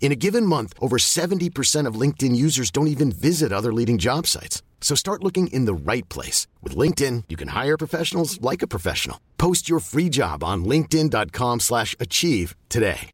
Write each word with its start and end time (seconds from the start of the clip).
In 0.00 0.12
a 0.12 0.16
given 0.16 0.44
month, 0.44 0.74
over 0.80 0.98
70% 0.98 1.88
of 1.88 2.00
LinkedIn 2.00 2.36
users 2.36 2.70
don't 2.70 2.88
even 2.88 3.10
visit 3.10 3.52
other 3.52 3.72
leading 3.72 3.96
job 3.96 4.26
sites. 4.26 4.62
So 4.82 4.94
start 4.94 5.24
looking 5.24 5.46
in 5.48 5.64
the 5.64 5.74
right 5.74 6.06
place. 6.10 6.46
With 6.62 6.76
LinkedIn, 6.76 7.24
you 7.30 7.36
can 7.36 7.48
hire 7.48 7.78
professionals 7.78 8.38
like 8.42 8.62
a 8.62 8.68
professional. 8.68 9.18
Post 9.38 9.66
your 9.68 9.80
free 9.80 10.10
job 10.10 10.44
on 10.44 10.64
linkedin.com 10.64 11.60
slash 11.60 11.96
achieve 11.98 12.54
today. 12.68 13.10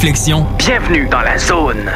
Flexion. 0.00 0.46
Bienvenue 0.58 1.08
dans 1.08 1.24
la 1.24 1.38
zone. 1.38 1.90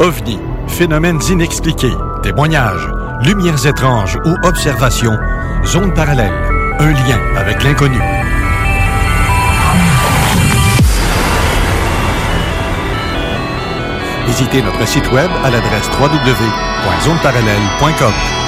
OVNI, 0.00 0.38
phénomènes 0.68 1.20
inexpliqués, 1.28 1.92
témoignages, 2.22 2.88
lumières 3.24 3.66
étranges 3.66 4.16
ou 4.24 4.34
observations, 4.44 5.18
zone 5.64 5.92
parallèle, 5.94 6.32
un 6.78 6.92
lien 6.92 7.20
avec 7.36 7.62
l'inconnu. 7.62 8.00
Visitez 14.26 14.62
notre 14.62 14.86
site 14.86 15.10
web 15.12 15.30
à 15.44 15.50
l'adresse 15.50 15.90
www.zoneparallèle.com. 16.00 18.43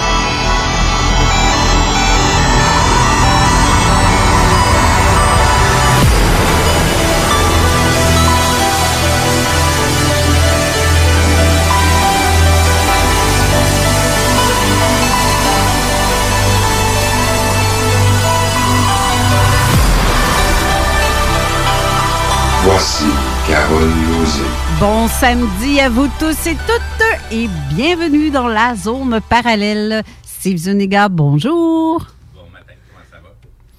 Voici 22.79 23.05
Carole 23.49 23.89
Lozé. 23.89 24.43
Bon 24.79 25.09
samedi 25.09 25.81
à 25.81 25.89
vous 25.89 26.09
tous 26.19 26.47
et 26.47 26.55
toutes 26.67 27.33
et 27.33 27.49
bienvenue 27.75 28.29
dans 28.29 28.49
la 28.49 28.77
zone 28.77 29.19
parallèle. 29.31 30.03
Steve 30.23 30.59
Zuniga, 30.59 31.09
bonjour. 31.09 32.07
Bon 32.35 32.43
matin, 32.53 32.75
comment 32.87 33.03
ça 33.11 33.17
va? 33.17 33.29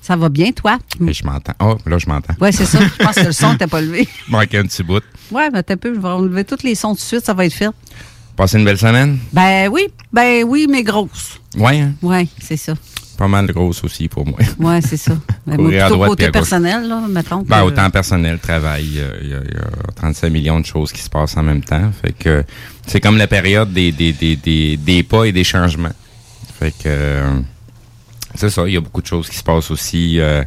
Ça 0.01 0.15
va 0.15 0.29
bien, 0.29 0.51
toi? 0.51 0.79
Et 1.07 1.13
je 1.13 1.23
m'entends. 1.23 1.53
Oh, 1.61 1.77
là, 1.85 1.99
je 1.99 2.09
m'entends. 2.09 2.33
Oui, 2.41 2.51
c'est 2.51 2.65
ça. 2.65 2.79
Je 2.79 3.03
pense 3.03 3.13
que 3.13 3.25
le 3.25 3.31
son 3.33 3.51
n'était 3.51 3.67
pas 3.67 3.81
levé. 3.81 4.09
Manque 4.29 4.55
un 4.55 4.63
petit 4.63 4.81
bout. 4.81 5.03
Oui, 5.31 5.43
mais 5.53 5.61
t'as 5.61 5.75
peu, 5.75 5.93
je 5.93 5.99
vais 5.99 6.07
enlever 6.07 6.43
tous 6.43 6.63
les 6.63 6.73
sons 6.73 6.95
tout 6.95 6.95
de 6.95 7.01
suite, 7.01 7.23
ça 7.23 7.35
va 7.35 7.45
être 7.45 7.53
fait. 7.53 7.69
Passez 8.35 8.57
une 8.57 8.65
belle 8.65 8.79
semaine? 8.79 9.19
Ben 9.31 9.69
oui, 9.71 9.89
ben 10.11 10.43
oui, 10.43 10.65
mais 10.67 10.81
grosse. 10.81 11.39
Oui, 11.55 11.81
hein? 11.81 11.93
Oui, 12.01 12.27
c'est 12.41 12.57
ça. 12.57 12.73
Pas 13.17 13.27
mal 13.27 13.47
grosse 13.47 13.83
aussi 13.83 14.07
pour 14.07 14.25
moi. 14.27 14.37
Oui, 14.59 14.75
c'est 14.85 14.97
ça. 14.97 15.13
Mais 15.47 15.57
moi, 15.57 15.69
plutôt 15.71 15.87
droite 15.95 16.09
côté 16.11 16.29
personnel, 16.31 16.87
là, 16.87 17.01
mettons. 17.09 17.41
Ben, 17.41 17.63
autant 17.63 17.89
personnel, 17.89 18.37
travail, 18.39 18.85
il 18.85 18.95
y, 18.95 19.01
a- 19.01 19.17
il 19.23 19.29
y 19.29 19.57
a 19.59 19.91
35 19.95 20.29
millions 20.29 20.59
de 20.59 20.65
choses 20.65 20.91
qui 20.91 21.01
se 21.01 21.09
passent 21.09 21.35
en 21.35 21.43
même 21.43 21.63
temps. 21.63 21.91
Fait 22.01 22.11
que 22.13 22.43
c'est 22.85 22.99
comme 23.01 23.17
la 23.17 23.25
période 23.27 23.73
des, 23.73 23.91
des, 23.91 24.13
des, 24.13 24.35
des, 24.35 24.77
des 24.77 25.01
pas 25.03 25.25
et 25.25 25.31
des 25.31 25.43
changements. 25.43 25.91
Fait 26.59 26.71
que 26.71 26.75
euh, 26.85 27.39
c'est 28.35 28.49
ça, 28.51 28.63
il 28.67 28.73
y 28.73 28.77
a 28.77 28.81
beaucoup 28.81 29.01
de 29.01 29.07
choses 29.07 29.29
qui 29.29 29.37
se 29.37 29.43
passent 29.43 29.71
aussi 29.71 30.19
euh, 30.19 30.43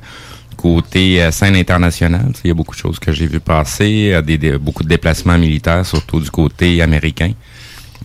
côté 0.57 1.23
euh, 1.23 1.31
scène 1.33 1.57
internationale. 1.57 2.33
Il 2.45 2.49
y 2.49 2.51
a 2.53 2.55
beaucoup 2.55 2.75
de 2.77 2.81
choses 2.81 2.99
que 3.01 3.11
j'ai 3.13 3.27
vu 3.27 3.41
passer, 3.41 4.21
des, 4.25 4.39
des- 4.39 4.59
beaucoup 4.59 4.85
de 4.85 4.89
déplacements 4.89 5.39
militaires, 5.39 5.85
surtout 5.85 6.21
du 6.21 6.31
côté 6.31 6.83
américain. 6.83 7.33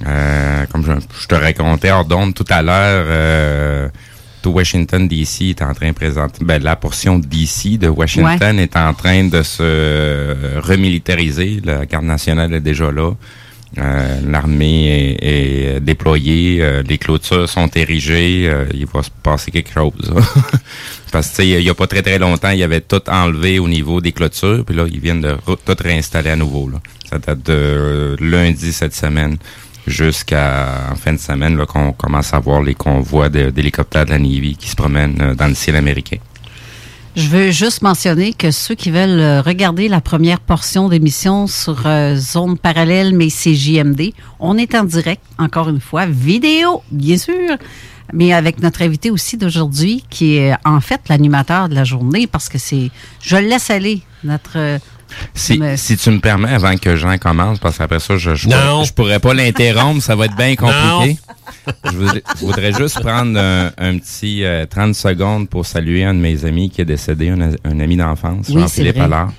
Euh, 0.08 0.66
comme 0.72 0.84
je, 0.86 0.92
je 1.22 1.28
te 1.28 1.36
racontais 1.36 1.92
hors 1.92 2.04
d'onde 2.06 2.34
tout 2.34 2.46
à 2.50 2.62
l'heure, 2.62 3.06
Washington 4.50 5.08
DC 5.08 5.42
est 5.50 5.62
en 5.62 5.74
train 5.74 5.90
de 5.90 5.96
présenter, 5.96 6.44
ben, 6.44 6.62
la 6.62 6.76
portion 6.76 7.20
DC 7.20 7.78
de 7.78 7.88
Washington 7.88 8.60
est 8.60 8.76
en 8.76 8.94
train 8.94 9.26
de 9.26 9.42
se 9.44 10.60
remilitariser. 10.60 11.62
La 11.64 11.86
garde 11.86 12.06
nationale 12.06 12.54
est 12.54 12.62
déjà 12.62 12.92
là. 12.92 13.12
Euh, 13.78 14.22
L'armée 14.26 15.18
est, 15.22 15.76
est 15.76 15.80
déployée, 15.82 16.60
euh, 16.62 16.82
les 16.84 16.98
clôtures 16.98 17.50
sont 17.50 17.68
érigées, 17.76 18.48
euh, 18.48 18.66
il 18.74 18.86
va 18.86 19.04
se 19.04 19.10
passer 19.22 19.52
quelque 19.52 19.72
chose. 19.72 20.14
Parce 21.12 21.36
que 21.36 21.42
il 21.42 21.62
y 21.62 21.70
a 21.70 21.74
pas 21.74 21.88
très 21.88 22.02
très 22.02 22.18
longtemps, 22.18 22.52
il 22.52 22.60
y 22.60 22.64
avait 22.64 22.82
tout 22.82 23.02
enlevé 23.10 23.60
au 23.60 23.68
niveau 23.68 24.00
des 24.00 24.14
clôtures, 24.14 24.64
puis 24.66 24.76
là, 24.76 24.86
ils 24.90 25.00
viennent 25.00 25.22
de 25.22 25.36
tout 25.46 25.76
réinstaller 25.78 26.30
à 26.30 26.36
nouveau. 26.38 26.70
Là. 26.70 26.80
Ça 27.10 27.20
date 27.20 27.46
de 27.46 28.16
lundi 28.20 28.72
cette 28.72 28.96
semaine 28.96 29.38
jusqu'à 29.88 30.90
en 30.92 30.96
fin 30.96 31.14
de 31.14 31.18
semaine 31.18 31.58
là, 31.58 31.66
qu'on 31.66 31.94
commence 31.94 32.34
à 32.34 32.40
voir 32.40 32.62
les 32.62 32.76
convois 32.76 33.30
d'hélicoptères 33.30 34.06
de 34.06 34.12
la 34.12 34.20
Navy 34.20 34.56
qui 34.58 34.70
se 34.70 34.76
promènent 34.76 35.22
euh, 35.22 35.36
dans 35.36 35.48
le 35.48 35.56
ciel 35.56 35.76
américain. 35.76 36.18
Je 37.16 37.30
veux 37.30 37.50
juste 37.50 37.82
mentionner 37.82 38.34
que 38.34 38.52
ceux 38.52 38.76
qui 38.76 38.92
veulent 38.92 39.20
euh, 39.20 39.42
regarder 39.42 39.88
la 39.88 40.02
première 40.02 40.42
portion 40.42 40.90
d'émission 40.90 41.48
sur 41.48 41.84
euh, 41.86 42.16
Zone 42.16 42.58
Parallèle, 42.58 43.16
mais 43.16 43.30
c'est 43.30 43.54
JMD, 43.54 44.12
on 44.40 44.58
est 44.58 44.76
en 44.76 44.84
direct, 44.84 45.22
encore 45.38 45.70
une 45.70 45.80
fois, 45.80 46.06
vidéo, 46.08 46.82
bien 46.92 47.18
sûr, 47.18 47.58
mais 48.12 48.34
avec 48.34 48.62
notre 48.62 48.82
invité 48.82 49.12
aussi 49.12 49.38
d'aujourd'hui, 49.38 50.04
qui 50.10 50.36
est 50.36 50.54
en 50.66 50.82
fait 50.82 51.02
l'animateur 51.08 51.70
de 51.70 51.76
la 51.76 51.86
journée, 51.86 52.28
parce 52.28 52.50
que 52.50 52.58
c'est... 52.58 52.92
Je 53.22 53.38
laisse 53.38 53.70
aller, 53.70 54.02
notre... 54.26 54.80
Si, 55.34 55.58
Mais- 55.58 55.78
si 55.78 55.98
tu 55.98 56.10
me 56.12 56.20
permets, 56.20 56.54
avant 56.54 56.76
que 56.78 56.96
Jean 56.96 57.18
commence, 57.18 57.60
parce 57.60 57.78
qu'après 57.78 58.00
ça, 58.00 58.18
je 58.18 58.36
je, 58.36 58.48
Non. 58.50 58.56
pourrais, 58.58 58.86
je 58.86 58.94
pourrais 58.94 59.20
pas 59.20 59.34
l'interrompre, 59.34 60.02
ça 60.02 60.16
va 60.16 60.26
être 60.26 60.36
bien 60.36 60.56
compliqué. 60.56 61.18
Je 61.86 61.92
voudrais, 61.98 62.24
je 62.40 62.46
voudrais 62.46 62.74
juste 62.74 63.00
prendre 63.02 63.40
un, 63.40 63.72
un 63.78 63.98
petit 63.98 64.44
euh, 64.44 64.66
30 64.66 64.94
secondes 64.96 65.50
pour 65.50 65.66
saluer 65.66 66.04
un 66.04 66.14
de 66.14 66.20
mes 66.20 66.46
amis 66.46 66.70
qui 66.70 66.82
est 66.82 66.86
décédé, 66.86 67.30
un, 67.30 67.52
un 67.64 67.80
ami 67.80 67.96
d'enfance, 67.98 68.48
Oui, 68.50 68.62
Jean-Philippe 68.62 68.94
c'est 68.96 69.00
vrai. 69.00 69.06
Allard. 69.06 69.32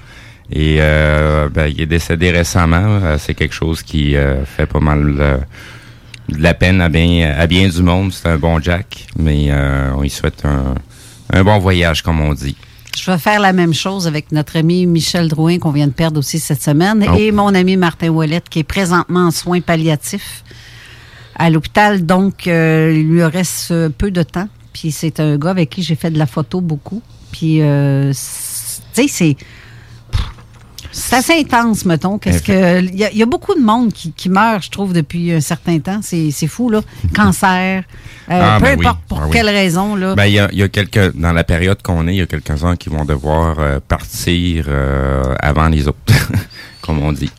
Et 0.51 0.77
euh, 0.81 1.49
ben, 1.53 1.67
il 1.67 1.81
est 1.81 1.87
décédé 1.87 2.31
récemment. 2.31 2.77
Euh, 3.03 3.17
C'est 3.19 3.35
quelque 3.35 3.55
chose 3.55 3.83
qui 3.83 4.15
euh, 4.17 4.45
fait 4.45 4.67
pas 4.67 4.79
mal 4.81 5.17
euh, 5.19 5.37
de 6.29 6.41
la 6.43 6.55
peine 6.55 6.81
à 6.81 6.89
bien, 6.89 7.35
à 7.37 7.47
bien 7.49 7.69
du 7.69 7.83
monde. 7.83 8.13
C'est 8.13 8.29
un 8.29 8.39
bon 8.39 8.61
Jack, 8.61 9.07
mais 9.19 9.47
euh, 9.51 9.91
on 9.97 10.03
lui 10.03 10.11
souhaite 10.11 10.45
un, 10.45 10.75
un 11.33 11.43
bon 11.45 11.59
voyage, 11.59 12.03
comme 12.03 12.21
on 12.21 12.33
dit. 12.33 12.57
Je 12.97 13.11
vais 13.11 13.19
faire 13.19 13.41
la 13.41 13.53
même 13.53 13.75
chose 13.75 14.07
avec 14.07 14.33
notre 14.33 14.57
ami 14.57 14.87
Michel 14.87 15.29
Drouin 15.29 15.59
qu'on 15.59 15.71
vient 15.71 15.87
de 15.87 15.93
perdre 15.93 16.19
aussi 16.19 16.39
cette 16.39 16.63
semaine 16.63 17.07
Oh. 17.07 17.15
et 17.19 17.31
mon 17.31 17.55
ami 17.55 17.77
Martin 17.77 18.09
Ouellette 18.09 18.49
qui 18.49 18.61
est 18.61 18.65
présentement 18.65 19.27
en 19.27 19.31
soins 19.31 19.61
palliatifs 19.61 20.43
à 21.35 21.51
l'hôpital. 21.51 22.07
Donc, 22.07 22.47
euh, 22.47 22.93
il 22.97 23.09
lui 23.09 23.23
reste 23.23 23.71
euh, 23.71 23.91
peu 23.91 24.11
de 24.11 24.23
temps. 24.23 24.49
Puis 24.73 24.93
c'est 24.93 25.21
un 25.21 25.37
gars 25.37 25.51
avec 25.51 25.71
qui 25.71 25.83
j'ai 25.83 25.95
fait 25.95 26.11
de 26.11 26.19
la 26.19 26.27
photo 26.27 26.63
beaucoup. 26.63 27.03
Puis, 27.33 27.61
euh, 27.61 28.13
tu 28.13 28.17
sais, 28.17 29.09
c'est... 29.09 29.37
C'est 30.99 31.17
assez 31.17 31.35
intense, 31.39 31.85
mettons. 31.85 32.17
Qu'est-ce 32.19 32.43
que 32.43 32.81
il 32.83 32.95
y, 32.97 33.05
a- 33.05 33.11
il 33.13 33.19
y 33.19 33.23
a 33.23 33.27
beaucoup 33.27 33.55
de 33.55 33.61
monde 33.61 33.93
qui, 33.93 34.13
qui 34.13 34.31
meurt, 34.31 34.65
je 34.65 34.71
trouve, 34.71 34.95
depuis 34.95 35.31
un 35.31 35.41
certain 35.43 35.79
temps. 35.79 36.01
C'est 36.03 36.33
fou 36.47 36.71
là. 36.71 36.81
Cancer, 37.15 37.83
euh, 38.31 38.41
Ah, 38.43 38.57
peu 38.59 38.65
ben 38.65 38.79
oui. 38.79 38.87
importe 38.87 39.01
pour 39.07 39.19
Ah 39.21 39.25
oui. 39.27 39.31
quelle 39.33 39.49
raison 39.51 39.95
là. 39.95 40.15
Ben, 40.15 40.25
il 40.25 40.33
y 40.33 40.39
a, 40.39 40.49
il 40.53 40.59
y 40.59 40.63
a 40.63 40.69
quelques, 40.69 41.15
dans 41.15 41.33
la 41.33 41.45
période 41.45 41.83
qu'on 41.83 42.09
est, 42.09 42.15
il 42.15 42.19
y 42.19 42.23
a 42.23 42.27
quelques-uns 42.27 42.77
qui 42.77 42.89
vont 42.89 43.05
devoir 43.05 43.57
euh, 43.59 43.79
partir 43.87 44.65
euh, 44.69 45.35
avant 45.41 45.69
les 45.69 45.87
autres, 45.87 45.99
comme 46.81 47.01
on 47.03 47.13
dit. 47.13 47.31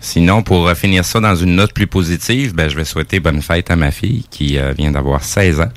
Sinon, 0.00 0.42
pour 0.42 0.66
euh, 0.68 0.74
finir 0.74 1.04
ça 1.04 1.20
dans 1.20 1.36
une 1.36 1.56
note 1.56 1.74
plus 1.74 1.86
positive, 1.86 2.54
ben, 2.54 2.70
je 2.70 2.76
vais 2.76 2.84
souhaiter 2.86 3.20
bonne 3.20 3.42
fête 3.42 3.70
à 3.70 3.76
ma 3.76 3.90
fille 3.90 4.24
qui 4.30 4.58
euh, 4.58 4.72
vient 4.72 4.90
d'avoir 4.92 5.22
16 5.24 5.60
ans. 5.60 5.70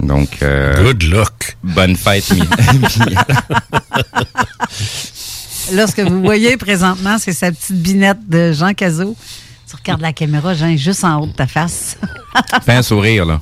Donc, 0.00 0.28
euh, 0.42 0.82
Good 0.82 1.02
luck. 1.04 1.56
bonne 1.62 1.94
fête, 1.96 2.30
Mi- 2.32 2.40
Mia. 3.10 3.26
Là, 5.72 5.86
ce 5.86 5.94
que 5.94 6.02
vous 6.02 6.22
voyez 6.22 6.56
présentement, 6.56 7.18
c'est 7.18 7.32
sa 7.32 7.50
petite 7.52 7.76
binette 7.80 8.28
de 8.28 8.52
Jean 8.52 8.72
Cazot. 8.74 9.16
Tu 9.68 9.76
regardes 9.76 10.00
la 10.00 10.12
caméra, 10.12 10.54
Jean, 10.54 10.76
juste 10.76 11.04
en 11.04 11.20
haut 11.20 11.26
de 11.26 11.32
ta 11.32 11.46
face. 11.46 11.96
Fais 12.64 12.72
un 12.74 12.82
sourire, 12.82 13.26
là. 13.26 13.40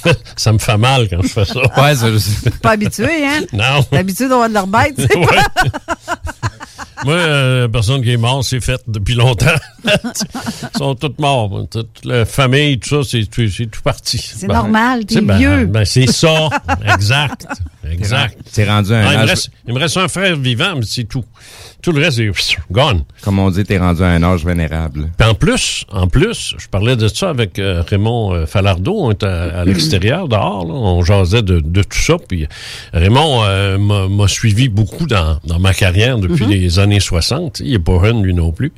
ça 0.36 0.52
me 0.52 0.58
fait 0.58 0.76
mal 0.76 1.08
quand 1.08 1.22
je 1.22 1.28
fais 1.28 1.44
ça. 1.44 1.60
Ouais, 1.80 1.94
ça, 1.94 2.08
je- 2.10 2.50
Pas 2.60 2.70
habitué, 2.72 3.24
hein? 3.26 3.42
Non. 3.52 3.82
T'es 3.88 3.98
habitué 3.98 4.28
d'avoir 4.28 4.48
de 4.48 4.54
leur 4.54 4.66
bête, 4.66 4.96
tu 4.96 5.02
sais. 5.06 5.16
Ouais. 5.16 5.26
Moi, 7.04 7.14
euh, 7.14 7.62
la 7.62 7.68
personne 7.68 8.00
qui 8.02 8.12
est 8.12 8.16
morte, 8.16 8.44
c'est 8.44 8.60
faite 8.60 8.82
depuis 8.86 9.14
longtemps. 9.14 9.46
Ils 9.84 10.78
sont 10.78 10.94
toutes 10.94 11.18
morts. 11.20 11.48
moi. 11.48 11.62
Toute 11.70 12.04
la 12.04 12.24
famille, 12.24 12.78
tout 12.78 13.02
ça, 13.02 13.08
c'est 13.08 13.26
tout, 13.26 13.42
parti. 13.82 14.18
C'est 14.36 14.46
normal, 14.46 15.04
t'es 15.04 15.14
C'est 15.16 15.20
ben, 15.20 15.36
vieux. 15.36 15.66
ben, 15.66 15.84
c'est 15.84 16.06
ça. 16.10 16.48
exact. 16.94 17.46
Exact. 17.90 18.38
T'es 18.52 18.64
rendu 18.64 18.92
à 18.92 18.98
un 18.98 19.06
Ah, 19.06 19.12
il, 19.14 19.18
me 19.20 19.26
reste, 19.26 19.50
il 19.66 19.74
me 19.74 19.78
reste 19.78 19.96
un 19.96 20.08
frère 20.08 20.36
vivant, 20.36 20.74
mais 20.76 20.84
c'est 20.84 21.04
tout. 21.04 21.24
Tout 21.82 21.90
le 21.92 22.00
reste 22.00 22.20
est 22.20 22.30
gone. 22.70 23.02
comme 23.22 23.38
on 23.40 23.50
dit, 23.50 23.64
t'es 23.64 23.78
rendu 23.78 24.02
à 24.02 24.06
un 24.08 24.22
âge 24.22 24.44
vénérable. 24.44 25.10
Puis 25.18 25.28
en 25.28 25.34
plus, 25.34 25.84
en 25.90 26.06
plus, 26.06 26.54
je 26.58 26.68
parlais 26.68 26.94
de 26.94 27.08
ça 27.08 27.30
avec 27.30 27.58
euh, 27.58 27.82
Raymond 27.86 28.32
euh, 28.34 28.46
Falardeau. 28.46 28.96
On 29.00 29.10
était 29.10 29.26
à, 29.26 29.60
à 29.60 29.64
l'extérieur, 29.64 30.28
dehors. 30.28 30.64
là. 30.64 30.74
on 30.74 31.02
jasait 31.02 31.42
de, 31.42 31.58
de 31.60 31.82
tout 31.82 31.98
ça. 31.98 32.16
Puis 32.28 32.46
Raymond 32.92 33.42
euh, 33.44 33.78
m'a 33.78 34.08
m'a 34.08 34.28
suivi 34.28 34.68
beaucoup 34.68 35.06
dans, 35.06 35.38
dans 35.44 35.58
ma 35.58 35.74
carrière 35.74 36.18
depuis 36.18 36.46
les 36.46 36.78
années 36.78 37.00
60. 37.00 37.60
Il 37.60 37.74
est 37.74 37.78
pas 37.78 37.98
jeune, 38.04 38.22
lui 38.22 38.34
non 38.34 38.52
plus. 38.52 38.72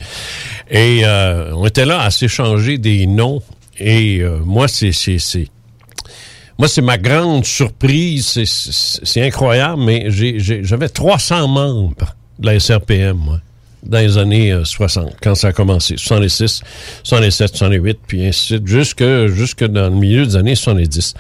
Et 0.71 1.03
euh, 1.05 1.53
on 1.55 1.67
était 1.67 1.85
là 1.85 2.01
à 2.01 2.11
s'échanger 2.11 2.79
des 2.79 3.07
noms. 3.07 3.43
Et 3.79 4.21
euh, 4.21 4.39
moi, 4.45 4.69
c'est... 4.69 4.93
Moi, 6.59 6.69
c'est 6.69 6.83
ma 6.83 6.99
grande 6.99 7.45
surprise. 7.45 8.41
C'est- 8.45 9.23
incroyable, 9.23 9.83
mais 9.83 10.07
j'avais 10.11 10.89
300 10.89 11.49
membres 11.49 12.15
de 12.39 12.47
la 12.47 12.55
SRPM, 12.61 13.17
moi, 13.17 13.41
dans 13.83 13.99
les 13.99 14.17
années 14.19 14.53
euh, 14.53 14.65
60, 14.65 15.15
quand 15.23 15.35
ça 15.35 15.49
a 15.49 15.53
commencé. 15.53 15.97
66, 15.97 16.63
67, 17.03 17.57
68, 17.57 17.99
puis 18.07 18.27
ainsi 18.27 18.53
de 18.53 18.57
suite, 18.59 18.67
jusque, 18.67 19.05
jusque 19.29 19.65
dans 19.65 19.89
le 19.89 19.97
milieu 19.97 20.25
des 20.27 20.37
années 20.37 20.55
70. 20.55 21.15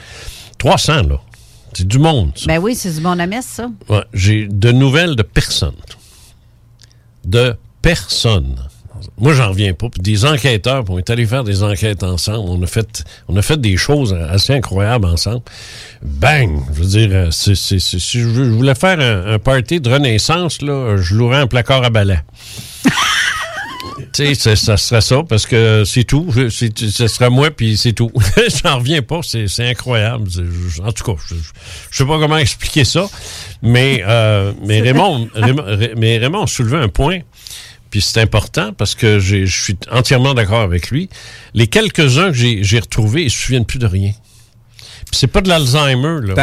300, 0.58 1.02
là. 1.08 1.20
C'est 1.76 1.88
du 1.88 1.98
monde, 1.98 2.30
ça. 2.36 2.46
Ben 2.46 2.58
oui, 2.58 2.76
c'est 2.76 2.92
du 2.94 3.00
bon 3.00 3.18
à 3.18 3.26
messe, 3.26 3.46
ça. 3.46 3.68
Ouais, 3.88 4.04
j'ai 4.12 4.46
de 4.46 4.70
nouvelles 4.70 5.16
de 5.16 5.22
personne. 5.24 5.74
De 7.24 7.56
personne. 7.82 8.56
Moi, 9.18 9.32
j'en 9.34 9.50
reviens 9.50 9.72
pas. 9.74 9.88
Puis 9.88 10.00
des 10.00 10.24
enquêteurs, 10.24 10.84
on 10.88 10.98
est 10.98 11.10
allé 11.10 11.26
faire 11.26 11.44
des 11.44 11.62
enquêtes 11.62 12.02
ensemble. 12.02 12.48
On 12.48 12.62
a 12.62 12.66
fait, 12.66 13.04
on 13.28 13.36
a 13.36 13.42
fait 13.42 13.60
des 13.60 13.76
choses 13.76 14.14
assez 14.30 14.52
incroyables 14.52 15.06
ensemble. 15.06 15.42
Bang! 16.02 16.60
Je 16.74 16.80
veux 16.82 16.86
dire, 16.88 17.08
euh, 17.12 17.28
c'est, 17.30 17.54
c'est- 17.54 17.78
c'est- 17.78 17.98
si 17.98 18.20
je, 18.20 18.26
voulais 18.26 18.74
faire 18.74 19.00
un, 19.00 19.34
un 19.34 19.38
party 19.38 19.80
de 19.80 19.90
renaissance, 19.90 20.62
là, 20.62 20.96
je 20.96 21.14
louerais 21.14 21.38
un 21.38 21.46
placard 21.46 21.82
à 21.84 21.90
balai. 21.90 22.18
Tu 24.12 24.34
sais, 24.34 24.54
ça, 24.56 24.76
serait 24.76 25.00
ça, 25.00 25.22
parce 25.28 25.44
que 25.44 25.82
c'est 25.84 26.04
tout. 26.04 26.26
Ce 26.48 27.06
serait 27.08 27.30
moi, 27.30 27.50
puis 27.50 27.76
c'est 27.76 27.92
tout. 27.92 28.10
J'en 28.64 28.78
reviens 28.78 29.02
pas, 29.02 29.20
c'est 29.22 29.48
c'est 29.48 29.68
incroyable. 29.68 30.28
C'est- 30.30 30.42
je- 30.44 30.82
En 30.82 30.92
tout 30.92 31.04
cas, 31.04 31.20
je, 31.28 31.34
je, 31.34 31.96
sais 31.96 32.04
pas 32.04 32.18
comment 32.18 32.36
expliquer 32.38 32.84
ça, 32.84 33.06
mais, 33.62 34.02
euh, 34.06 34.52
mais 34.64 34.80
Raymond, 34.80 35.28
Raymond, 35.34 35.64
Ray- 35.66 35.94
mais 35.96 36.18
Raymond 36.18 36.46
soulevait 36.46 36.78
un 36.78 36.88
point, 36.88 37.20
puis 37.94 38.00
c'est 38.02 38.20
important, 38.20 38.72
parce 38.72 38.96
que 38.96 39.20
je 39.20 39.44
suis 39.46 39.76
entièrement 39.88 40.34
d'accord 40.34 40.62
avec 40.62 40.90
lui. 40.90 41.08
Les 41.54 41.68
quelques-uns 41.68 42.32
que 42.32 42.36
j'ai 42.36 42.80
retrouvés, 42.80 43.22
ils 43.22 43.30
se 43.30 43.40
souviennent 43.40 43.64
plus 43.64 43.78
de 43.78 43.86
rien. 43.86 44.10
Puis 45.08 45.16
c'est 45.20 45.28
pas 45.28 45.40
de 45.42 45.48
l'Alzheimer, 45.48 46.26
là. 46.26 46.34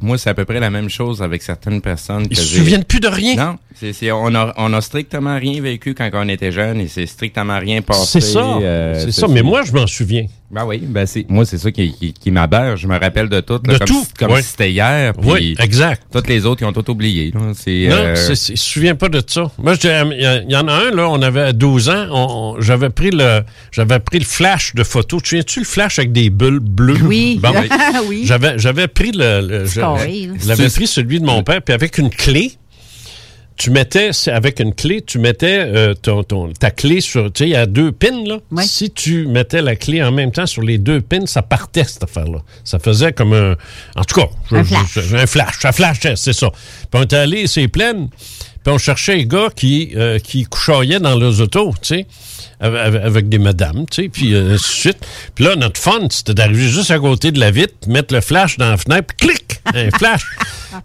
Moi, 0.00 0.16
c'est 0.16 0.30
à 0.30 0.34
peu 0.34 0.46
près 0.46 0.58
la 0.58 0.70
même 0.70 0.88
chose 0.88 1.20
avec 1.22 1.42
certaines 1.42 1.82
personnes. 1.82 2.26
Ils 2.30 2.36
que 2.36 2.42
se 2.42 2.48
j'ai- 2.48 2.58
souviennent 2.60 2.84
plus 2.84 3.00
de 3.00 3.08
rien. 3.08 3.36
Non, 3.36 3.58
c'est, 3.78 3.92
c'est- 3.92 4.10
on, 4.10 4.34
a, 4.34 4.54
on 4.56 4.72
a 4.72 4.80
strictement 4.80 5.38
rien 5.38 5.60
vécu 5.60 5.92
quand 5.92 6.08
on 6.14 6.28
était 6.30 6.50
jeune 6.50 6.80
et 6.80 6.88
c'est 6.88 7.04
strictement 7.04 7.58
rien 7.58 7.82
passé. 7.82 8.20
C'est 8.22 8.32
ça. 8.32 8.56
euh, 8.62 8.98
c'est 9.04 9.12
ça. 9.12 9.28
Mais 9.28 9.42
moi, 9.42 9.64
je 9.66 9.72
m'en 9.72 9.86
souviens. 9.86 10.24
Ben 10.48 10.64
oui, 10.64 10.78
ben 10.80 11.06
c'est, 11.06 11.26
moi, 11.28 11.44
c'est 11.44 11.58
ça 11.58 11.72
qui, 11.72 11.92
qui, 11.92 12.12
qui 12.12 12.30
m'aberge. 12.30 12.80
Je 12.80 12.86
me 12.86 12.96
rappelle 12.98 13.28
de 13.28 13.40
tout. 13.40 13.60
là, 13.66 13.72
De 13.74 13.78
comme 13.78 13.86
tout, 13.88 14.04
si- 14.06 14.12
comme 14.14 14.36
si 14.36 14.42
c'était 14.44 14.70
hier. 14.70 15.12
Oui, 15.22 15.56
exact. 15.58 16.02
Toutes 16.12 16.28
les 16.28 16.46
autres, 16.46 16.62
ils 16.62 16.66
ont 16.66 16.72
tout 16.72 16.88
oublié. 16.88 17.32
Là. 17.34 17.40
C'est, 17.54 17.88
Non, 17.90 17.96
euh, 17.96 18.14
c'est- 18.14 18.36
c'est- 18.36 18.46
je 18.48 18.52
me 18.52 18.56
souviens 18.56 18.94
pas 18.94 19.08
de 19.08 19.20
ça. 19.26 19.50
Moi, 19.58 19.74
j'ai- 19.74 20.02
il 20.46 20.50
y, 20.52 20.56
en 20.56 20.68
a 20.68 20.72
un, 20.72 20.90
là, 20.92 21.08
on 21.10 21.20
avait 21.20 21.52
12 21.52 21.88
ans, 21.88 22.06
on- 22.12 22.54
on- 22.56 22.60
j'avais 22.60 22.90
pris 22.90 23.10
le 23.10 23.40
j'avais 23.72 23.98
pris 23.98 24.20
le 24.20 24.24
flash 24.24 24.72
de 24.74 24.84
photo. 24.84 25.20
Tu 25.20 25.30
souviens-tu 25.30 25.58
le 25.60 25.66
flash 25.66 25.98
avec 25.98 26.12
des 26.12 26.30
bulles 26.30 26.60
bleues? 26.60 26.98
Oui. 27.02 27.40
Bon, 27.42 27.50
oui. 28.08 28.22
J'avais, 28.24 28.56
j'avais 28.58 28.86
pris 28.88 29.10
le, 29.12 29.40
le- 29.40 29.66
j'avais 30.46 30.68
pris 30.70 30.86
celui 30.86 31.18
de 31.20 31.24
mon 31.26 31.42
père, 31.42 31.60
puis 31.60 31.74
avec 31.74 31.98
une 31.98 32.10
clé, 32.10 32.52
tu 33.56 33.70
mettais, 33.70 34.10
avec 34.28 34.60
une 34.60 34.74
clé, 34.74 35.02
tu 35.02 35.18
mettais 35.18 35.58
euh, 35.60 35.94
ton, 35.94 36.22
ton- 36.22 36.52
ta 36.52 36.70
clé 36.70 37.00
sur, 37.00 37.32
tu 37.32 37.44
sais, 37.44 37.48
il 37.48 37.52
y 37.52 37.56
a 37.56 37.66
deux 37.66 37.90
pins, 37.92 38.24
là. 38.26 38.38
Ouais. 38.50 38.62
Si 38.64 38.90
tu 38.90 39.26
mettais 39.26 39.62
la 39.62 39.76
clé 39.76 40.02
en 40.02 40.12
même 40.12 40.30
temps 40.30 40.46
sur 40.46 40.62
les 40.62 40.78
deux 40.78 41.00
pins, 41.00 41.24
ça 41.26 41.42
partait, 41.42 41.84
cette 41.84 42.04
affaire-là. 42.04 42.38
Ça 42.64 42.78
faisait 42.78 43.12
comme 43.12 43.32
un, 43.32 43.56
en 43.96 44.04
tout 44.04 44.20
cas, 44.20 44.28
je- 44.50 44.56
Un 44.56 44.64
flash. 44.64 44.98
je- 45.00 45.16
un 45.16 45.26
flash, 45.26 45.54
ça 45.60 45.72
flashait, 45.72 46.16
c'est 46.16 46.32
ça. 46.34 46.50
Puis 46.50 46.88
on 47.00 47.02
était 47.02 47.16
allé, 47.16 47.46
c'est 47.46 47.68
pleine, 47.68 48.08
puis 48.64 48.74
on 48.74 48.78
cherchait 48.78 49.16
les 49.16 49.26
gars 49.26 49.48
qui, 49.54 49.92
euh, 49.96 50.18
qui 50.18 50.44
couchaillaient 50.44 51.00
dans 51.00 51.16
leurs 51.18 51.40
autos, 51.40 51.72
tu 51.80 51.94
sais, 51.96 52.06
avec 52.60 53.28
des 53.28 53.38
madames, 53.38 53.84
tu 53.90 54.02
sais, 54.04 54.08
puis 54.08 54.34
euh, 54.34 54.54
ainsi 54.54 54.64
de 54.64 54.74
suite. 54.76 54.98
Puis 55.34 55.44
là, 55.44 55.56
notre 55.56 55.80
fun, 55.80 56.06
c'était 56.10 56.34
d'arriver 56.34 56.68
juste 56.68 56.90
à 56.90 56.98
côté 56.98 57.30
de 57.32 57.38
la 57.40 57.50
vitre, 57.50 57.74
mettre 57.88 58.14
le 58.14 58.20
flash 58.20 58.56
dans 58.56 58.70
la 58.70 58.76
fenêtre, 58.76 59.08
puis 59.16 59.28
clic, 59.28 59.45
un 59.74 59.90
flash. 59.90 60.22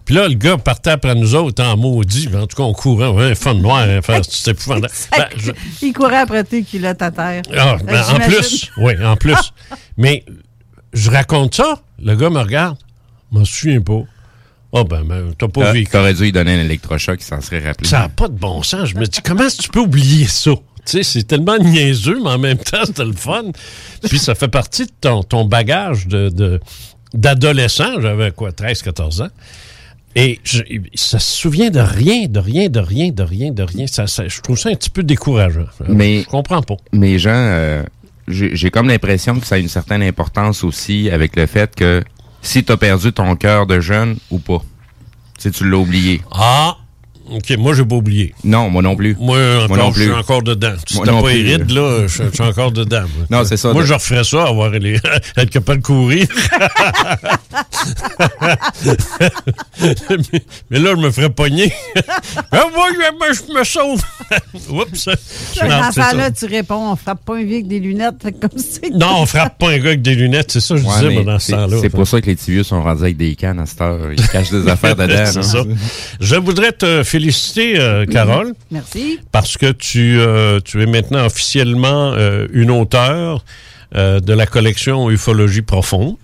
Puis 0.04 0.14
là, 0.14 0.28
le 0.28 0.34
gars 0.34 0.56
partait 0.58 0.90
après 0.90 1.14
nous 1.14 1.34
autres 1.34 1.62
en 1.62 1.76
maudit. 1.76 2.28
En 2.34 2.46
tout 2.46 2.56
cas, 2.56 2.62
on 2.62 2.72
courait, 2.72 3.06
on 3.06 3.18
avait 3.18 3.32
un 3.32 3.34
fun 3.34 3.54
noir. 3.54 3.86
C'était 4.28 4.52
épouvantable. 4.52 4.92
Ben, 5.16 5.26
je- 5.36 5.52
Il 5.82 5.92
courait 5.92 6.16
après 6.18 6.44
tes 6.44 6.62
culottes 6.62 7.02
à 7.02 7.10
terre. 7.10 7.42
ah, 7.56 7.76
ben, 7.84 8.02
en 8.10 8.18
plus, 8.20 8.70
oui, 8.78 8.92
en 9.04 9.16
plus. 9.16 9.34
Mais 9.96 10.24
je 10.92 11.10
raconte 11.10 11.54
ça, 11.54 11.80
le 12.02 12.14
gars 12.16 12.30
me 12.30 12.40
regarde, 12.40 12.76
je 13.32 13.38
m'en 13.38 13.44
souviens 13.44 13.80
pas. 13.80 14.02
Ah 14.74 14.84
ben, 14.84 15.04
ben, 15.04 15.34
t'as 15.38 15.48
pas 15.48 15.70
vécu. 15.72 15.90
T'aurais 15.90 16.14
dû 16.14 16.22
lui 16.22 16.32
donner 16.32 16.54
un 16.54 16.60
électrochoc, 16.64 17.20
il 17.20 17.24
s'en 17.24 17.42
serait 17.42 17.58
rappelé. 17.62 17.86
Ça 17.88 17.98
n'a 18.00 18.08
pas 18.08 18.28
de 18.28 18.38
bon 18.38 18.62
sens. 18.62 18.88
Je 18.88 18.94
me 18.96 19.04
dis, 19.06 19.20
comment 19.22 19.44
est-ce 19.44 19.58
que 19.58 19.62
tu 19.64 19.68
peux 19.68 19.80
oublier 19.80 20.26
ça? 20.26 20.52
Tu 20.86 20.92
sais, 20.92 21.02
c'est 21.02 21.22
tellement 21.24 21.58
niaiseux, 21.58 22.18
mais 22.22 22.30
en 22.30 22.38
même 22.38 22.56
temps, 22.58 22.84
c'était 22.86 23.04
le 23.04 23.12
fun. 23.12 23.44
Puis 24.08 24.18
ça 24.18 24.34
fait 24.34 24.48
partie 24.48 24.86
de 24.86 24.90
ton, 25.00 25.22
ton 25.22 25.44
bagage 25.44 26.06
de, 26.08 26.28
de- 26.30 26.58
d'adolescent. 27.14 28.00
J'avais 28.00 28.30
quoi, 28.32 28.52
13, 28.52 28.82
14 28.82 29.22
ans. 29.22 29.28
Et 30.14 30.40
je, 30.44 30.62
ça 30.94 31.18
se 31.18 31.32
souvient 31.32 31.70
de 31.70 31.80
rien, 31.80 32.26
de 32.28 32.38
rien, 32.38 32.68
de 32.68 32.80
rien, 32.80 33.10
de 33.10 33.22
rien, 33.22 33.50
de 33.50 33.62
rien. 33.62 33.86
Ça, 33.86 34.06
ça- 34.06 34.28
je 34.28 34.40
trouve 34.42 34.58
ça 34.58 34.68
un 34.68 34.74
petit 34.74 34.90
peu 34.90 35.02
décourageant. 35.02 35.66
Mais- 35.88 36.22
Je 36.22 36.28
comprends 36.28 36.60
pas. 36.62 36.76
Mais 36.92 37.16
euh, 37.26 37.82
j'ai 38.28 38.54
j'ai 38.54 38.70
comme 38.70 38.88
l'impression 38.88 39.40
que 39.40 39.46
ça 39.46 39.54
a 39.54 39.58
une 39.58 39.68
certaine 39.68 40.02
importance 40.02 40.64
aussi 40.64 41.08
avec 41.10 41.34
le 41.36 41.46
fait 41.46 41.74
que 41.74 42.02
si 42.42 42.62
t'as 42.62 42.76
perdu 42.76 43.12
ton 43.12 43.36
cœur 43.36 43.66
de 43.66 43.80
jeune 43.80 44.16
ou 44.30 44.38
pas, 44.38 44.62
si 45.38 45.50
tu 45.50 45.68
l'as 45.68 45.78
oublié. 45.78 46.20
Ah! 46.30 46.76
OK, 47.30 47.50
moi, 47.58 47.74
j'ai 47.74 47.84
pas 47.84 47.94
oublié. 47.96 48.34
Non, 48.44 48.68
moi 48.68 48.82
non 48.82 48.96
plus. 48.96 49.16
Moi, 49.18 49.38
encore, 49.64 49.76
non 49.76 49.92
je 49.92 50.00
suis 50.00 50.10
plus. 50.10 50.18
encore 50.18 50.42
dedans. 50.42 50.74
Si 50.86 50.96
Moi 50.96 51.06
t'as 51.06 51.12
pas 51.12 51.22
plus. 51.22 51.38
hérite, 51.48 51.70
là, 51.70 52.06
je, 52.06 52.22
je 52.24 52.30
suis 52.30 52.42
encore 52.42 52.72
dedans. 52.72 53.04
moi. 53.16 53.26
Non, 53.30 53.44
c'est 53.46 53.56
ça. 53.56 53.72
Moi, 53.72 53.82
De- 53.82 53.88
je 53.88 53.94
referais 53.94 54.24
ça, 54.24 54.44
avoir 54.46 54.70
les, 54.70 54.94
être 55.36 55.50
capable 55.50 55.80
de 55.80 55.86
courir. 55.86 56.26
mais, 59.80 59.86
mais 60.70 60.78
là, 60.78 60.90
je 60.90 61.00
me 61.00 61.10
ferais 61.10 61.30
pogner. 61.30 61.72
ah, 62.52 62.64
moi, 62.74 62.88
je, 62.92 63.34
je 63.48 63.58
me 63.58 63.64
sauve. 63.64 64.02
Oups. 64.70 65.04
Dans 65.06 65.68
Non, 65.68 65.82
ce 65.88 65.92
c'est 65.94 66.00
ça. 66.00 66.10
temps-là, 66.10 66.30
tu 66.30 66.46
réponds, 66.46 66.90
on 66.92 66.96
frappe 66.96 67.24
pas 67.24 67.36
un 67.36 67.44
vieux 67.44 67.54
avec 67.56 67.68
des 67.68 67.80
lunettes. 67.80 68.14
Comme 68.40 68.50
c'est. 68.58 68.90
Non, 68.90 69.20
on 69.22 69.26
frappe 69.26 69.58
pas 69.58 69.70
un 69.70 69.78
gars 69.78 69.88
avec 69.90 70.02
des 70.02 70.14
lunettes. 70.14 70.50
C'est 70.50 70.60
ça 70.60 70.74
que 70.74 70.80
je 70.80 70.86
Ouais, 70.86 71.08
disais 71.10 71.24
dans 71.24 71.38
ce 71.38 71.46
c'est 71.46 71.52
temps-là. 71.52 71.76
c'est 71.80 71.90
pour 71.90 72.06
ça 72.06 72.20
que 72.20 72.26
les 72.26 72.36
petits 72.36 72.50
vieux 72.50 72.62
sont 72.62 72.82
rendus 72.82 73.02
avec 73.02 73.16
des 73.16 73.34
cannes 73.36 73.60
à 73.60 73.66
cette 73.66 73.80
heure. 73.80 74.12
Ils 74.12 74.28
cachent 74.28 74.50
des 74.50 74.68
affaires 74.68 74.96
dedans. 74.96 75.24
C'est 75.26 75.42
ça. 75.42 75.62
Je 76.20 76.36
voudrais 76.36 76.72
te 76.72 77.02
féliciter, 77.12 77.78
euh, 77.78 78.06
Carole. 78.06 78.54
Merci. 78.70 79.18
parce 79.32 79.58
que 79.58 79.70
tu, 79.70 80.18
euh, 80.18 80.60
tu 80.64 80.82
es 80.82 80.86
maintenant 80.86 81.26
officiellement 81.26 82.14
euh, 82.16 82.46
une 82.54 82.70
auteure 82.70 83.44
euh, 83.94 84.20
de 84.20 84.32
la 84.32 84.46
collection 84.46 85.10
Ufologie 85.10 85.60
profonde. 85.60 86.16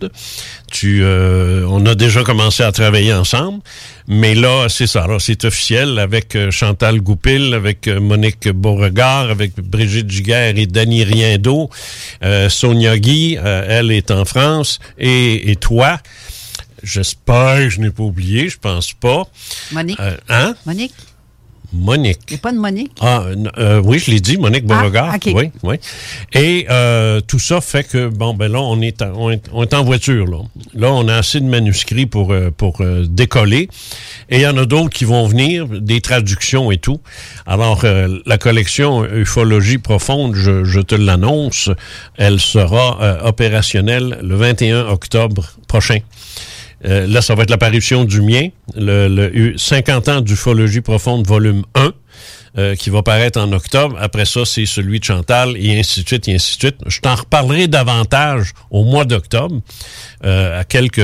Tu, 0.73 1.00
euh, 1.02 1.66
on 1.68 1.85
a 1.85 1.95
déjà 1.95 2.23
commencé 2.23 2.62
à 2.62 2.73
travailler 2.73 3.12
ensemble, 3.12 3.61
mais 4.07 4.35
là, 4.35 4.68
c'est 4.71 4.87
ça. 4.87 5.07
C'est 5.18 5.45
officiel 5.45 5.99
avec 5.99 6.35
euh, 6.35 6.50
Chantal 6.50 7.02
Goupil, 7.02 7.52
avec 7.52 7.87
Monique 7.88 8.49
Beauregard, 8.49 9.28
avec 9.30 9.57
Brigitte 9.61 10.11
Giguère 10.11 10.57
et 10.57 10.66
Dany 10.66 11.04
Riendo. 11.04 11.68
Euh, 12.25 12.49
Sonia 12.49 12.99
Guy, 12.99 13.37
euh, 13.37 13.66
elle 13.68 13.90
est 13.92 14.11
en 14.11 14.25
France, 14.25 14.78
et, 14.99 15.50
et 15.50 15.57
toi. 15.57 15.99
J'espère 16.82 17.56
que 17.58 17.68
je 17.70 17.80
n'ai 17.80 17.90
pas 17.90 18.02
oublié, 18.04 18.49
je 18.49 18.58
pense 18.58 18.92
pas. 18.92 19.25
Monique. 19.73 19.99
Euh, 20.00 20.16
hein? 20.28 20.54
Monique. 20.66 20.94
Monique. 21.70 22.20
Il 22.28 22.32
n'y 22.32 22.37
a 22.37 22.40
pas 22.40 22.52
de 22.52 22.56
Monique? 22.58 22.92
Ah, 23.02 23.25
euh, 23.58 23.78
oui, 23.85 23.99
je 23.99 24.11
l'ai 24.11 24.20
dit, 24.20 24.38
Monique 24.38 24.64
Beauregard. 24.64 25.11
Ah, 25.12 25.16
ok. 25.16 25.32
Oui, 25.35 25.50
oui. 25.64 25.76
Et 26.32 26.66
euh, 26.70 27.20
tout 27.20 27.38
ça 27.38 27.61
fait 27.61 27.85
que, 27.85 28.08
bon, 28.08 28.32
ben 28.32 28.50
là, 28.50 28.61
on 28.61 28.80
est, 28.80 29.02
en- 29.02 29.12
on 29.16 29.30
est, 29.30 29.44
on 29.52 29.64
est 29.64 29.75
en 29.75 29.85
voiture, 29.85 30.25
là. 30.26 30.38
Là, 30.73 30.90
on 30.94 31.06
a 31.08 31.16
assez 31.16 31.40
de 31.40 31.44
manuscrits 31.44 32.06
pour, 32.06 32.35
pour 32.56 32.80
euh, 32.80 33.04
décoller. 33.06 33.68
Et 34.30 34.37
il 34.37 34.40
y 34.40 34.47
en 34.47 34.56
a 34.56 34.64
d'autres 34.64 34.88
qui 34.88 35.04
vont 35.04 35.26
venir, 35.28 35.66
des 35.66 36.00
traductions 36.00 36.73
et 36.73 36.78
tout. 36.78 37.00
Alors, 37.44 37.85
la 37.85 38.38
collection 38.38 39.04
Ufologie 39.04 39.76
profonde, 39.78 40.37
je, 40.37 40.64
je 40.64 40.80
te 40.80 40.94
l'annonce, 40.94 41.68
elle 42.16 42.40
sera 42.40 43.25
opérationnelle 43.26 44.18
le 44.23 44.37
21 44.37 44.87
octobre 44.87 45.50
prochain. 45.66 45.99
Euh, 46.85 47.06
là, 47.06 47.20
ça 47.23 47.35
va 47.35 47.42
être 47.42 47.50
l'apparition 47.50 48.04
du 48.04 48.20
mien, 48.23 48.49
le, 48.76 49.08
le 49.08 49.37
U- 49.37 49.58
50 49.58 50.08
ans 50.08 50.20
d'ufologie 50.20 50.80
profonde, 50.80 51.26
volume 51.26 51.64
1, 51.75 51.92
euh, 52.56 52.75
qui 52.76 52.88
va 52.90 53.02
paraître 53.02 53.40
en 53.40 53.50
octobre. 53.52 53.97
Après 54.00 54.25
ça, 54.25 54.44
c'est 54.44 54.64
celui 54.66 55.00
de 55.00 55.04
Chantal, 55.04 55.56
et 55.56 55.78
ainsi 55.78 56.02
de 56.02 56.08
suite, 56.08 56.28
et 56.28 56.35
ainsi 56.35 56.54
de 56.56 56.61
suite. 56.61 56.76
Je 56.87 57.00
t'en 57.00 57.14
reparlerai 57.16 57.66
davantage 57.68 58.52
au 58.70 58.85
mois 58.85 59.04
d'octobre, 59.04 59.61
euh, 60.25 60.61
à 60.61 60.64
quelques... 60.64 61.00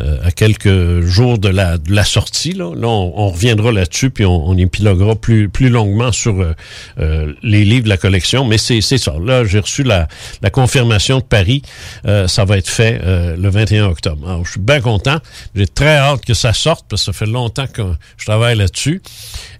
euh, 0.00 0.18
à 0.24 0.30
quelques 0.30 1.00
jours 1.02 1.38
de 1.38 1.48
la, 1.48 1.78
de 1.78 1.92
la 1.92 2.04
sortie. 2.04 2.52
Là, 2.52 2.72
Là, 2.74 2.88
on, 2.88 3.12
on 3.16 3.28
reviendra 3.30 3.72
là-dessus, 3.72 4.10
puis 4.10 4.24
on, 4.24 4.48
on 4.48 4.56
épiloguera 4.56 5.14
plus, 5.16 5.48
plus 5.48 5.68
longuement 5.68 6.12
sur 6.12 6.40
euh, 6.40 6.54
euh, 6.98 7.32
les 7.42 7.64
livres 7.64 7.84
de 7.84 7.88
la 7.88 7.96
collection. 7.96 8.44
Mais 8.44 8.58
c'est 8.58 8.80
ça. 8.80 9.14
Là, 9.22 9.44
j'ai 9.44 9.60
reçu 9.60 9.82
la, 9.82 10.08
la 10.40 10.50
confirmation 10.50 11.18
de 11.18 11.24
Paris. 11.24 11.62
Euh, 12.06 12.26
ça 12.28 12.44
va 12.44 12.58
être 12.58 12.68
fait 12.68 13.00
euh, 13.04 13.36
le 13.36 13.50
21 13.50 13.86
octobre. 13.86 14.26
Alors, 14.28 14.44
je 14.46 14.52
suis 14.52 14.60
bien 14.60 14.80
content. 14.80 15.18
J'ai 15.54 15.66
très 15.66 15.96
hâte 15.96 16.24
que 16.24 16.34
ça 16.34 16.52
sorte, 16.52 16.86
parce 16.88 17.02
que 17.02 17.12
ça 17.12 17.12
fait 17.12 17.30
longtemps 17.30 17.66
que 17.66 17.82
je 18.16 18.24
travaille 18.24 18.56
là-dessus. 18.56 19.02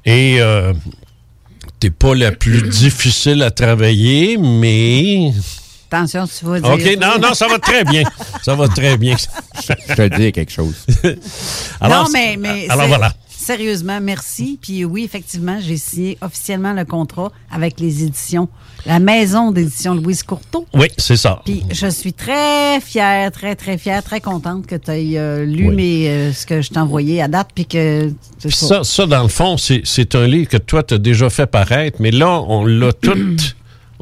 Et... 0.05 0.37
Euh, 0.41 0.73
T'es 1.81 1.91
pas 1.91 2.15
la 2.15 2.31
plus 2.31 2.63
difficile 2.63 3.43
à 3.43 3.51
travailler, 3.51 4.37
mais... 4.39 5.33
Attention, 5.93 6.27
tu 6.27 6.47
vas 6.47 6.59
dire. 6.59 6.71
OK, 6.71 6.99
non, 6.99 7.19
non, 7.21 7.35
ça 7.35 7.47
va 7.49 7.59
très 7.59 7.85
bien. 7.85 8.03
Ça 8.43 8.55
va 8.55 8.67
très 8.67 8.97
bien. 8.97 9.15
Je 9.61 9.95
te 9.95 10.17
dis 10.17 10.33
quelque 10.33 10.51
chose. 10.51 10.87
Alors, 11.81 12.05
non, 12.05 12.11
mais, 12.15 12.37
mais 12.39 12.67
alors 12.71 12.89
voilà. 12.89 13.13
Sérieusement, 13.29 14.01
merci. 14.01 14.59
Puis 14.63 14.85
oui, 14.85 15.05
effectivement, 15.05 15.59
j'ai 15.61 15.77
signé 15.77 16.17
officiellement 16.23 16.73
le 16.73 16.85
contrat 16.85 17.31
avec 17.51 17.79
les 17.81 18.05
éditions, 18.05 18.49
la 18.87 19.01
maison 19.01 19.51
d'édition 19.51 19.95
Louise 19.95 20.23
Courteau. 20.23 20.67
Oui, 20.75 20.87
c'est 20.97 21.17
ça. 21.17 21.43
Puis 21.45 21.65
je 21.71 21.89
suis 21.89 22.13
très 22.13 22.81
fière, 22.81 23.31
très, 23.33 23.57
très 23.57 23.77
fière, 23.77 24.03
très 24.03 24.21
contente 24.21 24.67
que 24.67 24.77
tu 24.77 24.91
aies 24.93 25.45
lu 25.45 25.69
Oui. 25.69 25.75
mes, 25.75 26.09
euh, 26.09 26.33
ce 26.33 26.47
que 26.47 26.63
je 26.63 26.71
t'ai 26.71 26.79
envoyé 26.79 27.21
à 27.21 27.29
date. 27.29 27.49
Puis 27.55 27.67
que. 27.67 28.13
Puis 28.41 28.53
ça. 28.53 28.85
ça, 28.85 29.07
dans 29.07 29.23
le 29.25 29.29
fond, 29.29 29.57
c'est 29.59 29.83
c'est 29.85 30.15
un 30.15 30.27
livre 30.27 30.49
que 30.49 30.57
toi, 30.59 30.85
tu 30.85 30.95
as 30.95 30.99
déjà 30.99 31.29
fait 31.29 31.47
paraître, 31.47 31.99
mais 32.01 32.13
là, 32.13 32.41
on 32.47 32.65
l'a 32.65 32.93
tout, 32.93 33.13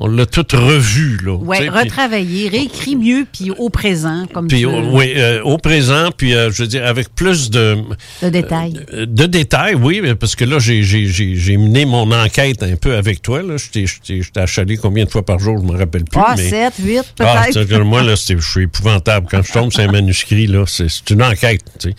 on 0.00 0.09
l'a 0.09 0.25
tout 0.26 0.47
revu. 0.52 1.19
Puis- 1.59 1.69
retravailler, 1.69 2.49
réécrit 2.49 2.97
mieux, 2.97 3.26
puis 3.33 3.50
au 3.50 3.69
présent, 3.69 4.26
comme 4.33 4.49
Puis, 4.49 4.61
tu 4.61 4.64
au- 4.66 4.97
oui, 4.97 5.12
euh, 5.16 5.42
au 5.42 5.59
présent, 5.59 6.09
puis 6.16 6.35
euh, 6.35 6.50
je 6.50 6.62
veux 6.62 6.69
dire, 6.69 6.87
avec 6.87 7.14
plus 7.14 7.50
de, 7.50 7.76
de 8.23 8.28
détails. 8.30 8.80
euh, 8.95 9.07
de 9.07 9.26
détails, 9.26 9.75
oui, 9.75 10.02
parce 10.19 10.35
que 10.35 10.45
là, 10.45 10.59
j'ai- 10.59 11.57
mené 11.57 11.85
mon 11.85 12.11
enquête 12.12 12.62
un 12.62 12.76
peu 12.76 12.97
avec 12.97 13.21
toi. 13.23 13.42
là. 13.42 13.57
Je 13.59 13.69
t'ai- 13.69 14.23
achalé 14.40 14.76
combien 14.78 15.04
de 15.04 15.11
fois 15.11 15.25
par 15.25 15.38
jour, 15.38 15.59
je 15.59 15.71
me 15.71 15.76
rappelle 15.78 16.04
plus. 16.04 16.21
Ah, 16.25 16.35
mais... 16.37 16.49
7, 16.49 16.73
8, 16.83 16.99
Ah, 17.21 17.45
peut-être. 17.52 17.78
moi, 17.85 18.02
là, 18.02 18.14
je 18.16 18.37
suis 18.40 18.62
épouvantable. 18.62 19.26
Quand 19.30 19.42
je 19.42 19.52
tombe 19.52 19.71
sur 19.73 19.83
un 19.83 19.92
manuscrit, 19.92 20.47
là, 20.47 20.64
c'est 20.66 21.11
une 21.11 21.23
enquête, 21.23 21.62
tu 21.78 21.90
sais. 21.90 21.95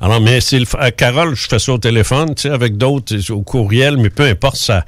Alors, 0.00 0.20
mais 0.20 0.40
c'est 0.40 0.60
à 0.78 0.90
Carole, 0.90 1.34
je 1.34 1.46
fais 1.48 1.58
ça 1.58 1.72
au 1.72 1.78
téléphone, 1.78 2.34
tu 2.34 2.42
sais, 2.42 2.50
avec 2.50 2.76
d'autres, 2.76 3.14
au 3.32 3.42
courriel, 3.42 3.96
mais 3.96 4.10
peu 4.10 4.24
importe, 4.24 4.56
ça, 4.56 4.84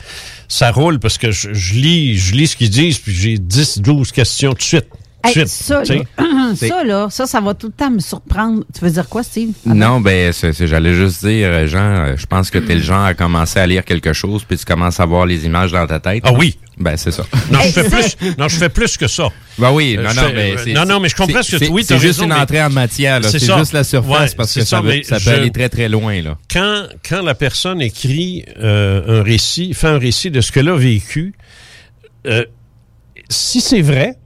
ça 0.48 0.70
roule 0.70 0.98
parce 0.98 1.16
que 1.18 1.30
je, 1.30 1.48
je 1.54 1.74
lis, 1.74 2.18
je 2.18 2.34
lis 2.34 2.41
ce 2.46 2.56
qu'ils 2.56 2.70
disent, 2.70 2.98
puis 2.98 3.12
j'ai 3.12 3.38
10, 3.38 3.78
12 3.80 4.12
questions 4.12 4.50
tout 4.50 4.56
de 4.58 4.62
suite. 4.62 4.86
Hey, 5.24 5.46
ça, 5.46 5.84
là, 5.84 6.02
ça, 6.56 6.82
là, 6.82 7.06
ça, 7.08 7.26
ça 7.26 7.40
va 7.40 7.54
tout 7.54 7.68
le 7.68 7.72
temps 7.72 7.92
me 7.92 8.00
surprendre. 8.00 8.64
Tu 8.76 8.84
veux 8.84 8.90
dire 8.90 9.08
quoi, 9.08 9.22
Steve? 9.22 9.50
Non, 9.64 10.00
ben, 10.00 10.32
c'est- 10.32 10.52
c'est- 10.52 10.66
j'allais 10.66 10.94
juste 10.94 11.24
dire, 11.24 11.46
euh, 11.48 11.66
Jean, 11.68 11.78
euh, 11.78 12.14
je 12.16 12.26
pense 12.26 12.50
que 12.50 12.58
t'es 12.58 12.74
le 12.74 12.80
genre 12.80 13.04
à 13.04 13.14
commencer 13.14 13.60
à 13.60 13.66
lire 13.68 13.84
quelque 13.84 14.12
chose, 14.12 14.42
puis 14.42 14.58
tu 14.58 14.64
commences 14.64 14.98
à 14.98 15.06
voir 15.06 15.24
les 15.24 15.46
images 15.46 15.70
dans 15.70 15.86
ta 15.86 16.00
tête. 16.00 16.24
Ah 16.26 16.32
oui. 16.32 16.58
Ben, 16.76 16.96
c'est 16.96 17.12
ça. 17.12 17.24
Non, 17.52 17.60
je 17.62 17.68
fais 17.68 17.84
plus, 17.88 18.16
non, 18.36 18.48
je 18.48 18.56
fais 18.56 18.68
plus 18.70 18.96
que 18.96 19.06
ça. 19.06 19.28
Ben 19.58 19.70
oui, 19.70 19.94
Euh, 19.96 20.02
non, 20.02 20.08
non, 20.14 20.22
fais- 20.22 20.32
mais 20.34 20.54
c'est- 20.56 20.72
non, 20.72 20.86
non, 20.86 20.98
mais 20.98 21.08
je 21.08 21.14
comprends 21.14 21.42
ce 21.42 21.52
que 21.52 21.58
c'est- 21.58 21.66
tu- 21.66 21.70
oui, 21.70 21.84
C'est 21.86 21.98
juste 22.00 22.18
raison, 22.20 22.24
une 22.34 22.40
entrée 22.40 22.62
en 22.62 22.70
matière, 22.70 23.20
là. 23.20 23.28
C'est 23.28 23.38
C'est 23.38 23.46
ça. 23.46 23.58
juste 23.58 23.74
la 23.74 23.84
surface 23.84 24.30
Ouais, 24.30 24.36
parce 24.36 24.54
que 24.54 24.60
ça, 24.60 24.66
ça, 24.66 24.80
veut- 24.80 25.02
ça 25.04 25.16
peut 25.16 25.22
je- 25.22 25.30
aller 25.30 25.50
très, 25.52 25.68
très 25.68 25.88
loin, 25.88 26.20
là. 26.22 26.36
Quand, 26.52 26.86
quand 27.08 27.22
la 27.22 27.34
personne 27.34 27.80
écrit 27.80 28.44
euh, 28.58 29.20
un 29.20 29.22
récit, 29.22 29.72
fait 29.74 29.86
un 29.86 29.98
récit 29.98 30.32
de 30.32 30.40
ce 30.40 30.50
qu'elle 30.50 30.68
a 30.70 30.76
vécu, 30.76 31.34
euh, 32.26 32.44
si 33.28 33.60
c'est 33.60 33.82
vrai, 33.82 34.16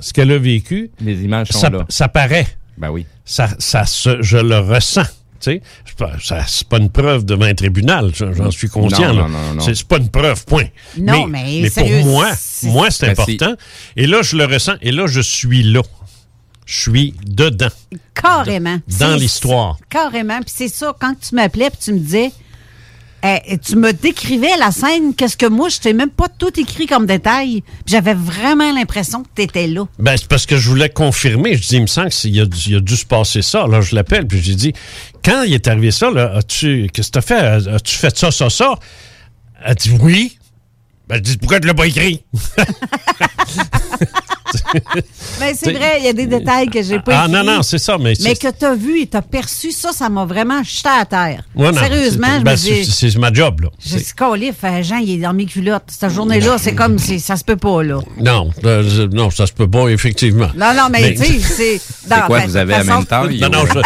ce 0.00 0.12
qu'elle 0.12 0.30
a 0.32 0.38
vécu, 0.38 0.90
Les 1.00 1.22
images 1.24 1.48
sont 1.48 1.58
ça, 1.60 1.70
là. 1.70 1.84
ça 1.88 2.08
paraît. 2.08 2.46
Ben 2.76 2.90
oui. 2.90 3.06
ça, 3.24 3.48
ça 3.58 3.84
se- 3.86 4.22
je 4.22 4.38
le 4.38 4.58
ressens. 4.58 5.02
tu 5.40 5.52
sais. 5.52 5.62
C'est 5.84 5.96
pas, 5.96 6.12
c'est 6.46 6.76
une 6.76 6.90
preuve 6.90 7.24
devant 7.24 7.44
un 7.46 7.54
tribunal, 7.54 8.12
j'en 8.14 8.50
suis 8.50 8.68
conscient. 8.68 9.12
Non, 9.14 9.22
non, 9.22 9.28
non, 9.28 9.54
non. 9.54 9.60
C'est 9.60 9.74
c'est 9.74 9.86
pas 9.86 9.98
une 9.98 10.08
preuve, 10.10 10.44
point. 10.44 10.66
Non, 10.96 11.26
mais 11.26 11.62
pour 11.62 11.72
sérieux, 11.72 12.02
moi, 12.04 12.30
c'est- 12.36 12.66
moi 12.68 12.90
c'est 12.90 13.06
Ben, 13.06 13.12
important. 13.12 13.54
Et 13.96 14.06
là, 14.06 14.22
je 14.22 14.36
le 14.36 14.44
ressens. 14.44 14.74
Et 14.82 14.92
là, 14.92 15.06
je 15.06 15.20
suis 15.20 15.62
là. 15.64 15.82
Je 16.66 16.80
suis 16.82 17.14
dedans, 17.24 17.68
Carrément. 18.14 18.76
dans 18.98 19.12
C'est- 19.12 19.16
l'histoire. 19.16 19.78
Carrément. 19.88 20.38
Puis 20.40 20.52
c'est 20.54 20.68
ça, 20.68 20.94
quand 21.00 21.14
tu 21.18 21.34
m'appelais 21.34 21.70
puis 21.70 21.78
tu 21.82 21.92
me 21.94 21.98
disais, 21.98 22.30
eh, 23.24 23.58
tu 23.58 23.76
me 23.76 23.92
décrivais 23.92 24.56
la 24.58 24.70
scène, 24.70 25.14
qu'est-ce 25.14 25.36
que 25.36 25.46
moi, 25.46 25.68
je 25.68 25.78
t'ai 25.78 25.92
même 25.92 26.10
pas 26.10 26.28
tout 26.28 26.58
écrit 26.58 26.86
comme 26.86 27.06
détail. 27.06 27.64
J'avais 27.86 28.14
vraiment 28.14 28.72
l'impression 28.72 29.22
que 29.24 29.28
tu 29.34 29.42
étais 29.42 29.66
là. 29.66 29.86
Ben, 29.98 30.16
c'est 30.16 30.28
parce 30.28 30.46
que 30.46 30.56
je 30.56 30.68
voulais 30.68 30.88
confirmer. 30.88 31.56
Je 31.56 31.66
dis, 31.66 31.76
il 31.76 31.82
me 31.82 31.86
semble 31.86 32.10
qu'il 32.10 32.36
il 32.36 32.74
a 32.76 32.80
dû 32.80 32.96
se 32.96 33.06
passer 33.06 33.42
ça. 33.42 33.64
Alors, 33.64 33.82
je 33.82 33.94
l'appelle, 33.94 34.26
puis 34.26 34.40
j'ai 34.40 34.54
dit, 34.54 34.72
quand 35.24 35.42
il 35.42 35.52
est 35.52 35.66
arrivé 35.66 35.90
ça, 35.90 36.10
là, 36.10 36.32
as-tu, 36.36 36.88
qu'est-ce 36.92 37.08
que 37.08 37.12
t'as 37.12 37.20
fait? 37.20 37.68
As-tu 37.68 37.96
fait 37.96 38.16
ça, 38.16 38.30
ça, 38.30 38.50
ça? 38.50 38.74
Elle 39.64 39.74
dit, 39.74 39.90
oui. 40.00 40.37
Ben, 41.08 41.16
je 41.16 41.20
dis, 41.22 41.36
pourquoi 41.38 41.58
tu 41.60 41.66
l'as 41.66 41.74
pas 41.74 41.86
écrit? 41.86 42.22
Mais 45.40 45.54
c'est 45.54 45.70
T'sais- 45.70 45.72
vrai, 45.72 45.96
il 46.00 46.04
y 46.04 46.08
a 46.08 46.12
des 46.12 46.26
détails 46.26 46.68
que 46.68 46.82
j'ai 46.82 46.98
pas 47.00 47.22
ah, 47.22 47.28
non, 47.28 47.44
non, 47.44 47.62
c'est 47.62 47.78
ça. 47.78 47.96
Mais, 47.98 48.12
Mais 48.22 48.34
c'est- 48.34 48.36
que 48.52 48.58
tu 48.58 48.64
as 48.64 48.74
vu 48.74 49.00
et 49.02 49.06
tu 49.06 49.16
as 49.16 49.22
perçu, 49.22 49.72
ça, 49.72 49.92
ça 49.92 50.08
m'a 50.08 50.24
vraiment 50.24 50.62
jeté 50.62 50.88
à 50.88 51.04
terre. 51.04 51.42
Ouais, 51.54 51.70
non, 51.72 51.80
Sérieusement, 51.80 52.26
c'est- 52.28 52.38
je 52.38 52.44
ben, 52.44 52.50
me 52.52 52.56
c'est- 52.56 52.82
dis, 52.82 53.10
C'est 53.12 53.18
ma 53.18 53.32
job, 53.32 53.60
là. 53.62 53.68
C'est- 53.78 53.98
suis 53.98 54.14
calif, 54.14 54.54
euh, 54.64 54.82
Jean, 54.82 54.96
il 54.98 55.10
est 55.10 55.18
dans 55.18 55.32
mes 55.34 55.46
culottes. 55.46 55.84
Cette 55.88 56.10
journée-là, 56.12 56.56
c'est 56.58 56.74
comme, 56.74 56.98
c'est- 56.98 57.18
ça 57.18 57.36
se 57.36 57.44
peut 57.44 57.56
pas, 57.56 57.82
là. 57.82 58.00
Non, 58.20 58.50
euh, 58.64 58.82
je- 58.88 59.02
non, 59.02 59.30
ça 59.30 59.46
se 59.46 59.52
peut 59.52 59.68
pas, 59.68 59.88
effectivement. 59.88 60.48
Non, 60.56 60.72
non, 60.74 60.88
mais, 60.90 61.00
Mais- 61.00 61.14
tu 61.14 61.24
sais, 61.24 61.38
c'est... 61.40 61.80
C'est 62.08 62.20
quoi, 62.26 62.40
vous 62.40 62.56
avez 62.56 62.72
la 62.72 62.84
même 62.84 63.04
taille? 63.04 63.40
Non, 63.40 63.48
non, 63.50 63.64
je, 63.66 63.80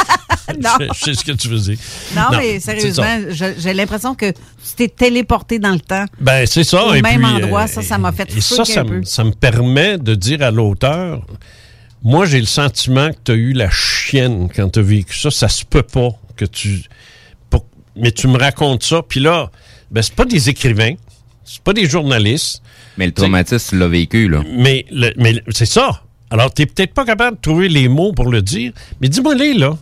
Non. 0.63 0.71
je- 0.81 0.87
je 0.95 1.05
sais 1.05 1.15
ce 1.15 1.25
que 1.25 1.33
tu 1.33 1.49
veux 1.49 1.59
dire. 1.59 1.79
Non, 2.17 2.23
Non, 2.33 2.39
mais 2.39 2.61
sérieusement, 2.61 3.19
j'ai 3.31 3.75
l'impression 3.75 4.15
que 4.15 4.31
tu 4.31 4.37
t'es 4.77 4.89
téléporté 4.89 5.59
dans 5.59 5.71
le 5.73 5.81
temps. 5.81 6.05
Ben, 6.21 6.47
c'est 6.47 6.65
ça. 6.65 6.85
Au 6.87 6.95
et 6.95 7.03
même 7.03 7.23
puis, 7.23 7.31
endroit, 7.45 7.63
euh, 7.65 7.67
ça, 7.67 7.83
ça 7.83 7.99
m'a 7.99 8.13
fait 8.13 8.29
Et 8.37 8.41
ça, 8.41 8.65
ça, 8.65 8.81
un 8.81 8.85
me- 8.85 9.01
peu. 9.01 9.05
ça 9.05 9.25
me 9.25 9.31
permet 9.33 9.99
de 9.99 10.15
dire 10.15 10.43
à 10.43 10.51
l'auteur, 10.51 11.25
moi, 12.03 12.27
j'ai 12.27 12.41
le 12.41 12.47
sentiment 12.47 13.11
que 13.11 13.17
tu 13.25 13.33
as 13.33 13.35
eu 13.37 13.53
la 13.53 13.71
chienne 13.71 14.49
quand 14.55 14.69
tu 14.71 14.79
as 14.81 14.83
vécu 14.83 15.17
ça. 15.17 15.31
Ça 15.31 15.49
se 15.49 15.65
peut 15.65 15.83
pas 15.85 16.11
que 16.37 16.45
tu... 16.45 16.83
pour- 17.51 17.67
mais 17.97 18.11
tu 18.11 18.27
me 18.27 18.37
racontes 18.39 18.83
ça, 18.83 19.03
puis 19.09 19.21
là, 19.21 19.51
ben, 19.91 20.03
c'est 20.03 20.15
pas 20.15 20.25
des 20.25 20.49
écrivains, 20.49 20.95
c'est 21.45 21.63
pas 21.63 21.73
des 21.73 21.87
journalistes, 21.89 22.63
Mais 22.99 23.07
le 23.07 23.13
traumatisme, 23.13 23.71
tu 23.71 23.79
l'as 23.79 23.89
vécu, 23.89 24.29
là. 24.29 24.43
mais, 24.51 24.85
le- 24.91 25.13
mais 25.17 25.41
c'est 25.51 25.67
ça. 25.67 26.03
Alors, 26.31 26.53
tu 26.53 26.67
peut-être 26.67 26.95
pas 26.95 27.05
capable 27.05 27.37
de 27.37 27.43
trouver 27.43 27.69
les 27.69 27.89
mots 27.89 28.13
pour 28.13 28.31
le 28.31 28.41
dire, 28.43 28.73
mais 29.01 29.09
dis-moi-les, 29.09 29.53
là. 29.55 29.77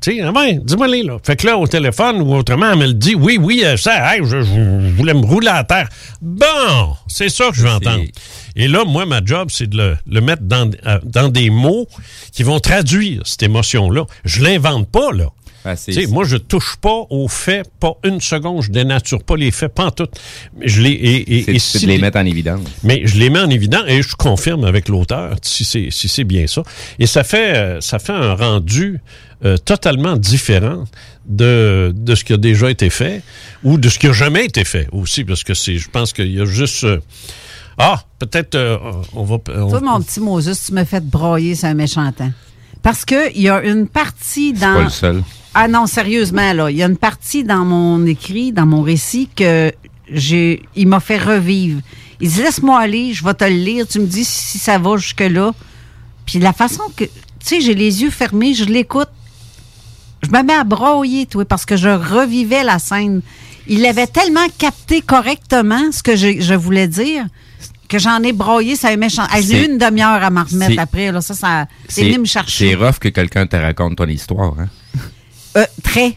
Tu 0.00 0.12
sais, 0.16 0.20
ah 0.20 0.30
ben, 0.32 0.60
dis-moi-les, 0.62 1.02
là. 1.02 1.18
Fait 1.22 1.36
que 1.36 1.46
là, 1.46 1.58
au 1.58 1.66
téléphone 1.66 2.20
ou 2.22 2.34
autrement, 2.34 2.70
elle 2.72 2.78
me 2.78 2.86
le 2.86 2.94
dit. 2.94 3.14
Oui, 3.14 3.38
oui, 3.40 3.62
euh, 3.64 3.76
ça, 3.76 4.14
hey, 4.14 4.20
je, 4.24 4.42
je 4.42 4.90
voulais 4.96 5.14
me 5.14 5.24
rouler 5.26 5.48
à 5.48 5.64
terre. 5.64 5.88
Bon, 6.22 6.94
c'est 7.08 7.28
ça 7.28 7.50
que 7.50 7.56
je 7.56 7.62
veux 7.62 7.70
entendre. 7.70 8.04
Et 8.56 8.68
là, 8.68 8.84
moi, 8.84 9.06
ma 9.06 9.24
job, 9.24 9.48
c'est 9.50 9.68
de 9.68 9.76
le, 9.76 9.96
le 10.08 10.20
mettre 10.20 10.42
dans, 10.42 10.70
euh, 10.86 10.98
dans 11.04 11.28
des 11.28 11.50
mots 11.50 11.86
qui 12.32 12.42
vont 12.42 12.60
traduire 12.60 13.22
cette 13.24 13.42
émotion-là. 13.42 14.04
Je 14.24 14.42
l'invente 14.42 14.88
pas, 14.88 15.12
là. 15.12 15.26
Ah, 15.64 15.74
c'est- 15.74 15.92
Tu 15.92 16.00
sais, 16.02 16.06
moi, 16.06 16.24
je 16.24 16.36
touche 16.36 16.76
pas 16.80 17.02
aux 17.10 17.26
faits, 17.26 17.66
pas 17.80 17.94
une 18.04 18.20
seconde, 18.20 18.62
je 18.62 18.70
dénature 18.70 19.22
pas 19.24 19.36
les 19.36 19.50
faits, 19.50 19.74
pas 19.74 19.86
en 19.86 19.90
tout. 19.90 20.06
Je 20.62 20.80
les, 20.80 20.90
et, 20.92 21.58
si 21.58 21.80
de 21.80 21.86
les 21.88 21.96
les- 21.96 22.00
mettre 22.00 22.16
en 22.18 22.24
évidence. 22.24 22.60
mais 22.84 23.02
je 23.04 23.18
les 23.18 23.28
mets 23.28 23.40
en 23.40 23.50
évidence 23.50 23.82
et 23.88 24.00
je 24.00 24.14
confirme 24.14 24.64
avec 24.64 24.88
l'auteur 24.88 25.34
si 25.42 25.64
c'est 25.64 25.88
si 25.90 26.08
c'est 26.08 26.22
bien 26.24 26.46
ça. 26.46 26.62
Et 27.00 27.06
ça 27.06 27.24
fait 27.24 27.56
euh, 27.56 27.80
ça 27.80 27.98
fait 27.98 28.12
un 28.12 28.34
rendu 28.34 29.00
euh, 29.44 29.56
totalement 29.56 30.16
différent 30.16 30.84
de, 31.26 31.92
de 31.96 32.14
ce 32.14 32.24
qui 32.24 32.32
a 32.32 32.36
déjà 32.36 32.70
été 32.70 32.90
fait 32.90 33.22
ou 33.62 33.78
de 33.78 33.88
ce 33.88 33.98
qui 33.98 34.06
a 34.08 34.12
jamais 34.12 34.44
été 34.44 34.64
fait 34.64 34.88
aussi 34.92 35.24
parce 35.24 35.44
que 35.44 35.54
c'est 35.54 35.78
je 35.78 35.88
pense 35.90 36.12
qu'il 36.12 36.32
y 36.34 36.40
a 36.40 36.44
juste 36.44 36.84
euh, 36.84 36.98
ah 37.78 38.02
peut-être 38.18 38.54
euh, 38.56 38.76
on 39.14 39.22
va 39.24 39.36
on- 39.56 39.68
Toi, 39.70 39.80
mon 39.80 40.00
petit 40.00 40.20
Moses, 40.20 40.60
tu 40.66 40.72
me 40.72 40.84
fais 40.84 41.00
brailler, 41.00 41.54
c'est 41.54 41.68
un 41.68 41.74
méchant 41.74 42.10
temps. 42.12 42.32
Parce 42.82 43.04
qu'il 43.04 43.40
y 43.40 43.48
a 43.48 43.62
une 43.62 43.86
partie 43.86 44.52
Pas 44.52 44.74
dans. 44.74 44.82
le 44.84 44.88
seul. 44.90 45.22
Ah 45.54 45.66
non, 45.68 45.86
sérieusement, 45.86 46.52
là, 46.52 46.70
il 46.70 46.76
y 46.76 46.82
a 46.82 46.86
une 46.86 46.96
partie 46.96 47.42
dans 47.44 47.64
mon 47.64 48.04
écrit, 48.06 48.52
dans 48.52 48.66
mon 48.66 48.82
récit, 48.82 49.28
que 49.34 49.72
j'ai, 50.12 50.62
il 50.76 50.86
m'a 50.88 51.00
fait 51.00 51.18
revivre. 51.18 51.80
Il 52.20 52.28
dit, 52.30 52.42
laisse-moi 52.42 52.78
aller, 52.80 53.12
je 53.14 53.24
vais 53.24 53.34
te 53.34 53.44
le 53.44 53.50
lire, 53.56 53.86
tu 53.86 54.00
me 54.00 54.06
dis 54.06 54.24
si 54.24 54.58
ça 54.58 54.78
va 54.78 54.96
jusque-là. 54.96 55.52
Puis 56.26 56.38
la 56.38 56.52
façon 56.52 56.82
que, 56.96 57.04
tu 57.04 57.10
sais, 57.40 57.60
j'ai 57.60 57.74
les 57.74 58.02
yeux 58.02 58.10
fermés, 58.10 58.54
je 58.54 58.64
l'écoute. 58.64 59.08
Je 60.22 60.30
me 60.30 60.42
mets 60.42 60.54
à 60.54 60.64
broyer, 60.64 61.26
toi, 61.26 61.44
parce 61.44 61.64
que 61.64 61.76
je 61.76 61.88
revivais 61.88 62.64
la 62.64 62.78
scène. 62.78 63.22
Il 63.68 63.84
avait 63.86 64.06
tellement 64.06 64.46
capté 64.58 65.00
correctement 65.02 65.92
ce 65.92 66.02
que 66.02 66.16
je, 66.16 66.40
je 66.40 66.54
voulais 66.54 66.88
dire 66.88 67.24
que 67.88 67.98
j'en 67.98 68.22
ai 68.22 68.32
broyé, 68.32 68.76
ça 68.76 68.94
méchant. 68.96 69.24
J'ai 69.40 69.62
eu 69.62 69.66
une 69.70 69.78
demi-heure 69.78 70.22
à 70.22 70.30
m'en 70.30 70.44
remettre 70.44 70.78
après. 70.78 71.10
Là. 71.12 71.20
Ça, 71.20 71.34
ça 71.34 71.66
c'est 71.88 72.02
venu 72.04 72.18
me 72.20 72.24
chercher. 72.26 72.70
C'est 72.70 72.74
rough 72.74 72.98
que 72.98 73.08
quelqu'un 73.08 73.46
te 73.46 73.56
raconte 73.56 73.96
ton 73.96 74.06
histoire. 74.06 74.54
Hein? 74.58 74.68
Euh, 75.56 75.64
très. 75.82 76.16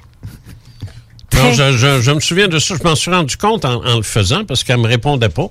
Non, 1.33 1.53
je, 1.53 1.77
je- 1.77 2.01
je 2.01 2.11
me 2.11 2.19
souviens 2.19 2.47
de 2.49 2.59
ça. 2.59 2.75
Je 2.77 2.83
m'en 2.83 2.95
suis 2.95 3.09
rendu 3.11 3.37
compte 3.37 3.63
en, 3.63 3.83
en 3.85 3.95
le 3.97 4.03
faisant 4.03 4.43
parce 4.43 4.63
qu'elle 4.65 4.79
me 4.79 4.87
répondait 4.87 5.29
pas. 5.29 5.47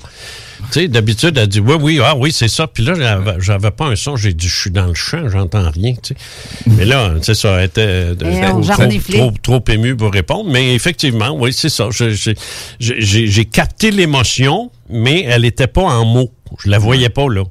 Tu 0.72 0.80
sais, 0.80 0.88
d'habitude, 0.88 1.36
elle 1.38 1.48
dit 1.48 1.60
oui, 1.60 1.74
oui, 1.80 2.00
ah 2.04 2.14
oui, 2.16 2.32
c'est 2.32 2.48
ça. 2.48 2.66
Puis 2.66 2.84
là, 2.84 2.94
j'avais, 3.38 3.70
pas 3.70 3.86
un 3.86 3.96
son. 3.96 4.16
J'ai 4.16 4.32
dit, 4.32 4.48
je 4.48 4.56
suis 4.60 4.70
dans 4.70 4.86
le 4.86 4.94
champ, 4.94 5.28
j'entends 5.28 5.68
rien. 5.70 5.94
Tu 6.02 6.14
sais. 6.14 6.16
Mais 6.66 6.84
là, 6.84 7.14
c'est 7.22 7.34
ça, 7.34 7.58
elle 7.58 7.64
était 7.66 7.80
euh, 7.82 8.14
trop, 8.74 8.82
trop, 9.18 9.32
trop 9.60 9.64
émue 9.72 9.96
pour 9.96 10.12
répondre. 10.12 10.50
Mais 10.50 10.74
effectivement, 10.74 11.30
oui, 11.38 11.52
c'est 11.52 11.68
ça. 11.68 11.88
J'ai, 11.90 12.14
j'ai- 12.78 13.26
j'ai 13.26 13.44
capté 13.44 13.90
l'émotion, 13.90 14.70
mais 14.88 15.24
elle 15.28 15.44
était 15.44 15.66
pas 15.66 15.82
en 15.82 16.04
mots. 16.04 16.30
Je 16.64 16.70
la 16.70 16.78
voyais 16.78 17.08
pas 17.10 17.28
là. 17.28 17.42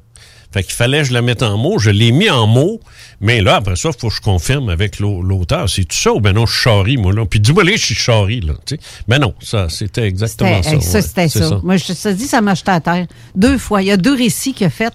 Fait 0.52 0.62
qu'il 0.64 0.72
fallait 0.74 0.98
que 1.02 1.04
je 1.04 1.12
la 1.12 1.22
mette 1.22 1.42
en 1.42 1.56
mots. 1.56 1.78
Je 1.78 1.90
l'ai 1.90 2.10
mis 2.10 2.28
en 2.28 2.46
mots, 2.46 2.80
mais 3.20 3.40
là, 3.40 3.56
après 3.56 3.76
ça, 3.76 3.90
il 3.94 4.00
faut 4.00 4.08
que 4.08 4.14
je 4.14 4.20
confirme 4.20 4.68
avec 4.68 4.98
l'au- 4.98 5.22
l'auteur. 5.22 5.68
C'est 5.68 5.84
tout 5.84 5.96
ça 5.96 6.12
ou 6.12 6.20
ben 6.20 6.32
non, 6.32 6.44
je 6.46 6.52
charrie, 6.52 6.96
moi, 6.96 7.12
là. 7.12 7.24
Puis 7.24 7.38
dis-moi, 7.40 7.62
je 7.64 7.76
suis 7.76 7.94
charrie, 7.94 8.40
là. 8.40 8.54
tu 8.66 8.74
sais. 8.74 8.80
Ben 9.06 9.18
non, 9.20 9.32
ça, 9.40 9.68
c'était 9.68 10.02
exactement 10.02 10.62
ça. 10.62 10.70
ça, 10.80 10.96
ouais, 10.98 11.02
c'était 11.02 11.28
ça. 11.28 11.60
Moi, 11.62 11.76
je 11.76 11.92
te 11.92 12.08
dis, 12.08 12.24
ça 12.26 12.40
m'a 12.40 12.54
jeté 12.54 12.70
à 12.72 12.80
terre. 12.80 13.06
Deux 13.36 13.58
fois. 13.58 13.82
Il 13.82 13.86
y 13.88 13.92
a 13.92 13.96
deux 13.96 14.14
récits 14.16 14.52
qu'il 14.52 14.66
a 14.66 14.70
fait 14.70 14.92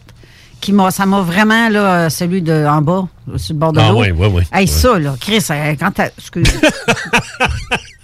qui 0.62 0.71
m'a, 0.74 0.89
ça 0.89 1.05
m'a 1.05 1.21
vraiment, 1.21 1.69
là, 1.69 2.09
celui 2.09 2.41
de 2.41 2.65
en 2.65 2.81
bas, 2.81 3.07
sur 3.38 3.53
le 3.53 3.59
bord 3.59 3.71
de 3.74 3.79
Ah 3.79 3.91
l'eau. 3.91 4.01
oui, 4.01 4.12
oui, 4.12 4.27
oui. 4.33 4.43
Hey, 4.51 4.62
Ouais. 4.62 4.67
ça, 4.67 4.97
là, 4.97 5.15
Chris, 5.19 5.43
euh, 5.51 5.75
quand 5.79 5.91
t'as. 5.91 6.07
Excusez. 6.17 6.51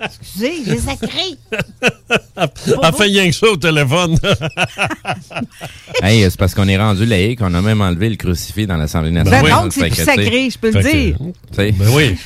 Excusez, 0.00 0.62
j'ai 0.66 0.78
sacré. 0.78 1.38
Elle 2.36 2.94
fait 2.94 3.02
rien 3.04 3.28
que 3.28 3.34
ça 3.34 3.46
au 3.48 3.56
téléphone. 3.56 4.18
hey, 6.02 6.22
c'est 6.22 6.36
parce 6.36 6.54
qu'on 6.54 6.68
est 6.68 6.76
rendu 6.76 7.06
laïque, 7.06 7.40
on 7.42 7.54
a 7.54 7.62
même 7.62 7.80
enlevé 7.80 8.10
le 8.10 8.16
crucifix 8.16 8.66
dans 8.66 8.76
l'Assemblée 8.76 9.10
Ben 9.10 9.24
nationale. 9.24 9.62
donc, 9.62 9.72
c'est 9.72 9.88
plus 9.88 10.04
sacré, 10.04 10.50
je 10.50 10.58
peux 10.58 10.70
le 10.70 10.82
que, 10.82 10.90
dire. 10.90 11.16
Ben 11.56 11.74
oui. 11.92 12.16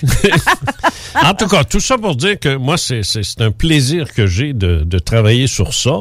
en 1.14 1.34
tout 1.34 1.46
cas, 1.46 1.64
tout 1.64 1.80
ça 1.80 1.98
pour 1.98 2.16
dire 2.16 2.38
que 2.38 2.56
moi, 2.56 2.76
c'est 2.78 3.02
un 3.40 3.50
plaisir 3.50 4.12
que 4.12 4.26
j'ai 4.26 4.52
de, 4.52 4.82
de 4.84 4.98
travailler 4.98 5.46
sur 5.46 5.74
ça, 5.74 6.00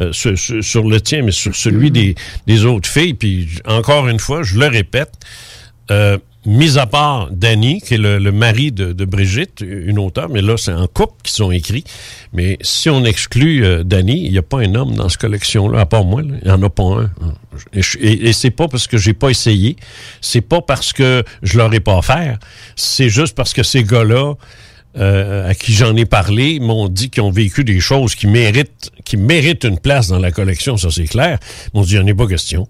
euh, 0.00 0.12
sur, 0.12 0.88
le 0.88 1.00
tien, 1.00 1.22
mais 1.22 1.32
sur 1.32 1.54
celui 1.54 1.90
des, 1.90 2.14
des 2.46 2.64
autres 2.64 2.88
filles. 2.88 3.14
Puis, 3.14 3.48
encore 3.66 4.08
une 4.08 4.20
fois, 4.20 4.42
je 4.42 4.58
le 4.58 4.66
répète, 4.66 5.12
euh, 5.90 6.18
mis 6.46 6.78
à 6.78 6.86
part 6.86 7.28
Danny, 7.30 7.80
qui 7.80 7.94
est 7.94 7.98
le, 7.98 8.32
mari 8.32 8.72
de, 8.72 9.04
Brigitte, 9.04 9.60
une 9.60 9.98
auteure, 9.98 10.28
mais 10.28 10.42
là, 10.42 10.56
c'est 10.56 10.72
en 10.72 10.86
couple 10.86 11.14
qui 11.22 11.32
sont 11.32 11.50
écrits. 11.50 11.84
Mais 12.32 12.56
si 12.62 12.88
on 12.88 13.04
exclut 13.04 13.64
euh, 13.64 13.82
Danny, 13.84 14.24
il 14.24 14.32
n'y 14.32 14.38
a 14.38 14.42
pas 14.42 14.60
un 14.60 14.74
homme 14.74 14.94
dans 14.94 15.08
cette 15.08 15.20
collection-là, 15.20 15.80
à 15.80 15.86
part 15.86 16.04
moi. 16.04 16.22
Il 16.22 16.40
n'y 16.44 16.50
en 16.50 16.62
a 16.62 16.70
pas 16.70 16.84
un. 16.84 17.10
Et, 17.72 18.28
et- 18.28 18.32
c'est 18.32 18.50
pas 18.50 18.68
parce 18.68 18.86
que 18.86 18.96
j'ai 18.96 19.14
pas 19.14 19.30
essayé. 19.30 19.76
C'est 20.20 20.40
pas 20.40 20.60
parce 20.60 20.92
que 20.92 21.24
je 21.42 21.58
leur 21.58 21.70
pas 21.82 21.98
offert. 21.98 22.38
C'est 22.76 23.08
juste 23.08 23.34
parce 23.34 23.52
que 23.52 23.62
ces 23.62 23.82
gars-là, 23.84 24.34
euh, 24.98 25.50
à 25.50 25.54
qui 25.54 25.72
j'en 25.72 25.94
ai 25.96 26.06
parlé, 26.06 26.60
m'ont 26.60 26.88
dit 26.88 27.10
qu'ils 27.10 27.22
ont 27.22 27.30
vécu 27.30 27.64
des 27.64 27.80
choses 27.80 28.14
qui 28.14 28.26
méritent, 28.26 28.90
qui 29.04 29.16
méritent 29.16 29.64
une 29.64 29.78
place 29.78 30.08
dans 30.08 30.18
la 30.18 30.30
collection, 30.30 30.76
ça 30.76 30.90
c'est 30.90 31.06
clair. 31.06 31.38
M'ont 31.74 31.82
dit, 31.82 31.94
il 31.94 31.98
n'y 31.98 32.04
en 32.04 32.06
est 32.06 32.14
pas 32.14 32.26
question. 32.26 32.66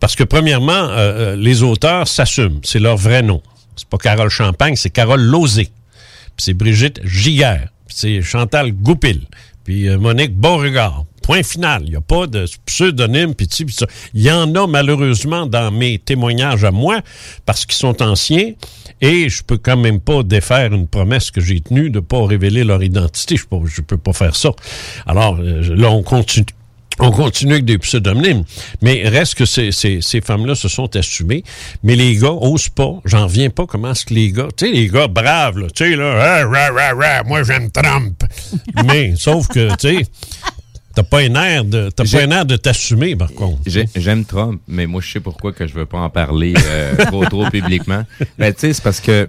Parce 0.00 0.14
que 0.14 0.24
premièrement, 0.24 0.72
euh, 0.72 1.32
euh, 1.32 1.36
les 1.36 1.62
auteurs 1.62 2.06
s'assument. 2.06 2.60
C'est 2.64 2.78
leur 2.78 2.96
vrai 2.96 3.22
nom. 3.22 3.42
C'est 3.76 3.88
pas 3.88 3.98
Carole 3.98 4.28
Champagne, 4.28 4.76
c'est 4.76 4.90
Carole 4.90 5.22
Lozé. 5.22 5.64
Puis 5.64 6.44
c'est 6.44 6.54
Brigitte 6.54 7.00
Giguère. 7.04 7.68
Puis 7.86 7.96
c'est 7.98 8.22
Chantal 8.22 8.72
Goupil. 8.72 9.22
Puis 9.64 9.88
euh, 9.88 9.98
Monique 9.98 10.34
Beauregard. 10.34 11.04
Point 11.22 11.42
final. 11.42 11.82
Il 11.84 11.90
n'y 11.90 11.96
a 11.96 12.00
pas 12.00 12.26
de 12.26 12.46
pseudonyme. 12.66 13.34
Puis 13.34 13.48
ça. 13.70 13.86
Il 14.14 14.22
y 14.22 14.30
en 14.30 14.54
a 14.54 14.66
malheureusement 14.66 15.46
dans 15.46 15.70
mes 15.70 15.98
témoignages 15.98 16.64
à 16.64 16.70
moi 16.70 17.00
parce 17.44 17.66
qu'ils 17.66 17.76
sont 17.76 18.00
anciens. 18.02 18.52
Et 19.00 19.28
je 19.28 19.42
peux 19.42 19.58
quand 19.58 19.76
même 19.76 20.00
pas 20.00 20.22
défaire 20.22 20.72
une 20.72 20.86
promesse 20.86 21.30
que 21.30 21.40
j'ai 21.40 21.60
tenue 21.60 21.90
de 21.90 22.00
pas 22.00 22.24
révéler 22.24 22.64
leur 22.64 22.82
identité. 22.82 23.36
Je 23.36 23.46
peux, 23.46 23.66
je 23.66 23.80
peux 23.80 23.98
pas 23.98 24.12
faire 24.12 24.36
ça. 24.36 24.50
Alors 25.06 25.36
là, 25.38 25.90
on 25.90 26.02
continue. 26.02 26.46
On 26.98 27.10
continue 27.10 27.52
avec 27.52 27.64
des 27.66 27.78
pseudonymes, 27.78 28.44
mais 28.80 29.06
reste 29.08 29.34
que 29.34 29.44
ces, 29.44 29.70
ces, 29.72 30.00
ces 30.00 30.20
femmes-là 30.20 30.54
se 30.54 30.68
sont 30.68 30.94
assumées, 30.96 31.44
mais 31.82 31.94
les 31.94 32.16
gars 32.16 32.32
osent 32.32 32.68
pas. 32.70 32.94
J'en 33.04 33.24
reviens 33.24 33.50
pas 33.50 33.66
comment 33.66 33.90
est-ce 33.90 34.06
que 34.06 34.14
les 34.14 34.32
gars, 34.32 34.48
tu 34.56 34.66
sais, 34.66 34.72
les 34.72 34.88
gars 34.88 35.06
braves, 35.06 35.58
là, 35.58 35.66
tu 35.74 35.84
sais, 35.90 35.96
là, 35.96 36.40
Ah, 36.42 36.46
ra, 36.46 37.22
moi 37.24 37.42
j'aime 37.42 37.70
Trump. 37.70 38.22
mais, 38.86 39.14
sauf 39.16 39.46
que, 39.48 39.68
tu 39.76 39.98
sais, 39.98 40.06
t'as 40.94 41.02
pas 41.02 41.20
un 41.20 41.34
air 41.34 41.64
de, 41.64 41.90
t'as 41.94 42.04
pas 42.10 42.22
un 42.22 42.30
air 42.30 42.46
de 42.46 42.56
t'assumer, 42.56 43.14
par 43.14 43.30
contre. 43.32 43.58
j'ai- 43.66 43.88
j'aime 43.94 44.24
Trump, 44.24 44.60
mais 44.66 44.86
moi, 44.86 45.02
je 45.04 45.12
sais 45.12 45.20
pourquoi 45.20 45.52
que 45.52 45.66
je 45.66 45.74
veux 45.74 45.84
pas 45.86 45.98
en 45.98 46.08
parler 46.10 46.54
euh, 46.66 46.96
trop, 47.06 47.24
trop 47.26 47.50
publiquement. 47.50 48.04
Ben, 48.38 48.54
tu 48.54 48.60
sais, 48.60 48.72
c'est 48.72 48.82
parce 48.82 49.00
que... 49.00 49.28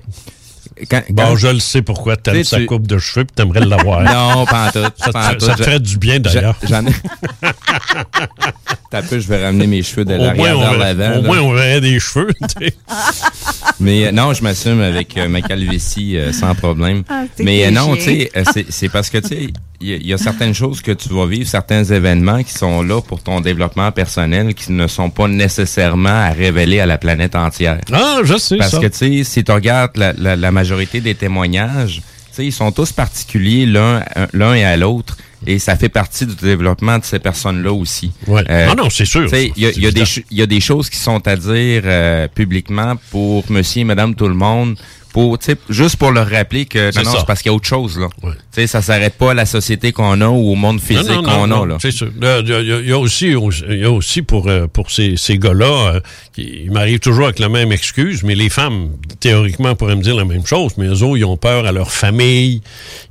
Quand, 0.89 1.01
Bon, 1.09 1.35
je 1.35 1.47
le 1.47 1.59
sais 1.59 1.81
pourquoi 1.81 2.17
t'aimes 2.17 2.43
sa 2.43 2.57
tu- 2.57 2.65
coupe 2.65 2.87
de 2.87 2.97
cheveux 2.97 3.25
pis 3.25 3.33
t'aimerais 3.33 3.65
l'avoir. 3.65 4.01
Non, 4.03 4.45
pas 4.45 4.67
en 4.67 4.71
tout. 4.71 4.79
Ça 4.97 5.11
te, 5.11 5.43
ça 5.43 5.53
te 5.53 5.57
Je- 5.57 5.63
ferait 5.63 5.79
du 5.79 5.97
bien, 5.97 6.19
d'ailleurs. 6.19 6.55
J'en 6.67 6.85
ai. 6.85 6.91
T'as 8.89 9.01
peu, 9.01 9.19
je 9.19 9.27
vais 9.27 9.43
ramener 9.43 9.67
mes 9.67 9.83
cheveux 9.83 10.05
de 10.05 10.13
l'arrière 10.15 10.57
on 10.57 10.61
vers 10.61 10.77
l'avant. 10.77 11.19
au 11.19 11.21
moins, 11.23 11.39
on 11.39 11.51
verrait 11.53 11.81
des 11.81 11.99
cheveux. 11.99 12.29
Mais 13.79 14.07
euh, 14.07 14.11
non, 14.11 14.33
je 14.33 14.41
m'assume 14.43 14.81
avec 14.81 15.17
euh, 15.17 15.27
ma 15.27 15.41
calvitie 15.41 16.17
euh, 16.17 16.31
sans 16.31 16.55
problème. 16.55 17.03
Ah, 17.09 17.23
Mais 17.39 17.65
euh, 17.65 17.71
non, 17.71 17.95
tu 17.95 18.01
sais, 18.01 18.31
c'est- 18.69 18.89
parce 18.89 19.09
que 19.09 19.17
tu 19.19 19.27
sais, 19.27 19.47
il 19.81 19.87
y, 19.89 19.93
a- 19.93 19.97
il 19.97 20.07
y 20.07 20.13
a 20.13 20.17
certaines 20.17 20.53
choses 20.53 20.81
que 20.81 20.91
tu 20.91 21.09
vas 21.09 21.25
vivre, 21.27 21.47
certains 21.47 21.83
événements 21.83 22.41
qui 22.43 22.53
sont 22.53 22.81
là 22.81 23.01
pour 23.01 23.21
ton 23.21 23.41
développement 23.41 23.91
personnel, 23.91 24.53
qui 24.55 24.71
ne 24.71 24.87
sont 24.87 25.09
pas 25.09 25.27
nécessairement 25.27 26.09
à 26.09 26.29
révéler 26.29 26.79
à 26.79 26.85
la 26.85 26.97
planète 26.97 27.35
entière. 27.35 27.79
Ah, 27.91 28.19
je 28.23 28.37
sais 28.37 28.57
Parce 28.57 28.71
ça. 28.71 28.79
que, 28.79 28.87
tu 28.87 28.97
sais, 29.19 29.23
si 29.23 29.43
tu 29.43 29.51
regardes 29.51 29.97
la, 29.97 30.13
la, 30.13 30.35
la 30.35 30.51
majorité 30.51 30.99
des 31.01 31.13
témoignages, 31.13 31.97
tu 31.97 32.03
sais, 32.31 32.45
ils 32.45 32.51
sont 32.53 32.71
tous 32.71 32.91
particuliers 32.93 33.65
l'un 33.65 34.03
l'un 34.33 34.53
et 34.55 34.63
à 34.63 34.77
l'autre. 34.77 35.17
Et 35.45 35.59
ça 35.59 35.75
fait 35.75 35.89
partie 35.89 36.25
du 36.25 36.35
développement 36.35 36.97
de 36.97 37.03
ces 37.03 37.19
personnes-là 37.19 37.71
aussi. 37.71 38.11
Ouais. 38.27 38.43
Euh, 38.49 38.67
ah 38.71 38.75
non, 38.75 38.89
c'est 38.89 39.05
sûr. 39.05 39.31
Y 39.33 39.51
y 39.55 39.65
il 39.67 40.37
y 40.37 40.41
a 40.41 40.45
des 40.45 40.59
choses 40.59 40.89
qui 40.89 40.97
sont 40.97 41.25
à 41.27 41.35
dire 41.35 41.81
euh, 41.85 42.27
publiquement 42.27 42.95
pour 43.11 43.43
monsieur 43.51 43.81
et 43.81 43.83
madame 43.83 44.15
tout 44.15 44.27
le 44.27 44.33
monde, 44.33 44.77
pour, 45.11 45.37
juste 45.69 45.95
pour 45.97 46.11
leur 46.11 46.29
rappeler 46.29 46.65
que 46.65 46.95
non, 46.95 47.03
non, 47.03 47.17
c'est 47.19 47.25
parce 47.25 47.41
qu'il 47.41 47.49
y 47.51 47.53
a 47.53 47.55
autre 47.55 47.67
chose, 47.67 47.97
là. 47.99 48.07
Ouais. 48.23 48.31
Tu 48.33 48.61
sais, 48.61 48.67
ça 48.67 48.81
s'arrête 48.81 49.13
pas 49.15 49.31
à 49.31 49.33
la 49.33 49.45
société 49.45 49.91
qu'on 49.91 50.19
a 50.21 50.27
ou 50.27 50.51
au 50.51 50.55
monde 50.55 50.79
physique 50.79 51.07
qu'on 51.23 51.51
a, 51.51 51.65
là. 51.65 51.77
C'est 51.81 51.91
sûr. 51.91 52.09
Là, 52.19 52.39
Il 52.39 52.49
y, 52.49 52.53
a- 52.53 52.59
il 52.61 52.87
y 52.87 52.91
a- 52.91 52.97
aussi, 52.99 53.27
il 53.27 53.79
y 53.79 53.83
a 53.85 53.91
aussi 53.91 54.21
pour, 54.21 54.47
euh, 54.47 54.67
pour 54.67 54.91
ces, 54.91 55.15
ces 55.17 55.37
gars-là, 55.37 55.93
euh, 55.95 55.99
il 56.37 56.71
m'arrive 56.71 56.99
toujours 56.99 57.25
avec 57.25 57.39
la 57.39 57.49
même 57.49 57.71
excuse, 57.71 58.23
mais 58.23 58.35
les 58.35 58.49
femmes, 58.49 58.89
théoriquement, 59.19 59.75
pourraient 59.75 59.95
me 59.95 60.01
dire 60.03 60.15
la 60.15 60.25
même 60.25 60.45
chose, 60.45 60.73
mais 60.77 60.85
eux 60.87 61.03
autres, 61.03 61.17
ils 61.17 61.25
ont 61.25 61.37
peur 61.37 61.65
à 61.65 61.71
leur 61.71 61.91
famille. 61.91 62.61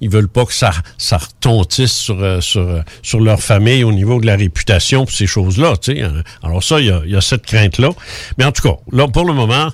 Ils 0.01 0.11
veulent 0.11 0.29
pas 0.29 0.45
que 0.47 0.53
ça, 0.55 0.71
ça 0.99 1.19
retontisse 1.19 1.93
sur, 1.93 2.23
euh, 2.23 2.41
sur, 2.41 2.61
euh, 2.63 2.81
sur 3.03 3.21
leur 3.21 3.41
famille 3.41 3.85
au 3.85 3.93
niveau 3.93 4.21
de 4.21 4.27
la 4.27 4.37
réputation, 4.37 5.05
puis 5.07 5.15
ces 5.17 5.27
choses-là. 5.27 5.77
tu 5.77 5.95
sais. 5.95 6.03
Euh, 6.03 6.23
Alors 6.43 6.63
ça, 6.63 6.81
il 6.81 6.87
y 6.87 6.91
a, 6.91 7.01
il 7.05 7.13
y 7.13 7.17
a 7.17 7.21
cette 7.21 7.47
crainte-là. 7.47 7.91
Mais 8.39 8.45
en 8.45 8.53
tout 8.53 8.63
cas, 8.63 8.77
là, 8.93 9.09
pour 9.09 9.25
le 9.25 9.33
moment, 9.33 9.69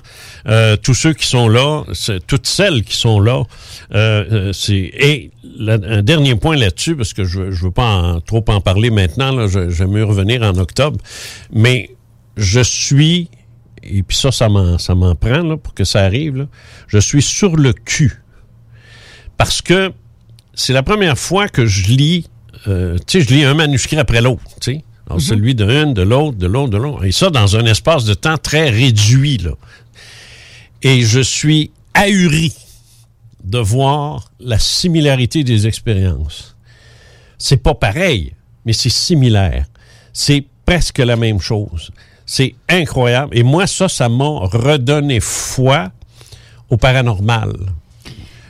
euh, 0.47 0.75
tous 0.75 0.93
ceux 0.93 1.13
qui 1.13 1.25
sont 1.27 1.47
là, 1.47 1.83
toutes 2.27 2.47
celles 2.47 2.83
qui 2.83 2.95
sont 2.97 3.19
là, 3.19 3.43
euh, 3.93 4.25
euh, 4.49 4.53
c'est 4.53 4.73
et 4.75 5.31
la- 5.57 5.73
un 5.75 6.01
dernier 6.03 6.35
point 6.35 6.55
là-dessus 6.57 6.95
parce 6.95 7.13
que 7.13 7.23
je 7.23 7.51
je 7.51 7.63
veux 7.65 7.71
pas 7.71 7.85
en- 7.95 8.19
trop 8.21 8.43
en 8.49 8.59
parler 8.61 8.89
maintenant. 8.89 9.31
Là, 9.33 9.47
je, 9.47 9.69
j'aime 9.69 9.91
mieux 9.91 10.03
revenir 10.05 10.41
en 10.43 10.57
octobre, 10.57 10.97
mais 11.51 11.89
je 12.37 12.59
suis 12.61 13.29
et 13.83 14.01
puis 14.03 14.15
ça, 14.17 14.31
ça 14.31 14.47
m'en 14.49 14.77
ça 14.77 14.95
m'en 14.95 15.15
prend 15.15 15.43
là, 15.43 15.57
pour 15.57 15.73
que 15.73 15.83
ça 15.83 16.01
arrive. 16.03 16.35
Là, 16.37 16.45
je 16.87 16.97
suis 16.99 17.21
sur 17.21 17.55
le 17.55 17.73
cul 17.73 18.21
parce 19.37 19.61
que 19.61 19.91
c'est 20.53 20.73
la 20.73 20.83
première 20.83 21.17
fois 21.17 21.47
que 21.47 21.65
je 21.65 21.87
lis, 21.91 22.27
euh, 22.67 22.97
tu 23.07 23.19
sais, 23.21 23.27
je 23.27 23.33
lis 23.33 23.43
un 23.43 23.53
manuscrit 23.55 23.97
après 23.97 24.21
l'autre, 24.21 24.43
tu 24.61 24.73
sais. 24.73 24.83
Alors, 25.07 25.19
celui 25.19 25.53
de 25.53 25.65
une, 25.65 25.93
de 25.93 26.01
l'autre, 26.01 26.37
de 26.37 26.47
l'autre, 26.47 26.69
de 26.69 26.77
l'autre. 26.77 27.03
Et 27.03 27.11
ça, 27.11 27.29
dans 27.29 27.57
un 27.57 27.65
espace 27.65 28.05
de 28.05 28.13
temps 28.13 28.37
très 28.37 28.69
réduit, 28.69 29.37
là. 29.37 29.51
Et 30.83 31.01
je 31.01 31.21
suis 31.21 31.71
ahuri 31.93 32.53
de 33.43 33.59
voir 33.59 34.31
la 34.39 34.59
similarité 34.59 35.43
des 35.43 35.67
expériences. 35.67 36.55
C'est 37.37 37.57
pas 37.57 37.73
pareil, 37.73 38.33
mais 38.65 38.73
c'est 38.73 38.89
similaire. 38.89 39.65
C'est 40.13 40.45
presque 40.65 40.99
la 40.99 41.15
même 41.15 41.39
chose. 41.39 41.91
C'est 42.25 42.55
incroyable. 42.69 43.37
Et 43.37 43.43
moi, 43.43 43.67
ça, 43.67 43.89
ça 43.89 44.09
m'a 44.09 44.25
redonné 44.25 45.19
foi 45.19 45.91
au 46.69 46.77
paranormal. 46.77 47.53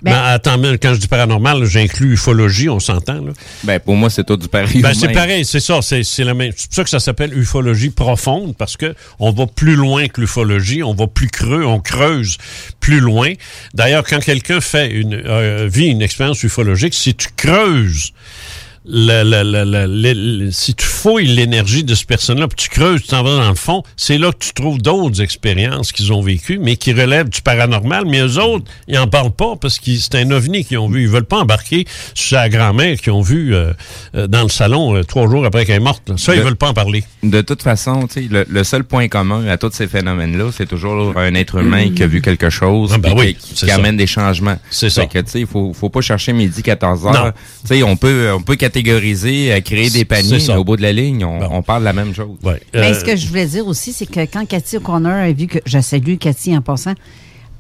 Ben- 0.04 0.12
Mais 0.12 0.18
attends, 0.34 0.58
mais 0.58 0.78
quand 0.78 0.94
je 0.94 1.00
dis 1.00 1.08
paranormal, 1.08 1.64
j'inclus 1.66 2.14
ufologie, 2.14 2.68
on 2.70 2.80
s'entend. 2.80 3.24
là. 3.26 3.32
Ben, 3.64 3.80
pour 3.80 3.96
moi, 3.96 4.10
c'est 4.10 4.26
tout 4.26 4.36
du 4.36 4.50
pareil. 4.50 4.82
Ben, 4.82 4.94
c'est 4.94 5.08
même. 5.08 5.16
pareil, 5.16 5.46
c'est 5.46 5.62
ça. 5.62 5.82
C'est 5.82 6.04
c'est 6.04 6.26
la 6.26 6.34
même. 6.34 6.52
C'est 6.56 6.68
pour 6.68 6.76
ça 6.76 6.84
que 6.84 6.90
ça 6.90 7.00
s'appelle 7.00 7.38
ufologie 7.38 7.90
profonde, 7.90 8.54
parce 8.58 8.76
que 8.76 8.94
on 9.20 9.32
va 9.32 9.48
plus 9.48 9.76
loin 9.76 10.08
que 10.10 10.20
l'ufologie, 10.20 10.84
on 10.84 10.94
va 10.94 11.08
plus 11.08 11.28
creux, 11.30 11.66
on 11.66 11.80
creuse 11.80 12.38
plus 12.82 13.00
loin. 13.00 13.32
D'ailleurs, 13.74 14.04
quand 14.04 14.20
quelqu'un 14.20 14.60
fait 14.60 14.92
une 14.92 15.14
euh, 15.26 15.70
vit 15.72 15.86
une 15.88 16.02
expérience 16.02 16.44
ufologique, 16.44 16.94
si 16.94 17.16
tu 17.16 17.30
creuses 17.38 18.12
le- 18.86 19.24
le- 19.24 20.44
le- 20.46 20.52
si 20.52 20.76
tu 20.76 20.86
fouilles 20.86 21.28
l'énergie 21.28 21.84
de 21.84 21.96
cette 21.96 22.08
personne-là, 22.08 22.48
puis 22.48 22.56
tu 22.58 22.70
creuses, 22.70 23.02
tu 23.04 23.08
t'en 23.10 23.24
vas 23.24 23.38
dans 23.38 23.50
le 23.50 23.56
fond, 23.56 23.84
c'est 23.96 24.18
là 24.18 24.32
que 24.32 24.38
tu 24.40 24.54
trouves 24.54 24.82
d'autres 24.82 25.22
expériences 25.22 25.92
qu'ils 25.92 26.12
ont 26.12 26.22
vécues, 26.22 26.60
mais 26.62 26.76
qui 26.76 26.94
relèvent 26.94 27.30
du 27.30 27.42
paranormal. 27.42 28.06
Mais 28.06 28.20
eux 28.22 28.38
autres, 28.40 28.66
ils 28.88 28.98
en 28.98 29.08
parlent 29.08 29.32
pas 29.32 29.56
parce 29.56 29.80
que 29.80 29.92
c'est 29.96 30.16
un 30.16 30.30
ovni 30.32 30.66
qu'ils 30.66 30.78
ont 30.80 30.90
vu. 30.90 31.04
Ils 31.04 31.10
veulent 31.10 31.24
pas 31.26 31.40
embarquer 31.40 31.86
sur 32.14 32.38
sa 32.38 32.50
grand-mère 32.50 32.98
qu'ils 33.00 33.14
ont 33.14 33.22
vu 33.22 33.54
euh, 33.56 33.74
euh, 34.16 34.28
dans 34.28 34.44
le 34.44 34.50
salon 34.50 34.96
euh, 34.96 35.04
trois 35.04 35.30
jours 35.30 35.46
après 35.46 35.66
qu'elle 35.66 35.78
est 35.78 35.80
morte. 35.80 36.10
là. 36.10 36.16
Ça, 36.18 36.34
ils 36.36 36.40
De- 36.40 36.44
veulent 36.44 36.56
pas 36.56 36.70
en 36.70 36.74
parler. 36.74 37.04
De 37.24 37.42
toute 37.42 37.62
façon, 37.64 38.08
le, 38.16 38.46
le 38.48 38.64
seul 38.64 38.84
point 38.84 39.08
commun 39.08 39.48
à 39.48 39.58
tous 39.58 39.72
ces 39.74 39.88
phénomènes-là, 39.88 40.50
c'est 40.56 40.68
toujours 40.68 41.18
un 41.18 41.34
être 41.36 41.58
humain 41.60 41.90
qui 41.96 42.04
a 42.04 42.08
vu 42.08 42.22
quelque 42.22 42.50
chose, 42.50 42.92
Ah, 42.94 42.98
ben 42.98 43.14
oui, 43.18 43.36
qui, 43.36 43.70
amène 43.72 43.98
des 43.98 44.08
changements. 44.08 44.58
C'est 44.70 44.90
ça. 44.90 45.02
Fait 45.04 45.08
que, 45.08 45.20
tu 45.20 45.32
sais, 45.32 45.40
il 45.42 45.48
faut, 45.48 45.74
faut 45.74 45.90
pas 45.90 46.02
chercher 46.02 46.34
midi 46.34 46.62
14 46.62 47.04
Non. 47.04 47.14
heures. 47.14 47.34
Tu 47.62 47.68
sais, 47.76 47.84
on 47.84 47.96
peut, 47.96 48.32
on 48.34 48.42
peut 48.42 48.56
catégoriser, 48.74 49.62
créer 49.64 49.90
des 49.90 50.06
paniers, 50.06 50.38
mais 50.48 50.56
au 50.56 50.64
bout 50.64 50.78
de 50.78 50.82
la 50.82 50.92
ligne, 50.94 51.24
on, 51.26 51.40
Bon. 51.40 51.48
on 51.52 51.62
parle 51.62 51.82
de 51.82 51.86
la 51.86 51.94
même 51.94 52.14
chose. 52.14 52.30
Ouais. 52.44 52.62
Mais 52.74 52.92
Euh, 52.92 52.94
ce 52.94 53.04
que 53.06 53.16
je 53.16 53.28
voulais 53.28 53.46
dire 53.46 53.68
aussi, 53.68 53.94
c'est 53.94 54.06
que 54.06 54.20
quand 54.26 54.46
Cathy 54.48 54.78
O'Connor 54.78 55.12
a 55.14 55.32
vu 55.32 55.48
que. 55.48 55.60
Je 55.66 55.80
salue 55.80 56.16
Cathy 56.18 56.56
en 56.56 56.62
passant. 56.62 56.94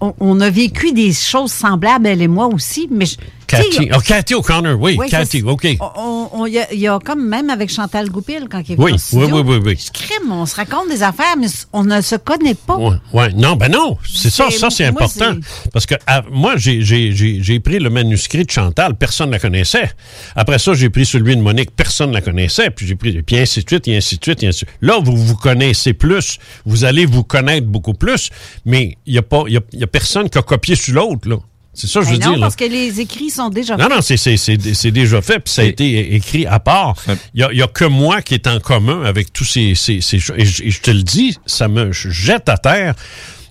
On, 0.01 0.13
on 0.19 0.41
a 0.41 0.49
vécu 0.49 0.91
des 0.91 1.13
choses 1.13 1.51
semblables, 1.51 2.07
elle 2.07 2.21
et 2.21 2.27
moi 2.27 2.47
aussi, 2.47 2.87
mais. 2.91 3.05
je- 3.05 3.15
Cathy. 3.57 3.89
Oh, 3.95 3.99
Cathy 4.05 4.33
O'Connor, 4.35 4.79
oui, 4.79 4.95
Oui, 4.99 5.09
Cathy, 5.09 5.41
OK. 5.43 5.67
on- 5.79 5.89
on- 5.95 6.29
on- 6.41 6.45
Il 6.45 6.53
y, 6.53 6.59
a- 6.59 6.73
il 6.73 6.79
y 6.79 6.87
a 6.87 6.99
comme 6.99 7.25
même 7.27 7.49
avec 7.49 7.69
Chantal 7.71 8.09
Goupil, 8.09 8.47
quand 8.51 8.61
il 8.67 8.73
est 8.73 8.79
Oui, 8.79 8.93
oui, 9.13 9.25
oui, 9.31 9.41
oui, 9.45 9.57
oui. 9.63 9.77
Je 9.85 9.91
crème, 9.91 10.31
on 10.31 10.45
se 10.45 10.55
raconte 10.55 10.89
des 10.89 11.03
affaires, 11.03 11.35
mais 11.39 11.47
on 11.71 11.83
ne 11.83 12.01
se 12.01 12.15
connaît 12.15 12.53
pas. 12.55 12.75
Ouais, 12.77 12.95
ouais. 13.13 13.31
Non, 13.33 13.55
ben 13.55 13.71
non, 13.71 13.97
c'est 14.07 14.29
ça, 14.29 14.49
ça 14.51 14.69
c'est 14.69 14.85
important. 14.85 15.35
Parce 15.71 15.85
que 15.85 15.95
à- 16.05 16.23
moi, 16.31 16.53
j'ai- 16.57 17.59
pris 17.59 17.79
le 17.79 17.89
manuscrit 17.89 18.43
de 18.45 18.51
Chantal, 18.51 18.95
personne 18.95 19.27
ne 19.27 19.33
la 19.33 19.39
connaissait. 19.39 19.89
Après 20.35 20.59
ça, 20.59 20.73
j'ai 20.73 20.89
pris 20.89 21.05
celui 21.05 21.35
de 21.35 21.41
Monique, 21.41 21.71
personne 21.75 22.09
ne 22.09 22.15
la 22.15 22.21
connaissait. 22.21 22.69
Puis 22.71 22.87
j'ai 22.87 22.95
pris, 22.95 23.21
puis 23.21 23.37
ainsi 23.37 23.63
de 23.63 23.69
suite, 23.69 23.87
et 23.87 23.95
ainsi 23.97 24.17
de 24.17 24.23
suite, 24.23 24.43
et 24.43 24.47
ainsi 24.47 24.65
de 24.65 24.69
suite. 24.69 24.77
Là, 24.81 24.99
vous 25.01 25.15
vous 25.15 25.35
connaissez 25.35 25.93
plus, 25.93 26.37
vous 26.65 26.83
allez 26.83 27.05
vous 27.05 27.23
connaître 27.23 27.67
beaucoup 27.67 27.93
plus, 27.93 28.29
mais 28.65 28.97
il 29.05 29.13
n'y 29.13 29.19
a, 29.19 29.21
pas- 29.21 29.43
il 29.47 29.53
y 29.53 29.57
a, 29.57 29.61
il 29.71 29.79
y 29.79 29.83
a 29.83 29.87
personne 29.87 30.29
qui 30.29 30.37
a 30.37 30.41
copié 30.41 30.75
sur 30.75 30.93
l'autre, 30.95 31.27
là. 31.29 31.37
C'est 31.75 31.87
ça 31.87 32.01
que 32.01 32.05
je 32.05 32.11
veux 32.11 32.17
Ben 32.19 32.25
non, 32.25 32.31
dire. 32.33 32.39
là. 32.39 32.45
parce 32.45 32.55
que 32.55 32.65
les 32.65 32.99
écrits 33.01 33.31
sont 33.31 33.49
déjà 33.49 33.75
Non, 33.77 33.89
non, 33.89 34.01
c'est- 34.01 34.15
c'est 34.17 34.37
c'est- 34.37 34.73
c'est 34.75 34.91
déjà 34.91 35.21
fait, 35.23 35.39
puis 35.39 35.51
ça 35.51 35.63
a 35.63 35.65
été 35.65 36.13
écrit 36.13 36.45
à 36.45 36.59
part. 36.59 36.95
Il 37.33 37.41
y 37.41 37.43
a, 37.43 37.51
il 37.51 37.57
y 37.57 37.63
a 37.63 37.67
que 37.67 37.85
moi 37.85 38.21
qui 38.21 38.35
est 38.35 38.45
en 38.47 38.59
commun 38.59 39.03
avec 39.03 39.33
tous 39.33 39.43
ces, 39.45 39.73
ces, 39.73 39.99
ces 40.01 40.19
choses. 40.19 40.35
Et, 40.37 40.45
je- 40.45 40.63
et 40.65 40.69
je 40.69 40.81
te 40.81 40.91
le 40.91 41.01
dis, 41.01 41.35
ça 41.47 41.67
me 41.67 41.91
jette 41.91 42.47
à 42.47 42.57
terre 42.57 42.93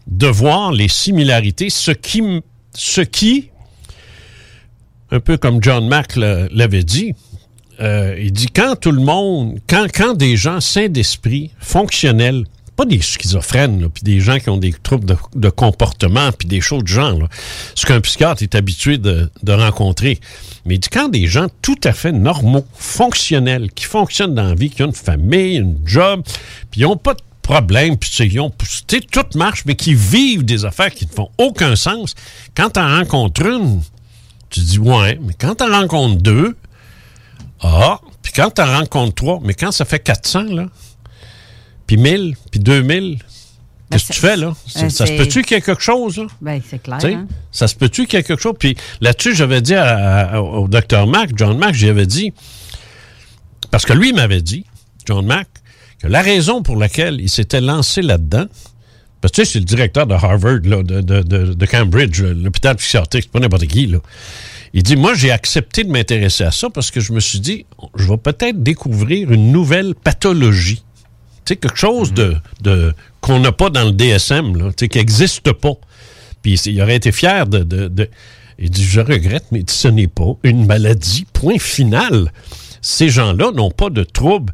de 0.06 0.28
voir 0.28 0.70
les 0.72 0.86
similarités, 0.88 1.68
ce 1.70 1.90
qui, 1.90 2.22
ce 2.74 3.00
qui 3.00 3.48
un 5.10 5.20
peu 5.20 5.36
comme 5.36 5.62
John 5.62 5.86
Mack 5.88 6.16
l'a- 6.16 6.46
l'avait 6.50 6.84
dit, 6.84 7.14
euh, 7.80 8.16
il 8.20 8.32
dit 8.32 8.46
quand 8.46 8.76
tout 8.76 8.92
le 8.92 9.02
monde, 9.02 9.58
quand, 9.68 9.86
quand 9.92 10.14
des 10.14 10.36
gens 10.36 10.60
sains 10.60 10.88
d'esprit, 10.88 11.50
fonctionnels, 11.60 12.44
des 12.84 13.00
schizophrènes, 13.00 13.88
puis 13.88 14.02
des 14.02 14.20
gens 14.20 14.38
qui 14.38 14.50
ont 14.50 14.56
des 14.56 14.72
troubles 14.72 15.16
de, 15.34 15.48
comportement, 15.50 16.30
puis 16.32 16.48
des 16.48 16.60
choses 16.60 16.82
de 16.82 16.88
genre, 16.88 17.28
ce 17.74 17.86
qu'un 17.86 18.00
psychiatre 18.00 18.42
est 18.42 18.54
habitué 18.54 18.98
de, 18.98 19.30
rencontrer. 19.48 20.20
Mais 20.64 20.78
quand 20.78 21.08
des 21.08 21.26
gens 21.26 21.48
tout 21.60 21.78
à 21.84 21.92
fait 21.92 22.12
normaux, 22.12 22.64
fonctionnels, 22.74 23.70
qui 23.72 23.84
fonctionnent 23.84 24.34
dans 24.34 24.48
la 24.48 24.54
vie, 24.54 24.70
qui 24.70 24.82
ont 24.82 24.86
une 24.86 24.92
famille, 24.92 25.56
une 25.56 25.78
job, 25.84 26.22
puis 26.70 26.80
ils 26.80 26.84
n'ont 26.84 26.96
pas 26.96 27.14
de 27.14 27.22
problème, 27.42 27.96
puis 27.96 28.10
ils 28.20 28.40
ont- 28.40 28.52
tout 28.86 29.24
marche, 29.34 29.64
mais 29.66 29.74
qui 29.74 29.94
vivent 29.94 30.44
des 30.44 30.64
affaires 30.64 30.92
qui 30.92 31.06
ne 31.06 31.10
font 31.10 31.30
aucun 31.38 31.76
sens, 31.76 32.14
quand 32.56 32.70
tu 32.70 32.80
en 32.80 32.98
rencontres 32.98 33.42
une, 33.42 33.82
tu 34.48 34.60
dis 34.60 34.78
ouais, 34.78 35.18
mais 35.20 35.34
quand 35.38 35.56
tu 35.56 35.64
en 35.64 35.80
rencontres 35.80 36.22
deux, 36.22 36.56
ah, 37.62 38.00
puis 38.22 38.32
quand 38.32 38.50
tu 38.50 38.62
en 38.62 38.78
rencontres 38.78 39.14
trois, 39.14 39.40
mais 39.42 39.54
quand 39.54 39.72
ça 39.72 39.84
fait 39.84 39.98
400, 40.00 40.44
là, 40.44 40.66
puis 41.86 41.96
1000, 41.96 42.36
puis 42.50 42.60
2000, 42.60 43.18
Ben, 43.18 43.18
qu'est-ce 43.98 44.08
que 44.08 44.12
tu 44.14 44.20
fais, 44.20 44.36
là? 44.36 44.54
ben, 44.74 44.90
ça 44.90 45.06
se 45.06 45.12
peut-tu 45.18 45.42
qu'il 45.42 45.54
y 45.56 45.58
ait 45.58 45.62
quelque 45.62 45.82
chose, 45.82 46.16
là? 46.16 46.26
Ben, 46.40 46.60
c'est 46.68 46.82
clair. 46.82 46.98
Hein. 47.14 47.26
Ça 47.50 47.68
se 47.68 47.74
peut-tu 47.74 48.06
qu'il 48.06 48.18
y 48.18 48.20
ait 48.20 48.22
quelque 48.24 48.40
chose? 48.40 48.54
Puis 48.58 48.76
là-dessus, 49.00 49.34
j'avais 49.34 49.60
dit 49.60 49.74
à- 49.74 50.30
à- 50.36 50.40
au 50.40 50.66
docteur 50.68 51.06
Mack, 51.06 51.30
John 51.36 51.58
Mack, 51.58 51.74
j'y 51.74 51.88
avais 51.88 52.06
dit, 52.06 52.32
parce 53.70 53.84
que 53.84 53.92
lui 53.92 54.10
il 54.10 54.14
m'avait 54.14 54.42
dit, 54.42 54.64
John 55.06 55.24
Mack, 55.26 55.48
que 56.00 56.06
la 56.08 56.22
raison 56.22 56.62
pour 56.62 56.76
laquelle 56.76 57.20
il 57.20 57.28
s'était 57.28 57.60
lancé 57.60 58.02
là-dedans, 58.02 58.46
parce 59.20 59.30
que 59.32 59.36
tu 59.42 59.44
sais, 59.46 59.52
c'est 59.52 59.58
le 59.60 59.64
directeur 59.64 60.06
de 60.06 60.14
Harvard, 60.14 60.58
là, 60.64 60.82
de, 60.82 61.00
de- 61.00 61.22
de- 61.22 61.54
de 61.54 61.66
Cambridge, 61.66 62.20
l'hôpital 62.22 62.76
psychiatrique, 62.76 63.24
c'est 63.24 63.32
pas 63.32 63.38
n'importe 63.40 63.66
qui, 63.66 63.86
là. 63.86 63.98
Il 64.74 64.82
dit, 64.82 64.96
moi, 64.96 65.12
j'ai 65.14 65.30
accepté 65.30 65.84
de 65.84 65.90
m'intéresser 65.90 66.44
à 66.44 66.50
ça 66.50 66.70
parce 66.70 66.90
que 66.90 66.98
je 66.98 67.12
me 67.12 67.20
suis 67.20 67.40
dit, 67.40 67.66
je 67.94 68.08
vais 68.08 68.16
peut-être 68.16 68.62
découvrir 68.62 69.30
une 69.30 69.52
nouvelle 69.52 69.94
pathologie. 69.94 70.82
Sais, 71.44 71.56
quelque 71.56 71.76
chose 71.78 72.12
de, 72.14 72.36
qu'on 73.20 73.40
n'a 73.40 73.52
pas 73.52 73.68
dans 73.70 73.84
le 73.84 73.92
DSM, 73.92 74.72
qui 74.74 74.98
n'existe 74.98 75.52
pas. 75.52 75.74
Puis 76.42 76.54
il 76.66 76.80
aurait 76.82 76.96
été 76.96 77.12
fier 77.12 77.46
de, 77.46 77.58
de, 77.60 77.88
de- 77.88 78.08
Il 78.58 78.70
dit, 78.70 78.84
je 78.84 79.00
regrette, 79.00 79.44
mais 79.50 79.62
ce 79.68 79.88
n'est 79.88 80.06
pas 80.08 80.34
une 80.44 80.66
maladie. 80.66 81.26
Point 81.32 81.58
final. 81.58 82.32
Ces 82.80 83.08
gens-là 83.08 83.50
n'ont 83.52 83.70
pas 83.70 83.90
de 83.90 84.02
troubles 84.04 84.52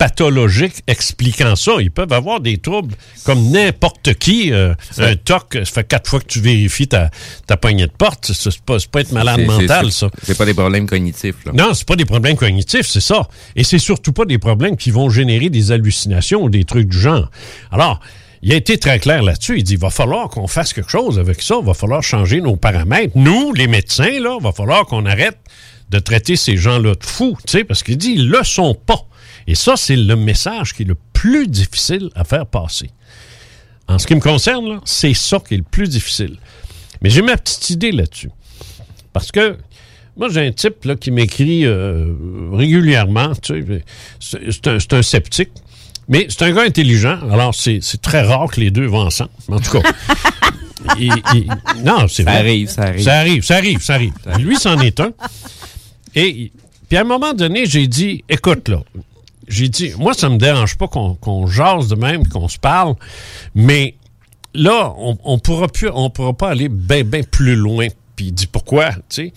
pathologiques 0.00 0.82
expliquant 0.86 1.54
ça. 1.56 1.72
Ils 1.78 1.90
peuvent 1.90 2.12
avoir 2.14 2.40
des 2.40 2.56
troubles 2.56 2.94
comme 3.24 3.50
n'importe 3.50 4.14
qui. 4.14 4.50
euh, 4.50 4.74
un 4.96 5.14
toc, 5.14 5.52
ça 5.52 5.64
fait 5.66 5.86
quatre 5.86 6.08
fois 6.08 6.20
que 6.20 6.26
tu 6.26 6.40
vérifies 6.40 6.88
ta, 6.88 7.10
ta 7.46 7.58
poignée 7.58 7.86
de 7.86 7.92
porte. 7.92 8.32
C'est 8.32 8.60
pas, 8.62 8.78
pas 8.90 9.02
être 9.02 9.12
malade 9.12 9.44
mental, 9.44 9.92
ça. 9.92 10.08
C'est 10.22 10.38
pas 10.38 10.46
des 10.46 10.54
problèmes 10.54 10.86
cognitifs, 10.88 11.44
là. 11.44 11.52
Non, 11.54 11.74
c'est 11.74 11.86
pas 11.86 11.96
des 11.96 12.06
problèmes 12.06 12.36
cognitifs, 12.36 12.86
c'est 12.86 13.02
ça. 13.02 13.28
Et 13.56 13.62
c'est 13.62 13.78
surtout 13.78 14.14
pas 14.14 14.24
des 14.24 14.38
problèmes 14.38 14.78
qui 14.78 14.90
vont 14.90 15.10
générer 15.10 15.50
des 15.50 15.70
hallucinations 15.70 16.44
ou 16.44 16.48
des 16.48 16.64
trucs 16.64 16.88
du 16.88 16.98
genre. 16.98 17.30
Alors, 17.70 18.00
il 18.40 18.54
a 18.54 18.56
été 18.56 18.78
très 18.78 18.98
clair 19.00 19.22
là-dessus. 19.22 19.58
Il 19.58 19.64
dit, 19.64 19.74
il 19.74 19.78
va 19.78 19.90
falloir 19.90 20.30
qu'on 20.30 20.46
fasse 20.46 20.72
quelque 20.72 20.90
chose 20.90 21.18
avec 21.18 21.42
ça. 21.42 21.56
Il 21.60 21.66
va 21.66 21.74
falloir 21.74 22.02
changer 22.02 22.40
nos 22.40 22.56
paramètres. 22.56 23.12
Nous, 23.16 23.52
les 23.52 23.66
médecins, 23.66 24.18
là, 24.18 24.38
il 24.40 24.42
va 24.42 24.52
falloir 24.52 24.86
qu'on 24.86 25.04
arrête 25.04 25.36
de 25.90 25.98
traiter 25.98 26.36
ces 26.36 26.56
gens-là 26.56 26.94
de 26.94 27.04
fous, 27.04 27.36
tu 27.46 27.58
sais, 27.58 27.64
parce 27.64 27.82
qu'il 27.82 27.98
dit, 27.98 28.12
ils 28.12 28.28
le 28.30 28.42
sont 28.44 28.74
pas. 28.74 29.04
Et 29.50 29.56
ça, 29.56 29.76
c'est 29.76 29.96
le 29.96 30.14
message 30.14 30.74
qui 30.74 30.82
est 30.84 30.86
le 30.86 30.94
plus 31.12 31.48
difficile 31.48 32.08
à 32.14 32.22
faire 32.22 32.46
passer. 32.46 32.88
En 33.88 33.98
ce 33.98 34.06
qui 34.06 34.14
me 34.14 34.20
concerne, 34.20 34.78
c'est 34.84 35.12
ça 35.12 35.40
qui 35.40 35.54
est 35.54 35.56
le 35.56 35.64
plus 35.64 35.88
difficile. 35.88 36.36
Mais 37.02 37.10
j'ai 37.10 37.20
ma 37.20 37.36
petite 37.36 37.68
idée 37.70 37.90
là-dessus. 37.90 38.30
Parce 39.12 39.32
que 39.32 39.56
moi, 40.16 40.28
j'ai 40.28 40.46
un 40.46 40.52
type 40.52 40.84
là, 40.84 40.94
qui 40.94 41.10
m'écrit 41.10 41.66
euh, 41.66 42.14
régulièrement. 42.52 43.32
tu 43.42 43.66
sais, 44.20 44.38
C'est 44.78 44.94
un, 44.94 45.02
sceptique. 45.02 45.50
Mais 46.06 46.26
c'est 46.28 46.42
un 46.42 46.52
gars 46.52 46.62
intelligent. 46.62 47.18
Alors, 47.32 47.52
c'est 47.52 47.80
c'est 47.82 48.00
très 48.00 48.22
rare 48.22 48.52
que 48.52 48.60
les 48.60 48.70
deux 48.70 48.86
vont 48.86 49.00
ensemble. 49.00 49.30
En 49.48 49.58
tout 49.58 49.80
cas. 49.80 49.92
non, 51.84 52.06
c'est 52.06 52.22
Ça 52.22 52.30
vrai. 52.30 52.38
arrive, 52.38 52.68
ça 52.68 52.82
arrive. 52.82 53.02
Ça 53.02 53.14
arrive, 53.18 53.42
ça 53.42 53.56
arrive, 53.56 53.80
ça 53.80 53.94
arrive. 53.94 54.12
Lui, 54.38 54.54
c'en 54.54 54.78
est 54.78 55.00
un. 55.00 55.10
Et 56.14 56.52
puis 56.88 56.96
à 56.96 57.00
un 57.00 57.04
moment 57.04 57.32
donné, 57.32 57.66
j'ai 57.66 57.88
dit, 57.88 58.22
écoute 58.28 58.68
là, 58.68 58.82
j'ai 59.50 59.68
dit, 59.68 59.92
moi, 59.98 60.14
ça 60.14 60.28
me 60.28 60.38
dérange 60.38 60.76
pas 60.76 60.88
qu'on 60.88 61.14
qu'on 61.14 61.46
jase 61.46 61.88
de 61.88 61.96
même, 61.96 62.26
qu'on 62.26 62.48
se 62.48 62.58
parle, 62.58 62.94
mais 63.54 63.96
là, 64.54 64.94
on, 64.96 65.18
on 65.24 65.38
pourra 65.38 65.66
pourra 66.10 66.32
pas 66.32 66.48
aller 66.50 66.68
bien, 66.68 67.04
bien 67.04 67.22
plus 67.22 67.56
loin. 67.56 67.88
Puis 68.20 68.26
il 68.26 68.32
dit 68.34 68.46
pourquoi, 68.46 68.90
tu 68.92 69.00
sais? 69.08 69.32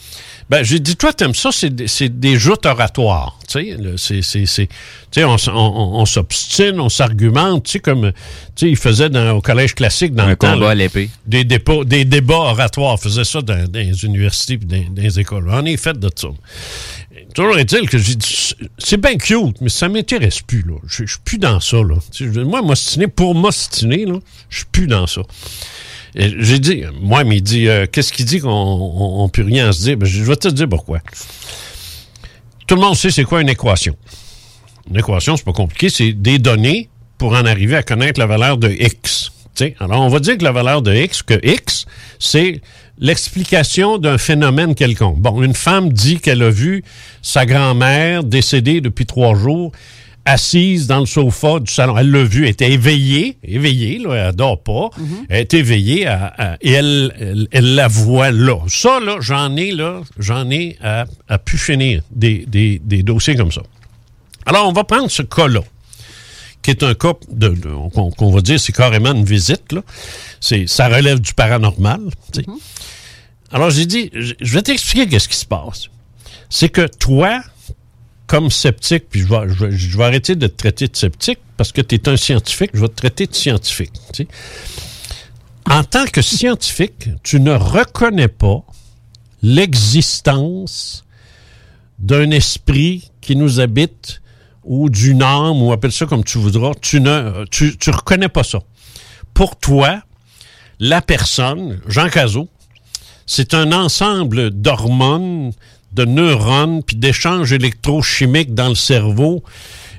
Ben, 0.49 0.61
j'ai 0.61 0.77
dit, 0.77 0.97
toi, 0.97 1.13
t'aimes 1.13 1.33
ça, 1.33 1.53
c'est 1.53 1.69
des, 1.73 1.87
c'est 1.87 2.09
des 2.19 2.35
joutes 2.35 2.65
oratoires, 2.65 3.39
tu 3.47 3.53
sais. 3.53 3.77
là, 3.77 3.91
c'est, 3.95 4.21
c'est, 4.21 4.45
c'est, 4.45 4.67
tu 4.67 5.21
sais, 5.21 5.23
on, 5.23 5.37
on, 5.55 6.01
on- 6.01 6.05
s'obstine, 6.05 6.81
on 6.81 6.89
s'argumente, 6.89 7.63
tu 7.63 7.71
sais, 7.71 7.79
comme, 7.79 8.11
tu 8.11 8.65
sais, 8.65 8.69
il 8.69 8.75
faisait 8.75 9.07
dans, 9.09 9.37
au 9.37 9.39
collège 9.41 9.73
classique 9.73 10.13
dans 10.13 10.23
Un 10.25 10.31
le 10.31 10.35
temps. 10.35 10.51
combat 10.55 10.71
à 10.71 10.75
l'épée. 10.75 11.09
des, 11.25 11.45
débats, 11.45 11.85
des 11.85 12.03
débats 12.03 12.33
oratoires. 12.35 12.95
On 12.95 12.97
faisait 12.97 13.23
ça 13.23 13.41
dans, 13.41 13.65
dans 13.69 13.79
les 13.79 14.03
universités 14.03 14.55
et 14.55 14.57
dans, 14.57 14.93
dans 14.95 15.01
les 15.01 15.17
écoles. 15.17 15.47
On 15.49 15.63
est 15.63 15.77
fait 15.77 15.97
de 15.97 16.09
ça. 16.13 16.27
Toujours 17.33 17.57
est-il 17.57 17.87
que 17.89 17.97
j'ai 17.97 18.15
dit, 18.15 18.53
c'est 18.77 18.99
bien 18.99 19.15
cute, 19.15 19.61
mais 19.61 19.69
ça 19.69 19.87
m'intéresse 19.87 20.41
plus, 20.41 20.61
là. 20.67 20.75
Je 20.85 21.05
suis 21.05 21.19
plus 21.23 21.37
dans 21.37 21.61
ça, 21.61 21.77
là. 21.77 21.95
Tu 22.11 22.27
sais, 22.27 22.33
je- 22.33 22.41
moi, 22.41 22.61
m'ostiner 22.61 23.07
pour 23.07 23.33
m'ostiner, 23.33 24.03
là, 24.05 24.15
je 24.49 24.57
suis 24.57 24.65
plus 24.69 24.87
dans 24.87 25.07
ça. 25.07 25.21
J'ai 26.15 26.60
dit, 26.60 26.84
moi, 27.02 27.23
mais 27.23 27.38
il 27.38 27.41
dit, 27.41 27.67
euh, 27.67 27.86
qu'est-ce 27.91 28.13
qu'il 28.13 28.26
dit 28.26 28.39
qu'on 28.39 29.23
n'a 29.23 29.30
plus 29.30 29.43
rien 29.43 29.71
se 29.71 29.82
dire? 29.82 29.97
Ben, 29.97 30.06
je 30.06 30.23
vais 30.23 30.36
te 30.36 30.47
dire 30.47 30.69
pourquoi. 30.69 30.99
Tout 32.67 32.76
le 32.76 32.82
monde 32.82 32.95
sait 32.95 33.10
c'est 33.10 33.23
quoi 33.23 33.41
une 33.41 33.49
équation. 33.49 33.95
Une 34.89 34.97
équation, 34.97 35.36
c'est 35.38 35.45
pas 35.45 35.54
compliqué, 35.54 35.89
c'est 35.89 36.13
des 36.13 36.38
données 36.38 36.89
pour 37.17 37.34
en 37.34 37.45
arriver 37.45 37.76
à 37.76 37.84
connaître 37.84 38.19
la 38.19 38.26
valeur 38.28 38.58
de 38.58 38.69
x. 38.69 39.32
Tu 39.56 39.65
sais, 39.65 39.76
alors, 39.80 40.02
on 40.02 40.10
va 40.10 40.19
dire 40.19 40.38
que 40.38 40.43
la 40.43 40.52
valeur 40.52 40.82
de 40.82 40.93
x, 40.93 41.23
que 41.23 41.39
x, 41.43 41.86
c'est 42.19 42.62
l'explication 42.99 43.97
d'un 43.97 44.17
phénomène 44.17 44.76
quelconque. 44.76 45.19
Bon, 45.19 45.41
une 45.41 45.54
femme 45.54 45.91
dit 45.91 46.19
qu'elle 46.19 46.43
a 46.43 46.49
vu 46.49 46.84
sa 47.21 47.45
grand-mère 47.45 48.23
décédée 48.23 48.82
depuis 48.82 49.06
trois 49.06 49.36
jours 49.36 49.71
assise 50.25 50.88
dans 50.88 50.99
le 51.01 51.05
sofa 51.05 51.59
du 51.59 51.71
salon. 51.71 51.97
Elle 51.97 52.12
l'a 52.12 52.23
vu, 52.23 52.43
elle 52.43 52.49
était 52.51 52.71
éveillée, 52.71 53.38
éveillée, 53.43 53.99
là, 53.99 54.13
elle 54.29 54.36
dort 54.36 54.62
pas. 54.63 54.89
Elle 55.29 55.41
est 55.41 55.53
éveillée 55.53 56.07
à- 56.07 56.33
à- 56.38 56.57
et 56.62 56.71
elle, 56.71 57.13
elle, 57.19 57.47
elle 57.51 57.75
la 57.75 57.88
voit 57.88 58.31
là. 58.31 58.55
Ça, 58.67 58.99
là, 59.01 59.17
j'en 59.19 59.55
ai, 59.57 59.71
là, 59.71 60.01
j'en 60.17 60.49
ai 60.49 60.77
à, 60.81 61.05
à 61.27 61.38
pu 61.38 61.57
finir 61.57 62.03
des, 62.12 62.45
des, 62.47 62.79
des 62.83 63.03
dossiers 63.03 63.36
comme 63.36 63.51
ça. 63.51 63.62
Alors, 64.45 64.67
on 64.67 64.73
va 64.73 64.83
prendre 64.86 65.09
ce 65.12 65.23
cas-là, 65.23 65.62
qui 66.62 66.71
est 66.71 66.83
un 66.83 66.93
cas 66.93 67.13
de, 67.29 67.49
de- 67.49 67.89
qu'on, 68.17 68.31
va 68.31 68.39
dire, 68.41 68.59
c'est 68.59 68.71
carrément 68.73 69.12
une 69.13 69.25
visite, 69.25 69.73
là. 69.73 69.81
C'est, 70.39 70.67
ça 70.67 70.88
relève 70.88 71.19
du 71.19 71.33
paranormal, 71.33 71.99
tu 72.33 72.41
sais. 72.41 72.45
Alors, 73.51 73.69
j'ai 73.69 73.86
dit, 73.86 74.09
je 74.13 74.33
je 74.39 74.53
vais 74.53 74.62
t'expliquer 74.62 75.07
qu'est-ce 75.07 75.27
qui 75.29 75.36
se 75.38 75.45
passe. 75.45 75.89
C'est 76.49 76.69
que 76.69 76.88
toi, 76.88 77.41
comme 78.33 78.49
sceptique, 78.49 79.09
puis 79.11 79.19
je 79.19 79.27
vais, 79.97 80.03
arrêter 80.03 80.35
de 80.35 80.47
te 80.47 80.55
traiter 80.55 80.87
de 80.87 80.95
sceptique 80.95 81.37
parce 81.55 81.71
que 81.71 81.81
tu 81.81 81.93
es 81.93 82.09
un 82.09 82.17
scientifique, 82.17 82.71
je 82.73 82.81
vais 82.81 82.87
te 82.87 82.95
traiter 82.95 83.27
de 83.27 83.35
scientifique. 83.35 83.93
En 85.69 85.83
tant 85.83 86.05
que 86.07 86.23
scientifique, 86.23 87.09
tu 87.21 87.39
ne 87.39 87.51
reconnais 87.51 88.29
pas 88.29 88.65
l'existence 89.43 91.05
d'un 91.99 92.31
esprit 92.31 93.11
qui 93.21 93.35
nous 93.35 93.59
habite 93.59 94.23
ou 94.63 94.89
d'une 94.89 95.21
âme, 95.21 95.61
ou 95.61 95.71
appelle 95.71 95.91
ça 95.91 96.07
comme 96.07 96.23
tu 96.23 96.39
voudras. 96.39 96.71
Tu 96.81 97.01
ne 97.01 97.45
tu, 97.51 97.77
tu 97.77 97.91
reconnais 97.91 98.29
pas 98.29 98.43
ça. 98.43 98.61
Pour 99.35 99.57
toi, 99.57 100.01
la 100.79 101.03
personne, 101.03 101.81
Jean 101.87 102.09
Cazot, 102.09 102.49
c'est 103.27 103.53
un 103.53 103.71
ensemble 103.71 104.49
d'hormones, 104.49 105.51
de 105.93 106.06
neurones, 106.06 106.84
puis 106.84 106.95
d'échanges 106.95 107.53
électrochimiques 107.53 108.53
dans 108.53 108.69
le 108.69 108.75
cerveau 108.75 109.43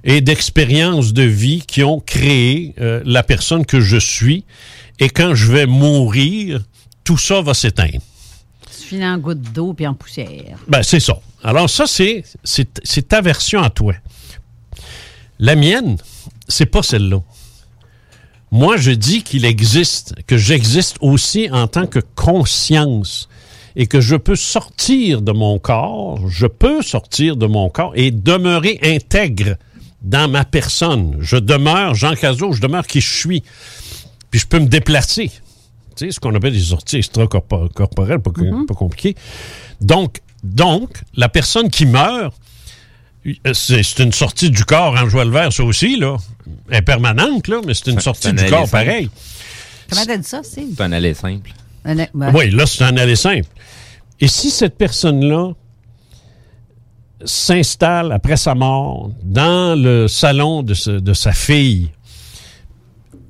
et 0.05 0.21
d'expériences 0.21 1.13
de 1.13 1.23
vie 1.23 1.63
qui 1.67 1.83
ont 1.83 2.01
créé 2.01 2.75
euh, 2.81 3.03
la 3.05 3.23
personne 3.23 3.65
que 3.65 3.81
je 3.81 3.97
suis. 3.97 4.45
Et 4.99 5.09
quand 5.09 5.35
je 5.35 5.51
vais 5.51 5.67
mourir, 5.67 6.63
tout 7.05 7.19
ça 7.19 7.41
va 7.41 7.55
s'éteindre. 7.55 8.01
Tu 8.67 8.89
finis 8.89 9.07
en 9.07 9.19
gouttes 9.19 9.53
d'eau 9.53 9.73
puis 9.73 9.87
en 9.87 9.95
poussière. 9.95 10.59
Ben, 10.69 10.83
c'est 10.83 11.01
ça. 11.01 11.19
Alors, 11.43 11.69
ça, 11.69 11.87
c'est, 11.87 12.23
c'est, 12.43 12.81
c'est 12.85 13.09
ta 13.09 13.21
version 13.21 13.63
à 13.63 13.71
toi. 13.71 13.95
La 15.39 15.57
mienne, 15.57 15.97
c'est 16.49 16.67
pas 16.67 16.83
celle-là. 16.83 17.21
Moi, 18.51 18.77
je 18.77 18.93
dis 18.93 19.23
qu'il 19.23 19.45
existe, 19.45 20.15
que 20.27 20.39
j'existe 20.39 20.97
aussi 21.01 21.49
en 21.51 21.67
tant 21.67 21.87
que 21.87 21.99
conscience 22.15 23.29
et 23.77 23.87
que 23.87 24.01
je 24.01 24.17
peux 24.17 24.37
sortir 24.37 25.21
de 25.23 25.33
mon 25.33 25.59
corps, 25.59 26.29
je 26.29 26.47
peux 26.47 26.83
sortir 26.83 27.37
de 27.37 27.47
mon 27.47 27.69
corps 27.71 27.93
et 27.97 28.11
demeurer 28.11 28.79
intègre 28.83 29.57
dans 30.03 30.29
ma 30.31 30.45
personne. 30.45 31.17
Je 31.21 31.37
demeure 31.37 31.95
Jean 31.95 32.15
Cazot, 32.15 32.53
je 32.53 32.61
demeure 32.61 32.87
qui 32.87 33.01
je 33.01 33.13
suis. 33.17 33.43
Puis 34.31 34.41
je 34.41 34.47
peux 34.47 34.59
me 34.59 34.67
déplacer. 34.67 35.31
Tu 35.97 36.07
sais, 36.07 36.11
ce 36.13 36.21
qu'on 36.21 36.35
appelle 36.35 36.53
des 36.53 36.59
sorties 36.61 36.97
extracorporelles, 36.97 38.19
pas, 38.21 38.31
pas 38.69 38.75
compliqué. 38.75 39.15
Donc, 39.81 40.21
donc, 40.43 40.91
la 41.15 41.29
personne 41.29 41.71
qui 41.71 41.87
meurt, 41.87 42.35
euh, 43.27 43.55
c'est 43.55 43.83
c'est 43.83 44.03
une 44.03 44.13
sortie 44.13 44.51
du 44.51 44.65
corps 44.65 44.95
en 45.01 45.09
joie 45.09 45.25
le 45.25 45.31
vert, 45.31 45.53
ça 45.53 45.65
aussi, 45.65 45.97
là. 45.97 46.17
Elle 46.69 46.79
est 46.79 46.83
permanente, 46.83 47.49
là, 47.49 47.61
mais 47.67 47.73
c'est 47.75 47.87
une 47.87 47.95
C'est 47.99 48.05
sortie 48.05 48.29
un 48.29 48.33
du 48.35 48.45
corps 48.45 48.69
simple. 48.69 48.71
pareil. 48.71 49.09
Comment 49.89 50.05
t'as 50.05 50.17
dit 50.19 50.29
ça, 50.29 50.43
Steve? 50.43 50.75
C'est 50.77 50.83
un 50.83 50.93
aller 50.93 51.15
simple. 51.15 51.51
Ben, 51.85 52.33
Oui, 52.35 52.51
là, 52.51 52.67
c'est 52.67 52.85
un 52.85 52.97
aller 52.97 53.17
simple. 53.17 53.49
Et 54.21 54.29
si 54.29 54.51
cette 54.51 54.77
personne-là 54.77 55.53
s'installe 57.25 58.13
après 58.13 58.37
sa 58.37 58.55
mort 58.55 59.11
dans 59.23 59.79
le 59.81 60.09
salon 60.09 60.63
de, 60.63 60.75
sa 61.15 61.33
fille 61.33 61.91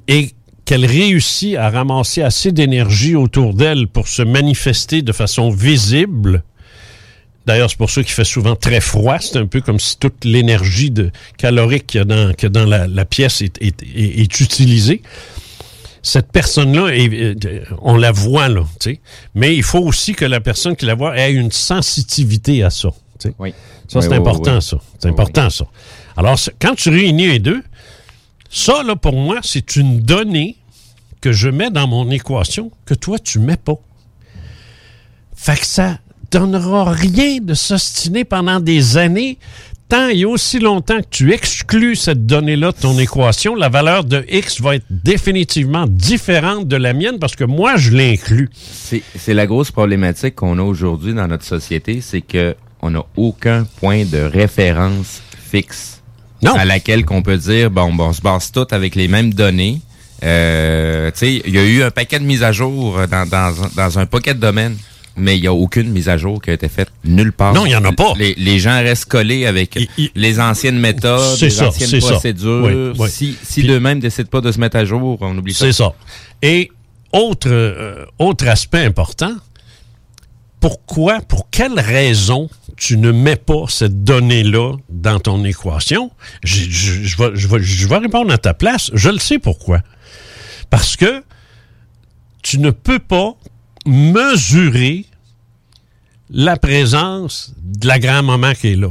et 0.08 0.30
qu'elle 0.64 0.86
réussit 0.86 1.56
à 1.56 1.70
ramasser 1.70 2.22
assez 2.22 2.52
d'énergie 2.52 3.14
autour 3.14 3.54
d'elle 3.54 3.86
pour 3.88 4.08
se 4.08 4.22
manifester 4.22 5.02
de 5.02 5.12
façon 5.12 5.50
visible, 5.50 6.42
D'ailleurs, 7.46 7.68
c'est 7.68 7.76
pour 7.76 7.90
ça 7.90 8.02
qu'il 8.02 8.14
fait 8.14 8.24
souvent 8.24 8.56
très 8.56 8.80
froid. 8.80 9.18
C'est 9.20 9.36
un 9.36 9.44
peu 9.44 9.60
comme 9.60 9.78
si 9.78 9.98
toute 9.98 10.24
l'énergie 10.24 10.90
calorique 11.36 11.86
qu'il 11.88 11.98
y 11.98 12.00
a 12.00 12.48
dans, 12.48 12.64
la, 12.64 13.04
pièce 13.04 13.42
est 13.42 14.40
utilisée. 14.40 15.02
Cette 16.06 16.30
personne-là, 16.30 16.90
euh, 16.92 17.64
on 17.80 17.96
la 17.96 18.12
voit 18.12 18.48
là, 18.48 18.64
tu 18.78 18.90
sais. 18.90 19.00
Mais 19.34 19.56
il 19.56 19.62
faut 19.62 19.80
aussi 19.80 20.12
que 20.12 20.26
la 20.26 20.38
personne 20.38 20.76
qui 20.76 20.84
la 20.84 20.94
voit 20.94 21.18
ait 21.18 21.32
une 21.32 21.50
sensitivité 21.50 22.62
à 22.62 22.68
ça. 22.68 22.90
tu 23.18 23.28
sais. 23.28 23.34
Oui. 23.38 23.54
Ça, 23.88 23.98
Oui, 23.98 24.04
c'est 24.04 24.10
oui, 24.10 24.16
important, 24.16 24.60
ça. 24.60 24.76
C'est 24.98 25.08
important, 25.08 25.48
ça. 25.48 25.64
Alors, 26.16 26.38
quand 26.60 26.74
tu 26.74 26.90
réunis 26.90 27.26
les 27.28 27.38
deux, 27.38 27.62
ça, 28.50 28.82
là, 28.82 28.96
pour 28.96 29.14
moi, 29.14 29.40
c'est 29.42 29.76
une 29.76 30.00
donnée 30.00 30.58
que 31.22 31.32
je 31.32 31.48
mets 31.48 31.70
dans 31.70 31.88
mon 31.88 32.10
équation 32.10 32.70
que 32.84 32.92
toi, 32.92 33.18
tu 33.18 33.38
mets 33.38 33.56
pas. 33.56 33.78
Fait 35.34 35.58
que 35.58 35.66
ça 35.66 35.98
donnera 36.30 36.92
rien 36.92 37.38
de 37.40 37.54
s'ostiner 37.54 38.24
pendant 38.24 38.60
des 38.60 38.98
années. 38.98 39.38
Tant 39.88 40.08
et 40.08 40.24
aussi 40.24 40.58
longtemps 40.60 41.00
que 41.00 41.06
tu 41.10 41.32
exclus 41.32 41.96
cette 41.96 42.24
donnée-là 42.26 42.72
de 42.72 42.76
ton 42.80 42.98
équation, 42.98 43.54
la 43.54 43.68
valeur 43.68 44.04
de 44.04 44.24
X 44.30 44.60
va 44.60 44.76
être 44.76 44.86
définitivement 44.90 45.86
différente 45.86 46.66
de 46.66 46.76
la 46.76 46.94
mienne 46.94 47.18
parce 47.18 47.36
que 47.36 47.44
moi, 47.44 47.76
je 47.76 47.90
l'inclus. 47.90 48.48
C'est 48.54 49.34
la 49.34 49.46
grosse 49.46 49.70
problématique 49.70 50.36
qu'on 50.36 50.58
a 50.58 50.62
aujourd'hui 50.62 51.12
dans 51.12 51.26
notre 51.28 51.44
société, 51.44 52.00
c'est 52.00 52.22
que 52.22 52.56
on 52.80 52.90
n'a 52.90 53.04
aucun 53.16 53.64
point 53.80 54.04
de 54.04 54.18
référence 54.18 55.22
fixe 55.50 56.02
Non. 56.42 56.54
à 56.54 56.64
laquelle 56.64 57.04
qu'on 57.04 57.22
peut 57.22 57.38
dire 57.38 57.70
bon, 57.70 57.92
bon 57.94 58.08
on 58.08 58.12
se 58.12 58.20
base 58.20 58.52
tout 58.52 58.66
avec 58.70 58.94
les 58.94 59.08
mêmes 59.08 59.32
données. 59.32 59.80
Euh, 60.22 61.10
tu 61.10 61.18
sais, 61.18 61.42
il 61.46 61.54
y 61.54 61.58
a 61.58 61.64
eu 61.64 61.82
un 61.82 61.90
paquet 61.90 62.18
de 62.18 62.24
mises 62.24 62.42
à 62.42 62.52
jour 62.52 62.98
dans, 63.10 63.28
dans, 63.28 63.54
dans 63.76 63.98
un 63.98 64.06
paquet 64.06 64.32
de 64.34 64.40
domaines, 64.40 64.76
mais 65.16 65.36
il 65.38 65.40
n'y 65.42 65.46
a 65.46 65.52
aucune 65.54 65.90
mise 65.90 66.08
à 66.08 66.16
jour 66.16 66.40
qui 66.42 66.50
a 66.50 66.52
été 66.54 66.68
faite 66.68 66.90
nulle 67.04 67.32
part. 67.32 67.54
Non, 67.54 67.66
il 67.66 67.70
y 67.72 67.76
en 67.76 67.84
a 67.84 67.92
pas. 67.92 68.14
Les, 68.18 68.34
les 68.36 68.58
gens 68.58 68.76
restent 68.82 69.04
collés 69.06 69.46
avec 69.46 69.76
Il- 69.76 69.88
il- 69.96 70.10
les 70.14 70.40
anciennes 70.40 70.78
méthodes, 70.78 71.40
les 71.40 71.50
ça, 71.50 71.68
anciennes 71.68 72.00
procédures. 72.00 72.62
Oui, 72.64 72.92
oui. 72.98 73.08
Si, 73.10 73.36
si 73.42 73.62
d'eux-mêmes 73.62 74.00
décident 74.00 74.28
pas 74.28 74.40
de 74.40 74.50
se 74.52 74.58
mettre 74.58 74.76
à 74.76 74.84
jour, 74.84 75.18
on 75.20 75.36
oublie 75.38 75.54
ça. 75.54 75.66
C'est 75.66 75.72
ça. 75.72 75.92
Et 76.42 76.70
autre, 77.12 77.48
euh, 77.48 78.04
autre 78.18 78.48
aspect 78.48 78.84
important, 78.84 79.34
pourquoi, 80.60 81.20
pour 81.20 81.48
quelle 81.50 81.78
raison 81.78 82.48
tu 82.76 82.96
ne 82.96 83.12
mets 83.12 83.36
pas 83.36 83.66
cette 83.68 84.02
donnée-là 84.02 84.72
dans 84.88 85.20
ton 85.20 85.44
équation? 85.44 86.10
Je, 86.42 86.62
je- 86.68 87.02
je 87.04 87.16
vais, 87.18 87.30
je 87.34 87.46
vais- 87.48 87.62
je 87.62 87.86
vais 87.86 87.98
répondre 87.98 88.32
à 88.32 88.38
ta 88.38 88.54
place. 88.54 88.90
Je 88.94 89.10
le 89.10 89.18
sais 89.18 89.38
pourquoi. 89.38 89.80
Parce 90.70 90.96
que 90.96 91.22
tu 92.42 92.58
ne 92.58 92.70
peux 92.70 92.98
pas 92.98 93.36
mesurer 93.86 95.06
la 96.30 96.56
présence 96.56 97.52
de 97.58 97.86
la 97.86 97.98
grand-maman 97.98 98.54
qui 98.54 98.68
est 98.68 98.76
là. 98.76 98.90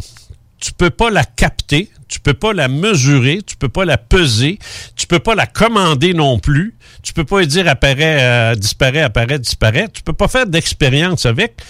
Tu 0.60 0.72
peux 0.72 0.90
pas 0.90 1.10
la 1.10 1.26
capter, 1.26 1.90
tu 2.08 2.20
peux 2.20 2.34
pas 2.34 2.54
la 2.54 2.68
mesurer, 2.68 3.42
tu 3.46 3.58
peux 3.58 3.70
pas 3.70 3.86
la 3.86 3.98
peser, 3.98 4.60
tu 4.96 5.08
peux 5.08 5.20
pas 5.20 5.36
la 5.36 5.46
commander 5.46 6.14
non 6.14 6.40
plus. 6.40 6.76
Tu 7.02 7.12
peux 7.12 7.26
pas 7.26 7.46
dire 7.46 7.68
apparaît, 7.68 8.24
euh, 8.24 8.56
disparaît, 8.56 9.02
apparaît, 9.02 9.40
disparaît. 9.40 9.90
Tu 9.92 10.04
peux 10.04 10.14
pas 10.14 10.30
faire 10.30 10.48
d'expérience 10.48 11.26
avec 11.26 11.62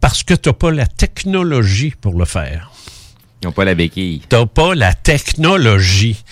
parce 0.00 0.22
que 0.22 0.34
tu 0.34 0.48
n'as 0.48 0.54
pas 0.54 0.70
la 0.70 0.86
technologie 0.86 1.92
pour 2.00 2.18
le 2.18 2.24
faire. 2.24 2.70
Ils 3.42 3.46
n'ont 3.46 3.52
pas 3.52 3.64
la 3.64 3.74
béquille. 3.74 4.22
T'as 4.28 4.46
pas 4.46 4.74
la 4.74 4.94
technologie. 4.94 6.22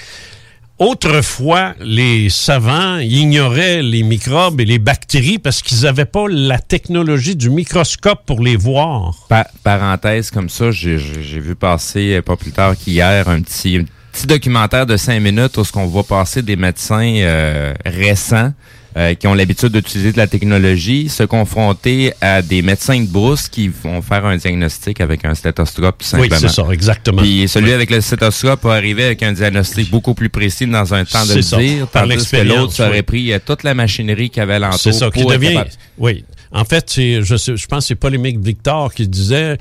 Autrefois, 0.81 1.75
les 1.79 2.31
savants 2.31 2.97
ignoraient 2.97 3.83
les 3.83 4.03
microbes 4.03 4.63
et 4.63 4.65
les 4.65 4.79
bactéries 4.79 5.39
parce 5.39 5.61
qu'ils 5.61 5.83
n'avaient 5.83 6.07
pas 6.07 6.25
la 6.27 6.59
technologie 6.59 7.37
du 7.37 7.51
microscope 7.51 8.21
pour 8.25 8.41
les 8.41 8.57
voir. 8.57 9.15
Pa- 9.29 9.47
parenthèse 9.63 10.31
comme 10.31 10.49
ça, 10.49 10.71
j'ai- 10.71 10.97
vu 10.97 11.55
passer 11.55 12.15
euh, 12.15 12.23
pas 12.23 12.35
plus 12.35 12.53
tard 12.53 12.75
qu'hier 12.79 13.29
un 13.29 13.43
petit, 13.43 13.77
un 13.77 13.85
petit 14.11 14.27
documentaire 14.27 14.87
de 14.87 14.97
cinq 14.97 15.21
minutes 15.21 15.59
où 15.59 15.65
ce 15.65 15.71
qu'on 15.71 15.85
voit 15.87 16.03
passer 16.03 16.41
des 16.41 16.57
médecins 16.57 17.13
euh, 17.19 17.75
récents 17.85 18.55
euh, 18.97 19.15
qui 19.15 19.27
ont 19.27 19.35
l'habitude 19.35 19.69
d'utiliser 19.73 20.13
de 20.13 20.17
la 20.19 20.27
technologie 20.27 21.09
se 21.09 21.23
confronter 21.23 22.13
à 22.21 22.43
des 22.43 22.63
médecins 22.63 23.01
de 23.01 23.07
brousse 23.07 23.49
qui 23.49 23.69
vont 23.69 24.03
faire 24.03 24.25
un 24.27 24.37
diagnostic 24.37 25.01
avec 25.01 25.25
un 25.25 25.35
stéthoscope 25.35 25.99
tout 25.99 26.05
Oui, 26.17 26.29
simplement. 26.29 26.37
c'est 26.41 26.49
ça, 26.49 26.67
exactement. 26.73 27.23
Puis 27.23 27.47
celui 27.49 27.69
Oui. 27.69 27.73
avec 27.75 27.91
le 27.91 28.01
stéthoscope 28.01 28.63
va 28.65 28.73
arriver 28.75 29.05
avec 29.05 29.23
un 29.23 29.33
diagnostic 29.33 29.91
beaucoup 29.91 30.15
plus 30.15 30.29
précis 30.29 30.67
dans 30.67 30.93
un 30.95 31.05
temps 31.05 31.25
de 31.25 31.35
le 31.35 31.41
dire, 31.41 31.87
par 31.89 32.09
tandis 32.09 32.29
que 32.29 32.37
l'autre 32.39 32.73
ça 32.73 32.89
aurait 32.89 32.97
oui. 32.97 33.31
pris 33.31 33.33
toute 33.47 33.63
la 33.63 33.75
machinerie 33.75 34.31
qu'il 34.31 34.43
avait 34.43 34.55
alentour 34.55 34.79
C'est 34.81 34.93
ça, 34.93 35.11
qui 35.11 35.25
devient. 35.25 35.53
capable- 35.55 35.71
Oui. 35.99 36.25
En 36.53 36.65
fait, 36.65 36.93
je, 36.97 37.23
je 37.23 37.67
pense 37.67 37.85
que 37.85 37.89
c'est 37.89 37.95
Polémique 37.95 38.41
Victor 38.41 38.93
qui 38.93 39.07
disait 39.07 39.57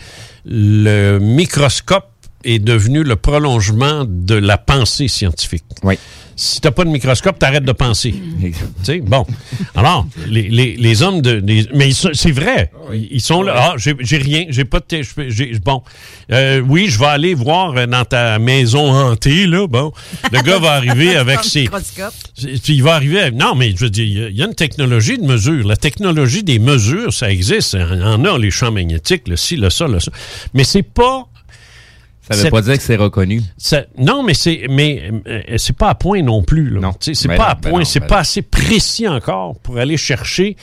le 0.46 1.20
microscope 1.20 2.06
est 2.44 2.60
devenu 2.60 3.04
le 3.04 3.16
prolongement 3.16 4.06
de 4.08 4.36
la 4.36 4.58
pensée 4.58 5.08
scientifique. 5.08 5.64
Oui. 5.84 5.98
Si 6.42 6.62
t'as 6.62 6.72
pas 6.72 6.86
de 6.86 6.90
microscope, 6.90 7.38
t'arrêtes 7.38 7.66
de 7.66 7.74
penser. 7.74 8.14
Tu 8.40 8.54
sais, 8.84 9.00
bon. 9.02 9.26
Alors, 9.76 10.08
les, 10.26 10.44
les, 10.48 10.78
les 10.78 11.04
hommes 11.04 11.22
de. 11.22 11.32
les- 11.46 11.68
mais 11.76 11.90
c'est 11.92 12.32
vrai. 12.32 12.72
Ils, 12.94 13.20
sont 13.20 13.42
là. 13.44 13.54
Ah, 13.58 13.74
j'ai 13.76 13.94
j'ai 14.00 14.18
rien. 14.20 14.46
J'ai 14.48 14.64
pas 14.64 14.80
de. 14.80 15.60
Bon. 15.60 15.84
Euh, 16.32 16.62
oui, 16.62 16.88
je 16.88 16.98
vais 16.98 17.08
aller 17.08 17.34
voir 17.34 17.86
dans 17.88 18.06
ta 18.06 18.40
maison 18.40 18.90
hantée, 18.90 19.48
là. 19.48 19.68
Bon. 19.68 19.92
Le 20.32 20.42
gars 20.42 20.60
va 20.60 20.72
arriver 20.76 21.14
avec 21.18 21.44
ses. 21.44 21.64
microscope. 21.64 22.14
C'est- 22.36 22.70
Il 22.70 22.84
va 22.84 22.96
arriver. 22.96 23.20
à- 23.20 23.32
Non, 23.32 23.54
mais 23.56 23.72
je 23.72 23.84
veux 23.84 23.90
dire, 23.90 24.06
il 24.06 24.18
y 24.18 24.24
a- 24.24 24.30
il 24.30 24.38
y 24.38 24.42
a 24.42 24.46
une 24.46 24.56
technologie 24.56 25.18
de 25.18 25.26
mesure. 25.26 25.68
La 25.68 25.76
technologie 25.76 26.44
des 26.44 26.60
mesures, 26.60 27.12
ça 27.12 27.30
existe. 27.30 27.74
Il 27.74 28.00
y 28.00 28.02
en 28.02 28.24
a, 28.24 28.38
les 28.38 28.50
champs 28.52 28.72
magnétiques, 28.72 29.28
le 29.28 29.36
ci, 29.36 29.58
le 29.58 29.70
ça, 29.70 29.88
le 29.90 30.00
ça. 30.00 30.10
Mais 30.54 30.64
c'est 30.64 30.84
pas. 30.84 31.26
Ça 32.36 32.44
veut 32.44 32.50
pas 32.52 32.62
dire 32.62 32.78
que 32.78 32.84
c'est 32.84 32.96
reconnu. 32.96 33.42
ça- 33.58 33.86
non, 33.98 34.24
mais 34.24 34.34
c'est 34.34 34.68
mais 34.70 35.12
euh, 35.28 35.42
c'est 35.58 35.76
pas 35.76 35.90
à 35.90 35.96
point 35.96 36.22
non 36.22 36.44
plus. 36.44 36.70
Là. 36.70 36.80
Non. 36.82 36.94
C'est 37.00 37.28
Ben 37.28 37.38
pas 37.38 37.44
non, 37.46 37.50
à 37.50 37.56
point, 37.56 37.86
c'est 37.86 38.00
ben 38.02 38.08
pas 38.08 38.20
assez 38.20 38.42
précis 38.42 39.08
encore 39.08 39.58
pour 39.60 39.78
aller 39.78 39.98
chercher 39.98 40.56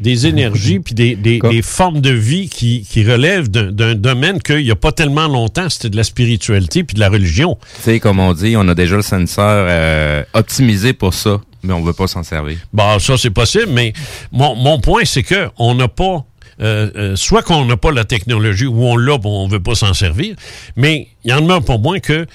des 0.00 0.26
énergies 0.26 0.80
puis 0.80 0.94
des, 0.94 1.14
des- 1.14 1.38
Comme- 1.38 1.50
des 1.52 1.62
formes 1.62 2.00
de 2.00 2.10
vie 2.10 2.48
qui, 2.48 2.82
qui 2.82 3.04
relèvent 3.04 3.48
d'un- 3.50 3.94
domaine 3.94 4.42
qu'il 4.42 4.64
n'y 4.64 4.70
a 4.70 4.76
pas 4.76 4.90
tellement 4.90 5.28
longtemps, 5.28 5.68
c'était 5.68 5.90
de 5.90 5.96
la 5.96 6.02
spiritualité 6.04 6.82
puis 6.82 6.94
de 6.94 7.00
la 7.00 7.08
religion. 7.08 7.56
Tu 7.76 7.82
sais, 7.82 8.00
comme 8.00 8.18
on 8.18 8.32
dit, 8.32 8.54
on 8.56 8.66
a 8.68 8.74
déjà 8.74 8.96
le 8.96 9.02
senseur 9.02 9.66
euh, 9.68 10.24
optimisé 10.34 10.92
pour 10.92 11.14
ça, 11.14 11.40
mais 11.62 11.72
on 11.72 11.82
veut 11.82 11.92
pas 11.92 12.08
s'en 12.08 12.24
servir. 12.24 12.56
Bon, 12.72 12.98
ça, 12.98 13.16
c'est 13.16 13.30
possible, 13.30 13.68
mais 13.70 13.92
mon, 14.32 14.56
mon 14.56 14.80
point, 14.80 15.02
c'est 15.04 15.22
que 15.22 15.48
on 15.58 15.74
n'a 15.76 15.86
pas. 15.88 16.24
Euh, 16.62 16.90
euh, 16.94 17.16
soit 17.16 17.42
qu'on 17.42 17.64
n'a 17.64 17.76
pas 17.76 17.90
la 17.90 18.04
technologie 18.04 18.66
ou 18.66 18.84
on 18.84 18.96
l'a, 18.96 19.18
bon, 19.18 19.44
on 19.44 19.48
veut 19.48 19.62
pas 19.62 19.74
s'en 19.74 19.94
servir, 19.94 20.36
mais 20.76 21.08
il 21.24 21.30
y 21.30 21.34
en 21.34 21.48
a 21.50 21.60
pour 21.60 21.80
moins 21.80 21.98
que 21.98 22.26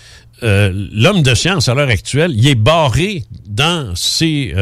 euh, 0.44 0.88
l'homme 0.92 1.24
de 1.24 1.34
science 1.34 1.70
à 1.70 1.74
l'heure 1.74 1.90
actuelle, 1.90 2.32
il 2.36 2.48
est 2.48 2.56
barré 2.56 3.24
dans 3.48 3.96
ses 3.96 4.54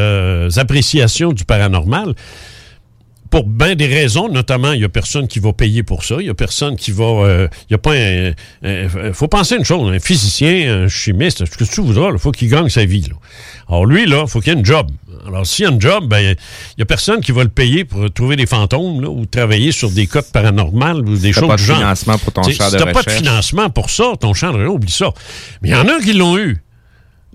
appréciations 0.58 1.34
du 1.34 1.46
paranormal 1.46 2.14
pour 3.32 3.46
bien 3.46 3.76
des 3.76 3.88
raisons, 3.88 4.30
notamment, 4.30 4.72
il 4.74 4.82
y 4.82 4.86
a 4.86 4.90
personne 4.90 5.28
qui 5.28 5.40
va 5.40 5.52
payer 5.52 5.84
pour 5.84 6.04
ça. 6.06 6.18
Il 6.20 6.28
y 6.28 6.30
a 6.30 6.34
personne 6.34 6.76
qui 6.76 6.92
va. 6.92 7.04
euh, 7.06 7.48
il 7.70 7.74
y 7.74 7.76
a 7.76 7.78
pas 7.78 7.94
un. 7.94 8.32
un- 8.64 9.14
faut 9.14 9.28
penser 9.28 9.56
une 9.58 9.66
chose, 9.66 9.92
un 9.94 10.00
physicien, 10.00 10.84
un 10.84 10.88
chimiste, 10.88 11.44
ce 11.46 11.58
que 11.58 11.64
tu 11.64 11.82
voudras, 11.82 12.12
il 12.14 12.20
faut 12.20 12.32
qu'il 12.32 12.50
gagne 12.50 12.70
sa 12.70 12.86
vie. 12.86 13.02
Là. 13.02 13.16
Alors 13.68 13.86
lui, 13.86 14.06
là, 14.06 14.24
il 14.26 14.30
faut 14.30 14.40
qu'il 14.42 14.54
y 14.54 14.56
ait 14.56 14.60
une 14.60 14.66
job. 14.66 14.90
Alors, 15.28 15.46
s'il 15.48 15.66
y 15.66 15.68
a 15.68 15.72
une 15.72 15.82
job, 15.82 16.08
ben, 16.08 16.20
il 16.20 16.80
y 16.80 16.82
a 16.84 16.86
personne 16.86 17.20
qui 17.20 17.32
va 17.32 17.44
le 17.44 17.50
payer 17.50 17.84
pour 17.84 18.12
trouver 18.14 18.36
des 18.36 18.46
fantômes, 18.46 19.02
là, 19.02 19.10
ou 19.10 19.26
travailler 19.26 19.72
sur 19.72 19.90
des 19.90 20.06
codes 20.06 20.32
paranormales 20.32 20.98
ou 21.00 21.18
des 21.18 21.34
choses 21.34 21.48
pas 21.48 21.56
du 21.56 21.64
de 21.64 21.68
genre. 21.68 21.78
financement 21.78 22.18
pour 22.20 22.32
ton 22.32 22.42
T'sais, 22.42 22.54
champ 22.54 22.66
si 22.70 22.74
de 22.74 22.78
t'as 22.78 22.86
pas 22.86 22.92
de 22.92 22.98
recherche. 23.00 23.18
financement 23.18 23.70
pour 23.72 23.90
ça, 23.90 24.14
ton 24.20 24.34
champ 24.36 24.50
de 24.52 24.58
recherche, 24.58 24.72
oublie 24.76 24.92
ça. 24.92 25.10
Mais 25.64 25.70
il 25.70 25.72
y 25.72 25.76
en 25.76 25.88
a 25.88 26.00
qui 26.00 26.14
l'ont 26.14 26.38
eu. 26.38 26.58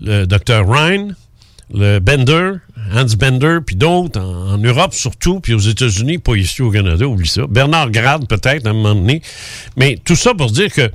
Le 0.00 0.24
docteur 0.26 0.68
Ryan, 0.70 1.08
le 1.74 1.98
Bender, 1.98 2.52
Hans 2.92 3.16
Bender, 3.18 3.58
puis 3.64 3.76
d'autres, 3.76 4.20
en, 4.20 4.58
Europe 4.58 4.94
surtout, 4.94 5.40
puis 5.40 5.54
aux 5.54 5.58
États-Unis, 5.58 6.18
pas 6.18 6.34
ici 6.34 6.62
au 6.62 6.70
Canada, 6.70 7.06
oublie 7.06 7.28
ça. 7.28 7.46
Bernard 7.48 7.90
Grade, 7.90 8.26
peut-être, 8.26 8.66
à 8.66 8.70
un 8.70 8.72
moment 8.72 8.94
donné. 8.94 9.22
Mais 9.76 9.98
tout 10.04 10.16
ça 10.16 10.34
pour 10.34 10.50
dire 10.50 10.72
que 10.72 10.90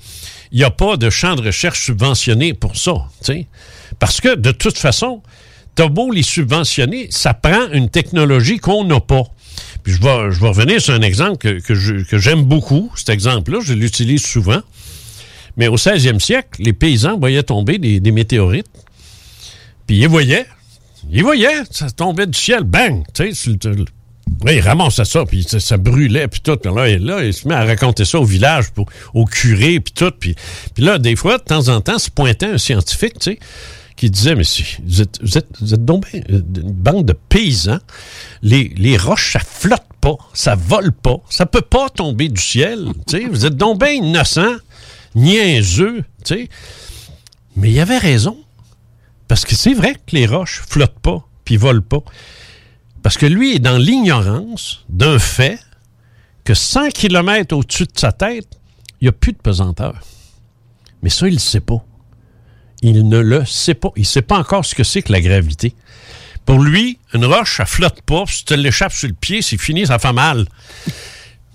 il 0.52 0.60
n'y 0.60 0.64
a 0.64 0.72
pas 0.72 0.96
de 0.96 1.10
champ 1.10 1.36
de 1.36 1.42
recherche 1.42 1.82
subventionné 1.82 2.54
pour 2.54 2.78
ça. 2.78 2.94
Parce 4.00 4.22
que, 4.22 4.36
de 4.36 4.52
toute 4.52 4.78
façon, 4.78 5.22
t'as 5.74 5.88
beau 5.88 6.12
les 6.12 6.24
subventionner, 6.24 7.08
ça 7.10 7.34
prend 7.34 7.70
une 7.74 7.90
technologie 7.90 8.60
qu'on 8.60 8.86
n'a 8.86 9.00
pas. 9.00 9.24
Puis 9.84 9.94
je 9.94 10.02
vais, 10.02 10.32
je 10.32 10.40
vais 10.40 10.48
revenir 10.48 10.82
sur 10.82 10.94
un 10.94 11.02
exemple 11.02 11.38
que, 11.38 12.04
que 12.04 12.18
j'aime 12.18 12.44
beaucoup. 12.44 12.92
Cet 12.96 13.10
exemple-là, 13.10 13.60
je 13.62 13.74
l'utilise 13.74 14.26
souvent. 14.26 14.62
Mais 15.58 15.68
au 15.68 15.78
16e 15.78 16.20
siècle, 16.20 16.62
les 16.62 16.74
paysans 16.74 17.18
voyaient 17.18 17.44
tomber 17.44 17.78
des, 17.78 18.00
des 18.00 18.12
météorites. 18.12 18.68
Puis 19.88 20.00
ils 20.00 20.08
voyaient. 20.08 20.46
Ils 21.12 21.24
voyaient. 21.24 21.64
Ça 21.72 21.90
tombait 21.90 22.28
du 22.28 22.38
ciel. 22.38 22.64
Bang! 22.64 23.04
Tu 23.14 23.34
sais, 23.34 23.50
oui, 24.44 24.56
il 24.56 24.62
ramassait 24.62 25.06
ça, 25.06 25.26
puis 25.26 25.44
ça, 25.44 25.78
brûlait, 25.78 26.28
puis 26.28 26.42
tout. 26.42 26.58
Puis 26.58 26.74
là, 26.74 26.88
et 26.90 26.98
là, 26.98 27.24
il 27.24 27.34
se 27.34 27.48
met 27.48 27.56
à 27.56 27.64
raconter 27.64 28.06
ça 28.06 28.20
au 28.20 28.26
village, 28.26 28.66
au 29.14 29.26
curé, 29.26 29.80
puis 29.80 29.94
tout. 29.94 30.12
Puis, 30.20 30.36
puis 30.74 30.84
là, 30.84 30.98
des 30.98 31.16
fois, 31.16 31.38
de 31.38 31.44
temps 31.44 31.70
en 31.70 31.82
temps, 31.82 31.98
se 31.98 32.10
pointait 32.10 32.48
un 32.48 32.58
scientifique, 32.58 33.20
tu 33.20 33.32
sais, 33.32 33.40
qui 33.96 34.10
disait, 34.10 34.36
mais 34.36 34.44
vous 34.84 35.02
êtes, 35.02 35.20
vous 35.22 35.38
êtes, 35.38 35.48
vous 35.62 35.74
êtes 35.74 35.90
euh, 35.90 36.42
une 36.58 36.72
bande 36.72 37.06
de 37.06 37.14
paysans. 37.14 37.80
Les, 38.42 38.74
les 38.78 38.98
roches, 38.98 39.34
ça 39.34 39.40
flotte 39.40 39.86
pas, 40.02 40.18
ça 40.34 40.56
vole 40.56 40.92
pas, 40.92 41.18
ça 41.30 41.46
peut 41.46 41.62
pas 41.62 41.90
tomber 41.90 42.28
du 42.28 42.42
ciel. 42.42 42.88
Tu 43.08 43.18
sais, 43.18 43.26
vous 43.28 43.46
êtes 43.46 43.56
donc 43.56 43.80
bien 43.80 43.92
innocents, 43.92 44.56
niaiseux, 45.16 46.04
tu 46.24 46.36
sais. 46.36 46.50
Mais 47.56 47.72
il 47.72 47.80
avait 47.80 47.98
raison. 47.98 48.38
Parce 49.28 49.46
que 49.46 49.56
c'est 49.56 49.74
vrai 49.74 49.96
que 49.96 50.16
les 50.16 50.26
roches 50.26 50.62
flottent 50.68 51.00
pas, 51.00 51.26
puis 51.44 51.58
volent 51.58 51.82
pas. 51.82 52.04
Parce 53.02 53.18
que 53.18 53.26
lui 53.26 53.56
est 53.56 53.60
dans 53.60 53.78
l'ignorance 53.78 54.86
d'un 54.90 55.20
fait 55.20 55.60
que 56.44 56.54
100 56.54 56.90
km 56.90 57.56
au-dessus 57.56 57.86
de 57.86 58.00
sa 58.00 58.12
tête, 58.12 58.48
il 59.02 59.06
n'y 59.06 59.10
a 59.10 59.12
plus 59.12 59.34
de 59.34 59.38
pesanteur. 59.38 60.00
Mais 61.02 61.10
ça, 61.10 61.28
il 61.28 61.36
ne 61.36 61.40
sait 61.40 61.60
pas. 61.60 61.84
Il 62.82 63.08
ne 63.08 63.20
le 63.20 63.46
sait 63.46 63.74
pas. 63.74 63.92
Il 63.96 64.02
ne 64.02 64.06
sait 64.06 64.22
pas 64.22 64.38
encore 64.38 64.66
ce 64.66 64.76
que 64.76 64.84
c'est 64.84 65.02
que 65.02 65.12
la 65.12 65.22
gravité. 65.22 65.76
Pour 66.46 66.60
lui, 66.60 67.00
une 67.14 67.26
roche, 67.26 67.58
ça 67.58 67.66
flotte 67.66 68.02
pas. 68.02 68.24
Si 68.28 68.46
tu 68.46 68.56
l'échappes 68.56 68.94
sur 68.94 69.08
le 69.08 69.16
pied, 69.16 69.42
c'est 69.42 69.58
fini, 69.58 69.88
ça 69.88 69.98
fait 70.00 70.14
mal. 70.14 70.48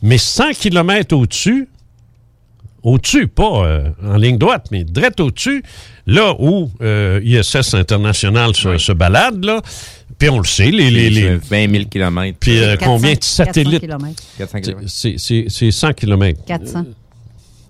Mais 0.02 0.18
100 0.18 0.52
km 0.52 1.16
au-dessus, 1.16 1.68
au-dessus, 2.82 3.26
pas 3.28 3.64
euh, 3.66 3.88
en 4.04 4.16
ligne 4.16 4.38
droite, 4.38 4.66
mais 4.70 4.84
direct 4.84 5.20
au-dessus, 5.20 5.62
là 6.06 6.34
où 6.38 6.70
euh, 6.82 7.20
ISS 7.22 7.74
International 7.74 8.54
se, 8.54 8.78
se 8.78 8.92
balade, 8.92 9.44
là, 9.44 9.60
puis 10.18 10.28
on 10.28 10.38
le 10.38 10.44
sait, 10.44 10.70
les... 10.70 10.90
les, 10.90 11.08
les- 11.10 11.36
20 11.36 11.70
000 11.70 11.84
km. 11.90 12.36
puis 12.38 12.58
euh, 12.58 12.76
400 12.76 12.86
combien 12.92 13.14
de 13.14 13.22
satellites? 13.24 13.80
400 13.80 13.98
km. 13.98 14.22
400 14.38 14.58
C'est- 14.58 14.60
km. 14.72 14.82
C'est 14.86 15.14
c'est- 15.18 15.44
c'est 15.48 15.70
100 15.70 15.92
km. 15.94 16.40
400. 16.46 16.84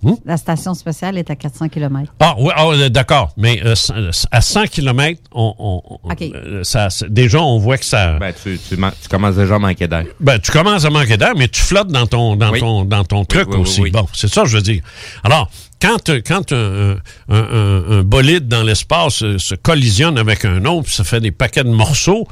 Hmm? 0.03 0.13
La 0.25 0.35
station 0.37 0.73
spatiale 0.73 1.17
est 1.19 1.29
à 1.29 1.35
400 1.35 1.69
km. 1.69 2.11
Ah, 2.19 2.35
oui, 2.39 2.51
ah, 2.55 2.65
euh, 2.69 2.89
d'accord. 2.89 3.33
Mais 3.37 3.61
euh, 3.63 3.75
c- 3.75 3.93
à 4.31 4.41
100 4.41 4.65
km, 4.67 5.21
on, 5.31 5.99
euh, 6.21 6.63
ça, 6.63 6.87
déjà, 7.07 7.39
on 7.39 7.59
voit 7.59 7.77
que 7.77 7.85
ça... 7.85 8.13
Ben, 8.13 8.19
Ben, 8.19 8.33
tu, 8.33 8.57
tu, 8.67 8.75
tu 8.75 9.09
commences 9.09 9.35
déjà 9.35 9.55
à 9.55 9.59
manquer 9.59 9.87
d'air. 9.87 10.05
tu 10.43 10.51
commences 10.51 10.85
à 10.85 10.89
manquer 10.89 11.17
d'air, 11.17 11.33
mais 11.37 11.47
tu 11.47 11.61
flottes 11.61 11.89
dans 11.91 12.07
ton, 12.07 12.35
dans 12.35 12.51
Oui. 12.51 12.59
ton, 12.59 12.83
dans 12.85 13.03
ton 13.03 13.25
truc 13.25 13.47
oui, 13.49 13.55
oui, 13.57 13.61
aussi. 13.61 13.81
oui. 13.81 13.91
Bon, 13.91 14.07
c'est 14.13 14.27
ça 14.27 14.41
que 14.43 14.47
je 14.49 14.57
veux 14.57 14.63
dire. 14.63 14.81
Alors, 15.23 15.49
quand, 15.81 16.09
euh, 16.09 16.21
quand 16.25 16.51
un, 16.51 16.95
un- 17.29 17.35
un- 17.35 17.83
un 17.99 18.03
bolide 18.03 18.47
dans 18.47 18.63
l'espace 18.63 19.21
euh, 19.23 19.37
se 19.37 19.53
collisionne 19.55 20.17
avec 20.17 20.45
un 20.45 20.65
autre, 20.65 20.85
puis 20.85 20.95
ça 20.95 21.03
fait 21.03 21.19
des 21.21 21.31
paquets 21.31 21.63
de 21.63 21.69
morceaux, 21.69 22.27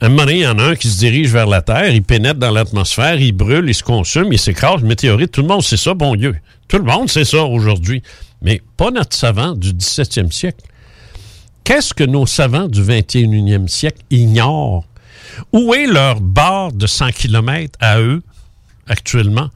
un 0.00 0.08
moment 0.10 0.28
il 0.28 0.38
y 0.38 0.46
en 0.46 0.58
a 0.58 0.62
un 0.62 0.76
qui 0.76 0.88
se 0.88 0.98
dirige 0.98 1.32
vers 1.32 1.46
la 1.46 1.60
Terre, 1.60 1.90
il 1.90 2.02
pénètre 2.02 2.38
dans 2.38 2.52
l'atmosphère, 2.52 3.20
il 3.20 3.32
brûle, 3.32 3.68
il 3.68 3.74
se 3.74 3.82
consume, 3.82 4.32
il 4.32 4.38
s'écrase, 4.38 4.82
météorite. 4.82 5.32
Tout 5.32 5.42
le 5.42 5.48
monde 5.48 5.62
sait 5.62 5.76
ça, 5.76 5.94
bon 5.94 6.14
Dieu. 6.14 6.36
Tout 6.68 6.78
le 6.78 6.84
monde 6.84 7.10
sait 7.10 7.24
ça 7.24 7.44
aujourd'hui. 7.44 8.02
Mais 8.40 8.62
pas 8.76 8.90
notre 8.90 9.16
savant 9.16 9.54
du 9.54 9.72
17e 9.72 10.30
siècle. 10.30 10.64
Qu'est-ce 11.64 11.92
que 11.92 12.04
nos 12.04 12.26
savants 12.26 12.68
du 12.68 12.82
21e 12.82 13.66
siècle 13.66 14.02
ignorent? 14.10 14.84
Où 15.52 15.74
est 15.74 15.86
leur 15.86 16.20
barre 16.20 16.72
de 16.72 16.86
100 16.86 17.10
km 17.10 17.76
à 17.80 18.00
eux, 18.00 18.22
actuellement, 18.86 19.50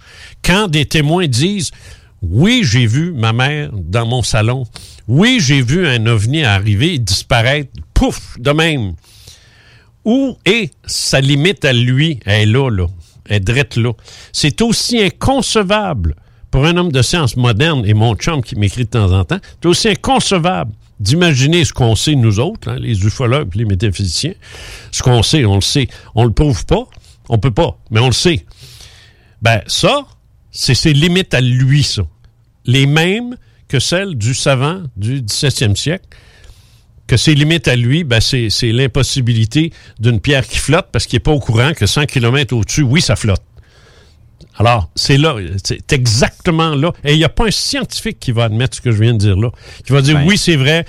quand 0.45 0.69
des 0.69 0.87
témoins 0.87 1.27
disent 1.27 1.71
Oui, 2.21 2.63
j'ai 2.65 2.87
vu 2.87 3.13
ma 3.13 3.33
mère 3.33 3.71
dans 3.73 4.07
mon 4.07 4.23
salon. 4.23 4.65
Oui, 5.09 5.39
j'ai 5.41 5.63
vu 5.63 5.87
un 5.87 6.05
ovni 6.07 6.45
arriver 6.45 6.95
et 6.95 6.99
disparaître. 6.99 7.71
Pouf, 7.95 8.37
de 8.39 8.51
même. 8.51 8.95
Où 10.05 10.37
est 10.45 10.73
sa 10.85 11.21
limite 11.21 11.65
à 11.65 11.73
lui? 11.73 12.21
Elle 12.25 12.43
est 12.43 12.53
là, 12.53 12.71
là. 12.71 12.87
Elle 13.27 13.37
est 13.37 13.41
drette 13.41 13.77
là. 13.77 13.93
C'est 14.33 14.61
aussi 14.63 15.01
inconcevable 15.01 16.17
pour 16.51 16.67
un 16.67 16.77
homme 16.77 16.93
de 16.93 17.01
science 17.03 17.37
moderne, 17.37 17.83
et 17.87 17.95
mon 17.95 18.15
chum 18.15 18.43
qui 18.43 18.57
m'écrit 18.57 18.85
de 18.85 18.91
temps 18.91 19.13
en 19.13 19.25
temps, 19.25 19.39
c'est 19.61 19.69
aussi 19.69 19.89
inconcevable 19.89 20.73
d'imaginer 21.01 21.65
ce 21.65 21.73
qu'on 21.73 21.97
sait, 21.97 22.15
nous 22.15 22.41
autres, 22.41 22.71
hein, 22.71 22.77
les 22.79 23.05
ufologues, 23.05 23.55
les 23.55 23.65
métaphysiciens. 23.65 24.35
Ce 24.91 25.03
qu'on 25.03 25.23
sait, 25.23 25.45
on 25.45 25.57
le 25.57 25.61
sait. 25.63 25.89
On 26.15 26.25
le 26.25 26.33
prouve 26.33 26.67
pas, 26.67 26.87
on 27.29 27.39
peut 27.39 27.51
pas, 27.51 27.79
mais 27.91 28.01
on 28.01 28.07
le 28.07 28.13
sait. 28.13 28.45
Ben, 29.41 29.63
ça, 29.67 30.07
c'est 30.51 30.75
ses 30.75 30.93
limites 30.93 31.35
à 31.35 31.41
lui, 31.41 31.83
ça. 31.83 32.03
Les 32.67 32.87
mêmes 32.87 33.37
que 33.67 33.81
celles 33.81 34.15
du 34.17 34.35
savant 34.35 34.83
du 34.97 35.23
17e 35.23 35.75
siècle. 35.75 36.05
Que 37.07 37.17
ses 37.17 37.35
limites 37.35 37.69
à 37.69 37.77
lui, 37.77 38.05
ben, 38.05 38.21
c'est 38.21 38.49
c'est 38.49 38.73
l'impossibilité 38.73 39.73
d'une 39.99 40.21
pierre 40.21 40.47
qui 40.47 40.59
flotte 40.59 40.87
parce 40.93 41.07
qu'il 41.07 41.17
n'est 41.17 41.21
pas 41.21 41.33
au 41.33 41.41
courant 41.41 41.73
que 41.75 41.87
100 41.87 42.07
km 42.07 42.55
au-dessus, 42.57 42.83
oui, 42.83 43.01
ça 43.01 43.17
flotte. 43.17 43.43
Alors, 44.59 44.91
c'est 44.95 45.17
là, 45.17 45.37
c'est 45.65 45.93
exactement 45.93 46.75
là. 46.75 46.93
Et 47.05 47.13
il 47.13 47.19
n'y 47.19 47.25
a 47.25 47.29
pas 47.29 47.47
un 47.47 47.51
scientifique 47.51 48.19
qui 48.21 48.33
va 48.33 48.45
admettre 48.45 48.77
ce 48.77 48.81
que 48.81 48.93
je 48.93 49.03
viens 49.03 49.15
de 49.15 49.19
dire 49.19 49.37
là. 49.37 49.51
Qui 49.85 49.93
va 49.93 50.03
dire, 50.03 50.17
Ben. 50.17 50.27
oui, 50.27 50.37
c'est 50.37 50.57
vrai, 50.57 50.85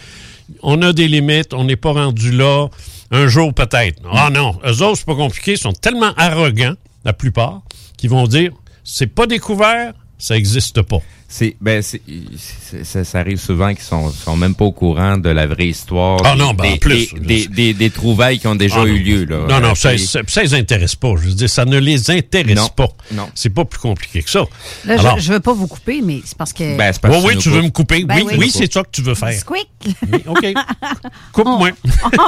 on 0.61 0.81
a 0.81 0.93
des 0.93 1.07
limites, 1.07 1.53
on 1.53 1.63
n'est 1.63 1.77
pas 1.77 1.93
rendu 1.93 2.31
là, 2.31 2.67
un 3.11 3.27
jour 3.27 3.53
peut-être. 3.53 4.01
Ah 4.11 4.29
non, 4.29 4.59
eux 4.65 4.81
autres, 4.83 4.97
c'est 4.97 5.05
pas 5.05 5.15
compliqué, 5.15 5.53
ils 5.53 5.57
sont 5.57 5.73
tellement 5.73 6.13
arrogants, 6.17 6.75
la 7.05 7.13
plupart, 7.13 7.61
qu'ils 7.97 8.09
vont 8.09 8.27
dire, 8.27 8.51
c'est 8.83 9.07
pas 9.07 9.27
découvert, 9.27 9.93
ça 10.17 10.35
n'existe 10.35 10.81
pas. 10.81 10.99
C'est, 11.27 11.55
ben, 11.59 11.81
c'est, 11.81 11.99
c'est- 12.37 12.83
ça, 12.83 13.03
ça 13.03 13.19
arrive 13.19 13.39
souvent 13.39 13.73
qu'ils 13.73 13.83
sont, 13.83 14.11
sont 14.11 14.37
même 14.37 14.53
pas 14.53 14.65
au 14.65 14.71
courant 14.71 15.17
de 15.17 15.29
la 15.29 15.47
vraie 15.47 15.69
histoire. 15.69 16.19
Ah 16.23 16.35
non, 16.35 16.53
ben, 16.53 16.65
en 16.65 16.71
des, 16.73 16.77
plus. 16.77 17.11
Des, 17.15 17.19
des, 17.19 17.47
des- 17.47 17.73
des 17.73 17.89
trouvailles 17.89 18.37
qui 18.37 18.45
ont 18.45 18.53
déjà 18.53 18.81
Ah, 18.81 18.85
eu 18.85 18.99
non. 18.99 19.05
lieu, 19.05 19.25
là. 19.25 19.37
Non, 19.49 19.59
non, 19.67 19.73
ça, 19.73 19.97
ça, 19.97 20.19
ça 20.27 20.43
les 20.43 20.53
intéresse 20.53 20.95
pas. 20.95 21.09
Je 21.19 21.29
veux 21.29 21.33
dire, 21.33 21.49
ça 21.49 21.65
ne 21.65 21.79
les 21.79 22.11
intéresse 22.11 22.55
Non, 22.55 22.67
pas. 22.69 22.87
non. 23.11 23.29
C'est 23.33 23.49
pas 23.49 23.65
plus 23.65 23.79
compliqué 23.79 24.21
que 24.21 24.29
ça. 24.29 24.43
Là, 24.85 24.99
Alors, 24.99 25.17
je, 25.17 25.23
je 25.25 25.33
veux 25.33 25.39
pas 25.39 25.53
vous 25.53 25.65
couper, 25.67 26.01
mais 26.03 26.21
c'est 26.23 26.37
parce 26.37 26.53
que. 26.53 26.77
Ben, 26.77 26.93
c'est 26.93 27.01
parce 27.01 27.15
oui, 27.17 27.21
que 27.23 27.27
oui, 27.29 27.37
tu 27.37 27.49
veux 27.49 27.61
me 27.63 27.69
couper? 27.71 28.03
Ben 28.05 28.17
oui, 28.17 28.23
oui. 28.27 28.35
oui, 28.37 28.51
c'est 28.53 28.71
ça 28.71 28.83
que 28.83 28.89
tu 28.91 29.01
veux 29.01 29.15
faire. 29.15 29.33
Squick! 29.33 29.67
Oui, 30.11 30.19
OK. 30.27 30.53
Coupe-moi. 31.33 31.71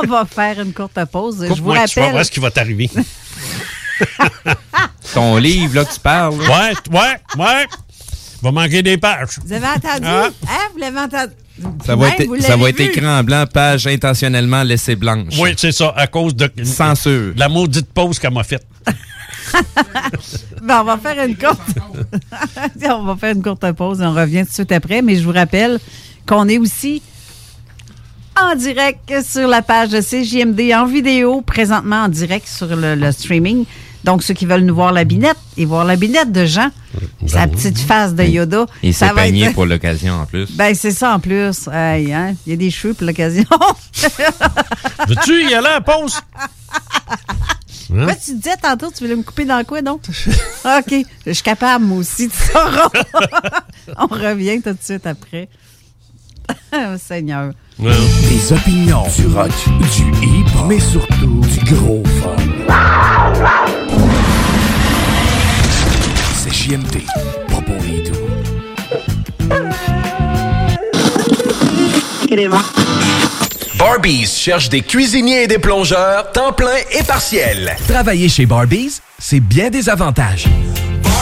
On 0.03 0.07
va 0.07 0.25
faire 0.25 0.59
une 0.61 0.73
courte 0.73 0.97
pause. 1.11 1.38
je 1.41 1.47
vous 1.49 1.55
Coupe-moi, 1.55 1.86
tu 1.88 1.99
vas 1.99 2.01
rappelle. 2.01 2.11
voir 2.13 2.25
ce 2.25 2.31
qui 2.31 2.39
va 2.39 2.49
t'arriver. 2.49 2.89
Ton 5.13 5.37
livre, 5.37 5.75
là, 5.75 5.85
que 5.85 5.93
tu 5.93 5.99
parles. 5.99 6.37
là. 6.39 6.71
ouais, 6.71 6.73
ouais, 6.91 7.43
ouais. 7.45 7.65
Va 8.41 8.51
manquer 8.51 8.83
des 8.83 8.97
pages. 8.97 9.39
Vous 9.45 9.53
avez 9.53 9.67
entendu? 9.67 10.05
Ah. 10.05 10.29
Hein? 10.47 10.69
Vous 10.73 10.79
l'avez 10.79 10.99
entendu? 10.99 11.33
Ça 11.85 11.95
va, 11.95 12.09
être, 12.09 12.41
ça 12.41 12.57
va 12.57 12.69
être 12.69 12.79
écrit 12.81 13.07
en 13.07 13.23
blanc, 13.23 13.45
page 13.51 13.87
intentionnellement 13.87 14.61
laissée 14.63 14.97
blanche. 14.97 15.33
Oui, 15.39 15.53
c'est 15.55 15.71
ça, 15.71 15.93
à 15.95 16.05
cause 16.07 16.35
de 16.35 16.51
Censure. 16.65 17.31
la 17.37 17.47
maudite 17.47 17.87
pause 17.93 18.19
qu'elle 18.19 18.33
m'a 18.33 18.43
faite. 18.43 18.65
Ben, 20.61 20.81
on 20.81 20.83
va 20.83 20.97
faire 20.97 21.23
une 21.25 21.37
courte. 21.37 21.61
on 22.89 23.03
va 23.03 23.15
faire 23.15 23.35
une 23.35 23.43
courte 23.43 23.71
pause 23.73 24.01
et 24.01 24.05
on 24.05 24.13
revient 24.13 24.41
tout 24.41 24.49
de 24.49 24.53
suite 24.53 24.71
après. 24.71 25.01
Mais 25.01 25.15
je 25.15 25.23
vous 25.23 25.31
rappelle 25.31 25.79
qu'on 26.25 26.47
est 26.49 26.57
aussi 26.57 27.01
en 28.35 28.55
direct 28.55 29.13
sur 29.23 29.47
la 29.47 29.61
page 29.61 29.89
de 29.89 30.01
CJMD 30.01 30.73
en 30.73 30.85
vidéo, 30.87 31.41
présentement 31.41 32.03
en 32.03 32.09
direct 32.09 32.47
sur 32.47 32.75
le, 32.75 32.95
le 32.95 33.11
streaming. 33.11 33.65
Donc, 34.05 34.21
ceux 34.23 34.35
qui 34.35 34.45
veulent 34.45 34.61
nous 34.61 34.75
voir 34.75 34.91
la 34.91 35.03
binette 35.03 35.35
et 35.57 35.65
voir 35.65 35.83
la 35.83 35.95
binette 35.95 36.31
de 36.31 36.45
Jean, 36.45 36.69
sa 37.25 37.47
petite 37.47 37.79
face 37.79 38.13
de 38.13 38.23
Yoda. 38.23 38.67
S'est 38.83 38.91
va 39.07 39.13
peigné 39.15 39.45
être- 39.45 39.53
pour 39.55 39.65
l'occasion, 39.65 40.13
en 40.13 40.25
plus. 40.27 40.51
Ben, 40.55 40.75
c'est 40.75 40.91
ça 40.91 41.15
en 41.15 41.19
plus. 41.19 41.67
Aïe, 41.69 42.13
hein? 42.13 42.35
Il 42.45 42.51
y 42.51 42.53
a 42.53 42.55
des 42.55 42.69
cheveux 42.69 42.93
pour 42.93 43.07
l'occasion. 43.07 43.43
Veux-tu 45.07 45.43
y 45.49 45.53
aller 45.55 45.67
à 45.67 45.73
la 45.73 45.81
pause? 45.81 46.19
Hein? 47.91 48.05
Ouais, 48.07 48.15
tu 48.23 48.35
disais 48.35 48.57
tantôt, 48.61 48.91
tu 48.95 49.03
voulais 49.03 49.15
me 49.15 49.23
couper 49.23 49.45
dans 49.45 49.63
quoi, 49.63 49.81
donc? 49.81 50.01
OK. 50.65 50.95
Je 51.25 51.31
suis 51.31 51.43
capable, 51.43 51.85
moi 51.85 51.97
aussi, 51.97 52.29
tu 52.29 52.37
sauras. 52.37 52.89
On 53.97 54.05
revient 54.07 54.61
tout 54.61 54.71
de 54.73 54.77
suite 54.81 55.05
après. 55.07 55.49
Oh, 56.73 56.95
Seigneur. 56.99 57.53
Ouais. 57.79 57.91
Des 58.29 58.53
opinions, 58.53 59.03
du 59.17 59.27
rock, 59.27 59.49
du 59.95 60.25
hip, 60.25 60.45
mais 60.67 60.79
surtout 60.79 61.41
du 61.41 61.73
gros 61.75 62.03
fun. 62.21 62.35
JMD, 66.55 67.01
pas 67.49 67.61
pour 67.61 67.75
les 67.83 68.01
doux. 68.01 68.15
Barbies 73.77 74.25
cherche 74.25 74.69
des 74.69 74.81
cuisiniers 74.81 75.43
et 75.43 75.47
des 75.47 75.59
plongeurs, 75.59 76.31
temps 76.31 76.53
plein 76.53 76.77
et 76.97 77.03
partiel. 77.03 77.75
Travailler 77.89 78.29
chez 78.29 78.45
Barbies, 78.45 79.01
c'est 79.19 79.41
bien 79.41 79.69
des 79.69 79.89
avantages. 79.89 80.45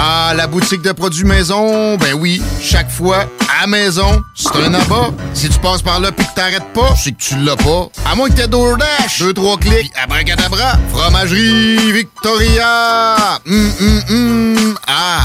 Ah, 0.00 0.32
la 0.36 0.46
boutique 0.46 0.82
de 0.82 0.92
produits 0.92 1.24
maison, 1.24 1.96
ben 1.96 2.14
oui, 2.14 2.40
chaque 2.62 2.88
fois, 2.88 3.26
à 3.60 3.66
maison, 3.66 4.22
c'est 4.32 4.54
un 4.54 4.72
abat. 4.72 5.10
Si 5.34 5.48
tu 5.48 5.58
passes 5.58 5.82
par 5.82 5.98
là 5.98 6.12
pis 6.12 6.24
que 6.24 6.34
t'arrêtes 6.36 6.72
pas, 6.72 6.94
c'est 6.96 7.10
que 7.10 7.20
tu 7.20 7.36
l'as 7.38 7.56
pas. 7.56 7.88
À 8.08 8.14
moins 8.14 8.28
que 8.28 8.34
t'aies 8.34 8.46
DoorDash, 8.46 9.18
deux, 9.18 9.32
trois 9.32 9.56
clics, 9.56 9.90
abracadabra, 10.00 10.74
fromagerie 10.92 11.90
Victoria! 11.90 13.40
Hum, 13.44 13.72
hum, 13.80 14.02
hum, 14.08 14.78
ah! 14.86 15.24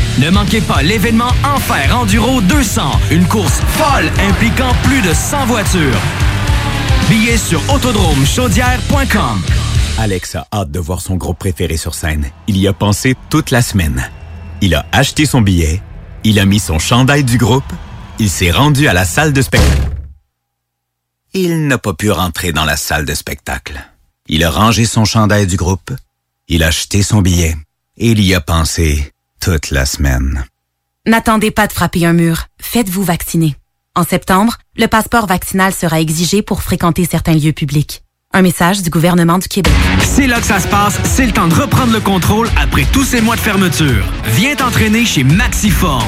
Ne 0.19 0.29
manquez 0.29 0.59
pas 0.59 0.83
l'événement 0.83 1.31
Enfer 1.43 1.97
Enduro 1.97 2.41
200, 2.41 2.81
une 3.11 3.25
course 3.27 3.61
folle 3.61 4.11
impliquant 4.19 4.73
plus 4.83 5.01
de 5.01 5.13
100 5.13 5.45
voitures. 5.45 5.99
Billets 7.09 7.37
sur 7.37 7.61
autodromechaudière.com. 7.73 9.41
Alex 9.97 10.35
a 10.35 10.47
hâte 10.53 10.69
de 10.69 10.79
voir 10.79 10.99
son 11.01 11.15
groupe 11.15 11.39
préféré 11.39 11.77
sur 11.77 11.95
scène. 11.95 12.29
Il 12.47 12.57
y 12.57 12.67
a 12.67 12.73
pensé 12.73 13.15
toute 13.29 13.51
la 13.51 13.61
semaine. 13.61 14.09
Il 14.61 14.75
a 14.75 14.85
acheté 14.91 15.25
son 15.25 15.41
billet, 15.41 15.81
il 16.25 16.39
a 16.39 16.45
mis 16.45 16.59
son 16.59 16.77
chandail 16.77 17.23
du 17.23 17.37
groupe, 17.37 17.71
il 18.19 18.29
s'est 18.29 18.51
rendu 18.51 18.87
à 18.87 18.93
la 18.93 19.05
salle 19.05 19.31
de 19.31 19.41
spectacle. 19.41 19.89
Il 21.33 21.67
n'a 21.67 21.77
pas 21.77 21.93
pu 21.93 22.11
rentrer 22.11 22.51
dans 22.51 22.65
la 22.65 22.75
salle 22.75 23.05
de 23.05 23.13
spectacle. 23.13 23.81
Il 24.27 24.43
a 24.43 24.51
rangé 24.51 24.85
son 24.85 25.05
chandail 25.05 25.47
du 25.47 25.55
groupe, 25.55 25.91
il 26.49 26.63
a 26.63 26.67
acheté 26.67 27.01
son 27.01 27.21
billet 27.21 27.55
et 27.97 28.11
il 28.11 28.21
y 28.21 28.35
a 28.35 28.41
pensé 28.41 29.13
toute 29.41 29.71
la 29.71 29.85
semaine. 29.87 30.45
N'attendez 31.07 31.49
pas 31.49 31.65
de 31.65 31.73
frapper 31.73 32.05
un 32.05 32.13
mur. 32.13 32.45
Faites-vous 32.61 33.03
vacciner. 33.03 33.55
En 33.95 34.03
septembre, 34.03 34.57
le 34.77 34.85
passeport 34.85 35.25
vaccinal 35.25 35.73
sera 35.73 35.99
exigé 35.99 36.43
pour 36.43 36.61
fréquenter 36.61 37.05
certains 37.09 37.33
lieux 37.33 37.51
publics. 37.51 38.03
Un 38.33 38.43
message 38.43 38.83
du 38.83 38.91
gouvernement 38.91 39.39
du 39.39 39.47
Québec. 39.47 39.73
C'est 40.03 40.27
là 40.27 40.39
que 40.39 40.45
ça 40.45 40.59
se 40.59 40.67
passe, 40.67 40.99
c'est 41.03 41.25
le 41.25 41.33
temps 41.33 41.47
de 41.47 41.55
reprendre 41.55 41.91
le 41.91 41.99
contrôle 41.99 42.49
après 42.55 42.85
tous 42.93 43.03
ces 43.03 43.19
mois 43.19 43.35
de 43.35 43.41
fermeture. 43.41 44.05
Viens 44.35 44.55
t'entraîner 44.55 45.05
chez 45.05 45.23
Maxiform. 45.23 46.07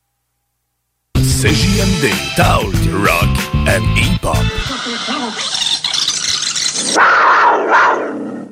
CJMD, 1.23 2.35
Talk, 2.35 2.73
Rock 3.05 3.29
and 3.67 3.83
Hip-Hop. 3.97 4.41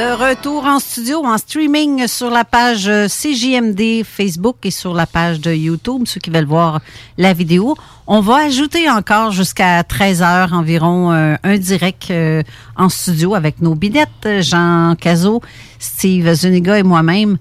Retour 0.00 0.64
en 0.64 0.78
studio, 0.78 1.22
en 1.26 1.36
streaming 1.36 2.06
sur 2.06 2.30
la 2.30 2.44
page 2.44 2.88
euh, 2.88 3.06
CJMD 3.06 4.02
Facebook 4.02 4.56
et 4.64 4.70
sur 4.70 4.94
la 4.94 5.06
page 5.06 5.40
de 5.40 5.52
YouTube, 5.52 6.04
ceux 6.06 6.20
qui 6.20 6.30
veulent 6.30 6.46
voir 6.46 6.80
la 7.18 7.34
vidéo. 7.34 7.76
On 8.06 8.20
va 8.20 8.36
ajouter 8.36 8.88
encore 8.88 9.30
jusqu'à 9.30 9.84
13 9.84 10.22
heures 10.22 10.52
environ 10.54 11.12
euh, 11.12 11.36
un 11.42 11.58
direct 11.58 12.10
euh, 12.10 12.42
en 12.76 12.88
studio 12.88 13.34
avec 13.34 13.60
nos 13.60 13.74
binettes, 13.74 14.40
Jean 14.40 14.94
Cazot, 14.98 15.42
Steve 15.78 16.32
Zuniga 16.32 16.78
et 16.78 16.82
moi-même. 16.82 17.36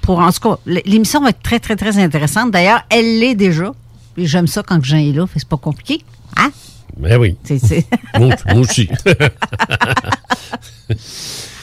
Pour, 0.00 0.20
en 0.20 0.30
tout 0.30 0.40
cas, 0.40 0.58
l'émission 0.64 1.20
va 1.20 1.30
être 1.30 1.42
très, 1.42 1.58
très, 1.58 1.74
très 1.74 1.98
intéressante. 1.98 2.52
D'ailleurs, 2.52 2.84
elle 2.88 3.18
l'est 3.18 3.34
déjà. 3.34 3.72
J'aime 4.16 4.46
ça 4.46 4.62
quand 4.62 4.82
Jean 4.84 4.98
est 4.98 5.12
là, 5.12 5.24
c'est 5.34 5.48
pas 5.48 5.56
compliqué. 5.56 6.04
Hein? 6.36 6.52
Ben 6.96 7.18
oui. 7.18 7.36
C'est- 7.44 7.58
c'est- 7.58 7.86
moi, 8.18 8.34
moi 8.46 8.60
aussi. 8.60 8.88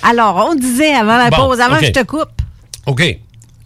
Alors, 0.04 0.48
on 0.50 0.56
disait 0.56 0.94
avant 0.94 1.18
la 1.18 1.30
Bon, 1.30 1.48
pause, 1.48 1.60
avant 1.60 1.80
que 1.80 1.86
je 1.86 1.92
te 1.92 2.04
coupe. 2.04 2.42
OK. 2.86 3.20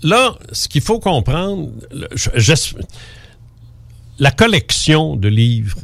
Là, 0.04 0.36
ce 0.52 0.68
qu'il 0.68 0.82
faut 0.82 1.00
comprendre, 1.00 1.70
le- 1.92 2.08
je- 2.14 2.30
je- 2.36 2.76
la 4.20 4.32
collection 4.32 5.16
de 5.16 5.28
livres, 5.28 5.78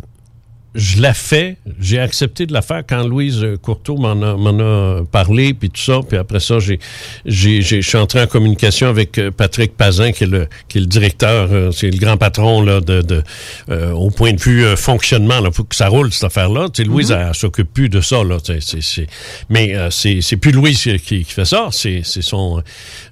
je 0.75 1.01
la 1.01 1.13
fais, 1.13 1.57
j'ai 1.79 1.99
accepté 1.99 2.45
de 2.45 2.53
la 2.53 2.61
faire 2.63 2.83
quand 2.87 3.03
Louise 3.03 3.45
Courteau 3.61 3.95
m'en 3.97 4.13
a, 4.21 4.35
m'en 4.35 4.59
a 4.59 5.03
parlé, 5.11 5.53
puis 5.53 5.69
tout 5.69 5.79
ça, 5.81 5.99
puis 6.07 6.17
après 6.17 6.39
ça, 6.39 6.59
j'ai, 6.59 6.79
j'ai, 7.25 7.61
j'ai- 7.61 7.81
je 7.81 7.87
suis 7.87 7.97
entré 7.97 8.21
en 8.21 8.27
communication 8.27 8.87
avec 8.87 9.17
euh, 9.19 9.29
Patrick 9.29 9.77
Pazin, 9.77 10.11
qui 10.11 10.23
est 10.23 10.27
le, 10.27 10.47
qui 10.67 10.79
est 10.79 10.81
le 10.81 10.87
directeur, 10.87 11.49
euh, 11.51 11.71
c'est 11.71 11.89
le 11.91 11.97
grand 11.97 12.17
patron 12.17 12.61
là, 12.63 12.81
de, 12.81 13.01
de 13.01 13.23
euh, 13.69 13.91
au 13.91 14.09
point 14.09 14.33
de 14.33 14.41
vue 14.41 14.65
euh, 14.65 14.75
fonctionnement, 14.75 15.35
il 15.45 15.51
faut 15.53 15.63
que 15.63 15.75
ça 15.75 15.87
roule 15.89 16.11
cette 16.11 16.23
affaire-là. 16.23 16.69
Tu 16.73 16.81
sais, 16.83 16.87
Louise, 16.89 17.11
elle, 17.11 17.27
elle 17.29 17.35
s'occupe 17.35 17.71
plus 17.71 17.89
de 17.89 18.01
ça, 18.01 18.23
là, 18.23 18.39
tu 18.39 18.53
sais, 18.53 18.59
c'est, 18.61 18.81
c'est, 18.81 19.07
mais 19.49 19.75
euh, 19.75 19.89
c'est, 19.91 20.21
c'est 20.21 20.37
plus 20.37 20.51
Louise 20.51 20.81
qui, 20.81 20.97
qui 20.99 21.23
fait 21.25 21.45
ça, 21.45 21.67
c'est, 21.71 22.01
c'est 22.03 22.21
son, 22.23 22.63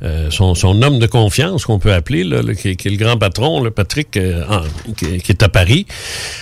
euh, 0.03 0.32
son, 0.32 0.55
son 0.55 0.82
homme 0.82 0.97
de 0.99 1.05
confiance 1.07 1.66
qu'on 1.66 1.78
peut 1.80 1.93
appeler, 1.93 2.24
là, 2.24 2.41
là, 2.41 2.55
qui, 2.55 2.76
qui 2.76 2.88
est 2.88 2.91
le 2.91 2.97
grand 2.97 3.18
patron, 3.18 3.62
le 3.62 3.72
Patrick, 3.72 4.18
en- 4.49 4.62
qui, 4.95 5.20
qui 5.20 5.32
est 5.32 5.43
à 5.43 5.49
Paris. 5.49 5.86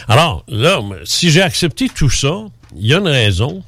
Alors, 0.07 0.45
là, 0.47 0.79
si 1.09 1.31
j'ai 1.31 1.41
accepté 1.41 1.89
tout 1.89 2.11
ça, 2.11 2.45
il 2.77 2.85
y 2.85 2.93
a 2.93 2.99
une 2.99 3.07
raison. 3.07 3.63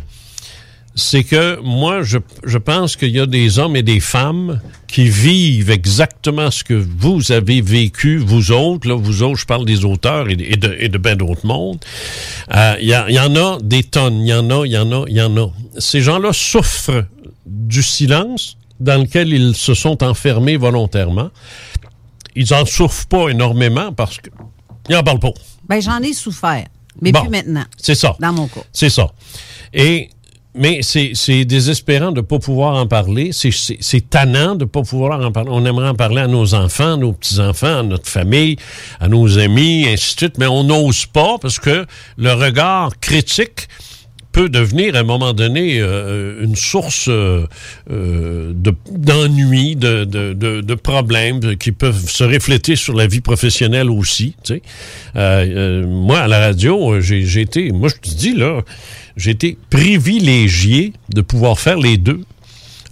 C'est 0.93 1.23
que 1.23 1.59
moi, 1.61 2.03
je, 2.03 2.19
pense 2.59 2.95
qu'il 2.95 3.09
y 3.09 3.19
a 3.19 3.25
des 3.25 3.57
hommes 3.57 3.75
et 3.75 3.81
des 3.81 3.99
femmes 3.99 4.61
qui 4.87 5.05
vivent 5.05 5.71
exactement 5.71 6.51
ce 6.51 6.63
que 6.63 6.75
vous 6.75 7.31
avez 7.31 7.61
vécu, 7.61 8.17
vous 8.17 8.51
autres. 8.51 8.87
Là, 8.87 8.95
vous 8.95 9.23
autres, 9.23 9.39
je 9.39 9.47
parle 9.47 9.65
des 9.65 9.85
auteurs 9.85 10.29
et 10.29 10.35
de, 10.35 10.75
et 10.77 10.87
de, 10.87 10.97
bien 10.99 11.15
d'autres 11.15 11.47
mondes. 11.47 11.83
Euh, 12.53 12.75
Il 12.79 12.89
y, 12.89 13.19
en 13.19 13.35
a 13.35 13.57
des 13.63 13.83
tonnes. 13.83 14.21
Il 14.21 14.27
y 14.27 14.33
en 14.35 14.49
a, 14.51 14.65
il 14.67 14.73
y 14.73 14.77
en 14.77 14.91
a, 14.91 15.05
il 15.07 15.15
y 15.15 15.21
en 15.21 15.35
a. 15.37 15.49
Ces 15.79 16.01
gens-là 16.01 16.33
souffrent 16.33 17.05
du 17.47 17.81
silence 17.81 18.55
dans 18.79 19.01
lequel 19.01 19.29
ils 19.33 19.55
se 19.55 19.73
sont 19.73 20.03
enfermés 20.03 20.57
volontairement. 20.57 21.31
Ils 22.35 22.53
en 22.53 22.65
souffrent 22.67 23.07
pas 23.07 23.29
énormément 23.29 23.93
parce 23.93 24.17
que 24.17 24.29
ils 24.89 24.95
en 24.95 25.03
parlent 25.03 25.19
pas. 25.19 25.33
Ben, 25.67 25.81
j'en 25.81 25.99
ai 26.01 26.13
souffert. 26.13 26.65
Mais 27.01 27.11
Bon. 27.11 27.21
plus 27.21 27.29
maintenant. 27.29 27.63
C'est 27.77 27.95
ça. 27.95 28.15
Dans 28.19 28.33
mon 28.33 28.47
cas. 28.47 28.61
C'est 28.71 28.89
ça. 28.89 29.11
Et 29.73 30.09
mais 30.53 30.79
c'est 30.81 31.11
c'est 31.13 31.45
désespérant 31.45 32.11
de 32.11 32.17
ne 32.17 32.25
pas 32.25 32.37
pouvoir 32.37 32.75
en 32.75 32.85
parler. 32.85 33.31
C'est- 33.31 34.09
tannant 34.09 34.55
de 34.55 34.65
ne 34.65 34.69
pas 34.69 34.81
pouvoir 34.81 35.19
en 35.25 35.31
parler. 35.31 35.49
On 35.53 35.65
aimerait 35.65 35.87
en 35.89 35.95
parler 35.95 36.21
à 36.21 36.27
nos 36.27 36.53
enfants, 36.53 36.93
à 36.93 36.97
nos 36.97 37.13
petits-enfants, 37.13 37.79
à 37.79 37.83
notre 37.83 38.09
famille, 38.09 38.57
à 38.99 39.07
nos 39.07 39.37
amis, 39.39 39.85
ainsi 39.87 40.15
de 40.15 40.19
suite, 40.19 40.37
mais 40.37 40.47
on 40.47 40.63
n'ose 40.65 41.05
pas 41.05 41.37
parce 41.41 41.57
que 41.57 41.85
le 42.17 42.33
regard 42.33 42.99
critique 42.99 43.69
peut 44.31 44.49
devenir 44.49 44.95
à 44.95 44.99
un 44.99 45.03
moment 45.03 45.33
donné 45.33 45.79
euh, 45.79 46.43
une 46.43 46.55
source 46.55 47.07
euh, 47.09 47.45
euh, 47.91 48.53
de- 48.55 48.73
d'ennui, 48.91 49.75
de, 49.75 50.05
de, 50.05 50.33
de, 50.33 50.75
problèmes 50.75 51.57
qui 51.57 51.71
peuvent 51.71 52.09
se 52.09 52.23
refléter 52.23 52.75
sur 52.75 52.95
la 52.95 53.07
vie 53.07 53.21
professionnelle 53.21 53.89
aussi. 53.89 54.35
Euh, 54.49 54.57
euh, 55.15 55.85
moi, 55.87 56.19
à 56.19 56.27
la 56.27 56.39
radio, 56.39 56.93
euh, 56.93 57.01
j'ai 57.01 57.41
été, 57.41 57.71
moi 57.71 57.89
je 57.89 58.09
te 58.09 58.15
dis 58.15 58.33
là, 58.33 58.61
j'ai 59.17 59.31
été 59.31 59.57
privilégié 59.69 60.93
de 61.09 61.21
pouvoir 61.21 61.59
faire 61.59 61.77
les 61.77 61.97
deux 61.97 62.21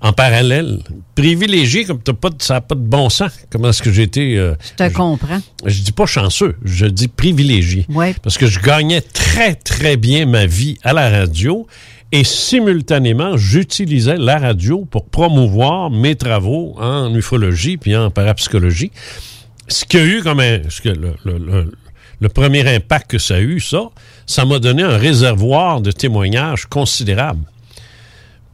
en 0.01 0.13
parallèle. 0.13 0.79
Privilégié 1.15 1.83
comme 1.85 1.99
t'as 2.01 2.13
pas 2.13 2.29
de, 2.29 2.41
ça 2.41 2.55
n'a 2.55 2.61
pas 2.61 2.75
de 2.75 2.79
bon 2.81 3.09
sens. 3.09 3.31
Comment 3.49 3.69
est-ce 3.69 3.81
que 3.83 3.91
j'ai 3.91 4.03
été... 4.03 4.37
euh, 4.37 4.55
Je 4.77 4.83
te 4.85 4.93
comprends. 4.93 5.39
je 5.65 5.81
dis 5.81 5.91
pas 5.91 6.05
chanceux, 6.05 6.55
je 6.63 6.85
dis 6.85 7.07
privilégié. 7.09 7.85
Parce 8.23 8.37
que 8.37 8.47
je 8.47 8.59
gagnais 8.59 9.01
très, 9.01 9.55
très 9.55 9.97
bien 9.97 10.25
ma 10.25 10.45
vie 10.45 10.77
à 10.83 10.93
la 10.93 11.09
radio 11.09 11.67
et 12.11 12.23
simultanément, 12.23 13.37
j'utilisais 13.37 14.17
la 14.17 14.37
radio 14.39 14.85
pour 14.85 15.05
promouvoir 15.05 15.89
mes 15.91 16.15
travaux 16.15 16.75
en 16.79 17.13
ufologie 17.13 17.77
puis 17.77 17.95
en 17.95 18.09
parapsychologie. 18.09 18.91
Ce 19.67 19.85
qui 19.85 19.97
a 19.97 20.03
eu 20.05 20.23
comme 20.23 20.39
un, 20.39 20.61
ce 20.69 20.81
que 20.81 20.89
le, 20.89 21.13
le- 21.25 21.37
le- 21.37 21.71
le 22.21 22.27
premier 22.29 22.67
impact 22.75 23.11
que 23.11 23.17
ça 23.17 23.35
a 23.35 23.39
eu, 23.39 23.59
ça, 23.61 23.83
ça 24.25 24.43
m'a 24.43 24.59
donné 24.59 24.83
un 24.83 24.97
réservoir 24.97 25.79
de 25.79 25.91
témoignages 25.91 26.65
considérable. 26.65 27.39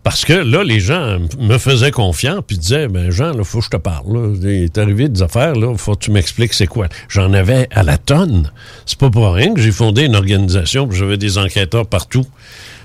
Parce 0.06 0.24
que 0.24 0.34
là, 0.34 0.64
les 0.64 0.80
gens 0.80 1.18
me 1.40 1.58
faisaient 1.58 1.90
confiance 1.90 2.42
puis 2.46 2.60
disaient 2.60 2.88
ben 2.88 3.10
Jean, 3.10 3.34
il 3.36 3.44
faut 3.44 3.58
que 3.58 3.66
je 3.66 3.70
te 3.72 3.78
parle. 3.78 4.14
Là. 4.14 4.36
Il 4.40 4.64
est 4.66 4.78
arrivé 4.78 5.10
des 5.10 5.24
affaires, 5.24 5.56
là, 5.56 5.76
faut 5.78 5.96
que 5.96 6.06
tu 6.06 6.12
m'expliques 6.12 6.54
c'est 6.54 6.68
quoi. 6.68 6.90
J'en 7.10 7.34
avais 7.34 7.68
à 7.72 7.82
la 7.82 7.98
tonne. 7.98 8.52
C'est 8.86 9.00
pas 9.00 9.10
pour 9.10 9.34
rien 9.34 9.56
que 9.56 9.60
j'ai 9.60 9.72
fondé 9.72 10.04
une 10.04 10.16
organisation, 10.16 10.92
j'avais 10.92 11.18
des 11.18 11.40
enquêteurs 11.40 11.88
partout. 11.88 12.24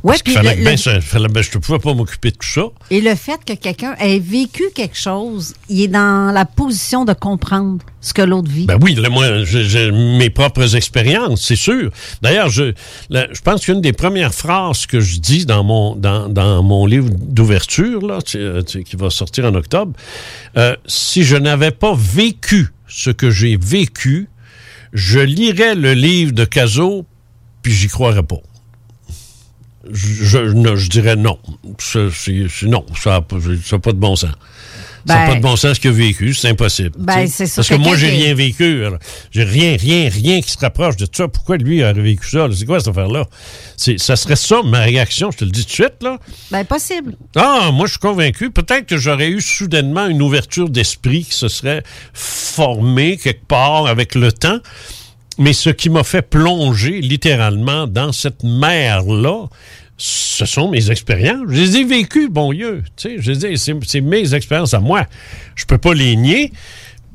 Ouais, 0.02 0.16
puis 0.24 0.32
fallait 0.32 0.50
le- 0.54 0.60
que 0.60 0.64
ben, 0.64 0.70
le- 0.72 0.76
ça- 0.78 1.00
fallait- 1.00 1.28
ben, 1.28 1.42
je 1.42 1.50
ne 1.56 1.60
pouvais 1.60 1.78
pas 1.78 1.92
m'occuper 1.92 2.30
de 2.30 2.36
tout 2.36 2.48
ça. 2.48 2.62
Et 2.90 3.00
le 3.02 3.14
fait 3.14 3.38
que 3.44 3.52
quelqu'un 3.52 3.94
ait 3.96 4.18
vécu 4.18 4.64
quelque 4.74 4.96
chose, 4.96 5.54
il 5.68 5.82
est 5.82 5.88
dans 5.88 6.32
la 6.32 6.44
position 6.46 7.04
de 7.04 7.12
comprendre 7.12 7.78
ce 8.00 8.14
que 8.14 8.22
l'autre 8.22 8.50
vit. 8.50 8.64
Ben 8.64 8.78
oui, 8.80 8.94
là, 8.94 9.10
moi, 9.10 9.44
j'ai 9.44 9.90
mes 9.92 10.30
propres 10.30 10.74
expériences, 10.74 11.42
c'est 11.42 11.56
sûr. 11.56 11.90
D'ailleurs, 12.22 12.48
je, 12.48 12.72
la- 13.10 13.30
je 13.32 13.40
pense 13.42 13.64
qu'une 13.64 13.82
des 13.82 13.92
premières 13.92 14.32
phrases 14.34 14.86
que 14.86 15.00
je 15.00 15.18
dis 15.18 15.44
dans 15.44 15.64
mon, 15.64 15.94
dans, 15.96 16.28
dans 16.30 16.62
mon 16.62 16.86
livre 16.86 17.10
d'ouverture, 17.10 18.00
là, 18.06 18.22
tu- 18.22 18.38
tu- 18.66 18.84
qui 18.84 18.96
va 18.96 19.10
sortir 19.10 19.44
en 19.44 19.54
octobre, 19.54 19.92
euh, 20.56 20.74
si 20.86 21.24
je 21.24 21.36
n'avais 21.36 21.72
pas 21.72 21.94
vécu 21.94 22.68
ce 22.88 23.10
que 23.10 23.30
j'ai 23.30 23.58
vécu, 23.60 24.28
je 24.94 25.20
lirais 25.20 25.74
le 25.74 25.92
livre 25.92 26.32
de 26.32 26.44
Cazot, 26.44 27.04
puis 27.62 27.72
j'y 27.72 27.88
croirais 27.88 28.22
pas. 28.22 28.40
Je, 29.90 30.24
je- 30.24 30.38
non, 30.52 30.76
je 30.76 30.88
dirais 30.90 31.16
non. 31.16 31.38
Non, 32.64 32.84
ça 33.02 33.10
n'a 33.10 33.20
pas, 33.22 33.36
de 33.92 33.98
bon 33.98 34.14
sens. 34.16 34.30
ça 34.30 35.14
n'a 35.14 35.20
Ben- 35.20 35.26
pas 35.28 35.34
de 35.36 35.40
bon 35.40 35.56
sens 35.56 35.76
ce 35.76 35.80
qu'il 35.80 35.88
a 35.90 35.94
vécu, 35.94 36.34
c'est 36.34 36.48
impossible. 36.48 36.90
Ben, 36.98 37.26
ça. 37.26 37.44
Parce 37.56 37.66
que 37.68 37.74
moi, 37.76 37.96
Quelqu'un 37.96 37.98
j'ai 37.98 38.10
rien 38.10 38.34
vécu. 38.34 38.82
J'ai 39.30 39.44
rien, 39.44 39.76
rien, 39.80 40.10
rien 40.10 40.42
qui 40.42 40.50
se 40.50 40.58
rapproche 40.58 40.96
de 40.96 41.06
ça. 41.10 41.28
Pourquoi 41.28 41.56
lui 41.56 41.82
a 41.82 41.94
vécu 41.94 42.28
ça? 42.28 42.46
C'est 42.54 42.66
quoi 42.66 42.78
cette 42.80 42.88
affaire-là? 42.88 43.24
C'est- 43.78 43.96
Ça 43.98 44.16
serait 44.16 44.36
ça, 44.36 44.60
ma 44.62 44.80
réaction, 44.80 45.30
je 45.30 45.38
te 45.38 45.44
le 45.46 45.50
dis 45.50 45.62
tout 45.62 45.68
de 45.68 45.72
suite, 45.72 45.94
là. 46.02 46.18
Ben, 46.50 46.64
possible. 46.64 47.16
Ah, 47.36 47.70
moi, 47.72 47.86
je 47.86 47.92
suis 47.92 48.00
convaincu. 48.00 48.50
Peut-être 48.50 48.84
que 48.84 48.98
j'aurais 48.98 49.28
eu 49.30 49.40
soudainement 49.40 50.06
une 50.08 50.20
ouverture 50.20 50.68
d'esprit 50.68 51.24
qui 51.24 51.34
se 51.34 51.48
serait 51.48 51.82
formée 52.12 53.16
quelque 53.16 53.46
part 53.46 53.86
avec 53.86 54.14
le 54.14 54.30
temps. 54.32 54.58
Mais 55.40 55.54
ce 55.54 55.70
qui 55.70 55.88
m'a 55.88 56.04
fait 56.04 56.20
plonger 56.20 57.00
littéralement 57.00 57.86
dans 57.86 58.12
cette 58.12 58.44
mer-là, 58.44 59.46
ce 59.96 60.44
sont 60.44 60.70
mes 60.70 60.90
expériences. 60.90 61.46
Je 61.48 61.60
les 61.62 61.76
ai 61.78 61.84
vécues, 61.84 62.28
bon 62.28 62.52
Dieu. 62.52 62.84
Je 63.02 63.56
c'est, 63.56 64.00
mes 64.02 64.34
expériences 64.34 64.74
à 64.74 64.80
moi. 64.80 65.06
Je 65.56 65.64
peux 65.64 65.78
pas 65.78 65.94
les 65.94 66.14
nier. 66.14 66.52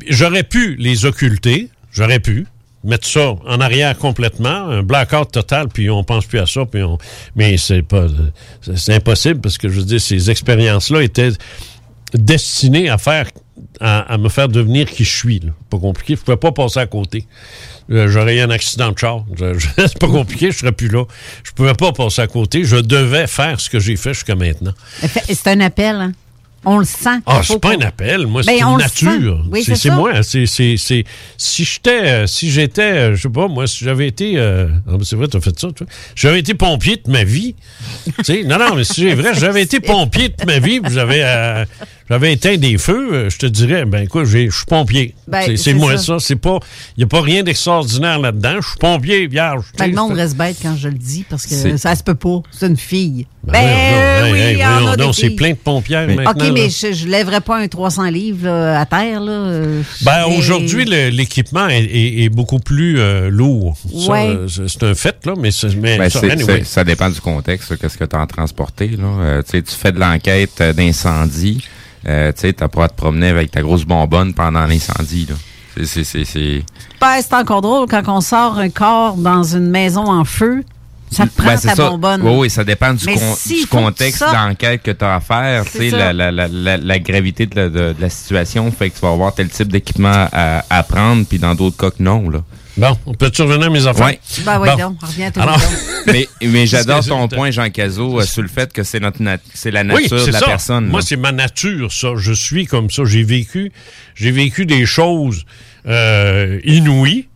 J'aurais 0.09 0.41
pu 0.41 0.76
les 0.76 1.05
occulter. 1.05 1.69
J'aurais 1.91 2.19
pu 2.19 2.47
mettre 2.84 3.07
ça 3.07 3.36
en 3.47 3.61
arrière 3.61 3.95
complètement, 3.95 4.69
un 4.69 4.82
blackout 4.82 5.32
total, 5.32 5.67
puis 5.69 5.91
on 5.91 6.03
pense 6.03 6.26
plus 6.26 6.39
à 6.39 6.45
ça, 6.45 6.65
puis 6.65 6.84
on... 6.84 6.99
mais 7.36 7.57
c'est 7.57 7.82
pas, 7.82 8.07
c'est, 8.61 8.93
impossible 8.93 9.41
parce 9.41 9.57
que 9.57 9.69
je 9.69 9.97
ces 9.97 10.30
expériences-là 10.30 11.01
étaient 11.01 11.32
destinées 12.13 12.89
à 12.89 12.99
faire, 12.99 13.28
à, 13.80 14.01
à 14.14 14.18
me 14.18 14.30
faire 14.30 14.49
devenir 14.49 14.89
qui 14.89 15.03
je 15.03 15.16
suis. 15.16 15.39
là. 15.39 15.51
Pas 15.70 15.78
compliqué. 15.80 16.16
Je 16.16 16.22
pouvais 16.22 16.38
pas 16.38 16.51
passer 16.51 16.80
à 16.80 16.88
côté. 16.88 17.26
Euh, 17.91 18.08
J'aurais 18.08 18.38
eu 18.38 18.41
un 18.41 18.49
accident 18.49 18.91
de 18.91 18.97
char. 18.97 19.24
C'est 19.78 19.99
pas 19.99 20.08
compliqué, 20.08 20.51
je 20.51 20.58
serais 20.58 20.72
plus 20.72 20.89
là. 20.89 21.06
Je 21.43 21.51
pouvais 21.51 21.74
pas 21.76 21.91
passer 21.91 22.22
à 22.22 22.28
côté. 22.28 22.64
Je 22.64 22.78
devais 22.78 23.28
faire 23.28 23.60
ce 23.60 23.70
que 23.70 23.80
j'ai 23.80 23.95
fait 23.95 24.14
jusqu'à 24.14 24.36
maintenant. 24.36 24.74
C'est 25.01 25.47
un 25.47 25.60
appel, 25.62 25.95
hein. 25.95 26.12
On 26.68 26.80
le 26.80 26.86
sent. 26.86 27.20
Ah, 27.28 27.41
c'est 27.43 27.62
pas 27.62 27.76
un 27.76 27.82
appel, 27.82 28.26
moi, 28.26 28.41
Ben, 28.43 28.56
c'est 28.58 28.64
on 28.64 28.72
une 28.72 28.78
nature. 28.80 29.45
Oui, 29.51 29.64
c'est 29.64 29.91
moi. 29.91 30.24
C'est, 30.24 30.47
si 30.47 30.76
j'étais, 31.38 32.26
si 32.26 32.49
j'étais, 32.49 32.82
euh, 32.82 33.16
je 33.16 33.22
sais 33.22 33.30
pas, 33.30 33.47
moi, 33.47 33.68
si 33.68 33.86
j'avais 33.86 34.08
été, 34.08 34.39
euh, 34.39 34.68
ah, 34.88 34.93
ben, 34.97 35.03
c'est 35.03 35.16
vrai, 35.16 35.28
t'as 35.28 35.41
fait 35.41 35.58
ça. 35.60 35.68
J'avais 36.16 36.39
été 36.39 36.56
pompier 36.56 36.99
de 37.06 37.12
ma 37.12 37.24
vie. 37.24 37.53
Non, 38.45 38.57
non, 38.59 38.75
mais 38.75 38.83
si 38.83 39.01
c'est 39.01 39.13
vrai, 39.15 39.33
j'avais 39.39 39.61
été 39.63 39.79
pompier 39.79 40.29
de 40.29 40.45
ma 40.45 40.59
vie, 40.59 40.79
j'avais, 40.91 41.21
euh, 41.23 41.65
j'avais 42.09 42.33
éteint 42.33 42.57
des 42.57 42.77
feux, 42.77 43.09
euh, 43.13 43.29
je 43.29 43.38
te 43.38 43.45
dirais, 43.45 43.86
ben, 43.86 44.03
écoute, 44.03 44.25
j'ai- 44.25 44.49
je 44.49 44.55
suis 44.55 44.65
pompier. 44.65 45.15
Ben, 45.27 45.55
c'est, 45.57 45.73
moi, 45.73 45.97
ça. 45.97 46.03
ça. 46.03 46.15
C'est 46.19 46.36
pas, 46.36 46.59
il 46.97 47.01
y 47.01 47.03
a 47.03 47.07
pas 47.07 47.21
rien 47.21 47.43
d'extraordinaire 47.43 48.19
là-dedans. 48.19 48.57
Je 48.61 48.67
suis 48.67 48.77
pompier, 48.79 49.27
vierge. 49.27 49.65
Ben, 49.77 49.88
le 49.88 49.95
monde 49.95 50.13
reste 50.13 50.36
bête 50.38 50.57
quand 50.61 50.75
je 50.77 50.88
le 50.88 50.97
dis 50.97 51.25
parce 51.29 51.45
que 51.45 51.77
ça 51.77 51.95
se 51.95 52.03
peut 52.03 52.15
pas. 52.15 52.41
C'est 52.51 52.67
une 52.67 52.77
fille. 52.77 53.25
Ben, 53.43 53.53
Ben, 53.61 54.31
oui, 54.33 54.39
hey, 54.39 54.61
a 54.63 55.13
c'est 55.13 55.29
plein 55.31 55.51
de 55.51 55.55
pompières 55.55 56.07
maintenant. 56.07 56.31
OK, 56.31 56.51
mais 56.51 56.67
là. 56.67 56.91
je, 56.93 57.07
lèverais 57.07 57.41
pas 57.41 57.57
un 57.59 57.67
300 57.67 58.05
livres 58.05 58.45
là, 58.47 58.79
à 58.79 58.86
terre. 58.88 59.21
Là. 59.21 59.31
euh, 59.31 59.81
Ben, 60.01 60.25
mais- 60.27 60.38
aujourd'hui, 60.38 60.83
l'équipement 60.86 61.67
est, 61.67 61.83
est- 61.83 62.23
est 62.23 62.29
beaucoup 62.29 62.57
plus 62.57 62.99
euh, 62.99 63.29
lourd. 63.29 63.77
Ouais. 64.09 64.29
euh, 64.29 64.47
c'est 64.47 64.81
un 64.83 64.95
fait, 64.95 65.17
là, 65.27 65.33
mais, 65.38 65.51
Ben, 65.77 66.09
anyway. 66.31 66.63
ça 66.63 66.83
dépend 66.83 67.09
du 67.09 67.21
contexte, 67.21 67.74
qu'est-ce 67.76 67.97
que 67.97 68.03
tu 68.05 68.15
as 68.15 68.26
transporté. 68.26 68.88
Là. 68.89 69.03
Euh, 69.19 69.41
tu 69.43 69.59
sais, 69.59 69.63
fais 69.78 69.91
de 69.91 69.99
l'enquête 69.99 70.59
euh, 70.61 70.73
d'incendie, 70.73 71.63
euh, 72.07 72.32
tu 72.38 72.53
n'as 72.59 72.67
pas 72.67 72.86
à 72.86 72.89
te 72.89 72.95
promener 72.95 73.30
avec 73.30 73.51
ta 73.51 73.61
grosse 73.61 73.84
bonbonne 73.86 74.34
pendant 74.34 74.65
l'incendie. 74.65 75.28
là. 75.30 75.36
C'est- 75.78 75.86
c'est- 75.86 76.03
c'est- 76.03 76.26
c'est- 76.26 76.63
Ben, 77.01 77.17
c'est 77.21 77.34
encore 77.34 77.61
drôle 77.61 77.88
quand 77.89 78.07
on 78.07 78.21
sort 78.21 78.57
un 78.59 78.69
corps 78.69 79.15
dans 79.17 79.43
une 79.43 79.69
maison 79.69 80.05
en 80.09 80.23
feu. 80.23 80.63
Ça 81.11 81.26
te 81.28 81.36
prend 81.38 81.47
Ben, 81.53 81.59
ta 81.59 81.76
ça. 81.76 81.89
bonbonne. 81.89 82.21
Oui, 82.23 82.34
oui, 82.39 82.49
ça 82.49 82.63
dépend 82.63 82.93
du, 82.93 83.05
con- 83.05 83.36
s'il 83.38 83.61
du 83.61 83.67
contexte 83.67 84.21
d'enquête 84.23 84.82
que 84.82 84.91
tu 84.91 85.05
as 85.05 85.15
à 85.15 85.19
faire. 85.19 85.63
Tu 85.65 85.78
sais, 85.78 85.89
la, 85.91 86.11
la, 86.13 86.32
la, 86.32 86.47
la, 86.47 86.78
la 86.78 86.99
gravité 86.99 87.45
de 87.45 87.55
la, 87.55 87.69
de- 87.69 87.93
de 87.93 87.95
la 88.01 88.09
situation 88.09 88.69
fait 88.71 88.89
que 88.89 88.95
tu 88.95 89.01
vas 89.01 89.11
avoir 89.11 89.34
tel 89.34 89.47
type 89.49 89.67
d'équipement 89.71 90.28
à, 90.32 90.63
à 90.69 90.84
prendre, 90.84 91.26
puis 91.26 91.38
dans 91.38 91.53
d'autres 91.55 91.78
cas 91.78 91.91
que 91.91 92.01
non. 92.01 92.30
Là. 92.30 92.39
Bon, 92.78 92.97
on 93.05 93.13
peut-tu 93.13 93.41
revenir 93.43 93.67
à 93.67 93.69
mes 93.69 93.88
affaires? 93.88 94.05
Ouais. 94.07 94.19
Ben 94.45 94.59
oui, 94.59 94.67
Bon. 94.71 94.78
donc, 94.78 95.01
reviens 95.01 95.32
à 95.36 95.41
Alors- 95.41 95.61
mais 96.07 96.28
mais 96.41 96.67
j'adore 96.67 97.05
ton 97.05 97.28
point, 97.30 97.49
Jean 97.51 97.69
Cazot, 97.69 98.19
euh, 98.19 98.23
sur 98.26 98.41
le 98.41 98.49
fait 98.49 98.73
que 98.73 98.84
c'est 98.84 98.99
notre 98.99 99.21
nat- 99.21 99.38
c'est 99.53 99.71
la 99.71 99.82
Oui, 99.84 100.03
nature 100.03 100.26
de 100.26 100.32
la 100.32 100.39
ça. 100.39 100.45
personne. 100.45 100.88
Moi, 100.88 101.01
c'est 101.01 101.15
ma 101.15 101.32
nature, 101.32 101.91
ça. 101.93 102.09
Je 102.17 102.34
suis 102.34 102.65
comme 102.65 102.89
ça. 102.89 103.03
J'ai 103.05 103.23
vécu, 103.23 103.71
j'ai 104.15 104.32
vécu 104.32 104.65
des 104.65 104.86
choses 104.86 105.45
euh, 105.88 106.59
inouïes. 106.65 107.28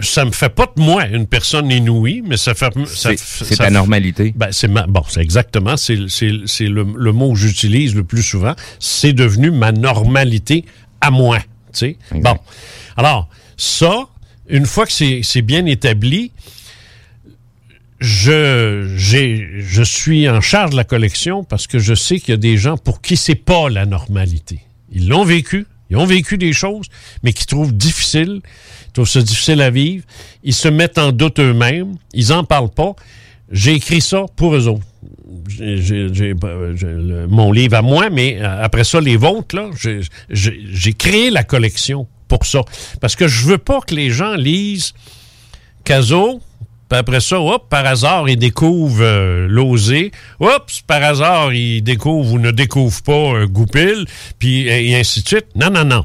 Ça 0.00 0.24
me 0.24 0.30
fait 0.30 0.48
pas 0.50 0.66
de 0.76 0.80
moi 0.80 1.06
une 1.08 1.26
personne 1.26 1.70
inouïe, 1.72 2.22
mais 2.24 2.36
ça 2.36 2.54
fait. 2.54 2.72
C'est- 2.86 3.56
ta 3.56 3.70
normalité. 3.70 4.32
Ben, 4.36 4.48
c'est 4.52 4.68
ma, 4.68 4.86
bon, 4.86 5.02
c'est 5.08 5.20
exactement, 5.22 5.76
c'est, 5.76 5.98
c'est, 6.08 6.30
c'est 6.46 6.68
le, 6.68 6.86
le 6.94 7.12
mot 7.12 7.32
que 7.32 7.38
j'utilise 7.38 7.96
le 7.96 8.04
plus 8.04 8.22
souvent. 8.22 8.54
C'est 8.78 9.12
devenu 9.12 9.50
ma 9.50 9.72
normalité 9.72 10.64
à 11.00 11.10
moi. 11.10 11.38
Tu 11.72 11.78
sais. 11.78 11.96
Bon. 12.12 12.36
Alors, 12.96 13.28
ça, 13.56 14.06
une 14.48 14.66
fois 14.66 14.86
que 14.86 14.92
c'est, 14.92 15.42
bien 15.42 15.66
établi, 15.66 16.32
je, 18.00 19.82
suis 19.84 20.28
en 20.28 20.40
charge 20.40 20.70
de 20.70 20.76
la 20.76 20.84
collection 20.84 21.44
parce 21.44 21.66
que 21.66 21.78
je 21.78 21.94
sais 21.94 22.18
qu'il 22.18 22.30
y 22.30 22.34
a 22.34 22.38
des 22.38 22.56
gens 22.56 22.76
pour 22.76 23.00
qui 23.00 23.16
c'est 23.16 23.34
pas 23.34 23.68
la 23.68 23.86
normalité. 23.86 24.60
Ils 24.92 25.08
l'ont 25.08 25.24
vécu, 25.24 25.66
ils 25.90 25.96
ont 25.96 26.06
vécu 26.06 26.38
des 26.38 26.52
choses, 26.52 26.86
mais 27.22 27.32
qui 27.32 27.46
trouvent 27.46 27.76
difficile, 27.76 28.40
trouvent 28.92 29.08
ça 29.08 29.20
difficile 29.22 29.60
à 29.60 29.70
vivre. 29.70 30.04
Ils 30.44 30.54
se 30.54 30.68
mettent 30.68 30.98
en 30.98 31.12
doute 31.12 31.40
eux-mêmes, 31.40 31.96
ils 32.14 32.32
en 32.32 32.44
parlent 32.44 32.70
pas. 32.70 32.94
J'ai 33.50 33.74
écrit 33.74 34.00
ça 34.00 34.26
pour 34.36 34.54
eux 34.54 34.68
autres. 34.68 34.86
Le- 35.58 37.26
mon 37.26 37.52
livre 37.52 37.76
à 37.76 37.82
moi, 37.82 38.08
mais 38.10 38.38
euh, 38.40 38.62
après 38.62 38.84
ça, 38.84 39.00
les 39.00 39.16
vôtres, 39.16 39.56
là, 39.56 39.70
j'ai 40.30 40.92
créé 40.94 41.30
la 41.30 41.44
collection 41.44 42.06
pour 42.28 42.46
ça. 42.46 42.60
Parce 43.00 43.16
que 43.16 43.26
je 43.26 43.46
veux 43.46 43.58
pas 43.58 43.80
que 43.80 43.94
les 43.94 44.10
gens 44.10 44.34
lisent 44.34 44.92
Caso, 45.84 46.40
puis 46.88 46.98
après 46.98 47.20
ça, 47.20 47.38
hop, 47.38 47.68
par 47.68 47.84
hasard, 47.84 48.28
ils 48.28 48.38
découvrent 48.38 49.02
euh, 49.02 49.46
l'osé. 49.48 50.10
Oups, 50.40 50.80
par 50.86 51.02
hasard, 51.02 51.52
ils 51.52 51.82
découvrent 51.82 52.32
ou 52.32 52.38
ne 52.38 52.50
découvrent 52.50 53.02
pas 53.02 53.12
euh, 53.12 53.46
Goupil, 53.46 54.06
puis 54.38 54.66
et 54.68 54.96
ainsi 54.96 55.22
de 55.22 55.28
suite. 55.28 55.46
Non, 55.54 55.70
non, 55.70 55.84
non. 55.84 56.04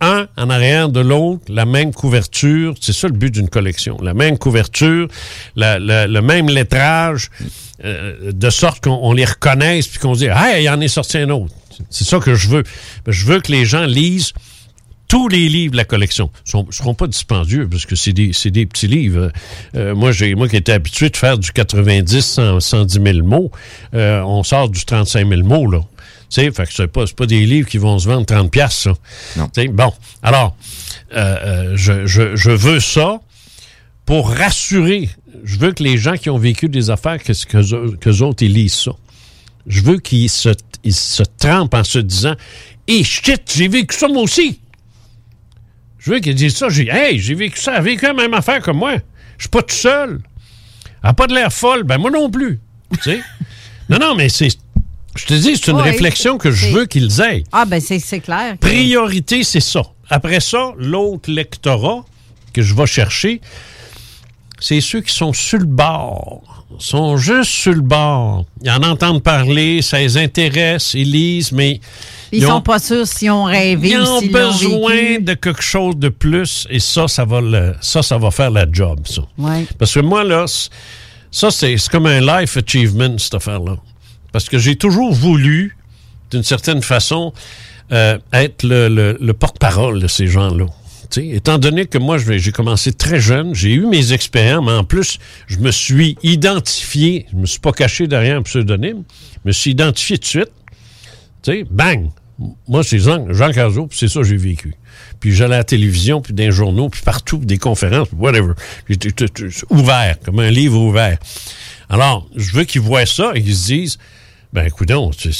Un 0.00 0.28
en 0.36 0.50
arrière 0.50 0.90
de 0.90 1.00
l'autre, 1.00 1.42
la 1.48 1.64
même 1.64 1.92
couverture. 1.92 2.74
C'est 2.80 2.92
ça 2.92 3.08
le 3.08 3.14
but 3.14 3.32
d'une 3.32 3.48
collection. 3.48 3.98
La 4.00 4.14
même 4.14 4.38
couverture, 4.38 5.08
le 5.56 6.20
même 6.20 6.48
lettrage, 6.48 7.30
euh, 7.84 8.32
de 8.32 8.50
sorte 8.50 8.84
qu'on 8.84 8.98
on 9.02 9.12
les 9.12 9.24
reconnaisse, 9.24 9.88
puis 9.88 9.98
qu'on 9.98 10.14
se 10.14 10.20
dit, 10.20 10.30
hey, 10.30 10.64
il 10.64 10.68
en 10.68 10.80
est 10.80 10.88
sorti 10.88 11.18
un 11.18 11.30
autre. 11.30 11.54
C'est 11.90 12.04
ça 12.04 12.18
que 12.18 12.34
je 12.34 12.48
veux. 12.48 12.64
Je 13.06 13.24
veux 13.24 13.40
que 13.40 13.50
les 13.50 13.64
gens 13.64 13.86
lisent 13.86 14.34
tous 15.08 15.28
les 15.28 15.48
livres 15.48 15.72
de 15.72 15.78
la 15.78 15.84
collection 15.84 16.30
ne 16.54 16.70
seront 16.70 16.94
pas 16.94 17.06
dispendieux 17.06 17.66
parce 17.66 17.86
que 17.86 17.96
c'est 17.96 18.12
des, 18.12 18.32
c'est 18.34 18.50
des 18.50 18.66
petits 18.66 18.86
livres. 18.86 19.32
Euh, 19.74 19.94
moi, 19.94 20.12
j'ai 20.12 20.34
moi 20.34 20.48
qui 20.48 20.56
étais 20.56 20.72
habitué 20.72 21.08
de 21.08 21.16
faire 21.16 21.38
du 21.38 21.50
90, 21.50 22.20
100, 22.20 22.60
110 22.60 23.00
000 23.02 23.26
mots, 23.26 23.50
euh, 23.94 24.20
on 24.20 24.42
sort 24.42 24.68
du 24.68 24.84
35 24.84 25.26
000 25.26 25.42
mots, 25.42 25.70
là. 25.70 25.80
Tu 26.30 26.42
sais, 26.42 26.50
fait 26.50 26.66
que 26.66 26.72
c'est 26.74 26.88
pas, 26.88 27.06
c'est 27.06 27.16
pas 27.16 27.24
des 27.24 27.46
livres 27.46 27.68
qui 27.68 27.78
vont 27.78 27.98
se 27.98 28.06
vendre 28.06 28.26
30 28.26 28.50
piastres, 28.50 28.82
ça. 29.34 29.48
Sais, 29.54 29.68
bon, 29.68 29.90
alors, 30.22 30.54
euh, 31.14 31.36
euh, 31.42 31.72
je, 31.74 32.06
je, 32.06 32.36
je 32.36 32.50
veux 32.50 32.80
ça 32.80 33.20
pour 34.04 34.30
rassurer. 34.30 35.08
Je 35.44 35.58
veux 35.58 35.72
que 35.72 35.82
les 35.82 35.96
gens 35.96 36.16
qui 36.16 36.28
ont 36.28 36.38
vécu 36.38 36.68
des 36.68 36.90
affaires, 36.90 37.22
que, 37.22 37.32
que, 37.32 37.96
que 37.96 38.22
autres, 38.22 38.42
ils 38.42 38.52
lisent 38.52 38.74
ça. 38.74 38.92
Je 39.66 39.80
veux 39.80 39.98
qu'ils 39.98 40.28
se, 40.28 40.50
ils 40.84 40.94
se 40.94 41.22
trempent 41.38 41.74
en 41.74 41.84
se 41.84 41.98
disant 41.98 42.34
«Et 42.88 43.04
shit, 43.04 43.42
j'ai 43.54 43.68
vécu 43.68 43.96
ça 43.96 44.08
moi 44.08 44.22
aussi!» 44.22 44.60
Je 46.08 46.14
veux 46.14 46.20
qu'ils 46.20 46.34
disent 46.34 46.56
ça. 46.56 46.70
J'ai, 46.70 46.88
hey, 46.88 47.18
j'ai 47.18 47.34
vécu 47.34 47.60
ça. 47.60 47.72
Elle 47.72 47.76
a 47.78 47.80
vécu 47.82 48.06
la 48.06 48.14
même 48.14 48.32
affaire 48.32 48.62
que 48.62 48.70
moi. 48.70 48.94
Je 49.36 49.42
suis 49.42 49.48
pas 49.50 49.60
tout 49.60 49.74
seul. 49.74 50.20
Elle 51.02 51.10
n'a 51.10 51.12
pas 51.12 51.26
de 51.26 51.34
l'air 51.34 51.52
folle. 51.52 51.82
Ben, 51.82 51.98
moi 51.98 52.10
non 52.10 52.30
plus. 52.30 52.60
Tu 52.94 53.10
sais? 53.10 53.20
non, 53.90 53.98
non, 53.98 54.14
mais 54.14 54.30
c'est. 54.30 54.48
Je 55.14 55.26
te 55.26 55.34
dis, 55.34 55.56
c'est 55.58 55.70
une 55.70 55.76
Oui, 55.76 55.82
réflexion 55.82 56.38
que 56.38 56.50
je 56.50 56.68
veux 56.68 56.86
qu'ils 56.86 57.20
aient. 57.20 57.44
Ah, 57.52 57.66
ben 57.66 57.78
c'est 57.78 57.98
c'est 57.98 58.20
clair. 58.20 58.54
que- 58.54 58.66
Priorité, 58.66 59.44
c'est 59.44 59.60
ça. 59.60 59.82
Après 60.08 60.40
ça, 60.40 60.72
l'autre 60.78 61.30
lectorat 61.30 62.06
que 62.54 62.62
je 62.62 62.74
vais 62.74 62.86
chercher, 62.86 63.42
c'est 64.60 64.80
ceux 64.80 65.02
qui 65.02 65.12
sont 65.14 65.34
sur 65.34 65.58
le 65.58 65.66
bord. 65.66 66.64
sont 66.78 67.18
juste 67.18 67.50
sur 67.50 67.72
le 67.74 67.82
bord. 67.82 68.46
Ils 68.62 68.70
en 68.70 68.82
entendent 68.82 69.22
parler, 69.22 69.82
ça 69.82 69.98
les 69.98 70.16
intéresse, 70.16 70.94
ils 70.94 71.10
lisent, 71.10 71.52
mais 71.52 71.80
Ils, 72.32 72.44
ont- 72.46 72.50
sont 72.56 72.60
pas 72.60 72.78
sûrs 72.78 73.06
s'ils 73.06 73.30
ont 73.30 73.44
rêvé 73.44 73.90
ils 73.90 73.98
ont 73.98 74.20
besoin 74.20 74.94
vécu. 74.94 75.22
de 75.22 75.34
quelque 75.34 75.62
chose 75.62 75.96
de 75.96 76.08
plus 76.10 76.66
et 76.70 76.78
ça, 76.80 77.08
ça 77.08 77.24
va, 77.24 77.40
le- 77.40 77.74
ça, 77.80 78.02
ça 78.02 78.18
va 78.18 78.30
faire 78.30 78.50
la 78.50 78.66
job, 78.70 79.00
ça. 79.06 79.22
Ouais. 79.38 79.66
Parce 79.78 79.94
que 79.94 80.00
moi, 80.00 80.24
là, 80.24 80.44
ça, 81.30 81.50
c'est 81.50 81.76
comme 81.90 82.06
un 82.06 82.20
life 82.20 82.56
achievement, 82.56 83.16
cette 83.18 83.34
affaire-là. 83.34 83.76
Parce 84.32 84.48
que 84.48 84.58
j'ai 84.58 84.76
toujours 84.76 85.12
voulu, 85.12 85.76
d'une 86.30 86.42
certaine 86.42 86.82
façon, 86.82 87.32
euh, 87.92 88.18
être 88.32 88.62
le, 88.62 88.88
le- 88.88 89.16
le 89.20 89.32
porte-parole 89.32 90.00
de 90.00 90.06
ces 90.08 90.26
gens-là. 90.26 90.66
Étant 91.16 91.56
donné 91.56 91.86
que 91.86 91.96
moi, 91.96 92.18
j'ai 92.18 92.52
commencé 92.52 92.92
très 92.92 93.18
jeune, 93.18 93.54
j'ai 93.54 93.72
eu 93.72 93.86
mes 93.86 94.12
expériences, 94.12 94.62
mais 94.66 94.72
en 94.72 94.84
plus, 94.84 95.18
je 95.46 95.56
me 95.56 95.70
suis 95.70 96.18
identifié, 96.22 97.24
je 97.32 97.36
me 97.38 97.46
suis 97.46 97.60
pas 97.60 97.72
caché 97.72 98.06
derrière 98.06 98.36
un 98.36 98.42
pseudonyme, 98.42 99.04
je 99.32 99.48
me 99.48 99.52
suis 99.52 99.70
identifié 99.70 100.18
de 100.18 100.24
suite. 100.26 100.50
Tu 101.42 101.52
sais, 101.52 101.64
bang! 101.70 102.10
Moi, 102.68 102.84
c'est 102.84 103.00
Jean, 103.00 103.32
Jean 103.32 103.50
Cazot, 103.50 103.88
puis 103.88 103.98
c'est 103.98 104.06
ça 104.08 104.20
que 104.20 104.26
j'ai 104.26 104.36
vécu. 104.36 104.72
Puis 105.18 105.32
j'allais 105.34 105.56
à 105.56 105.58
la 105.58 105.64
télévision, 105.64 106.20
puis 106.22 106.32
dans 106.32 106.44
les 106.44 106.52
journaux, 106.52 106.88
puis 106.88 107.02
partout, 107.04 107.38
puis 107.38 107.46
des 107.46 107.58
conférences, 107.58 108.08
puis 108.08 108.16
whatever. 108.18 108.52
J'étais 108.88 109.10
ouvert, 109.70 110.16
comme 110.24 110.38
un 110.38 110.50
livre 110.50 110.78
ouvert. 110.78 111.18
Alors, 111.88 112.28
je 112.36 112.52
veux 112.52 112.62
qu'ils 112.64 112.80
voient 112.80 113.06
ça 113.06 113.32
et 113.34 113.42
qu'ils 113.42 113.56
se 113.56 113.66
disent, 113.66 113.98
ben 114.52 114.64
écoute, 114.66 114.88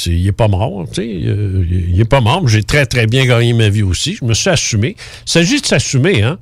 il 0.07 0.27
est 0.27 0.31
pas 0.33 0.49
mort, 0.49 0.85
tu 0.87 0.95
sais, 0.95 1.21
euh, 1.25 1.65
il 1.69 1.99
est 1.99 2.05
pas 2.05 2.19
mort. 2.19 2.45
J'ai 2.49 2.63
très, 2.63 2.85
très 2.85 3.07
bien 3.07 3.25
gagné 3.25 3.53
ma 3.53 3.69
vie 3.69 3.81
aussi. 3.83 4.15
Je 4.15 4.25
me 4.25 4.33
suis 4.33 4.49
assumé. 4.49 4.95
Il 5.25 5.31
s'agit 5.31 5.61
de 5.61 5.65
s'assumer, 5.65 6.21
hein? 6.21 6.37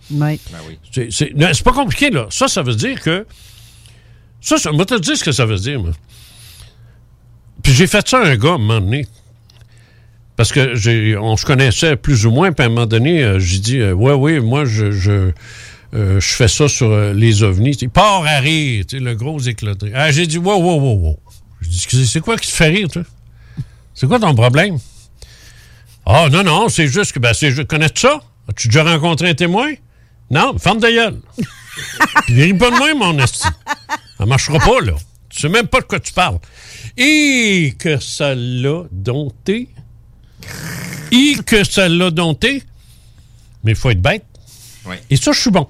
Oui. 0.68 0.78
C'est- 0.92 1.08
C'est 1.12 1.34
non, 1.36 1.48
c'est 1.54 1.64
pas 1.64 1.72
compliqué, 1.74 2.10
là. 2.10 2.26
Ça, 2.32 2.48
ça 2.48 2.64
veut 2.64 2.76
dire 2.76 3.00
que. 3.00 3.26
Ça, 4.42 4.58
ça 4.58 4.72
moi, 4.72 4.86
te 4.86 5.00
dire 5.00 5.16
ce 5.16 5.24
que 5.24 5.32
ça 5.32 5.46
veut 5.46 5.58
dire, 5.58 5.80
moi. 5.82 5.92
Puis 7.64 7.74
j'ai 7.74 7.88
fait 7.88 8.08
ça 8.08 8.20
à 8.20 8.26
un 8.28 8.36
gars, 8.38 8.52
à 8.52 8.56
un 8.56 8.58
moment 8.58 8.82
donné. 8.82 9.06
Parce 10.38 10.52
que 10.54 10.76
j'ai, 10.76 11.18
on 11.18 11.36
se 11.36 11.46
connaissait 11.46 11.96
plus 11.98 12.26
ou 12.26 12.32
moins, 12.32 12.52
puis 12.54 12.64
à 12.64 12.68
un 12.68 12.70
moment 12.70 12.86
donné, 12.86 13.24
euh, 13.24 13.40
j'ai 13.40 13.60
dit, 13.60 13.80
euh, 13.80 13.92
ouais, 13.94 14.14
oui, 14.14 14.40
moi, 14.40 14.64
je, 14.66 14.92
je, 14.92 15.32
euh, 15.96 16.20
je 16.20 16.28
fais 16.28 16.48
ça 16.48 16.68
sur 16.68 16.90
euh, 16.92 17.12
les 17.14 17.42
ovnis. 17.44 17.72
Il 17.82 17.90
part 17.90 18.24
à 18.26 18.38
rire, 18.40 18.86
tu 18.88 18.98
sais, 18.98 19.04
le 19.04 19.16
gros 19.16 19.40
éclaté. 19.40 19.92
Ah, 19.96 20.12
j'ai 20.12 20.28
dit, 20.28 20.38
wow, 20.38 20.62
wow, 20.62 20.80
wow, 20.80 20.96
wow. 20.96 21.20
Je 21.62 21.70
dis, 21.70 21.86
c'est- 21.90 22.06
c'est 22.06 22.20
quoi 22.22 22.38
qui 22.38 22.48
te 22.50 22.56
fait 22.56 22.68
rire, 22.70 22.88
toi? 22.88 23.02
C'est 23.96 24.08
quoi 24.08 24.20
ton 24.20 24.34
problème? 24.36 24.78
Ah, 26.06 26.28
non, 26.32 26.44
non, 26.44 26.70
c'est 26.70 26.88
juste 26.88 27.12
que, 27.14 27.20
ben, 27.20 27.34
c'est, 27.34 27.52
je 27.52 27.64
connais 27.64 27.90
ça? 27.94 28.22
As-tu 28.48 28.68
déjà 28.70 28.84
rencontré 28.84 29.30
un 29.30 29.34
témoin? 29.34 29.74
Non, 30.30 30.58
ferme 30.60 30.80
ta 30.80 30.92
gueule. 30.92 31.20
Puis 32.28 32.44
ris 32.44 32.54
pas 32.54 32.70
de 32.70 32.76
moi, 32.78 32.94
mon 32.94 33.18
esti. 33.22 33.48
Ça 34.18 34.26
marchera 34.26 34.60
pas, 34.60 34.82
là. 34.82 34.94
Tu 35.30 35.42
sais 35.42 35.50
même 35.50 35.68
pas 35.68 35.82
de 35.82 35.86
quoi 35.86 36.00
tu 36.00 36.14
parles. 36.14 36.38
Et 36.96 37.74
que 37.78 38.00
ça 38.00 38.34
l'a 38.36 38.84
dompté. 38.92 39.70
Et 41.12 41.36
que 41.46 41.64
ça 41.64 41.88
l'a 41.90 42.12
dompté. 42.12 42.64
Mais 43.64 43.72
il 43.72 43.78
faut 43.78 43.90
être 43.90 44.02
bête. 44.02 44.26
Et 45.10 45.18
ça, 45.18 45.32
je 45.34 45.40
suis 45.40 45.52
bon. 45.52 45.68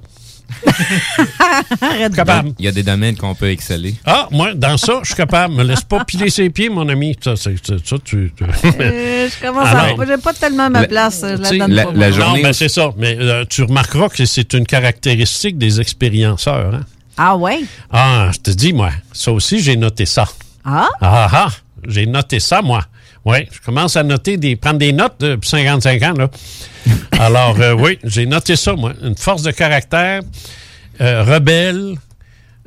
Arrête 1.82 2.16
Capable. 2.16 2.54
Il 2.60 2.66
y 2.66 2.68
a 2.68 2.72
des 2.72 2.84
domaines 2.84 3.16
qu'on 3.18 3.36
peut 3.36 3.50
exceller. 3.50 3.96
Ah, 4.06 4.28
moi, 4.32 4.54
dans 4.54 4.78
ça, 4.78 5.00
je 5.02 5.08
suis 5.08 5.16
capable. 5.16 5.56
Me 5.56 5.64
laisse 5.64 5.82
pas 5.84 6.06
piler 6.06 6.30
ses 6.30 6.50
pieds, 6.50 6.70
mon 6.70 6.88
ami. 6.88 7.16
Ça, 7.22 7.36
c'est, 7.36 7.56
ça 7.66 7.76
tu. 8.04 8.32
tu- 8.36 8.44
Euh, 8.44 9.30
je 9.30 9.46
commence 9.46 9.68
Alors, 9.68 10.00
à. 10.02 10.06
J'ai 10.06 10.18
pas 10.18 10.34
tellement 10.34 10.70
ma 10.70 10.82
la- 10.82 10.88
place. 10.88 11.22
Je 11.22 11.28
la 11.42 11.50
donne 11.68 11.76
pas. 11.76 11.92
moi. 11.92 12.10
Non, 12.10 12.42
ben, 12.42 12.54
c'est 12.54 12.70
ça. 12.70 12.92
Mais 12.98 13.18
euh, 13.20 13.44
tu 13.50 13.64
remarqueras 13.64 14.10
que 14.10 14.26
c'est 14.26 14.54
une 14.54 14.66
caractéristique 14.66 15.58
des 15.58 15.82
expérienceurs. 15.82 16.74
hein. 16.76 16.86
Ah 17.18 17.36
ouais? 17.36 17.62
Ah, 17.92 18.30
je 18.32 18.38
te 18.40 18.52
dis, 18.52 18.74
moi, 18.74 18.92
ça 19.12 19.32
aussi, 19.32 19.60
j'ai 19.60 19.76
noté 19.76 20.06
ça. 20.06 20.26
Ah? 20.64 20.88
Ah 21.02 21.28
ah, 21.32 21.48
j'ai 21.88 22.06
noté 22.06 22.40
ça, 22.40 22.62
moi. 22.62 22.84
Oui, 23.28 23.40
je 23.52 23.60
commence 23.60 23.98
à 23.98 24.04
noter 24.04 24.38
des, 24.38 24.56
prendre 24.56 24.80
des 24.80 24.94
notes 24.94 25.16
depuis 25.20 25.50
55 25.50 26.02
ans, 26.04 26.14
là. 26.14 26.30
Alors, 27.20 27.60
euh, 27.60 27.74
oui, 27.74 28.00
j'ai 28.06 28.26
noté 28.26 28.56
ça, 28.56 28.74
moi. 28.74 28.94
Une 29.04 29.18
force 29.18 29.44
de 29.44 29.52
caractère, 29.52 30.22
euh, 31.02 31.24
rebelle, 31.24 31.96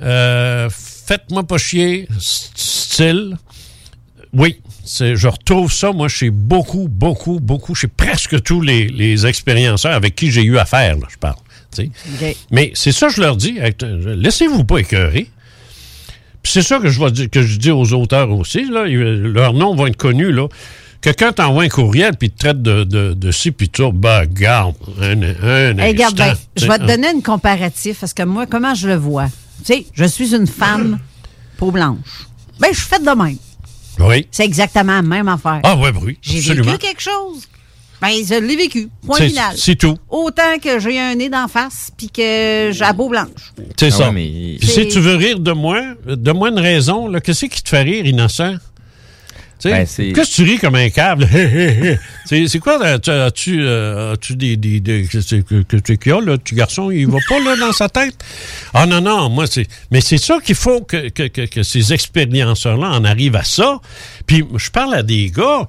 euh, 0.02 0.68
faites-moi 0.70 1.44
pas 1.44 1.56
chier, 1.56 2.06
style. 2.18 3.38
Oui, 4.34 4.60
c'est- 4.84 5.16
je 5.16 5.28
retrouve 5.28 5.72
ça, 5.72 5.92
moi, 5.92 6.08
chez 6.08 6.28
beaucoup, 6.30 6.88
beaucoup, 6.88 7.40
beaucoup, 7.40 7.74
chez 7.74 7.88
presque 7.88 8.42
tous 8.42 8.60
les, 8.60 8.88
les 8.88 9.26
expérienceurs 9.26 9.94
avec 9.94 10.14
qui 10.14 10.30
j'ai 10.30 10.42
eu 10.44 10.58
affaire, 10.58 10.96
là, 10.96 11.06
je 11.10 11.16
parle. 11.16 11.36
Mais 12.50 12.70
c'est 12.74 12.92
ça 12.92 13.06
que 13.08 13.14
je 13.14 13.20
leur 13.22 13.36
dis. 13.36 13.58
Laissez-vous 13.80 14.64
pas 14.64 14.78
écœurer. 14.78 15.30
Puis 16.42 16.52
c'est 16.52 16.62
ça 16.62 16.78
que 16.78 16.88
je, 16.88 16.98
vais 17.00 17.10
dire- 17.10 17.30
que 17.30 17.42
je 17.42 17.58
dis 17.58 17.70
aux 17.70 17.92
auteurs 17.92 18.30
aussi. 18.30 18.64
Là, 18.70 18.86
Ils- 18.86 18.98
leur 18.98 19.52
nom 19.52 19.74
va 19.74 19.88
être 19.88 19.96
connu. 19.96 20.32
Là. 20.32 20.46
Quelqu'un 21.02 21.32
t'envoie 21.32 21.64
un 21.64 21.68
courriel 21.68 22.14
puis 22.18 22.30
te 22.30 22.38
traite 22.38 22.62
de, 22.62 22.84
de, 22.84 23.14
de 23.14 23.30
ci 23.30 23.50
puis 23.52 23.70
ça. 23.74 23.84
Ben, 23.92 24.24
garde, 24.26 24.74
un, 25.00 25.22
un 25.22 25.78
Hey, 25.78 25.92
regarde 25.92 26.20
instant, 26.20 26.40
tu 26.54 26.64
je 26.64 26.70
vais 26.70 26.78
te 26.78 26.82
hein. 26.82 26.86
donner 26.86 27.10
une 27.14 27.22
comparatif 27.22 28.00
parce 28.00 28.12
que 28.14 28.22
moi, 28.22 28.46
comment 28.46 28.74
je 28.74 28.88
le 28.88 28.96
vois? 28.96 29.26
Tu 29.64 29.74
sais, 29.74 29.86
je 29.94 30.04
suis 30.04 30.34
une 30.34 30.46
femme 30.46 30.98
peau 31.58 31.70
blanche. 31.70 32.26
Ben, 32.58 32.68
je 32.72 32.78
suis 32.78 32.88
faite 32.88 33.04
de 33.04 33.10
même. 33.22 33.36
Oui. 33.98 34.26
C'est 34.30 34.44
exactement 34.44 34.94
la 34.94 35.02
même 35.02 35.28
affaire. 35.28 35.60
Ah, 35.62 35.76
ouais, 35.76 35.90
oui, 36.02 36.18
J'ai 36.22 36.54
vécu 36.54 36.78
quelque 36.78 37.02
chose. 37.02 37.46
Ben, 38.00 38.08
je 38.26 38.34
l'ai 38.40 38.56
vécu. 38.56 38.88
Point 39.06 39.18
C'est- 39.18 39.28
final. 39.28 39.54
c'est 39.56 39.76
tout. 39.76 39.96
Autant 40.08 40.58
que 40.62 40.78
j'ai 40.80 40.98
un 40.98 41.14
nez 41.14 41.28
d'en 41.28 41.48
face 41.48 41.90
puis 41.96 42.08
que 42.08 42.70
j'ai 42.72 42.80
la 42.80 42.94
peau 42.94 43.08
blanche. 43.08 43.26
C'est 43.78 43.86
Ah 43.88 43.90
ça. 43.90 44.06
ouais, 44.08 44.12
mais- 44.12 44.56
Puis 44.58 44.68
si 44.68 44.88
tu 44.88 45.00
veux 45.00 45.16
rire 45.16 45.38
de 45.38 45.52
moi, 45.52 45.82
donne-moi 46.06 46.48
une 46.50 46.58
raison. 46.60 47.08
là. 47.08 47.20
Qu'est-ce 47.20 47.46
qui 47.46 47.62
te 47.62 47.68
fait 47.68 47.82
rire, 47.82 48.06
innocent? 48.06 48.54
Tu 49.62 49.68
sais, 49.68 49.74
Ben, 49.74 49.86
c'est- 49.86 50.12
Qu'est-ce 50.12 50.30
que 50.30 50.34
tu 50.36 50.42
ris 50.50 50.58
comme 50.58 50.76
un 50.76 50.88
câble? 50.88 51.28
c'est 52.24 52.48
c'est 52.48 52.58
quoi? 52.60 52.98
Tu- 52.98 53.10
As-tu 53.10 53.58
euh, 53.60 54.14
as-tu 54.14 54.34
des... 54.34 54.56
des, 54.56 54.80
des 54.80 55.02
que 55.04 55.18
que, 55.42 55.62
que, 55.62 55.76
que- 55.76 55.92
qu'il 55.92 56.12
y 56.12 56.14
a, 56.14 56.20
là, 56.22 56.38
petit 56.38 56.54
garçon, 56.54 56.90
il 56.90 57.06
va 57.06 57.18
pas 57.28 57.38
là, 57.40 57.56
dans 57.56 57.72
sa 57.72 57.90
tête? 57.90 58.14
Ah 58.72 58.86
non, 58.86 59.02
non, 59.02 59.28
moi, 59.28 59.46
c'est... 59.46 59.66
Mais 59.90 60.00
c'est 60.00 60.16
ça 60.16 60.38
qu'il 60.42 60.54
faut 60.54 60.80
que, 60.80 61.10
que, 61.10 61.24
que, 61.28 61.42
que 61.44 61.62
ces 61.62 61.92
expériences-là 61.92 62.88
en 62.90 63.04
arrivent 63.04 63.36
à 63.36 63.44
ça. 63.44 63.78
Puis 64.26 64.42
je 64.56 64.70
parle 64.70 64.94
à 64.94 65.02
des 65.02 65.28
gars... 65.30 65.68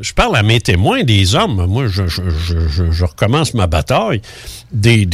Je 0.00 0.12
parle 0.12 0.36
à 0.36 0.42
mes 0.42 0.60
témoins, 0.60 1.04
des 1.04 1.34
hommes. 1.34 1.66
Moi, 1.66 1.86
je, 1.86 3.04
recommence 3.04 3.54
ma 3.54 3.66
bataille. 3.66 4.20
Des, 4.72 5.06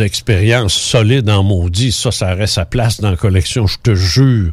expériences 0.00 0.74
solides 0.74 1.28
en 1.28 1.42
maudit. 1.42 1.92
Ça, 1.92 2.10
ça 2.10 2.34
reste 2.34 2.54
sa 2.54 2.64
place 2.64 3.00
dans 3.00 3.10
la 3.10 3.16
collection, 3.16 3.66
je 3.66 3.76
te 3.82 3.94
jure. 3.94 4.52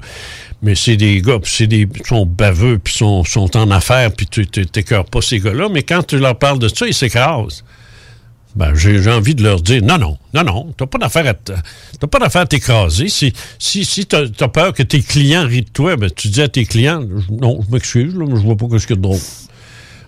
Mais 0.62 0.76
c'est 0.76 0.98
des 0.98 1.22
gars, 1.22 1.40
puis 1.40 1.52
c'est 1.54 1.68
des, 1.68 1.88
sont 2.06 2.26
baveux, 2.26 2.80
puis 2.80 2.94
sont, 2.94 3.24
en 3.58 3.72
affaires, 3.72 4.12
puis 4.12 4.28
tu- 4.28 4.48
t'écœures 4.48 5.06
pas 5.06 5.22
ces 5.22 5.40
gars-là. 5.40 5.68
Mais 5.70 5.84
quand 5.84 6.04
tu 6.04 6.18
leur 6.18 6.38
parles 6.38 6.60
de 6.60 6.68
ça, 6.68 6.88
ils 6.88 6.94
s'écrasent. 6.94 7.64
Ben, 8.56 8.76
j'ai 8.76 9.10
envie 9.10 9.34
de 9.34 9.42
leur 9.42 9.62
dire, 9.62 9.82
non, 9.82 9.98
non, 9.98 10.18
non, 10.36 10.44
non, 10.44 10.74
t'as 10.78 10.86
pas 10.86 11.00
d'affaire 11.00 11.28
à 11.28 11.34
t'as 11.34 12.08
pas 12.08 12.20
d'affaire 12.20 12.44
à 12.44 12.46
t'écraser. 12.46 13.10
Si, 13.10 13.34
si, 13.58 13.84
si 13.84 14.06
t'as 14.06 14.26
as 14.40 14.48
peur 14.48 14.74
que 14.74 14.84
tes 14.84 15.02
clients 15.02 15.48
rient 15.48 15.64
de 15.64 15.70
toi, 15.70 15.96
ben, 15.96 16.10
tu 16.16 16.28
dis 16.28 16.42
à 16.42 16.48
tes 16.48 16.66
clients, 16.66 17.04
non, 17.32 17.62
je 17.66 17.74
m'excuse, 17.74 18.16
là, 18.16 18.26
mais 18.28 18.36
je 18.36 18.42
vois 18.42 18.56
pas 18.56 18.68
ce 18.78 18.86
qu'il 18.86 18.96
y 18.96 19.00
a 19.00 19.02
de 19.02 19.02
drôle. 19.02 19.20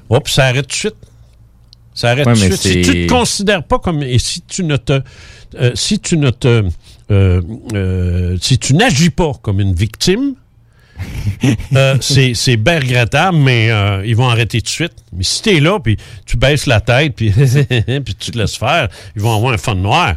Hop, 0.10 0.30
ça 0.30 0.46
arrête 0.46 0.68
tout 0.68 0.74
de 0.74 0.80
suite. 0.80 0.96
Ça 1.96 2.12
arrête 2.12 2.28
Ouais, 2.28 2.34
tout 2.34 2.40
de 2.40 2.56
suite. 2.56 2.86
Si 2.86 2.92
tu 2.92 3.08
te 3.08 3.10
considères 3.10 3.64
pas 3.64 3.80
comme, 3.80 4.04
et 4.04 4.20
si 4.20 4.42
tu 4.42 4.64
ne 4.64 4.78
te, 4.78 5.02
euh, 5.56 5.72
si 5.74 6.00
tu 6.00 6.18
ne 6.18 6.30
te, 6.30 6.66
euh, 7.10 7.42
euh, 7.74 8.38
si 8.42 8.60
tu 8.60 8.76
n'agis 8.76 9.10
pas 9.10 9.32
comme 9.42 9.60
une 9.60 9.74
victime, 9.74 10.36
euh, 11.76 11.98
c'est 12.00 12.58
bien 12.58 12.80
regrettable, 12.80 13.38
mais 13.38 13.70
euh, 13.72 14.06
ils 14.06 14.16
vont 14.16 14.28
arrêter 14.28 14.62
tout 14.62 14.66
de 14.66 14.70
suite. 14.70 14.94
Mais 15.14 15.24
si 15.24 15.42
t'es 15.42 15.60
là, 15.60 15.80
puis 15.80 15.98
tu 16.26 16.38
baisses 16.38 16.66
la 16.66 16.82
tête, 16.82 17.16
puis 17.16 17.34
tu 18.20 18.32
te 18.32 18.38
laisses 18.38 18.58
faire, 18.58 18.90
ils 19.16 19.22
vont 19.22 19.36
avoir 19.36 19.54
un 19.54 19.58
fond 19.58 19.76
noir. 19.76 20.16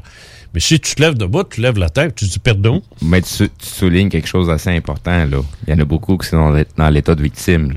Mais 0.55 0.61
si 0.61 0.81
tu 0.81 0.95
te 0.95 1.03
lèves 1.03 1.14
debout, 1.14 1.45
tu 1.45 1.61
lèves 1.61 1.79
la 1.79 1.91
tête, 1.91 2.14
tu 2.14 2.24
dis 2.24 2.39
pardon. 2.39 2.83
Mais 3.03 3.20
tu, 3.22 3.49
soulignes 3.61 4.09
quelque 4.09 4.29
chose 4.29 4.47
d'assez 4.47 4.70
important, 4.70 5.26
là. 5.26 5.43
Il 5.66 5.70
y 5.70 5.76
en 5.76 5.79
a 5.81 5.85
beaucoup 5.85 6.16
qui 6.16 6.29
sont 6.29 6.51
dans, 6.51 6.64
dans 6.76 6.89
l'état 6.89 7.14
de 7.14 7.22
victime. 7.22 7.74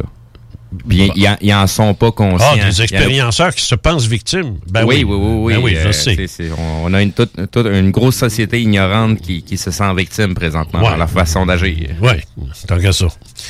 Puis 0.88 1.12
ils, 1.16 1.28
en- 1.28 1.36
ils 1.42 1.54
en 1.54 1.68
sont 1.68 1.94
pas 1.94 2.12
conscients. 2.14 2.48
Ah, 2.52 2.56
Il 2.56 2.62
y 2.62 2.66
en 2.66 2.70
des 2.70 2.80
a- 2.80 2.84
expérienceurs 2.86 3.54
qui 3.54 3.66
se 3.66 3.76
pensent 3.76 4.06
victimes. 4.06 4.58
Ben 4.70 4.86
oui, 4.86 5.04
oui, 5.04 5.16
oui, 5.18 5.34
oui. 5.36 5.54
Ben 5.54 5.62
oui, 5.64 5.76
je 5.76 5.88
euh, 5.90 6.28
sais. 6.28 6.50
on, 6.58 6.86
on 6.86 6.94
a 6.94 7.02
une, 7.02 7.12
toute, 7.12 7.34
toute 7.52 7.66
une 7.68 7.92
grosse 7.92 8.16
société 8.16 8.62
ignorante 8.62 9.20
qui, 9.20 9.44
qui 9.44 9.58
se 9.58 9.70
sent 9.70 9.94
victime 9.96 10.34
présentement 10.34 10.80
Ouais. 10.82 10.92
dans 10.92 10.96
leur 10.98 11.10
façon 11.10 11.46
d'agir. 11.46 11.90
Oui, 12.02 12.12
tant 12.68 12.80
qu'à 12.80 12.94
ça. 12.94 13.08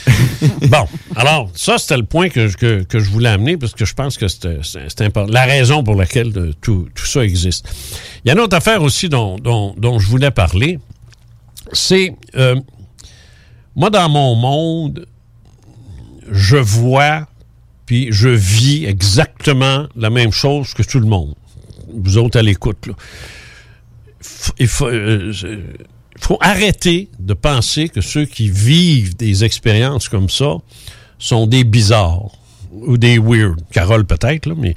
bon, 0.67 0.87
alors, 1.15 1.51
ça, 1.53 1.77
c'était 1.77 1.97
le 1.97 2.05
point 2.05 2.29
que, 2.29 2.47
je- 2.47 2.57
que, 2.57 2.81
que 2.83 2.99
je 2.99 3.09
voulais 3.11 3.29
amener 3.29 3.55
parce 3.55 3.73
que 3.73 3.85
je 3.85 3.93
pense 3.93 4.17
que 4.17 4.27
c'est 4.27 5.01
important. 5.01 5.31
La 5.31 5.43
raison 5.45 5.83
pour 5.83 5.93
laquelle 5.95 6.31
euh, 6.35 6.53
tout, 6.59 6.87
tout 6.95 7.05
ça 7.05 7.23
existe. 7.23 7.67
Il 8.25 8.29
y 8.29 8.31
a 8.31 8.33
une 8.33 8.39
autre 8.39 8.57
affaire 8.57 8.81
aussi 8.81 9.09
dont, 9.09 9.37
dont, 9.37 9.75
dont 9.77 9.99
je 9.99 10.07
voulais 10.07 10.31
parler. 10.31 10.79
C'est, 11.71 12.15
euh, 12.35 12.55
moi, 13.75 13.89
dans 13.91 14.09
mon 14.09 14.35
monde, 14.35 15.05
je 16.51 16.57
vois 16.57 17.27
puis 17.85 18.09
je 18.11 18.27
vis 18.27 18.85
exactement 18.85 19.87
la 19.95 20.09
même 20.09 20.31
chose 20.31 20.73
que 20.73 20.83
tout 20.83 20.99
le 20.99 21.05
monde. 21.05 21.33
Vous 21.93 22.17
autres 22.17 22.39
à 22.39 22.41
l'écoute, 22.41 22.89
Il 24.59 24.67
faut, 24.67 24.87
euh, 24.87 25.31
faut 26.19 26.37
arrêter 26.41 27.09
de 27.19 27.33
penser 27.33 27.87
que 27.87 28.01
ceux 28.01 28.25
qui 28.25 28.49
vivent 28.49 29.15
des 29.15 29.45
expériences 29.45 30.09
comme 30.09 30.29
ça 30.29 30.57
sont 31.19 31.47
des 31.47 31.63
bizarres 31.63 32.31
ou 32.71 32.97
des 32.97 33.17
weird. 33.17 33.61
Carole 33.71 34.05
peut-être, 34.05 34.47
là, 34.47 34.55
mais 34.57 34.75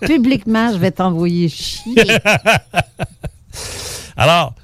Publiquement, 0.06 0.72
je 0.72 0.78
vais 0.78 0.90
t'envoyer 0.90 1.48
chier. 1.48 1.94
Alors, 4.16 4.54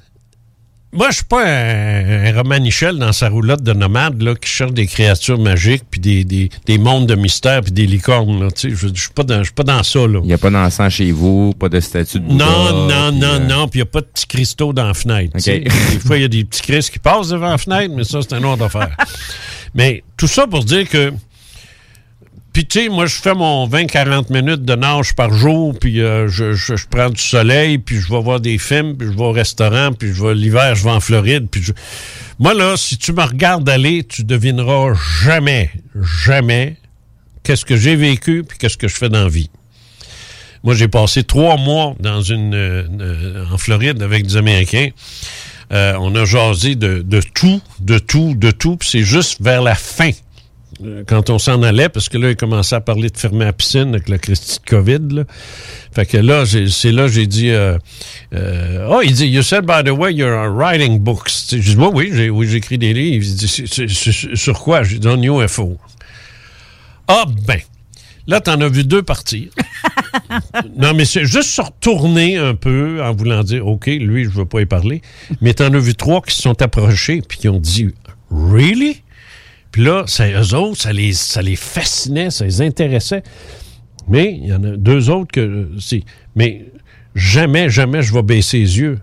moi, 0.91 1.09
je 1.11 1.17
suis 1.17 1.25
pas 1.25 1.45
un, 1.45 2.27
un 2.27 2.33
Romanichel 2.33 2.99
dans 2.99 3.13
sa 3.13 3.29
roulotte 3.29 3.63
de 3.63 3.75
nomade 3.75 4.23
là, 4.23 4.35
qui 4.35 4.49
cherche 4.49 4.73
des 4.73 4.87
créatures 4.87 5.39
magiques, 5.39 5.83
puis 5.91 6.01
des, 6.01 6.25
des, 6.25 6.49
des 6.65 6.79
mondes 6.79 7.07
de 7.07 7.15
mystère, 7.15 7.61
puis 7.61 7.73
des 7.73 7.87
licornes. 7.87 8.45
là. 8.45 8.49
Je 8.57 8.69
je 8.71 8.87
suis 8.95 9.11
pas 9.11 9.23
dans, 9.23 9.83
ça. 9.83 9.99
Là. 10.01 10.21
Il 10.23 10.27
n'y 10.27 10.33
a 10.33 10.39
pas 10.39 10.51
d'encens 10.51 10.95
chez 10.95 11.13
vous, 11.13 11.53
pas 11.53 11.69
de 11.69 11.79
statue 11.81 12.21
de 12.21 12.25
Bouddha. 12.27 12.45
Non, 12.45 12.89
non, 12.89 13.13
non, 13.13 13.27
euh, 13.35 13.39
non, 13.39 13.69
puis 13.69 13.81
il 13.81 13.83
n'y 13.83 13.89
a 13.89 13.91
pas 13.93 14.01
de 14.01 14.07
petits 14.07 14.27
cristaux 14.27 14.73
dans 14.73 14.87
la 14.87 14.95
fenêtre. 14.95 15.33
tu 15.37 15.41
sais. 15.43 15.65
OK. 15.67 15.93
Des 15.93 15.99
fois, 15.99 16.17
il 16.17 16.23
y 16.23 16.25
a 16.25 16.29
des 16.29 16.45
petits 16.45 16.63
cristaux 16.63 16.93
qui 16.95 16.99
passent 16.99 17.29
devant 17.29 17.51
la 17.51 17.59
fenêtre, 17.59 17.93
mais 17.95 18.05
ça, 18.05 18.21
c'est 18.23 18.37
une 18.37 18.47
autre 18.47 18.65
affaire. 18.65 18.97
Mais 19.75 20.03
tout 20.17 20.27
ça 20.27 20.47
pour 20.47 20.65
dire 20.65 20.89
que. 20.89 21.13
Puis, 22.53 22.67
tu 22.67 22.81
sais, 22.81 22.89
moi, 22.89 23.07
je 23.07 23.15
fais 23.15 23.35
mon 23.35 23.69
20-40 23.69 24.33
minutes 24.33 24.65
de 24.65 24.75
nage 24.75 25.15
par 25.15 25.33
jour, 25.33 25.79
puis 25.79 26.01
euh, 26.01 26.29
je, 26.29 26.55
je- 26.55 26.75
je 26.77 26.87
prends 26.91 27.11
du 27.11 27.21
soleil, 27.23 27.79
puis 27.79 27.97
je 28.01 28.09
vais 28.11 28.21
voir 28.21 28.41
des 28.41 28.59
films, 28.59 28.97
puis 28.97 29.07
je 29.07 29.13
vais 29.13 29.23
au 29.23 29.33
restaurant, 29.33 29.93
puis 29.93 30.13
je 30.13 30.25
vais 30.25 30.35
l'hiver, 30.35 30.75
je 30.75 30.83
vais 30.85 30.91
en 30.91 31.01
Floride, 31.01 31.47
puis 31.51 31.63
je- 31.63 31.73
Moi, 32.41 32.55
là, 32.55 32.77
si 32.77 32.97
tu 32.99 33.13
me 33.13 33.23
regardes 33.23 33.69
aller, 33.69 34.03
tu 34.05 34.25
devineras 34.25 34.95
jamais, 35.25 35.71
jamais 36.25 36.77
qu'est-ce 37.45 37.65
que 37.65 37.77
j'ai 37.77 37.95
vécu, 37.97 38.43
puis 38.49 38.59
qu'est-ce 38.59 38.77
que 38.77 38.89
je 38.89 38.97
fais 38.97 39.09
dans 39.09 39.25
la 39.25 39.29
vie. 39.29 39.51
Moi, 40.65 40.75
j'ai 40.75 40.89
passé 40.89 41.23
trois 41.23 41.57
mois 41.57 41.95
dans 42.01 42.23
une, 42.23 42.55
euh, 42.55 43.45
en 43.53 43.59
Floride 43.59 44.03
avec 44.03 44.27
des 44.27 44.37
Américains. 44.37 44.89
Euh, 45.73 45.95
on 46.01 46.15
a 46.17 46.25
jasé 46.25 46.75
de, 46.75 47.03
de 47.03 47.21
tout, 47.35 47.61
de 47.81 47.99
tout, 47.99 48.35
de 48.35 48.51
tout. 48.51 48.77
Puis 48.77 48.89
c'est 48.91 49.03
juste 49.05 49.41
vers 49.41 49.63
la 49.63 49.75
fin, 49.77 50.11
quand 51.07 51.31
on 51.31 51.39
s'en 51.39 51.63
allait, 51.63 51.89
parce 51.89 52.09
que 52.09 52.19
là, 52.19 52.31
il 52.31 52.37
commençait 52.37 52.77
à 52.77 52.81
parler 52.81 53.11
de 53.11 53.17
fermer 53.17 53.45
la 53.45 53.53
piscine 53.53 53.89
avec 53.89 54.09
le 54.09 54.19
Christy 54.19 54.61
de 54.65 54.71
COVID. 54.71 55.15
Là. 55.17 55.25
Fait 55.93 56.07
que 56.07 56.19
là, 56.19 56.45
c'est 56.47 56.93
là 56.93 57.09
j'ai 57.09 57.27
dit... 57.27 57.51
euh, 57.51 57.79
euh, 58.35 58.89
oh, 58.91 59.01
il 59.05 59.13
dit, 59.13 59.27
you 59.27 59.43
said, 59.43 59.65
by 59.65 59.83
the 59.85 59.91
way, 59.91 60.15
you're 60.15 60.49
writing 60.49 60.99
books. 60.99 61.31
Sais, 61.31 61.61
J'ai 61.61 61.75
dit, 61.75 61.81
oui, 61.81 61.91
oui, 61.95 62.11
j'ai 62.13 62.31
oui, 62.31 62.47
j'écris 62.47 62.79
des 62.79 62.93
livres. 62.93 63.25
Il 63.27 63.35
dit, 63.35 64.37
sur 64.37 64.61
quoi? 64.61 64.83
J'ai 64.83 64.99
dit, 64.99 65.09
on 65.09 65.23
UFO. 65.23 65.77
Ah, 67.09 67.25
ben. 67.47 67.61
Là, 68.27 68.41
t'en 68.41 68.61
as 68.61 68.69
vu 68.69 68.85
deux 68.85 69.03
partir. 69.03 69.49
non, 70.77 70.93
mais 70.93 71.07
c'est 71.07 71.25
juste 71.25 71.49
se 71.49 71.63
retourner 71.63 72.37
un 72.37 72.55
peu 72.55 73.03
en 73.03 73.15
voulant 73.15 73.43
dire, 73.43 73.67
OK, 73.67 73.87
lui, 73.87 74.25
je 74.25 74.29
veux 74.29 74.45
pas 74.45 74.61
y 74.61 74.67
parler. 74.67 75.01
Mais 75.41 75.55
t'en 75.55 75.73
as 75.73 75.79
vu 75.79 75.95
trois 75.95 76.21
qui 76.21 76.35
se 76.35 76.43
sont 76.43 76.61
approchés 76.61 77.23
puis 77.27 77.39
qui 77.39 77.49
ont 77.49 77.59
dit, 77.59 77.89
Really? 78.31 79.03
Puis 79.73 79.85
là, 79.85 80.05
c'est 80.07 80.33
eux 80.33 80.55
autres, 80.55 80.81
ça 80.83 80.93
les, 80.93 81.13
ça 81.13 81.43
les 81.43 81.57
fascinait, 81.57 82.31
ça 82.31 82.45
les 82.45 82.63
intéressait. 82.63 83.23
Mais 84.09 84.39
il 84.43 84.49
y 84.49 84.53
en 84.55 84.65
a 84.65 84.77
deux 84.77 85.11
autres 85.11 85.31
que. 85.33 85.69
Si, 85.79 86.05
mais 86.35 86.65
jamais, 87.15 87.69
jamais 87.69 88.03
je 88.03 88.13
vais 88.15 88.23
baisser 88.23 88.59
les 88.61 88.79
yeux 88.79 88.99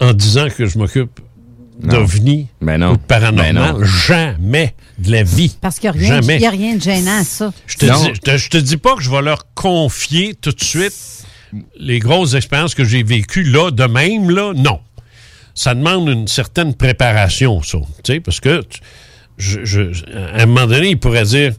en 0.00 0.12
disant 0.12 0.48
que 0.48 0.66
je 0.66 0.76
m'occupe 0.78 1.20
Non. 1.82 2.00
d'ovnis 2.00 2.48
Ben 2.60 2.82
ou 2.82 2.96
de 2.96 3.02
paranormal. 3.02 3.54
Ben 3.54 3.78
non. 3.78 3.84
Jamais 3.84 4.74
de 4.98 5.10
la 5.12 5.22
vie. 5.22 5.56
Parce 5.60 5.78
qu'il 5.78 5.90
n'y 5.92 5.96
a, 5.96 6.00
rien- 6.00 6.20
Jamais. 6.20 6.36
il 6.36 6.42
y 6.42 6.46
a 6.46 6.50
rien 6.50 6.74
de 6.76 6.82
gênant 6.82 7.18
à 7.20 7.24
ça. 7.24 7.52
Je 7.66 7.76
te, 7.76 7.86
dis, 7.86 8.10
je, 8.14 8.20
te, 8.20 8.36
je 8.36 8.50
te 8.50 8.56
dis 8.58 8.76
pas 8.76 8.96
que 8.96 9.02
je 9.02 9.10
vais 9.10 9.22
leur 9.22 9.52
confier 9.54 10.34
tout 10.34 10.50
de 10.52 10.62
suite 10.62 10.94
les 11.78 12.00
grosses 12.00 12.34
expériences 12.34 12.74
que 12.74 12.84
j'ai 12.84 13.04
vécues 13.04 13.44
là, 13.44 13.70
de 13.70 13.84
même, 13.84 14.30
là. 14.30 14.52
Non. 14.56 14.80
Ça 15.54 15.74
demande 15.76 16.08
une 16.08 16.26
certaine 16.26 16.74
préparation, 16.74 17.62
ça. 17.62 17.78
Tu 18.02 18.14
sais, 18.14 18.20
parce 18.20 18.40
que 18.40 18.62
tu- 18.62 18.80
je, 19.38 19.64
je- 19.64 19.82
à 20.36 20.42
un 20.42 20.46
moment 20.46 20.66
donné, 20.66 20.90
il 20.90 20.98
pourrait 20.98 21.24
dire 21.24 21.52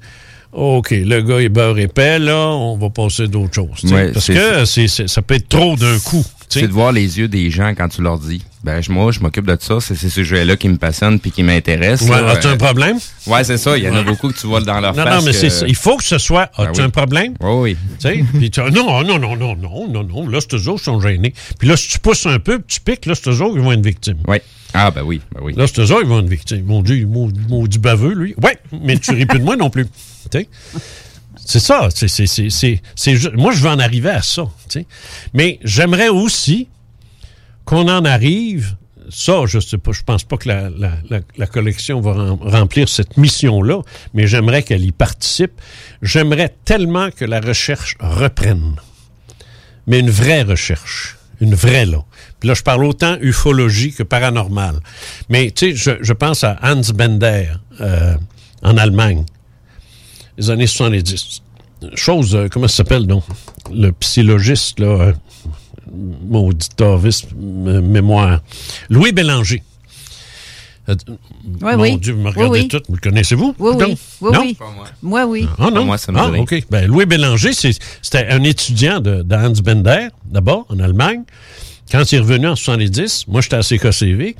OK, 0.51 0.91
le 0.91 1.21
gars 1.21 1.39
est 1.41 1.49
beurre 1.49 1.77
épais, 1.79 2.17
là, 2.17 2.47
on 2.51 2.77
va 2.77 2.89
passer 2.89 3.27
d'autres 3.27 3.53
choses. 3.55 3.83
Ouais, 3.91 4.11
parce 4.13 4.27
que 4.27 4.63
ça 5.07 5.21
peut 5.21 5.35
être 5.35 5.49
trop 5.49 5.75
d'un 5.75 5.99
coup. 5.99 6.25
Tu 6.49 6.53
sais? 6.53 6.59
C'est 6.61 6.67
de 6.67 6.73
voir 6.73 6.91
les 6.91 7.17
yeux 7.19 7.27
des 7.27 7.49
gens 7.51 7.69
quand 7.75 7.87
tu 7.89 8.01
leur 8.01 8.19
dis. 8.19 8.41
Ben, 8.63 8.81
moi, 8.89 9.11
je 9.11 9.19
m'occupe 9.19 9.45
de 9.45 9.57
ça. 9.59 9.77
C'est 9.79 9.95
ces 9.95 10.09
sujets-là 10.09 10.55
qui 10.57 10.69
me 10.69 10.77
passionnent 10.77 11.19
puis 11.19 11.31
qui 11.31 11.43
m'intéressent. 11.43 12.09
Ouais, 12.09 12.17
as-tu 12.17 12.47
un 12.47 12.57
problème? 12.57 12.97
Ouais, 13.27 13.43
c'est 13.43 13.57
ça. 13.57 13.77
Il 13.77 13.83
y 13.83 13.89
en 13.89 13.95
a 13.95 14.01
beaucoup 14.03 14.29
que 14.29 14.37
tu 14.39 14.47
vois 14.47 14.61
dans 14.61 14.79
leur 14.79 14.95
Non, 14.95 15.03
face. 15.03 15.15
non, 15.19 15.21
mais 15.25 15.31
que- 15.31 15.37
c'est 15.37 15.49
ça. 15.51 15.67
il 15.67 15.75
faut 15.75 15.97
que 15.97 16.03
ce 16.03 16.17
soit. 16.17 16.49
Ben 16.57 16.65
As-tu 16.65 16.79
oui. 16.81 16.85
un 16.85 16.89
problème? 16.89 17.33
Oui, 17.41 17.51
oui. 17.61 17.77
Tu 17.99 18.07
sais, 18.09 18.23
puis 18.37 18.49
tu- 18.49 18.59
non, 18.61 19.03
non, 19.03 19.19
non, 19.19 19.35
non, 19.35 19.55
non, 19.55 19.87
non, 19.87 20.03
non. 20.03 20.27
Là, 20.27 20.39
c'est 20.41 20.47
toujours, 20.47 20.77
ils 20.79 20.83
sont 20.83 20.99
gênés. 20.99 21.33
Puis 21.59 21.67
là, 21.67 21.77
si 21.77 21.89
tu 21.89 21.99
pousses 21.99 22.25
un 22.25 22.39
peu, 22.39 22.59
tu 22.67 22.79
piques, 22.81 23.05
là, 23.05 23.13
c'est 23.15 23.21
toujours, 23.23 23.55
ils 23.55 23.61
vont 23.61 23.71
être 23.71 23.85
victimes. 23.85 24.17
Oui. 24.27 24.37
Ah, 24.73 24.91
ben 24.91 25.03
oui, 25.03 25.21
ben 25.33 25.41
oui. 25.43 25.53
Là, 25.55 25.67
c'est 25.67 25.73
toujours, 25.73 25.99
ils 26.01 26.07
vont 26.07 26.19
être 26.19 26.27
victimes. 26.27 26.65
Mon 26.65 26.81
Dieu, 26.81 27.07
maudit 27.07 27.79
baveux, 27.79 28.13
lui. 28.13 28.33
Ouais, 28.43 28.57
mais 28.83 28.97
tu 28.97 29.11
ris 29.11 29.25
plus 29.25 29.39
de 29.39 29.43
moi 29.45 29.55
non 29.55 29.69
plus. 29.69 29.85
Tu 30.31 30.39
sais? 30.39 30.49
C'est 31.45 31.59
ça. 31.59 31.89
c'est- 31.93 32.07
c'est- 32.09 32.49
c'est- 32.95 33.33
moi, 33.35 33.53
je 33.53 33.61
veux 33.61 33.69
en 33.69 33.79
arriver 33.79 34.09
à 34.09 34.21
ça. 34.21 34.43
Mais 35.33 35.59
j'aimerais 35.63 36.09
aussi 36.09 36.67
qu'on 37.65 37.87
en 37.87 38.03
arrive. 38.03 38.75
Ça, 39.11 39.43
je 39.45 39.59
sais 39.59 39.77
pas, 39.77 39.91
je 39.91 40.01
pense 40.01 40.23
pas 40.23 40.35
que 40.37 40.47
la, 40.49 40.69
la- 40.71 40.97
la- 41.11 41.19
la 41.37 41.45
collection 41.45 42.01
va 42.01 42.13
rem- 42.13 42.39
remplir 42.41 42.89
cette 42.89 43.17
mission-là, 43.17 43.81
mais 44.15 44.25
j'aimerais 44.25 44.63
qu'elle 44.63 44.83
y 44.83 44.91
participe. 44.91 45.51
J'aimerais 46.01 46.55
tellement 46.65 47.11
que 47.11 47.23
la 47.23 47.39
recherche 47.39 47.95
reprenne. 47.99 48.75
Mais 49.85 49.99
une 49.99 50.09
vraie 50.09 50.41
recherche. 50.41 51.17
Une 51.41 51.53
vraie, 51.53 51.85
là. 51.85 52.03
Puis 52.39 52.47
là, 52.49 52.55
je 52.55 52.63
parle 52.63 52.83
autant 52.85 53.17
ufologie 53.21 53.93
que 53.93 54.01
paranormal. 54.03 54.79
Mais, 55.29 55.51
tu 55.51 55.71
sais, 55.71 55.75
je, 55.75 55.91
je 56.03 56.13
pense 56.13 56.43
à 56.43 56.57
Hans 56.63 56.81
Bender, 56.95 57.47
euh, 57.81 58.15
en 58.63 58.77
Allemagne, 58.77 59.23
les 60.37 60.49
années 60.49 60.67
70. 60.67 61.41
Chose, 61.93 62.35
euh, 62.35 62.47
comment 62.49 62.67
ça 62.67 62.77
s'appelle, 62.77 63.05
donc? 63.05 63.23
Le 63.73 63.91
psychologiste, 63.91 64.79
là, 64.79 64.87
euh, 64.87 65.13
maudit 65.91 66.69
Tavis, 66.75 67.25
m- 67.33 67.81
mémoire. 67.81 68.41
Louis 68.89 69.11
Bélanger. 69.11 69.61
Euh, 70.89 70.95
Oui, 71.61 71.75
mon 71.75 71.81
oui. 71.81 71.97
Dieu, 71.97 72.13
vous 72.13 72.21
me 72.21 72.29
regardez 72.29 72.61
oui. 72.61 72.67
tout. 72.67 72.81
Vous 72.87 72.95
le 72.95 73.01
connaissez-vous? 73.01 73.55
Oui, 73.59 73.75
Donc, 73.77 73.87
oui. 73.89 73.97
Oui, 74.21 74.31
non? 74.31 74.41
oui. 74.41 74.57
Moi, 75.01 75.25
oui. 75.25 75.47
Ah 75.57 75.69
non? 75.71 75.85
Moi, 75.85 75.97
ça 75.97 76.11
me 76.11 76.19
ah. 76.19 76.31
OK. 76.39 76.63
Ben, 76.69 76.85
Louis 76.87 77.05
Bélanger, 77.05 77.53
c'était 77.53 78.27
un 78.29 78.43
étudiant 78.43 78.99
de, 78.99 79.21
de 79.23 79.35
Hans 79.35 79.51
Bender, 79.63 80.07
d'abord, 80.25 80.65
en 80.69 80.79
Allemagne. 80.79 81.23
Quand 81.91 82.11
il 82.11 82.15
est 82.15 82.19
revenu 82.19 82.47
en 82.47 82.55
70, 82.55 83.27
moi, 83.27 83.41
j'étais 83.41 83.55
à 83.57 83.61
CKCV. 83.61 84.35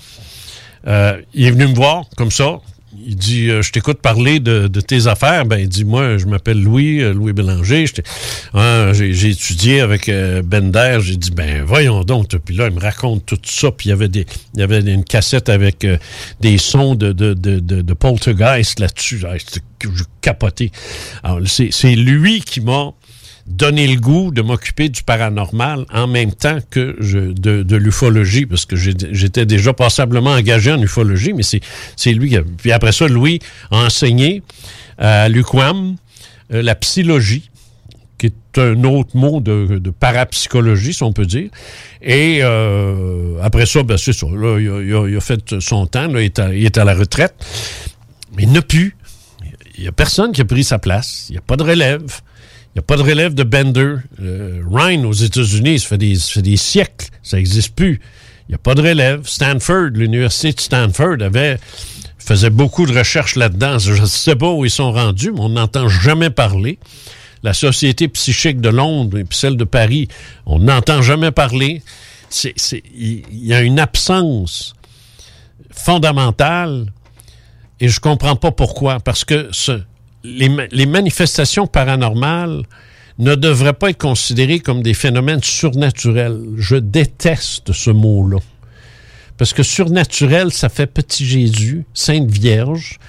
Euh, 0.87 1.19
il 1.33 1.45
est 1.45 1.51
venu 1.51 1.67
me 1.67 1.75
voir, 1.75 2.05
comme 2.15 2.31
ça. 2.31 2.59
Il 3.07 3.15
dit, 3.15 3.49
euh, 3.49 3.61
je 3.61 3.71
t'écoute 3.71 3.99
parler 4.01 4.39
de, 4.39 4.67
de 4.67 4.81
tes 4.81 5.07
affaires. 5.07 5.45
Ben, 5.45 5.57
il 5.57 5.67
dit, 5.69 5.85
moi, 5.85 6.17
je 6.17 6.25
m'appelle 6.25 6.61
Louis, 6.61 7.01
euh, 7.01 7.13
Louis 7.13 7.33
Bélanger. 7.33 7.85
Ah, 8.53 8.91
J'ai 8.93 9.29
étudié 9.29 9.81
avec 9.81 10.07
euh, 10.09 10.41
Bender. 10.41 10.99
J'ai 11.01 11.17
dit, 11.17 11.31
ben, 11.31 11.63
voyons 11.63 12.03
donc. 12.03 12.29
Puis 12.37 12.55
là, 12.55 12.67
il 12.67 12.73
me 12.73 12.79
raconte 12.79 13.25
tout 13.25 13.39
ça. 13.43 13.71
Puis 13.71 13.87
il 13.87 13.89
y 13.89 13.93
avait, 13.93 14.07
des, 14.07 14.25
il 14.53 14.59
y 14.59 14.63
avait 14.63 14.79
une 14.79 15.03
cassette 15.03 15.49
avec 15.49 15.83
euh, 15.83 15.97
des 16.41 16.57
sons 16.57 16.95
de, 16.95 17.11
de, 17.11 17.33
de, 17.33 17.59
de, 17.59 17.93
poltergeist 17.93 18.79
là-dessus. 18.79 19.19
J'étais- 19.19 19.61
Je 19.81 20.03
capotais. 20.21 20.71
C'est 21.45 21.95
lui 21.95 22.41
qui 22.41 22.61
m'a 22.61 22.91
donné 23.45 23.87
le 23.87 23.99
goût 23.99 24.31
de 24.31 24.41
m'occuper 24.41 24.89
du 24.89 25.03
paranormal 25.03 25.85
en 25.93 26.07
même 26.07 26.33
temps 26.33 26.57
que 26.69 26.97
de, 26.99 27.75
l'ufologie, 27.75 28.45
parce 28.45 28.65
que 28.65 28.75
j'étais 28.75 29.45
déjà 29.45 29.73
passablement 29.73 30.31
engagé 30.31 30.71
en 30.71 30.81
ufologie, 30.81 31.33
mais 31.33 31.43
c'est 31.43 32.13
lui 32.13 32.29
qui 32.29 32.37
a... 32.37 32.41
Puis 32.43 32.71
après 32.71 32.91
ça, 32.91 33.07
Louis 33.07 33.39
a 33.71 33.85
enseigné 33.85 34.41
à 34.97 35.29
l'UQAM 35.29 35.95
euh, 36.53 36.61
la 36.61 36.75
psychologie, 36.75 37.49
qui 38.17 38.27
est 38.27 38.57
un 38.57 38.83
autre 38.83 39.15
mot 39.15 39.41
de, 39.41 39.89
parapsychologie, 39.91 40.93
si 40.93 41.03
on 41.03 41.13
peut 41.13 41.25
dire. 41.25 41.49
Et 42.01 42.39
euh, 42.41 43.37
après 43.41 43.65
ça, 43.65 43.83
ben, 43.83 43.97
c'est 43.97 44.13
ça. 44.13 44.27
Là, 44.27 44.59
il 44.59 45.15
a 45.15 45.21
fait 45.21 45.59
son 45.59 45.85
temps, 45.85 46.07
là, 46.07 46.21
il, 46.21 46.25
est 46.25 46.39
à, 46.39 46.53
il 46.53 46.65
est 46.65 46.77
à 46.77 46.85
la 46.85 46.93
retraite. 46.93 47.35
Mais 48.35 48.43
il 48.43 48.51
n'a 48.51 48.61
plus. 48.61 48.95
Il 49.77 49.81
n'y 49.81 49.87
a 49.87 49.91
personne 49.91 50.31
qui 50.31 50.41
a 50.41 50.45
pris 50.45 50.63
sa 50.63 50.79
place. 50.79 51.25
Il 51.29 51.33
n'y 51.33 51.37
a 51.37 51.41
pas 51.41 51.57
de 51.57 51.63
relève. 51.63 52.21
N'y 52.75 52.79
a 52.79 52.83
pas 52.83 52.97
de 52.97 53.03
relève 53.03 53.33
de 53.33 53.43
Bender. 53.43 53.95
Euh, 54.21 54.61
Ryan, 54.69 55.05
aux 55.05 55.13
États-Unis, 55.13 55.79
ça 55.79 55.87
fait 55.87 55.97
des, 55.97 56.15
ça 56.15 56.33
fait 56.33 56.41
des 56.41 56.57
siècles. 56.57 57.07
Ça 57.23 57.37
n'existe 57.37 57.73
plus. 57.73 58.01
Il 58.47 58.51
n'y 58.51 58.55
a 58.55 58.59
pas 58.59 58.75
de 58.75 58.81
relève. 58.81 59.25
Stanford, 59.25 59.91
l'université 59.93 60.51
de 60.53 60.59
Stanford 60.59 61.21
avait 61.21 61.57
faisait 62.17 62.49
beaucoup 62.49 62.85
de 62.87 62.97
recherches 62.97 63.35
là-dedans. 63.35 63.77
Je 63.79 63.93
ne 64.01 64.05
sais 64.05 64.35
pas 64.35 64.51
où 64.51 64.65
ils 64.65 64.71
sont 64.71 64.91
rendus, 64.91 65.31
mais 65.31 65.39
on 65.41 65.49
n'entend 65.49 65.87
jamais 65.87 66.31
parler. 66.31 66.79
La 67.43 67.53
Société 67.53 68.07
psychique 68.07 68.59
de 68.59 68.69
Londres 68.69 69.19
et 69.19 69.25
celle 69.29 69.55
de 69.55 69.63
Paris, 69.63 70.07
on 70.47 70.57
n'entend 70.59 71.01
jamais 71.03 71.31
parler. 71.31 71.81
Il 72.43 72.53
il 73.31 73.45
y 73.45 73.53
a 73.53 73.61
une 73.61 73.79
absence 73.79 74.73
fondamentale 75.71 76.87
et 77.79 77.87
je 77.87 77.99
comprends 77.99 78.35
pas 78.35 78.51
pourquoi. 78.51 78.99
Parce 78.99 79.23
que 79.23 79.49
ce- 79.51 79.81
les, 80.25 80.49
ma- 80.49 80.67
les 80.71 80.85
manifestations 80.85 81.67
paranormales 81.67 82.63
ne 83.17 83.35
devraient 83.35 83.73
pas 83.73 83.91
être 83.91 83.97
considérées 84.01 84.59
comme 84.59 84.81
des 84.83 84.93
phénomènes 84.93 85.41
surnaturels. 85.43 86.39
Je 86.57 86.75
déteste 86.75 87.71
ce 87.71 87.89
mot-là. 87.91 88.39
Parce 89.37 89.53
que 89.53 89.63
surnaturel, 89.63 90.51
ça 90.51 90.69
fait 90.69 90.87
Petit 90.87 91.25
Jésus, 91.25 91.85
Sainte 91.93 92.29
Vierge, 92.29 92.99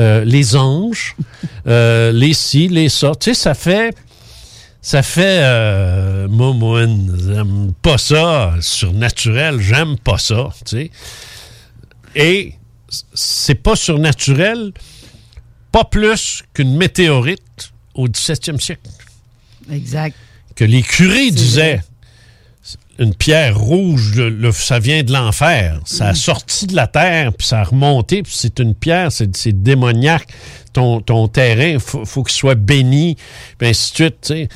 euh, 0.00 0.24
les 0.24 0.56
anges, 0.56 1.16
euh, 1.66 2.12
les 2.12 2.32
ci, 2.34 2.68
les 2.68 2.88
ça. 2.88 3.12
Tu 3.18 3.30
sais, 3.30 3.34
ça 3.34 3.54
fait... 3.54 3.94
Ça 4.82 5.02
fait... 5.02 5.40
Euh, 5.42 6.28
moi, 6.28 6.52
moi, 6.52 6.82
j'aime 6.82 7.72
pas 7.82 7.98
ça. 7.98 8.54
Surnaturel, 8.60 9.58
j'aime 9.60 9.96
pas 9.98 10.18
ça. 10.18 10.48
Tu 10.64 10.76
sais. 10.76 10.90
Et 12.14 12.54
c'est 13.12 13.56
pas 13.56 13.74
surnaturel, 13.76 14.72
pas 15.76 15.84
plus 15.84 16.42
qu'une 16.54 16.74
météorite 16.74 17.70
au 17.94 18.08
17e 18.08 18.58
siècle. 18.58 18.88
Exact. 19.70 20.16
Que 20.54 20.64
les 20.64 20.80
curés 20.82 21.30
disaient, 21.30 21.82
une 22.98 23.14
pierre 23.14 23.58
rouge, 23.58 24.14
le- 24.14 24.30
le- 24.30 24.52
ça 24.52 24.78
vient 24.78 25.02
de 25.02 25.12
l'enfer. 25.12 25.80
Ça 25.84 26.08
a 26.08 26.14
sorti 26.14 26.66
de 26.66 26.74
la 26.74 26.86
terre, 26.86 27.30
puis 27.34 27.46
ça 27.46 27.60
a 27.60 27.64
remonté, 27.64 28.22
puis 28.22 28.32
c'est 28.34 28.58
une 28.58 28.74
pierre, 28.74 29.12
c'est 29.12 29.62
démoniaque. 29.62 30.28
Ton, 30.72 31.02
ton 31.02 31.28
terrain, 31.28 31.78
faut, 31.78 32.06
faut 32.06 32.22
qu'il 32.22 32.34
soit 32.36 32.54
béni, 32.54 33.16
puis 33.58 33.68
ainsi 33.68 33.92
de 33.92 34.16
suite. 34.24 34.50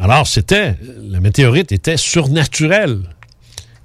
Alors, 0.00 0.26
c'était, 0.26 0.74
la 1.06 1.20
météorite 1.20 1.70
était 1.70 1.98
surnaturelle. 1.98 3.00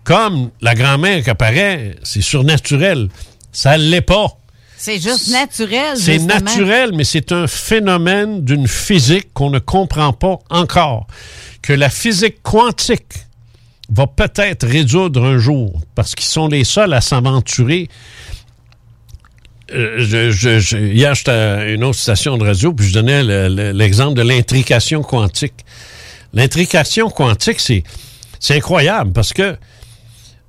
Comme 0.05 0.51
la 0.61 0.73
grand-mère 0.73 1.21
qui 1.21 1.29
apparaît, 1.29 1.97
c'est 2.03 2.21
surnaturel. 2.21 3.09
Ça 3.51 3.77
ne 3.77 3.83
l'est 3.83 3.99
pas. 4.01 4.38
C'est 4.82 4.99
juste 5.01 5.30
naturel. 5.30 5.97
C'est 5.97 6.19
naturel, 6.19 6.91
mais 6.93 7.03
c'est 7.03 7.32
un 7.34 7.47
phénomène 7.47 8.45
d'une 8.45 8.67
physique 8.67 9.34
qu'on 9.34 9.49
ne 9.49 9.59
comprend 9.59 10.13
pas 10.13 10.39
encore. 10.49 11.05
Que 11.61 11.73
la 11.73 11.89
physique 11.89 12.41
quantique 12.41 13.13
va 13.89 14.07
peut-être 14.07 14.65
résoudre 14.65 15.25
un 15.25 15.38
jour, 15.38 15.82
parce 15.95 16.15
qu'ils 16.15 16.27
sont 16.27 16.47
les 16.47 16.63
seuls 16.63 16.93
à 16.93 17.01
s'aventurer. 17.01 17.89
Euh, 19.71 19.97
je- 19.99 20.32
je- 20.32 20.59
je- 20.59 20.77
hier, 20.77 21.13
j'étais 21.13 21.32
à 21.32 21.65
une 21.69 21.84
autre 21.84 21.99
station 21.99 22.38
de 22.38 22.45
radio, 22.45 22.73
puis 22.73 22.88
je 22.88 22.93
donnais 22.93 23.21
le- 23.23 23.49
le- 23.49 23.71
l'exemple 23.71 24.15
de 24.15 24.21
l'intrication 24.23 25.03
quantique. 25.03 25.65
L'intrication 26.34 27.09
quantique, 27.09 27.59
c'est 27.59 27.84
incroyable, 28.49 29.11
parce 29.11 29.34
que 29.34 29.57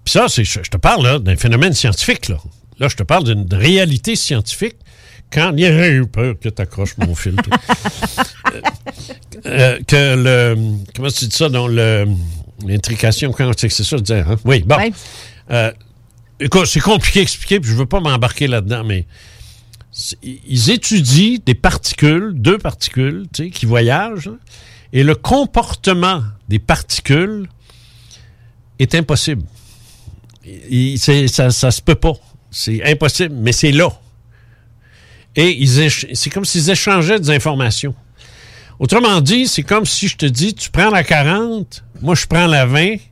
puis 0.05 0.13
ça, 0.13 0.27
c'est, 0.29 0.45
je 0.45 0.61
je 0.63 0.71
te 0.71 0.77
parle 0.79 1.19
d'un 1.23 1.37
phénomène 1.37 1.75
scientifique. 1.75 2.29
Là. 2.29 2.37
Là, 2.81 2.89
je 2.89 2.97
te 2.97 3.03
parle 3.05 3.25
d'une 3.25 3.47
réalité 3.55 4.17
scientifique. 4.17 4.77
Quand 5.33 5.53
il 5.53 5.61
y 5.61 5.67
a 5.67 5.89
eu 5.89 6.07
peur 6.07 6.35
que 6.41 6.49
tu 6.49 6.61
accroches 6.61 6.97
mon 6.99 7.15
fil. 7.15 7.37
Euh, 8.53 8.61
euh, 9.47 9.79
que 9.87 10.17
le. 10.17 10.57
Comment 10.95 11.09
tu 11.09 11.27
dis 11.27 11.37
ça? 11.37 11.49
dans 11.49 11.69
le, 11.69 12.05
l'intrication 12.67 13.33
quantique, 13.33 13.71
c'est 13.71 13.85
ça, 13.85 13.97
je 13.97 14.03
disais. 14.03 14.21
Hein? 14.21 14.37
Oui, 14.45 14.63
bon. 14.67 14.77
Euh, 15.51 15.73
écoute, 16.41 16.67
c'est 16.67 16.81
compliqué 16.81 17.21
à 17.21 17.23
expliquer, 17.23 17.61
puis 17.61 17.71
je 17.71 17.77
veux 17.77 17.87
pas 17.87 18.01
m'embarquer 18.01 18.49
là-dedans, 18.49 18.83
mais 18.85 19.07
ils 20.23 20.71
étudient 20.71 21.39
des 21.47 21.55
particules, 21.55 22.33
deux 22.35 22.59
particules, 22.59 23.27
tu 23.33 23.45
sais, 23.45 23.51
qui 23.51 23.67
voyagent, 23.67 24.29
hein, 24.29 24.39
et 24.93 25.05
le 25.05 25.15
comportement 25.15 26.23
des 26.49 26.59
particules 26.59 27.47
est 28.79 28.95
impossible. 28.95 29.43
Il- 30.45 30.99
ça, 30.99 31.51
ça 31.51 31.71
se 31.71 31.81
peut 31.81 31.95
pas. 31.95 32.15
C'est 32.51 32.85
impossible, 32.85 33.35
mais 33.35 33.53
c'est 33.53 33.73
là. 33.73 33.91
Et 35.37 35.65
c'est 36.15 36.31
comme 36.31 36.45
s'ils 36.45 36.71
échangeaient 36.71 37.21
des 37.21 37.31
informations. 37.31 37.95
Autrement 38.79 39.21
dit, 39.21 39.47
c'est 39.47 39.63
comme 39.63 39.87
si 39.87 40.09
je 40.09 40.17
te 40.17 40.27
dis, 40.27 40.55
tu 40.55 40.71
prends 40.71 40.91
la 40.91 41.05
40, 41.05 41.85
moi 42.01 42.15
je 42.15 42.27
prends 42.27 42.47
la 42.47 42.67
20, 42.67 42.97
puis 42.97 43.03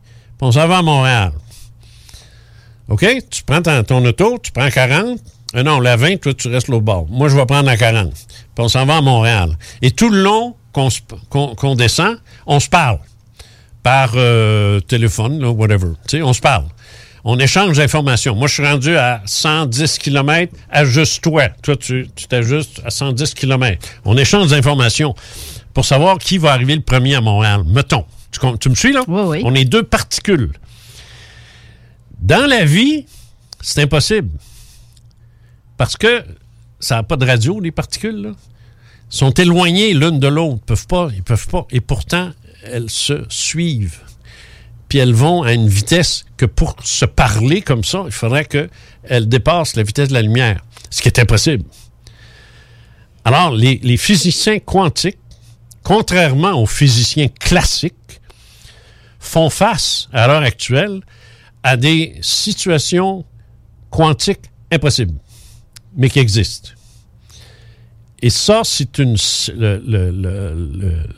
on 0.41 0.51
s'en 0.51 0.67
va 0.67 0.79
à 0.79 0.83
Montréal. 0.83 1.33
OK? 2.89 3.07
Tu 3.31 3.43
prends 3.45 3.63
ton, 3.63 4.05
auto, 4.05 4.39
tu 4.43 4.51
prends 4.51 4.71
40. 4.71 5.21
Euh, 5.55 5.63
non, 5.63 5.81
la 5.81 5.97
20, 5.97 6.21
toi, 6.21 6.35
tu 6.35 6.49
restes 6.49 6.69
l'autre 6.69 6.85
bord. 6.85 7.07
Moi, 7.09 7.29
je 7.29 7.37
vais 7.37 7.47
prendre 7.47 7.67
la 7.67 7.77
40. 7.77 8.13
Puis 8.13 8.29
on 8.59 8.69
s'en 8.69 8.87
va 8.87 8.97
à 8.97 9.01
Montréal. 9.01 9.57
Et 9.83 9.91
tout 9.91 10.09
le 10.09 10.23
long 10.23 10.55
qu'on 10.73 11.75
descend, 11.75 12.19
on 12.47 12.61
se 12.61 12.69
parle. 12.69 12.99
Par 13.83 14.13
euh, 14.15 14.81
téléphone, 14.81 15.45
whatever. 15.45 15.93
Tu 16.07 16.23
on 16.23 16.33
se 16.33 16.41
parle. 16.41 16.65
On 17.25 17.39
échange 17.39 17.77
d'informations. 17.77 18.35
Moi, 18.35 18.49
je 18.49 18.55
suis 18.55 18.67
rendu 18.67 18.97
à 18.97 19.23
110 19.27 19.99
km. 19.99 20.53
Ajuste-toi. 20.71 21.49
Toi, 21.63 21.77
tu 21.77 22.09
t'ajustes 22.29 22.81
à 22.85 22.91
110 22.91 23.35
km. 23.35 23.87
On 24.05 24.17
échange 24.17 24.49
d'informations 24.49 25.15
pour 25.75 25.85
savoir 25.85 26.19
qui 26.19 26.39
va 26.39 26.53
arriver 26.53 26.75
le 26.75 26.83
premier 26.83 27.15
à 27.15 27.21
Montréal. 27.21 27.63
Mettons. 27.67 28.05
Tu, 28.61 28.69
me 28.69 28.75
suis, 28.75 28.93
là? 28.93 29.03
On 29.09 29.55
est 29.55 29.65
deux 29.65 29.83
particules. 29.83 30.53
Dans 32.21 32.47
la 32.47 32.65
vie, 32.65 33.07
c'est 33.61 33.83
impossible. 33.83 34.31
Parce 35.77 35.97
que 35.97 36.23
ça 36.81 36.97
n'a 36.97 37.03
pas 37.03 37.17
de 37.17 37.25
radio, 37.25 37.61
les 37.61 37.71
particules. 37.71 38.23
Là. 38.23 38.31
sont 39.09 39.31
éloignées 39.31 39.95
l'une 39.95 40.21
de 40.21 40.29
l'autre. 40.29 40.61
Ils 40.63 40.67
peuvent 40.67 40.87
pas, 40.87 41.09
ils 41.15 41.23
peuvent 41.23 41.49
pas. 41.49 41.67
Et 41.71 41.81
pourtant, 41.81 42.31
elles 42.65 42.91
se 42.91 43.25
suivent. 43.29 44.01
Puis 44.89 44.99
elles 44.99 45.15
vont 45.15 45.43
à 45.43 45.53
une 45.53 45.69
vitesse 45.69 46.25
que 46.37 46.47
pour 46.47 46.77
se 46.83 47.05
parler 47.05 47.63
comme 47.63 47.85
ça, 47.85 48.03
il 48.07 48.13
faudrait 48.13 48.47
qu'elles 48.47 49.29
dépassent 49.29 49.77
la 49.77 49.83
vitesse 49.83 50.09
de 50.09 50.15
la 50.15 50.23
lumière. 50.23 50.65
Ce 50.91 51.03
qui 51.03 51.09
est 51.09 51.19
impossible. 51.19 51.65
Alors, 53.25 53.51
les, 53.51 53.97
physiciens 53.99 54.59
quantiques, 54.59 55.19
contrairement 55.83 56.53
aux 56.53 56.67
physiciens 56.67 57.29
classiques, 57.29 57.95
font 59.19 59.51
face, 59.51 60.09
à 60.15 60.27
l'heure 60.27 60.43
actuelle, 60.43 61.01
à 61.63 61.77
des 61.77 62.17
situations 62.23 63.27
quantiques 63.91 64.51
impossibles, 64.73 65.19
mais 65.95 66.09
qui 66.09 66.21
existent. 66.21 66.71
Et 68.23 68.31
ça, 68.31 68.63
c'est 68.65 68.99
une. 68.99 69.17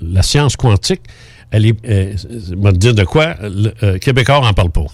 la 0.00 0.22
science 0.22 0.56
quantique, 0.56 1.02
elle 1.50 1.66
est. 1.66 1.76
Euh, 1.88 2.14
je 2.16 2.54
vais 2.54 2.72
te 2.72 2.76
dire 2.78 2.94
de 2.94 3.04
quoi, 3.04 3.34
le 3.40 3.72
euh, 3.82 3.98
Québécois 3.98 4.40
n'en 4.40 4.52
parle 4.52 4.70
pas. 4.70 4.86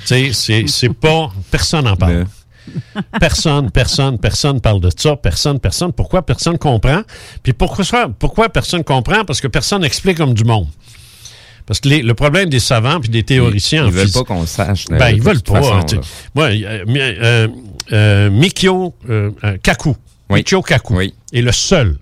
Tu 0.00 0.06
sais, 0.06 0.30
c'est- 0.32 0.66
c'est 0.66 0.92
pas. 0.92 1.30
Personne 1.50 1.84
n'en 1.84 1.96
parle. 1.96 2.26
Personne, 3.20 3.70
personne, 3.70 4.18
personne 4.18 4.60
parle 4.60 4.80
de 4.80 4.90
ça. 4.96 5.16
Personne, 5.16 5.60
personne. 5.60 5.92
Pourquoi 5.92 6.24
personne 6.24 6.58
comprend? 6.58 7.02
Puis 7.42 7.52
pourquoi, 7.52 7.84
ça- 7.84 8.08
pourquoi 8.18 8.48
personne 8.48 8.82
comprend? 8.84 9.24
Parce 9.24 9.40
que 9.40 9.48
personne 9.48 9.82
n'explique 9.82 10.16
comme 10.16 10.34
du 10.34 10.44
monde. 10.44 10.66
Parce 11.66 11.80
que 11.80 11.88
les- 11.88 12.02
le 12.02 12.14
problème 12.14 12.48
des 12.50 12.60
savants 12.60 13.00
puis 13.00 13.08
des 13.08 13.22
théoriciens 13.22 13.84
Ils- 13.84 13.88
ils 13.88 13.92
veulent 13.94 14.10
pas 14.12 14.24
qu'on 14.24 14.46
sache, 14.46 14.84
Ben, 14.90 15.08
ils 15.10 15.22
veulent 15.22 15.40
pas. 15.42 15.62
façon, 15.62 15.96
hein. 15.96 16.00
Moi, 16.34 16.46
euh, 16.46 16.84
euh, 16.88 17.48
euh, 17.92 18.30
Mikio 18.30 18.94
Kaku. 19.62 19.94
Michio 20.30 20.62
Kaku 20.62 21.00
est 21.00 21.40
le 21.42 21.52
seul, 21.52 21.98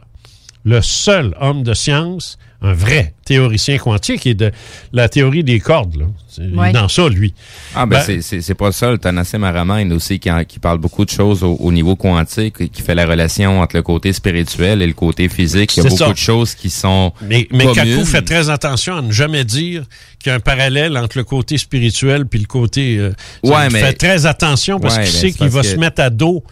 le 0.64 0.80
seul 0.80 1.34
homme 1.40 1.62
de 1.64 1.74
science, 1.74 2.38
un 2.62 2.72
vrai 2.74 3.14
théoricien 3.24 3.76
quantique, 3.78 4.20
qui 4.20 4.30
est 4.30 4.34
de 4.34 4.52
la 4.92 5.08
théorie 5.08 5.42
des 5.44 5.58
cordes. 5.60 5.96
Là. 5.96 6.06
Ouais. 6.54 6.72
dans 6.72 6.88
ça, 6.88 7.08
lui. 7.10 7.34
Ah, 7.74 7.84
ben, 7.84 8.02
Ben, 8.06 8.22
c'est- 8.22 8.54
pas 8.54 8.66
le 8.66 8.72
seul. 8.72 8.98
T'as 8.98 9.12
Nassim 9.12 9.42
Haramein 9.44 9.90
aussi 9.90 10.18
qui, 10.18 10.30
en- 10.30 10.44
qui 10.44 10.58
parle 10.58 10.78
beaucoup 10.78 11.04
de 11.04 11.10
choses 11.10 11.42
au, 11.42 11.56
au 11.60 11.70
niveau 11.72 11.94
quantique, 11.96 12.54
et 12.60 12.68
qui 12.68 12.80
fait 12.80 12.94
la 12.94 13.04
relation 13.04 13.60
entre 13.60 13.76
le 13.76 13.82
côté 13.82 14.12
spirituel 14.12 14.80
et 14.80 14.86
le 14.86 14.92
côté 14.94 15.28
physique. 15.28 15.76
Il 15.76 15.78
y 15.78 15.80
a 15.80 15.82
C'est 15.82 15.88
beaucoup 15.90 16.04
ça. 16.04 16.12
de 16.12 16.16
choses 16.18 16.54
qui 16.54 16.70
sont 16.70 17.12
Mais. 17.20 17.46
Kaku 17.74 18.04
fait 18.06 18.22
très 18.22 18.48
attention 18.48 18.96
à 18.96 19.02
ne 19.02 19.12
jamais 19.12 19.44
dire 19.44 19.82
qu'il 20.18 20.30
y 20.30 20.32
a 20.32 20.36
un 20.36 20.40
parallèle 20.40 20.96
entre 20.96 21.18
le 21.18 21.24
côté 21.24 21.58
spirituel 21.58 22.26
puis 22.26 22.38
le 22.40 22.46
côté. 22.46 22.96
euh, 22.96 23.12
Ouais, 23.42 23.68
mais- 23.70 23.80
fait 23.80 23.92
très 23.94 24.24
attention 24.24 24.80
parce 24.80 24.96
Ouais, 24.96 25.04
qu'il 25.04 25.12
mais 25.12 25.18
sait 25.20 25.30
c'est 25.32 25.36
qu'il 25.36 25.48
va 25.48 25.60
que- 25.62 25.66
se 25.66 25.76
mettre 25.76 26.00
à 26.00 26.08
dos 26.10 26.42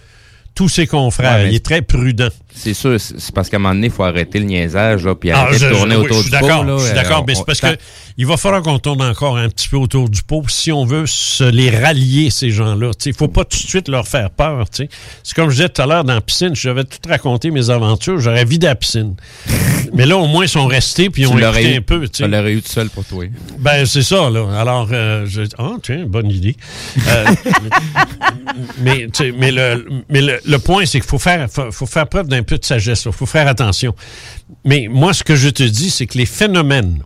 tous 0.54 0.68
ses 0.68 0.86
confrères. 0.86 1.36
Ouais, 1.38 1.44
mais 1.44 1.50
il 1.52 1.54
est 1.56 1.64
très 1.64 1.80
prudent. 1.80 2.28
C'est 2.54 2.74
sûr, 2.74 3.00
c'est 3.00 3.32
parce 3.34 3.48
qu'à 3.48 3.56
un 3.56 3.60
moment 3.60 3.74
donné, 3.74 3.86
il 3.86 3.92
faut 3.92 4.02
arrêter 4.04 4.38
le 4.38 4.44
niaisage, 4.44 5.04
là, 5.04 5.14
puis 5.14 5.30
Ah, 5.30 5.42
arrêter 5.42 5.58
je- 5.60 5.66
de 5.68 5.74
tourner 5.74 5.96
oui, 5.96 6.04
autour 6.04 6.22
du 6.22 6.30
pot. 6.30 6.78
je 6.78 6.84
suis 6.84 6.94
d'accord, 6.94 7.24
mais 7.26 7.34
c'est 7.34 7.46
parce 7.46 7.60
que 7.60 7.76
il 8.18 8.26
va 8.26 8.36
falloir 8.36 8.62
qu'on 8.62 8.78
tourne 8.78 9.00
encore 9.02 9.38
un 9.38 9.48
petit 9.48 9.68
peu 9.68 9.76
autour 9.78 10.10
du 10.10 10.22
pot 10.22 10.44
si 10.48 10.70
on 10.72 10.84
veut 10.84 11.06
se 11.06 11.44
les 11.44 11.70
rallier, 11.70 12.28
ces 12.30 12.50
gens-là. 12.50 12.90
Il 13.06 13.08
ne 13.10 13.14
faut 13.14 13.28
pas 13.28 13.44
tout 13.44 13.56
de 13.56 13.68
suite 13.68 13.88
leur 13.88 14.06
faire 14.06 14.30
peur. 14.30 14.66
C'est 14.72 14.88
comme 15.34 15.48
je 15.48 15.54
disais 15.56 15.68
tout 15.70 15.80
à 15.80 15.86
l'heure 15.86 16.04
dans 16.04 16.14
la 16.14 16.20
piscine, 16.20 16.54
je 16.54 16.68
vais 16.68 16.84
tout 16.84 16.98
raconter 17.08 17.50
mes 17.50 17.70
aventures, 17.70 18.18
j'aurais 18.20 18.44
vidé 18.44 18.66
la 18.66 18.74
piscine. 18.74 19.14
mais 19.94 20.04
là, 20.04 20.18
au 20.18 20.26
moins, 20.26 20.44
ils 20.44 20.48
sont 20.48 20.66
restés 20.66 21.08
puis 21.08 21.22
ils 21.22 21.28
ont 21.28 21.38
écouté 21.38 21.74
eu- 21.74 21.78
un 21.78 21.82
peu. 21.82 22.06
tu 22.08 22.26
l'aurais 22.26 22.52
eu 22.52 22.60
tout 22.62 22.70
seul 22.72 22.90
pour 22.90 23.04
toi. 23.04 23.24
Ben, 23.58 23.86
c'est 23.86 24.02
ça, 24.02 24.28
là. 24.28 24.46
Alors, 24.58 24.88
euh, 24.92 25.24
je 25.26 25.42
ah, 25.56 25.76
tiens, 25.82 26.04
bonne 26.06 26.30
idée. 26.30 26.56
Euh, 27.08 27.24
mais 28.78 29.06
mais, 29.38 29.50
le, 29.52 29.86
mais 30.08 30.20
le, 30.20 30.40
le 30.44 30.58
point, 30.58 30.84
c'est 30.86 31.00
qu'il 31.00 31.08
faut 31.08 31.18
faire, 31.18 31.48
faut, 31.50 31.70
faut 31.72 31.86
faire 31.86 32.06
preuve 32.06 32.28
d'un 32.28 32.39
peu 32.42 32.58
de 32.58 32.64
sagesse. 32.64 33.04
Il 33.06 33.12
faut 33.12 33.26
faire 33.26 33.48
attention. 33.48 33.94
Mais 34.64 34.88
moi, 34.90 35.12
ce 35.12 35.24
que 35.24 35.36
je 35.36 35.48
te 35.48 35.62
dis, 35.62 35.90
c'est 35.90 36.06
que 36.06 36.18
les 36.18 36.26
phénomènes 36.26 37.02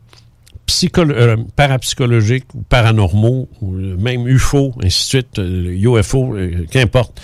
euh, 0.98 1.36
parapsychologiques 1.56 2.54
ou 2.54 2.62
paranormaux, 2.62 3.48
ou 3.60 3.74
euh, 3.74 3.96
même 3.96 4.26
UFO, 4.26 4.74
ainsi 4.82 5.04
de 5.04 5.08
suite, 5.08 5.38
euh, 5.38 5.98
UFO, 5.98 6.34
euh, 6.34 6.66
qu'importe, 6.70 7.20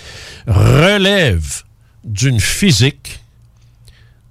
relèvent 0.47 1.63
d'une 2.03 2.39
physique, 2.39 3.19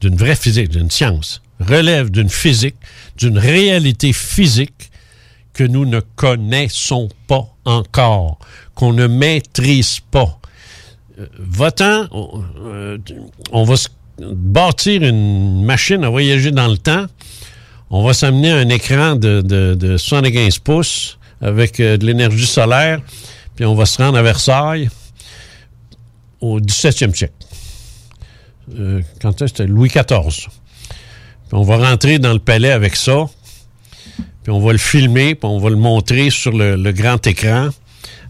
d'une 0.01 0.17
vraie 0.17 0.37
physique, 0.37 0.69
d'une 0.69 0.91
science, 0.91 1.43
relèvent 1.59 2.11
d'une 2.11 2.31
physique, 2.31 2.77
d'une 3.17 3.39
réalité 3.39 4.13
physique 4.13 4.91
que 5.53 5.65
nous 5.65 5.85
ne 5.85 6.01
connaissons 6.17 7.09
pas 7.27 7.47
encore, 7.65 8.39
qu'on 8.75 8.93
ne 8.93 9.07
maîtrise 9.07 10.01
pas. 10.11 10.39
Euh, 11.21 12.07
on, 12.13 12.43
euh, 12.65 12.99
on 13.53 13.65
va 13.65 13.77
se 13.77 13.89
bâtir 14.19 15.03
une 15.03 15.65
machine 15.65 16.05
à 16.05 16.09
voyager 16.09 16.51
dans 16.51 16.69
le 16.69 16.79
temps. 16.79 17.07
On 17.91 18.05
va 18.05 18.15
s'amener 18.15 18.51
un 18.51 18.69
écran 18.69 19.17
de, 19.17 19.41
de, 19.41 19.75
de 19.75 19.97
75 19.97 20.59
pouces 20.59 21.19
avec 21.41 21.81
euh, 21.81 21.97
de 21.97 22.07
l'énergie 22.07 22.47
solaire, 22.47 23.01
puis 23.57 23.65
on 23.65 23.75
va 23.75 23.87
se 23.87 24.01
rendre 24.01 24.19
à 24.19 24.23
Versailles 24.23 24.89
au 26.41 26.61
17e 26.61 27.15
siècle. 27.15 27.35
Quand 29.21 29.43
est-ce 29.43 29.65
Louis 29.65 29.89
XIV. 29.89 30.47
Puis 30.47 30.49
on 31.53 31.65
va 31.65 31.77
rentrer 31.89 32.21
dans 32.21 32.33
le 32.33 32.39
palais 32.39 32.71
avec 32.71 32.95
ça. 32.95 33.27
Puis 34.45 34.53
on 34.53 34.61
va 34.61 34.71
le 34.71 34.79
filmer, 34.79 35.35
puis 35.35 35.49
on 35.51 35.59
va 35.59 35.71
le 35.71 35.77
montrer 35.77 36.31
sur 36.31 36.53
le 36.53 36.93
grand 36.93 37.27
écran 37.27 37.71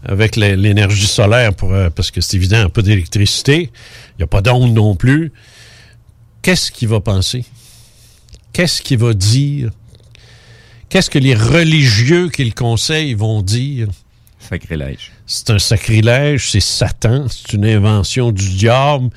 avec 0.05 0.37
l'énergie 0.37 1.07
solaire, 1.07 1.53
euh, 1.63 1.91
parce 1.91 2.11
que 2.11 2.21
c'est 2.21 2.37
évident, 2.37 2.69
pas 2.71 2.83
d'électricité, 2.83 3.71
il 4.13 4.17
n'y 4.19 4.25
a 4.25 4.27
pas 4.27 4.41
d'onde 4.41 4.73
non 4.73 4.97
plus. 4.97 5.33
Qu'est-ce 6.43 6.71
qu'il 6.71 6.89
va 6.89 7.01
penser? 7.01 7.45
Qu'est-ce 8.53 8.83
qu'il 8.83 8.99
va 8.99 9.13
dire? 9.13 9.71
Qu'est-ce 10.89 11.11
que 11.11 11.19
les 11.19 11.35
religieux 11.35 12.31
qui 12.31 12.45
le 12.45 12.53
conseillent 12.53 13.15
vont 13.15 13.43
dire? 13.43 13.89
Sacrilège. 14.51 15.13
C'est 15.27 15.51
un 15.51 15.59
sacrilège, 15.61 16.51
c'est 16.51 16.59
Satan, 16.61 17.27
c'est 17.29 17.53
une 17.53 17.65
invention 17.67 18.33
du 18.33 18.49
diable. 18.57 19.11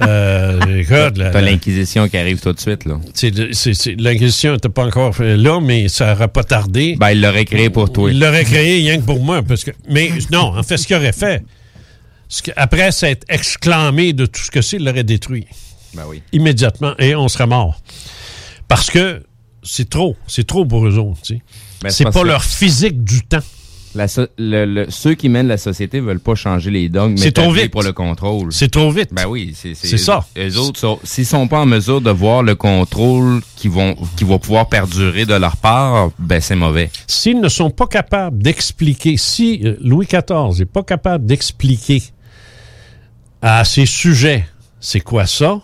Euh, 0.00 0.58
T'as 0.88 1.40
l'Inquisition 1.42 2.08
qui 2.08 2.16
arrive 2.16 2.40
tout 2.40 2.52
de 2.52 2.58
suite, 2.60 2.86
là. 2.86 2.98
L'Inquisition 3.98 4.52
n'était 4.54 4.70
pas 4.70 4.86
encore 4.86 5.14
fait 5.14 5.36
là, 5.36 5.60
mais 5.60 5.88
ça 5.88 6.12
n'aurait 6.14 6.28
pas 6.28 6.44
tardé. 6.44 6.96
Ben, 6.98 7.10
il 7.10 7.20
l'aurait 7.20 7.44
créé 7.44 7.68
pour 7.68 7.92
toi. 7.92 8.10
Il 8.10 8.18
l'aurait 8.20 8.44
créé 8.44 8.78
rien 8.78 8.98
que 8.98 9.04
pour 9.04 9.22
moi. 9.22 9.42
Parce 9.42 9.64
que, 9.64 9.70
mais 9.88 10.10
non, 10.32 10.56
en 10.56 10.62
fait, 10.62 10.78
ce 10.78 10.86
qu'il 10.86 10.96
aurait 10.96 11.12
fait, 11.12 11.44
que- 12.42 12.52
après 12.56 12.90
s'être 12.90 13.24
exclamé 13.28 14.14
de 14.14 14.24
tout 14.24 14.40
ce 14.40 14.50
que 14.50 14.62
c'est, 14.62 14.76
il 14.78 14.84
l'aurait 14.84 15.04
détruit. 15.04 15.46
Ben 15.92 16.04
oui. 16.08 16.22
Immédiatement, 16.32 16.94
et 16.98 17.14
on 17.14 17.28
serait 17.28 17.46
mort. 17.46 17.80
Parce 18.66 18.88
que 18.90 19.22
c'est 19.62 19.90
trop. 19.90 20.16
C'est 20.26 20.46
trop 20.46 20.64
pour 20.64 20.86
eux 20.86 20.96
autres. 20.96 21.20
tu 21.22 21.34
sais. 21.34 21.42
Ben, 21.82 21.90
c'est 21.90 22.04
pas 22.04 22.12
que- 22.12 22.26
leur 22.26 22.44
physique 22.44 23.04
du 23.04 23.20
temps. 23.22 23.40
La 23.96 24.06
so- 24.06 24.28
le- 24.38 24.66
le- 24.66 24.86
ceux 24.88 25.14
qui 25.14 25.28
mènent 25.28 25.48
la 25.48 25.56
société 25.56 25.98
veulent 25.98 26.20
pas 26.20 26.36
changer 26.36 26.70
les 26.70 26.88
dogmes, 26.88 27.14
mais 27.14 27.20
C'est 27.20 27.32
trop 27.32 27.50
vite. 27.50 27.72
pour 27.72 27.82
le 27.82 27.92
contrôle. 27.92 28.52
C'est 28.52 28.70
trop 28.70 28.90
vite. 28.92 29.08
Ben 29.12 29.26
oui, 29.28 29.52
c'est 29.56 29.74
ça. 29.98 30.24
Les 30.36 30.56
autres, 30.58 30.78
sont- 30.78 31.00
s'ils 31.02 31.26
sont 31.26 31.48
pas 31.48 31.58
en 31.60 31.66
mesure 31.66 32.00
de 32.00 32.10
voir 32.10 32.44
le 32.44 32.54
contrôle 32.54 33.40
qui 33.56 33.66
vont 33.66 33.96
qui 34.16 34.22
va 34.22 34.38
pouvoir 34.38 34.68
perdurer 34.68 35.26
de 35.26 35.34
leur 35.34 35.56
part, 35.56 36.10
ben 36.20 36.40
c'est 36.40 36.54
mauvais. 36.54 36.88
S'ils 37.08 37.40
ne 37.40 37.48
sont 37.48 37.70
pas 37.70 37.88
capables 37.88 38.40
d'expliquer, 38.40 39.16
si 39.16 39.60
euh, 39.64 39.76
Louis 39.80 40.06
XIV 40.06 40.58
n'est 40.60 40.66
pas 40.66 40.84
capable 40.84 41.26
d'expliquer 41.26 42.02
à 43.42 43.64
ses 43.64 43.86
sujets 43.86 44.46
c'est 44.78 45.00
quoi 45.00 45.26
ça, 45.26 45.60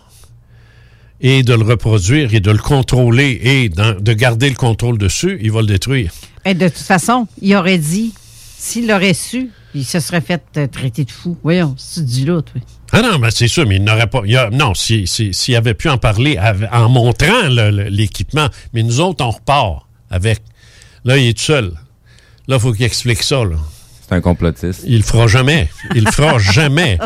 et 1.21 1.41
de 1.43 1.53
le 1.53 1.63
reproduire 1.63 2.33
et 2.35 2.39
de 2.39 2.51
le 2.51 2.57
contrôler 2.59 3.39
et 3.41 3.69
de 3.69 4.13
garder 4.13 4.49
le 4.49 4.55
contrôle 4.55 4.97
dessus, 4.99 5.39
il 5.41 5.51
va 5.51 5.61
le 5.61 5.67
détruire. 5.67 6.11
De 6.53 6.67
toute 6.67 6.77
façon, 6.77 7.27
il 7.41 7.55
aurait 7.55 7.77
dit, 7.77 8.13
s'il 8.57 8.87
l'aurait 8.87 9.13
su, 9.13 9.49
il 9.75 9.85
se 9.85 9.99
serait 9.99 10.21
fait 10.21 10.41
euh, 10.57 10.67
traiter 10.67 11.03
de 11.05 11.11
fou. 11.11 11.37
Voyons, 11.43 11.75
c'est 11.77 12.05
du 12.05 12.25
là, 12.25 12.41
toi. 12.41 12.61
Ah 12.93 13.01
non, 13.01 13.19
mais 13.19 13.29
c'est 13.31 13.47
sûr, 13.47 13.67
mais 13.67 13.75
il 13.75 13.83
n'aurait 13.83 14.07
pas. 14.07 14.21
il 14.25 14.31
y 14.31 14.37
a- 14.37 14.49
non, 14.49 14.73
si- 14.73 15.05
si- 15.07 15.33
s'il 15.33 15.55
avait 15.55 15.73
pu 15.73 15.89
en 15.89 15.97
parler 15.97 16.37
av- 16.37 16.69
en 16.71 16.89
montrant 16.89 17.47
l'équipement, 17.89 18.47
mais 18.73 18.81
nous 18.83 18.99
autres, 19.01 19.23
on 19.25 19.31
repart 19.31 19.83
avec. 20.09 20.39
Là, 21.03 21.17
il 21.17 21.27
est 21.27 21.37
tout 21.37 21.43
seul. 21.43 21.73
Là, 22.47 22.55
il 22.55 22.59
faut 22.61 22.71
qu'il 22.73 22.85
explique 22.85 23.23
ça. 23.23 23.43
Là. 23.43 23.57
C'est 24.07 24.15
un 24.15 24.21
complotiste. 24.21 24.83
Il 24.85 24.97
le 24.97 25.03
fera 25.03 25.27
jamais. 25.27 25.69
Il 25.95 26.05
le 26.05 26.11
fera 26.11 26.37
jamais. 26.39 26.97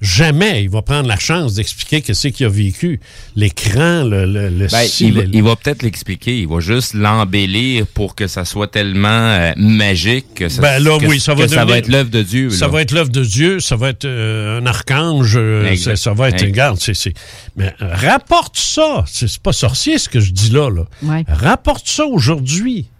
Jamais 0.00 0.62
il 0.64 0.70
va 0.70 0.82
prendre 0.82 1.08
la 1.08 1.18
chance 1.18 1.54
d'expliquer 1.54 2.02
que 2.02 2.12
c'est 2.14 2.30
qu'il 2.30 2.46
a 2.46 2.48
vécu. 2.48 3.00
L'écran, 3.34 4.04
le, 4.04 4.26
le, 4.26 4.48
le 4.50 4.66
Ben, 4.66 4.86
il, 5.00 5.12
va, 5.14 5.22
le- 5.22 5.28
il 5.34 5.42
va 5.42 5.56
peut-être 5.56 5.82
l'expliquer. 5.82 6.38
Il 6.38 6.48
va 6.48 6.60
juste 6.60 6.94
l'embellir 6.94 7.86
pour 7.86 8.14
que 8.14 8.26
ça 8.26 8.44
soit 8.44 8.68
tellement 8.68 9.08
euh, 9.08 9.52
magique 9.56 10.26
que 10.34 10.48
ça, 10.48 10.60
Ben 10.62 10.78
là, 10.82 10.98
que- 10.98 11.06
oui, 11.06 11.20
ça 11.20 11.34
va 11.34 11.44
que 11.44 11.48
ça 11.50 11.56
devenir- 11.64 11.72
va 11.72 11.78
être 11.78 11.88
l'œuvre 11.88 12.10
de 12.10 12.22
Dieu. 12.22 12.50
Ça 12.50 12.66
là. 12.66 12.72
va 12.72 12.82
être 12.82 12.92
l'œuvre 12.92 13.10
de 13.10 13.24
Dieu, 13.24 13.60
ça 13.60 13.76
va 13.76 13.88
être 13.90 14.04
euh, 14.04 14.60
un 14.60 14.66
archange, 14.66 15.34
euh, 15.36 15.74
ça, 15.76 15.96
ça 15.96 16.12
va 16.12 16.28
être, 16.28 16.34
Exact. 16.34 16.46
regarde, 16.48 16.78
c'est, 16.80 16.94
c'est- 16.94 17.14
mais 17.56 17.74
euh, 17.82 17.88
rapporte 17.94 18.56
ça, 18.58 19.04
c'est, 19.06 19.28
c'est 19.28 19.42
pas 19.42 19.52
sorcier 19.52 19.98
ce 19.98 20.08
que 20.08 20.20
je 20.20 20.32
dis 20.32 20.50
là, 20.50 20.68
là. 20.70 20.82
Ouais. 21.02 21.24
Rapporte 21.28 21.88
ça 21.88 22.04
aujourd'hui. 22.06 22.90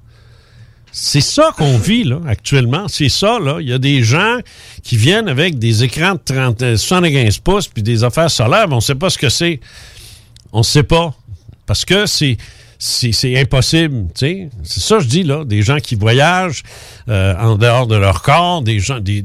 C'est 0.99 1.21
ça 1.21 1.53
qu'on 1.55 1.77
vit, 1.77 2.05
là, 2.05 2.21
actuellement. 2.27 2.89
C'est 2.89 3.11
ça, 3.11 3.39
là. 3.39 3.59
Il 3.61 3.69
y 3.69 3.73
a 3.75 3.77
des 3.77 4.03
gens 4.03 4.39
qui 4.83 4.97
viennent 4.97 5.29
avec 5.29 5.59
des 5.59 5.85
écrans 5.85 6.15
de 6.15 6.21
30, 6.25 6.63
euh, 6.63 6.77
75 6.79 7.37
pouces 7.41 7.69
puis 7.69 7.83
des 7.83 8.03
affaires 8.03 8.31
solaires, 8.31 8.67
mais 8.67 8.77
on 8.77 8.81
sait 8.81 8.95
pas 8.95 9.11
ce 9.11 9.19
que 9.19 9.29
c'est. 9.29 9.61
On 10.55 10.63
sait 10.63 10.85
pas. 10.85 11.15
Parce 11.67 11.85
que 11.85 12.07
c'est, 12.07 12.39
c'est, 12.79 13.39
impossible. 13.39 14.07
C'est 14.14 14.51
ça 14.64 14.99
je 14.99 15.07
dis, 15.07 15.22
là. 15.22 15.45
Des 15.45 15.62
gens 15.62 15.79
qui 15.79 15.95
voyagent 15.95 16.62
euh, 17.09 17.35
en 17.39 17.57
dehors 17.57 17.87
de 17.87 17.97
leur 17.97 18.22
corps, 18.22 18.62
des 18.62 18.79
gens, 18.81 19.01
des, 19.01 19.24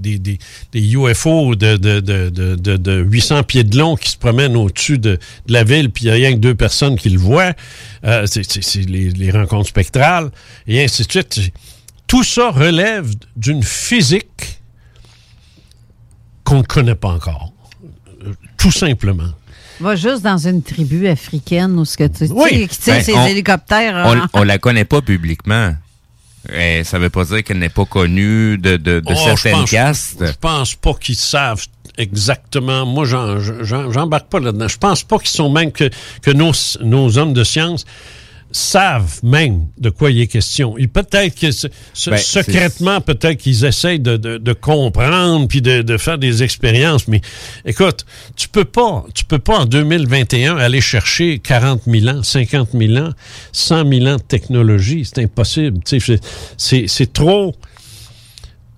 UFO 0.74 1.56
de, 1.56 1.78
de, 1.78 2.00
de, 2.00 2.30
de, 2.30 2.56
de, 2.56 2.78
de 2.78 3.02
800 3.02 3.44
pieds 3.44 3.64
de 3.64 3.78
long 3.78 3.96
qui 3.96 4.12
se 4.12 4.18
promènent 4.18 4.56
au-dessus 4.56 4.98
de, 4.98 5.20
la 5.48 5.64
ville, 5.64 5.90
puis 5.90 6.06
il 6.06 6.08
n'y 6.08 6.12
a 6.12 6.16
rien 6.16 6.34
que 6.34 6.40
deux 6.40 6.56
personnes 6.56 6.98
qui 6.98 7.10
le 7.10 7.20
voient. 7.20 7.54
Euh, 8.06 8.26
c'est 8.26 8.76
les, 8.88 9.10
les 9.10 9.32
rencontres 9.32 9.70
spectrales, 9.70 10.32
et 10.68 10.84
ainsi 10.84 11.04
de 11.04 11.12
suite. 11.12 11.40
Tout 12.08 12.24
ça 12.24 12.52
relève 12.52 13.10
d'une 13.38 13.64
physique 13.64 14.60
qu'on 16.44 16.58
ne 16.58 16.64
connaît 16.64 16.96
pas 16.96 17.10
encore. 17.10 17.54
Euh, 18.26 18.34
Tout 18.58 18.72
simplement. 18.72 19.30
Va 19.82 19.96
juste 19.96 20.22
dans 20.22 20.38
une 20.38 20.62
tribu 20.62 21.08
africaine 21.08 21.78
où 21.80 21.86
ce 21.86 21.98
que 21.98 22.08
tu 22.08 22.26
Oui. 22.32 22.50
tu 22.52 22.58
sais, 22.60 22.68
qui 22.68 22.78
tire 22.78 22.94
Ben, 22.96 23.04
ses 23.04 23.14
on- 23.16 23.26
hélicoptères. 23.28 24.04
On, 24.08 24.16
hein. 24.18 24.28
on 24.34 24.44
la 24.44 24.58
connaît 24.58 24.86
pas 24.86 25.02
publiquement. 25.02 25.74
Eh, 26.54 26.84
ça 26.84 26.98
veut 27.00 27.10
pas 27.10 27.24
dire 27.26 27.44
qu'elle 27.44 27.60
n'est 27.60 27.70
pas 27.70 27.86
connue 27.86 28.58
de, 28.58 28.78
de, 28.78 29.00
de 29.00 29.04
Oh, 29.06 29.12
je 29.14 29.24
certaines 29.24 29.54
pense- 29.62 29.70
castes. 29.72 30.26
Je 30.26 30.32
pense 30.40 30.76
pas 30.76 30.94
qu'ils 30.94 31.16
savent 31.16 31.66
exactement. 31.98 32.86
Moi, 32.86 33.06
j'embarque 33.06 34.28
pas 34.30 34.40
là-dedans. 34.40 34.68
Je 34.68 34.78
pense 34.78 35.04
pas 35.04 35.18
qu'ils 35.20 35.30
sont 35.30 35.52
même 35.52 35.72
que, 35.72 35.90
que 36.22 36.32
nos, 36.32 36.52
nos 36.84 37.18
hommes 37.18 37.34
de 37.34 37.44
science 37.44 37.86
savent 38.52 39.20
même 39.24 39.68
de 39.78 39.90
quoi 39.90 40.12
il 40.12 40.22
est 40.22 40.28
question. 40.28 40.76
Peut-être 40.94 41.40
que 41.40 41.52
ce- 41.52 41.68
Ben, 42.12 42.18
secrètement, 42.44 43.02
peut-être 43.02 43.38
qu'ils 43.38 43.66
essayent 43.66 44.00
de, 44.00 44.18
de- 44.18 44.38
de 44.38 44.54
comprendre 44.54 45.48
puis 45.48 45.62
de, 45.62 45.82
de 45.82 45.98
faire 45.98 46.18
des 46.18 46.44
expériences. 46.44 47.08
Mais 47.08 47.22
écoute, 47.66 48.06
tu 48.36 48.48
peux 48.50 48.66
pas, 48.66 49.06
tu 49.14 49.26
peux 49.26 49.40
pas 49.40 49.60
en 49.60 49.66
2021 49.66 50.58
aller 50.58 50.82
chercher 50.82 51.40
40 51.40 51.82
000 51.88 52.08
ans, 52.10 52.24
50 52.24 52.70
000 52.74 52.98
ans, 52.98 53.12
100 53.52 53.88
000 53.90 54.06
ans 54.08 54.18
de 54.18 54.22
technologie. 54.22 55.06
C'est 55.06 55.24
impossible. 55.24 55.80
C'est- 55.86 56.00
C'est 56.58 56.86
c'est 56.88 57.14
trop 57.14 57.56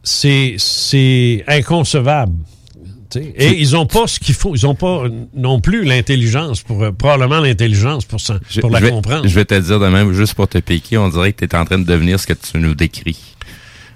c'est 0.04 0.56
c'est 0.58 1.44
inconcevable. 1.48 2.34
Et 3.20 3.60
ils 3.60 3.76
ont 3.76 3.86
pas 3.86 4.08
ce 4.08 4.20
qu'il 4.20 4.36
faut. 4.36 4.56
Ils 4.56 4.66
ont 4.66 4.76
pas 4.76 5.04
non 5.36 5.60
plus 5.60 5.84
l'intelligence 5.84 6.62
pour 6.62 6.84
euh, 6.84 6.92
probablement 6.92 7.40
l'intelligence 7.40 8.06
pour, 8.06 8.20
Je, 8.50 8.62
pour 8.62 8.70
la 8.72 8.80
je 8.80 8.86
vais, 8.86 8.92
comprendre. 8.92 9.28
je 9.28 9.34
vais 9.36 9.46
te 9.46 9.56
dire 9.60 9.80
de 9.80 9.88
même, 9.88 10.14
juste 10.14 10.34
pour 10.34 10.48
te 10.48 10.58
piquer, 10.58 10.98
on 10.98 11.10
dirait 11.10 11.34
que 11.34 11.46
tu 11.46 11.52
es 11.52 11.58
en 11.58 11.66
train 11.66 11.80
de 11.80 11.86
devenir 11.86 12.20
ce 12.20 12.28
que 12.28 12.34
tu 12.34 12.58
nous 12.58 12.76
décris. 12.76 13.20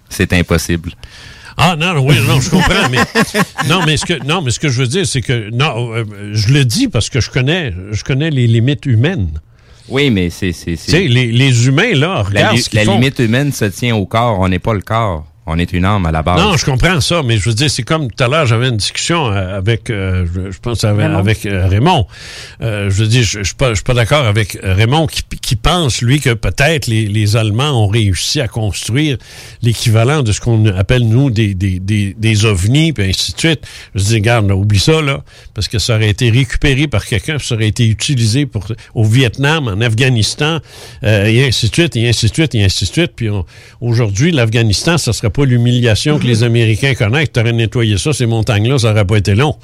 C'est 0.09 0.31
impossible. 0.33 0.91
Ah 1.57 1.75
non, 1.75 1.95
non, 1.95 2.05
oui, 2.07 2.15
non, 2.27 2.39
je 2.39 2.49
comprends, 2.51 2.87
mais 2.91 2.99
non, 3.67 3.81
mais 3.85 3.97
ce 3.97 4.05
que 4.05 4.23
non, 4.25 4.41
mais 4.43 4.51
ce 4.51 4.59
que 4.59 4.69
je 4.69 4.81
veux 4.81 4.87
dire, 4.87 5.07
c'est 5.07 5.21
que 5.21 5.49
non, 5.49 5.91
euh, 5.93 6.03
je 6.33 6.53
le 6.53 6.65
dis 6.65 6.87
parce 6.87 7.09
que 7.09 7.19
je 7.19 7.31
connais, 7.31 7.73
je 7.91 8.03
connais 8.03 8.29
les 8.29 8.45
limites 8.45 8.85
humaines. 8.85 9.29
Oui, 9.89 10.11
mais 10.11 10.29
c'est 10.29 10.51
c'est 10.51 10.75
les, 11.07 11.31
les 11.31 11.67
humains 11.67 11.93
là, 11.93 12.07
la, 12.17 12.21
regarde 12.23 12.55
li- 12.57 12.61
ce 12.61 12.75
la 12.75 12.83
font. 12.83 12.93
limite 12.99 13.17
humaine 13.19 13.51
se 13.51 13.65
tient 13.65 13.95
au 13.95 14.05
corps. 14.05 14.39
On 14.39 14.47
n'est 14.49 14.59
pas 14.59 14.73
le 14.73 14.81
corps. 14.81 15.25
On 15.49 15.57
est 15.57 15.71
une 15.71 15.85
âme 15.85 16.05
à 16.05 16.11
la 16.11 16.23
base. 16.23 16.41
Non, 16.41 16.57
je 16.57 16.65
comprends 16.65 16.99
ça, 16.99 17.23
mais 17.23 17.37
je 17.37 17.47
veux 17.47 17.55
dire, 17.55 17.69
c'est 17.71 17.83
comme 17.83 18.11
tout 18.11 18.21
à 18.21 18.27
l'heure, 18.27 18.45
j'avais 18.45 18.67
une 18.67 18.75
discussion 18.75 19.27
euh, 19.31 19.57
avec, 19.57 19.89
euh, 19.89 20.25
je, 20.35 20.51
je 20.51 20.59
pense, 20.59 20.83
avec, 20.83 21.05
Raymond. 21.05 21.17
avec 21.17 21.45
euh, 21.45 21.67
Raymond. 21.67 22.05
Euh, 22.61 22.89
je 22.89 22.95
veux 23.03 23.07
dire, 23.07 23.23
je, 23.23 23.39
je 23.39 23.43
suis 23.45 23.55
pas, 23.55 23.69
je 23.69 23.75
suis 23.75 23.83
pas 23.85 23.93
d'accord 23.93 24.25
avec 24.25 24.57
Raymond 24.61 25.07
qui, 25.07 25.23
qui 25.41 25.55
pense, 25.55 26.01
lui, 26.01 26.19
que 26.19 26.33
peut-être 26.33 26.87
les, 26.87 27.07
les 27.07 27.37
Allemands 27.37 27.81
ont 27.85 27.87
réussi 27.87 28.41
à 28.41 28.49
construire 28.49 29.17
l'équivalent 29.61 30.21
de 30.21 30.33
ce 30.33 30.41
qu'on 30.41 30.65
appelle, 30.65 31.07
nous, 31.07 31.29
des, 31.31 31.53
des, 31.53 31.79
des, 31.79 32.13
des 32.17 32.45
ovnis, 32.45 32.91
puis 32.91 33.05
ainsi 33.09 33.31
de 33.33 33.39
suite. 33.39 33.61
Je 33.95 34.03
dis, 34.03 34.15
regarde, 34.15 34.49
là, 34.49 34.55
oublie 34.57 34.79
ça, 34.79 35.01
là, 35.01 35.23
parce 35.53 35.69
que 35.69 35.79
ça 35.79 35.95
aurait 35.95 36.09
été 36.09 36.29
récupéré 36.29 36.87
par 36.87 37.05
quelqu'un, 37.05 37.37
puis 37.37 37.47
ça 37.47 37.55
aurait 37.55 37.67
été 37.69 37.87
utilisé 37.87 38.45
pour, 38.45 38.67
au 38.95 39.05
Vietnam, 39.05 39.69
en 39.69 39.79
Afghanistan, 39.79 40.59
euh, 41.05 41.25
et 41.25 41.47
ainsi 41.47 41.69
de 41.69 41.73
suite, 41.73 41.95
et 41.95 42.09
ainsi 42.09 42.27
de 42.27 42.33
suite, 42.33 42.53
et 42.53 42.65
ainsi 42.65 42.83
de 42.83 42.89
suite. 42.89 43.13
Puis 43.15 43.29
on- 43.29 43.45
aujourd'hui, 43.79 44.31
l'Afghanistan, 44.33 44.97
ça 44.97 45.13
serait 45.13 45.29
pas 45.37 45.45
l'humiliation 45.45 46.17
que 46.17 46.25
les 46.25 46.41
Américains 46.43 46.95
connaissent. 46.95 47.31
Tu 47.31 47.39
aurais 47.39 47.53
nettoyé 47.53 47.97
ça, 47.99 48.11
ces 48.11 48.25
montagnes-là, 48.25 48.79
ça 48.79 48.91
aurait 48.91 49.05
pas 49.05 49.17
été 49.17 49.35
long. 49.35 49.55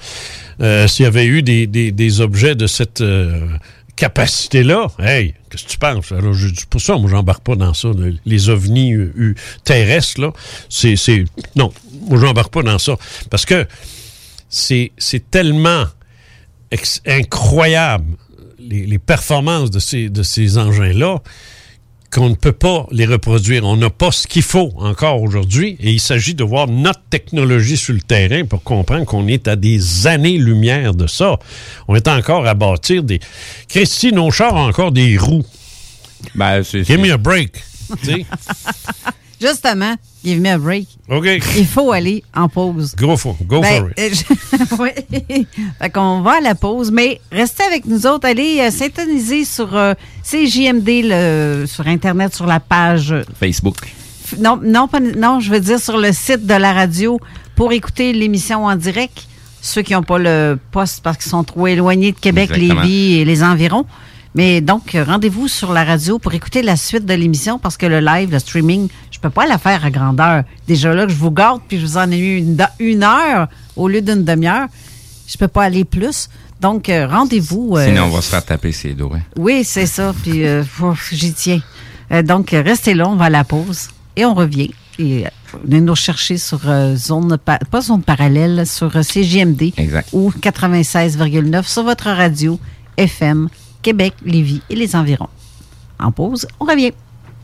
Euh, 0.62 0.88
S'il 0.88 1.04
y 1.04 1.08
avait 1.08 1.26
eu 1.26 1.42
des, 1.42 1.66
des, 1.68 2.22
objets 2.22 2.54
de 2.54 2.68
cette 2.68 3.02
euh, 3.02 3.48
capacité-là, 3.96 4.88
hey, 5.00 5.34
qu'est-ce 5.50 5.64
que 5.66 5.70
tu 5.70 5.78
penses? 5.80 6.12
Alors, 6.12 6.34
je, 6.34 6.48
pour 6.70 6.80
ça, 6.80 6.96
moi, 6.98 7.10
j'embarque 7.10 7.44
pas 7.44 7.56
dans 7.56 7.74
ça. 7.74 7.88
le- 7.98 8.16
les 8.24 8.50
ovnis 8.50 8.94
euh, 8.94 9.34
terrestres, 9.64 10.22
là, 10.22 10.32
c'est... 10.70 10.96
Non, 11.56 11.74
moi, 12.08 12.20
j'embarque 12.20 12.54
pas 12.54 12.62
dans 12.64 12.78
ça. 12.78 12.96
Parce 13.32 13.46
que 13.48 13.66
c'est 14.50 14.92
tellement 15.32 15.86
incroyable, 17.08 18.16
les, 18.60 18.86
les 18.86 19.00
performances 19.00 19.72
de 19.72 19.80
ces, 19.80 20.10
de 20.10 20.22
ces 20.24 20.58
engins-là, 20.60 21.22
qu'on 22.14 22.30
ne 22.30 22.36
peut 22.36 22.52
pas 22.54 22.86
les 22.92 23.06
reproduire. 23.06 23.66
On 23.66 23.76
n'a 23.76 23.90
pas 23.90 24.12
ce 24.12 24.28
qu'il 24.28 24.44
faut 24.44 24.72
encore 24.78 25.22
aujourd'hui 25.22 25.78
et 25.80 25.92
il 25.92 26.00
s'agit 26.00 26.36
de 26.36 26.44
voir 26.44 26.68
notre 26.68 27.02
technologie 27.10 27.76
sur 27.76 27.94
le 27.94 28.02
terrain 28.02 28.46
pour 28.46 28.62
comprendre 28.64 29.06
qu'on 29.06 29.28
est 29.28 29.48
à 29.48 29.56
des 29.56 30.06
années-lumière 30.06 30.94
de 30.94 31.08
ça. 31.08 31.40
On 31.88 31.96
est 31.96 32.08
encore 32.08 32.46
à 32.46 32.54
bâtir 32.54 33.04
des... 33.04 33.20
Christy, 33.68 34.14
nos 34.14 34.30
chars 34.30 34.54
ont 34.54 34.68
encore 34.68 34.92
des 34.92 35.18
roues. 35.18 35.46
Ben, 36.36 36.64
c'est... 36.64 36.84
Give 36.84 37.00
me 37.00 37.12
a 37.12 37.18
break. 37.18 37.52
Justement, 39.42 39.96
give 40.24 40.40
me 40.42 40.50
a 40.50 40.58
break. 40.58 40.88
OK. 41.10 41.26
Il 41.58 41.66
faut 41.66 41.92
aller 41.92 42.24
en 42.36 42.48
pause. 42.50 42.96
Go 42.96 43.16
for, 43.18 43.36
go 43.46 43.62
Ben, 43.62 43.82
for 43.82 43.90
it. 43.98 44.26
euh, 44.30 44.66
oui. 44.80 45.48
fait 45.80 45.90
qu'on 45.90 46.22
va 46.22 46.38
à 46.38 46.42
la 46.42 46.56
pause, 46.56 46.92
mais 46.92 47.20
restez 47.32 47.64
avec 47.64 47.86
nous 47.86 48.06
autres. 48.08 48.28
Allez 48.28 48.60
euh, 48.62 48.72
s'intoniser 48.72 49.46
sur 49.46 49.76
euh, 49.76 49.94
CJMD 50.24 50.88
le, 51.04 51.66
sur 51.68 51.88
Internet, 51.88 52.34
sur 52.36 52.46
la 52.46 52.60
page. 52.60 53.12
euh, 53.12 53.24
Facebook. 53.40 53.76
Non, 54.40 54.60
non, 54.64 54.88
pas- 54.88 55.00
non, 55.00 55.40
je 55.40 55.52
veux 55.52 55.60
dire 55.60 55.80
sur 55.80 55.98
le 55.98 56.12
site 56.12 56.46
de 56.46 56.54
la 56.56 56.74
radio 56.74 57.20
pour 57.56 57.72
écouter 57.72 58.14
l'émission 58.14 58.66
en 58.66 58.76
direct. 58.76 59.28
Ceux 59.62 59.82
qui 59.82 59.94
n'ont 59.94 60.04
pas 60.04 60.18
le 60.18 60.58
poste 60.72 61.02
parce 61.04 61.18
qu'ils 61.18 61.30
sont 61.30 61.44
trop 61.44 61.68
éloignés 61.68 62.12
de 62.12 62.20
Québec, 62.20 62.50
Exactement. 62.52 62.82
Lévis 62.82 63.14
et 63.20 63.26
les 63.26 63.44
environs. 63.44 63.86
Mais 64.36 64.62
donc, 64.62 64.96
euh, 64.96 65.04
rendez-vous 65.04 65.48
sur 65.48 65.72
la 65.74 65.84
radio 65.84 66.18
pour 66.18 66.34
écouter 66.34 66.64
la 66.64 66.76
suite 66.76 67.06
de 67.06 67.14
l'émission 67.14 67.60
parce 67.60 67.78
que 67.78 67.86
le 67.86 68.00
live, 68.00 68.32
le 68.32 68.40
streaming, 68.40 68.90
peux 69.24 69.30
pas 69.32 69.46
la 69.48 69.58
faire 69.58 69.84
à 69.84 69.90
grandeur. 69.90 70.44
Déjà 70.68 70.94
là 70.94 71.06
que 71.08 71.12
je 71.12 71.18
vous 71.18 71.32
garde 71.32 71.62
puis 71.68 71.80
je 71.80 71.86
vous 71.86 71.98
en 71.98 72.12
ai 72.12 72.18
eu 72.18 72.38
une, 72.38 72.58
une 72.80 73.04
heure 73.04 73.48
au 73.76 73.88
lieu 73.88 74.02
d'une 74.02 74.24
demi-heure. 74.24 74.68
Je 75.28 75.38
peux 75.38 75.48
pas 75.48 75.64
aller 75.64 75.84
plus. 75.86 76.30
Donc, 76.62 76.88
euh, 76.90 77.08
rendez-vous. 77.08 77.76
euh, 77.78 77.88
Sinon, 77.88 78.04
on 78.04 78.10
va 78.10 78.22
se 78.22 78.30
faire 78.30 78.46
taper 78.46 78.72
ses 78.72 78.94
doigts. 78.94 79.20
oui, 79.38 79.64
c'est 79.64 79.86
ça. 79.88 80.14
Puis 80.24 80.46
euh, 80.46 80.64
j'y 81.12 81.34
tiens. 81.34 81.62
Euh, 82.12 82.22
donc, 82.22 82.52
restez 82.52 82.94
là, 82.94 83.08
on 83.10 83.16
va 83.16 83.26
à 83.26 83.30
la 83.30 83.44
pause 83.44 83.90
et 84.16 84.24
on 84.26 84.34
revient. 84.34 84.72
Et 85.00 85.26
venez 85.64 85.82
nous 85.82 85.96
chercher 85.96 86.38
sur 86.38 86.60
zone, 86.96 87.38
pa- 87.44 87.58
pas 87.72 87.82
zone 87.82 88.04
parallèle, 88.04 88.68
sur 88.68 88.96
euh, 88.96 89.02
CJMD 89.02 89.74
ou 90.14 90.32
96,9 90.40 91.64
sur 91.64 91.84
votre 91.84 92.10
radio 92.12 92.60
FM 92.98 93.50
Québec, 93.82 94.14
Lévis 94.24 94.62
et 94.70 94.76
les 94.76 94.96
environs. 94.96 95.30
En 96.00 96.12
pause, 96.12 96.48
on 96.60 96.66
revient. 96.66 96.92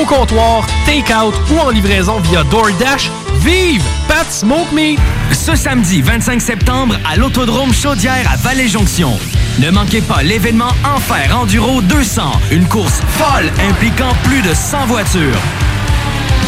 au 0.00 0.04
comptoir, 0.04 0.66
take-out 0.86 1.34
ou 1.52 1.58
en 1.58 1.70
livraison 1.70 2.20
via 2.20 2.44
DoorDash. 2.44 3.10
Vive 3.40 3.82
Pat 4.06 4.30
Smoke 4.30 4.72
Meat! 4.74 4.98
Ce 5.32 5.54
samedi 5.54 6.02
25 6.02 6.40
septembre 6.40 6.96
à 7.10 7.16
l'Autodrome 7.16 7.72
Chaudière 7.72 8.30
à 8.30 8.36
Vallée-Jonction. 8.36 9.12
Ne 9.60 9.70
manquez 9.70 10.00
pas 10.00 10.22
l'événement 10.22 10.72
Enfer 10.84 11.36
Enduro 11.36 11.80
200, 11.82 12.22
une 12.52 12.66
course 12.66 13.00
folle 13.08 13.50
impliquant 13.68 14.12
plus 14.24 14.42
de 14.42 14.54
100 14.54 14.86
voitures. 14.86 15.38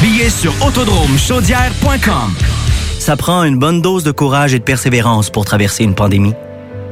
Billets 0.00 0.30
sur 0.30 0.52
autodromechaudière.com. 0.64 2.34
Ça 2.98 3.16
prend 3.16 3.44
une 3.44 3.58
bonne 3.58 3.82
dose 3.82 4.04
de 4.04 4.12
courage 4.12 4.54
et 4.54 4.58
de 4.58 4.64
persévérance 4.64 5.30
pour 5.30 5.44
traverser 5.44 5.84
une 5.84 5.94
pandémie. 5.94 6.34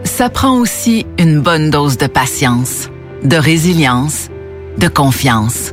Ça 0.05 0.31
prend 0.31 0.56
aussi 0.56 1.06
une 1.18 1.40
bonne 1.40 1.70
dose 1.70 1.98
de 1.98 2.06
patience, 2.06 2.89
de 3.22 3.36
résilience, 3.36 4.28
de 4.78 4.89
confiance, 4.89 5.72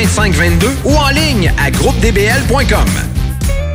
418-681-2522 0.05 0.67
ou 0.85 0.95
en 0.95 1.09
ligne 1.09 1.53
à 1.57 1.71
groupedbl.com. 1.71 2.87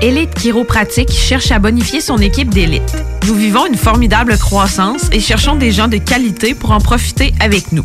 Élite 0.03 0.35
Chiropratique 0.35 1.11
cherche 1.11 1.51
à 1.51 1.59
bonifier 1.59 2.01
son 2.01 2.19
équipe 2.19 2.51
d'élite. 2.51 2.97
Nous 3.27 3.35
vivons 3.35 3.67
une 3.67 3.77
formidable 3.77 4.37
croissance 4.37 5.09
et 5.13 5.21
cherchons 5.21 5.57
des 5.57 5.73
gens 5.73 5.89
de 5.89 5.97
qualité 5.97 6.55
pour 6.55 6.73
en 6.73 6.81
profiter 6.81 7.33
avec 7.41 7.73
nous. 7.73 7.85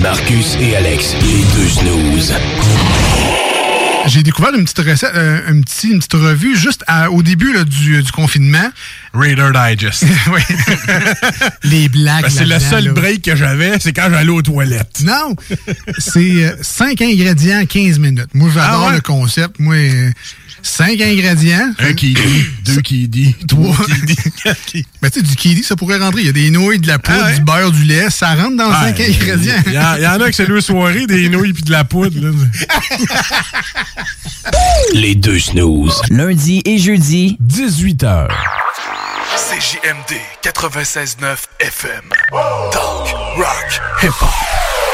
Marcus 0.00 0.56
et 0.60 0.76
Alex, 0.76 1.14
les 1.22 1.44
deux 1.54 1.68
snooze. 1.68 2.34
J'ai 4.06 4.22
découvert 4.22 4.54
une 4.54 4.64
petite 4.64 4.80
recette, 4.86 5.12
euh, 5.14 5.40
un 5.48 5.60
petit- 5.62 5.88
une 5.90 5.98
petite 5.98 6.12
revue 6.14 6.56
juste 6.56 6.84
au 7.10 7.22
début 7.22 7.52
là, 7.54 7.64
du, 7.64 8.02
du 8.02 8.12
confinement. 8.12 8.70
Raider 9.14 9.50
Digest. 9.54 10.04
oui. 10.32 10.40
Les 11.62 11.88
blagues. 11.88 12.22
Ben, 12.22 12.28
c'est 12.30 12.44
le 12.44 12.58
seul 12.58 12.86
là. 12.86 12.92
break 12.92 13.22
que 13.22 13.36
j'avais, 13.36 13.78
c'est 13.80 13.92
quand 13.92 14.08
j'allais 14.10 14.30
aux 14.30 14.42
toilettes. 14.42 15.02
Non! 15.04 15.34
C'est 15.98 16.54
5 16.62 17.00
ingrédients, 17.00 17.64
15 17.64 17.98
minutes. 18.00 18.28
Moi, 18.34 18.50
j'adore 18.52 18.82
Ah 18.84 18.88
ouais? 18.88 18.94
le 18.96 19.00
concept. 19.00 19.58
Moi, 19.60 19.76
5 20.62 21.00
ingrédients. 21.00 21.72
Un 21.78 21.92
qui 21.94 22.14
dit, 22.14 22.44
deux 22.64 22.80
qui 22.80 23.06
dit, 23.08 23.34
Trois. 23.46 23.76
Mais 25.02 25.10
tu 25.10 25.20
sais, 25.20 25.22
du 25.22 25.36
kiwi, 25.36 25.62
ça 25.62 25.76
pourrait 25.76 25.98
rentrer. 25.98 26.22
Il 26.22 26.26
y 26.26 26.30
a 26.30 26.32
des 26.32 26.50
nouilles, 26.50 26.78
de 26.80 26.88
la 26.88 26.98
poudre, 26.98 27.18
Ah 27.22 27.26
ouais? 27.26 27.34
du 27.36 27.42
beurre, 27.42 27.70
du 27.70 27.84
lait. 27.84 28.10
Ça 28.10 28.34
rentre 28.34 28.56
dans 28.56 28.70
Ah, 28.70 28.86
5 28.86 28.98
ingrédients. 29.00 29.54
Il 29.66 29.72
y, 29.74 29.78
en- 29.78 29.96
il 29.96 30.02
y 30.02 30.06
en 30.08 30.20
a 30.20 30.28
que 30.28 30.34
c'est 30.34 30.46
deux 30.46 30.60
soirées, 30.60 31.06
des 31.06 31.28
nouilles 31.28 31.52
puis 31.52 31.62
de 31.62 31.70
la 31.70 31.84
poudre. 31.84 32.18
là. 32.20 32.30
Les 34.94 35.14
deux 35.14 35.38
snooze. 35.38 36.00
Lundi 36.10 36.62
et 36.64 36.78
jeudi, 36.78 37.36
18h. 37.42 38.28
CJMD 39.34 40.20
96.9 40.42 41.48
FM. 41.58 42.08
Talk, 42.70 43.36
rock, 43.36 43.68
hip-hop. 44.00 44.93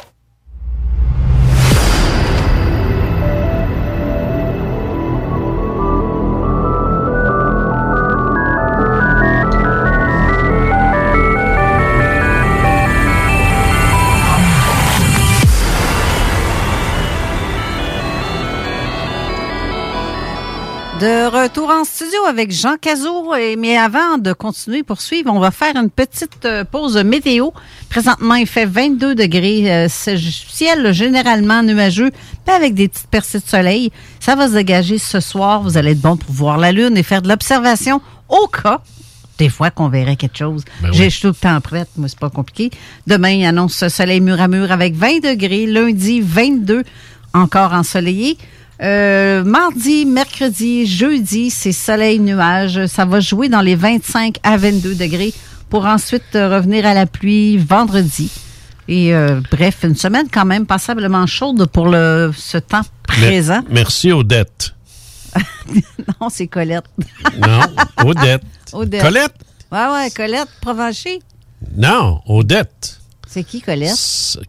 De 21.01 21.25
retour 21.25 21.69
en 21.71 21.83
studio 21.83 22.19
avec 22.29 22.51
Jean 22.51 22.75
Cazot. 22.79 23.33
Et- 23.35 23.55
Mais 23.55 23.75
avant 23.75 24.19
de 24.19 24.33
continuer 24.33 24.83
poursuivre, 24.83 25.31
on 25.33 25.39
va 25.39 25.49
faire 25.49 25.75
une 25.75 25.89
petite 25.89 26.45
euh, 26.45 26.63
pause 26.63 26.95
météo. 26.97 27.49
Présentement, 27.89 28.35
il 28.35 28.45
fait 28.45 28.65
22 28.67 29.15
degrés. 29.15 29.71
euh, 29.73 29.87
c'est- 29.89 30.17
ciel 30.17 30.93
généralement 30.93 31.63
nuageux, 31.63 32.11
pas 32.45 32.55
avec 32.55 32.75
des 32.75 32.87
petites 32.87 33.07
percées 33.07 33.39
de 33.39 33.47
soleil. 33.47 33.91
Ça 34.19 34.35
va 34.35 34.47
se 34.47 34.53
dégager 34.53 34.99
ce 34.99 35.19
soir. 35.19 35.63
Vous 35.63 35.75
allez 35.75 35.91
être 35.93 36.01
bon 36.01 36.17
pour 36.17 36.31
voir 36.33 36.57
la 36.59 36.71
lune 36.71 36.95
et 36.95 37.03
faire 37.03 37.23
de 37.23 37.29
l'observation 37.29 37.99
au 38.29 38.45
cas. 38.47 38.81
Des 39.39 39.49
fois 39.49 39.71
qu'on 39.71 39.89
verrait 39.89 40.17
quelque 40.17 40.37
chose. 40.37 40.63
Ben 40.83 40.93
J'ai 40.93 41.05
oui. 41.05 41.09
je 41.09 41.15
suis 41.15 41.21
tout 41.21 41.27
le 41.29 41.33
temps 41.33 41.59
prête, 41.61 41.89
moi, 41.97 42.09
c'est 42.09 42.19
pas 42.19 42.29
compliqué. 42.29 42.69
Demain, 43.07 43.29
il 43.31 43.45
annonce 43.45 43.73
ce 43.73 43.89
soleil 43.89 44.21
mur 44.21 44.39
à 44.39 44.47
mur 44.47 44.71
avec 44.71 44.93
20 44.93 45.19
degrés. 45.23 45.65
Lundi, 45.65 46.21
22, 46.21 46.83
encore 47.33 47.73
ensoleillé. 47.73 48.37
Euh, 48.81 49.43
mardi, 49.43 50.05
mercredi, 50.05 50.87
jeudi, 50.87 51.49
c'est 51.51 51.71
soleil, 51.71 52.19
nuage. 52.19 52.87
Ça 52.87 53.05
va 53.05 53.19
jouer 53.19 53.47
dans 53.47 53.61
les 53.61 53.75
25 53.75 54.37
à 54.43 54.57
22 54.57 54.95
degrés 54.95 55.33
pour 55.69 55.85
ensuite 55.85 56.33
revenir 56.33 56.85
à 56.85 56.93
la 56.93 57.05
pluie 57.05 57.57
vendredi. 57.57 58.31
Et 58.87 59.13
euh, 59.13 59.39
bref, 59.51 59.79
une 59.83 59.95
semaine 59.95 60.27
quand 60.31 60.45
même 60.45 60.65
passablement 60.65 61.27
chaude 61.27 61.67
pour 61.67 61.87
le, 61.87 62.31
ce 62.35 62.57
temps 62.57 62.81
présent. 63.03 63.61
Merci, 63.69 64.11
Odette. 64.11 64.73
non, 66.19 66.29
c'est 66.29 66.47
Colette. 66.47 66.85
Non, 67.37 67.61
Odette. 68.05 68.41
Odette. 68.73 69.01
Colette? 69.01 69.35
Ouais, 69.71 69.87
ouais, 69.93 70.09
Colette 70.09 70.49
Provencher. 70.59 71.21
Non, 71.77 72.21
Odette. 72.25 73.00
C'est 73.33 73.43
qui, 73.45 73.61
Colette? 73.61 73.95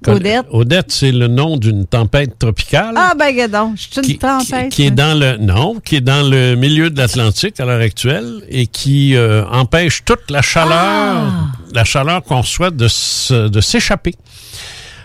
Col- 0.03 0.17
Odette. 0.17 0.47
Odette, 0.51 0.91
c'est 0.91 1.13
le 1.13 1.29
nom 1.29 1.57
d'une 1.57 1.87
tempête 1.87 2.37
tropicale. 2.37 2.95
Ah, 2.97 3.13
ben, 3.17 3.33
gadon, 3.33 3.75
je 3.77 3.83
suis 4.01 4.13
une 4.13 4.19
tempête. 4.19 4.73
qui 4.73 4.87
est 4.87 4.91
dans 4.91 5.17
le 5.17 5.37
non, 5.37 5.77
qui 5.85 5.95
est 5.97 6.01
dans 6.01 6.29
le 6.29 6.57
milieu 6.57 6.91
de 6.91 6.99
l'Atlantique 6.99 7.61
à 7.61 7.65
l'heure 7.65 7.81
actuelle 7.81 8.43
et 8.49 8.67
qui 8.67 9.15
euh, 9.15 9.45
empêche 9.47 10.05
toute 10.05 10.29
la 10.33 10.43
chaleur, 10.43 10.73
Ah! 10.75 11.31
la 11.73 11.85
chaleur 11.85 12.25
qu'on 12.25 12.43
souhaite 12.43 12.75
de 12.77 12.89
s'échapper. 13.61 14.15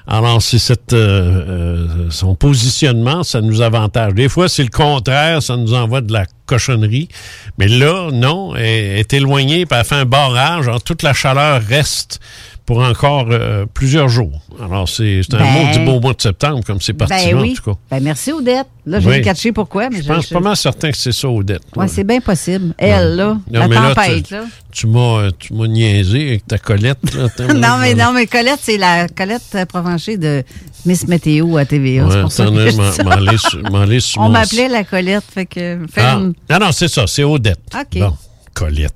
Alors, 0.09 0.41
c'est 0.41 0.57
cette 0.57 0.93
euh, 0.93 1.43
euh, 1.47 2.07
son 2.09 2.33
positionnement, 2.33 3.23
ça 3.23 3.41
nous 3.41 3.61
avantage. 3.61 4.13
Des 4.13 4.29
fois, 4.29 4.47
c'est 4.47 4.63
le 4.63 4.69
contraire, 4.69 5.43
ça 5.43 5.57
nous 5.57 5.73
envoie 5.73 5.99
de 5.99 6.13
la 6.13 6.25
cochonnerie. 6.45 7.09
Mais 7.57 7.67
là, 7.67 8.09
non, 8.13 8.55
elle 8.55 8.99
est 8.99 9.13
éloignée, 9.13 9.65
puis 9.65 9.77
elle 9.77 9.85
fait 9.85 9.95
un 9.95 10.05
barrage. 10.05 10.67
Alors, 10.69 10.81
toute 10.81 11.03
la 11.03 11.11
chaleur 11.13 11.61
reste 11.61 12.21
pour 12.67 12.79
encore 12.83 13.27
euh, 13.31 13.65
plusieurs 13.73 14.09
jours. 14.09 14.41
Alors, 14.61 14.89
c'est 14.89 15.21
un 15.33 15.37
Ben- 15.37 15.53
mot 15.53 15.73
du 15.73 15.85
beau 15.85 15.99
mois 16.01 16.13
de 16.13 16.21
septembre, 16.21 16.59
comme 16.65 16.81
c'est 16.81 16.91
parti 16.93 17.13
Ben 17.31 17.39
oui. 17.39 17.51
en 17.51 17.55
tout 17.55 17.71
cas. 17.71 17.77
Ben, 17.89 18.03
merci, 18.03 18.33
Odette. 18.33 18.67
Là, 18.85 18.99
je 18.99 19.07
Oui. 19.07 19.15
vais 19.15 19.21
catcher 19.21 19.53
pourquoi. 19.53 19.89
Mais 19.89 20.01
Je 20.01 20.07
pense 20.07 20.27
pas 20.27 20.39
mal 20.41 20.55
certain 20.57 20.91
que 20.91 20.97
c'est 20.97 21.13
ça, 21.13 21.29
Odette. 21.29 21.61
Ouais, 21.77 21.87
c'est 21.87 22.03
bien 22.03 22.19
possible. 22.19 22.73
Elle, 22.77 23.15
là, 23.15 23.37
Non, 23.49 23.59
la 23.61 23.67
là, 23.67 23.93
tempête, 23.95 24.23
tu- 24.27 24.33
là. 24.33 24.43
Tu 24.71 24.85
m'as, 24.87 24.99
euh, 25.19 25.31
tu 25.39 25.53
m'as 25.53 25.67
niaisé 25.67 26.27
avec 26.27 26.45
ta 26.45 26.57
Colette. 26.57 26.99
là. 27.15 27.27
Non, 27.53 27.77
mais 27.79 27.93
là. 27.95 28.05
non, 28.07 28.11
mais 28.13 28.27
Colette, 28.27 28.59
c'est 28.61 28.77
la 28.77 29.07
Colette 29.07 29.41
euh, 29.55 29.65
Provencher 29.65 30.17
de 30.17 30.43
Miss 30.85 31.07
Météo 31.07 31.55
à 31.55 31.63
TVA. 31.63 32.05
Ouais, 32.05 32.11
c'est 32.29 32.43
je 32.43 33.97
sur- 33.99 34.19
On 34.21 34.27
m'appelait 34.29 34.67
la 34.67 34.83
Colette, 34.83 35.23
fait 35.33 35.45
que 35.45 35.79
Ah, 35.95 36.17
non, 36.19 36.59
non, 36.59 36.71
c'est 36.73 36.89
ça, 36.89 37.07
c'est 37.07 37.23
Odette. 37.23 37.59
OK. 37.73 37.97
Bon, 37.99 38.13
Colette. 38.53 38.93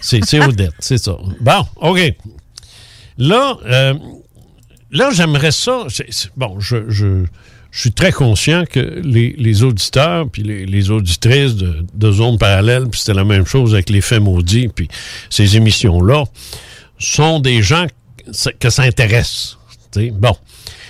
C'est, 0.00 0.24
c'est 0.24 0.40
Odette, 0.46 0.72
c'est 0.78 0.98
ça. 0.98 1.16
Bon, 1.40 1.64
OK. 1.82 2.14
Là, 3.20 3.58
euh, 3.66 3.94
là 4.90 5.10
j'aimerais 5.12 5.52
ça. 5.52 5.86
bon, 6.36 6.58
je, 6.58 6.88
je, 6.88 7.24
suis 7.72 7.92
très 7.92 8.10
conscient 8.10 8.64
que 8.64 8.80
les, 8.80 9.62
auditeurs 9.62 10.28
puis 10.28 10.42
les, 10.42 10.90
auditrices 10.90 11.54
de, 11.54 11.86
de 11.94 12.10
Zone 12.10 12.36
Parallèle, 12.38 12.88
puis 12.88 12.98
c'était 12.98 13.14
la 13.14 13.24
même 13.24 13.46
chose 13.46 13.74
avec 13.74 13.90
les 13.90 14.00
faits 14.00 14.20
maudits, 14.20 14.68
puis 14.68 14.88
ces 15.28 15.56
émissions-là, 15.56 16.24
sont 16.98 17.38
des 17.38 17.62
gens 17.62 17.86
que 18.58 18.70
ça- 18.70 18.82
intéresse. 18.82 19.56
Bon, 20.14 20.36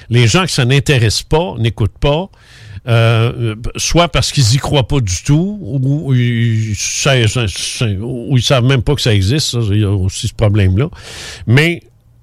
les 0.09 0.27
gens 0.27 0.44
que 0.44 0.51
ça 0.51 0.65
n'intéresse 0.65 1.23
pas, 1.23 1.55
n'écoutent 1.59 1.98
pas, 1.98 2.31
euh, 2.89 3.55
soit 3.77 4.09
parce 4.09 4.32
qu'ils 4.32 4.55
y 4.55 4.59
croient 4.59 4.89
pas 4.89 5.01
du 5.01 5.23
tout, 5.23 5.59
ou 5.61 6.15
ils, 6.15 6.74
ça- 6.77 7.28
ça- 7.28 7.47
ça- 7.48 7.86
ou 7.86 8.39
ils 8.39 8.43
savent 8.43 8.65
même 8.65 8.82
pas 8.82 8.94
que 8.94 9.02
ça 9.02 9.15
existe. 9.15 9.55
Il 9.70 9.81
y 9.81 9.85
a 9.85 9.90
aussi 9.90 10.28
ce 10.28 10.35
problème-là. 10.35 10.89
Mais 11.47 11.82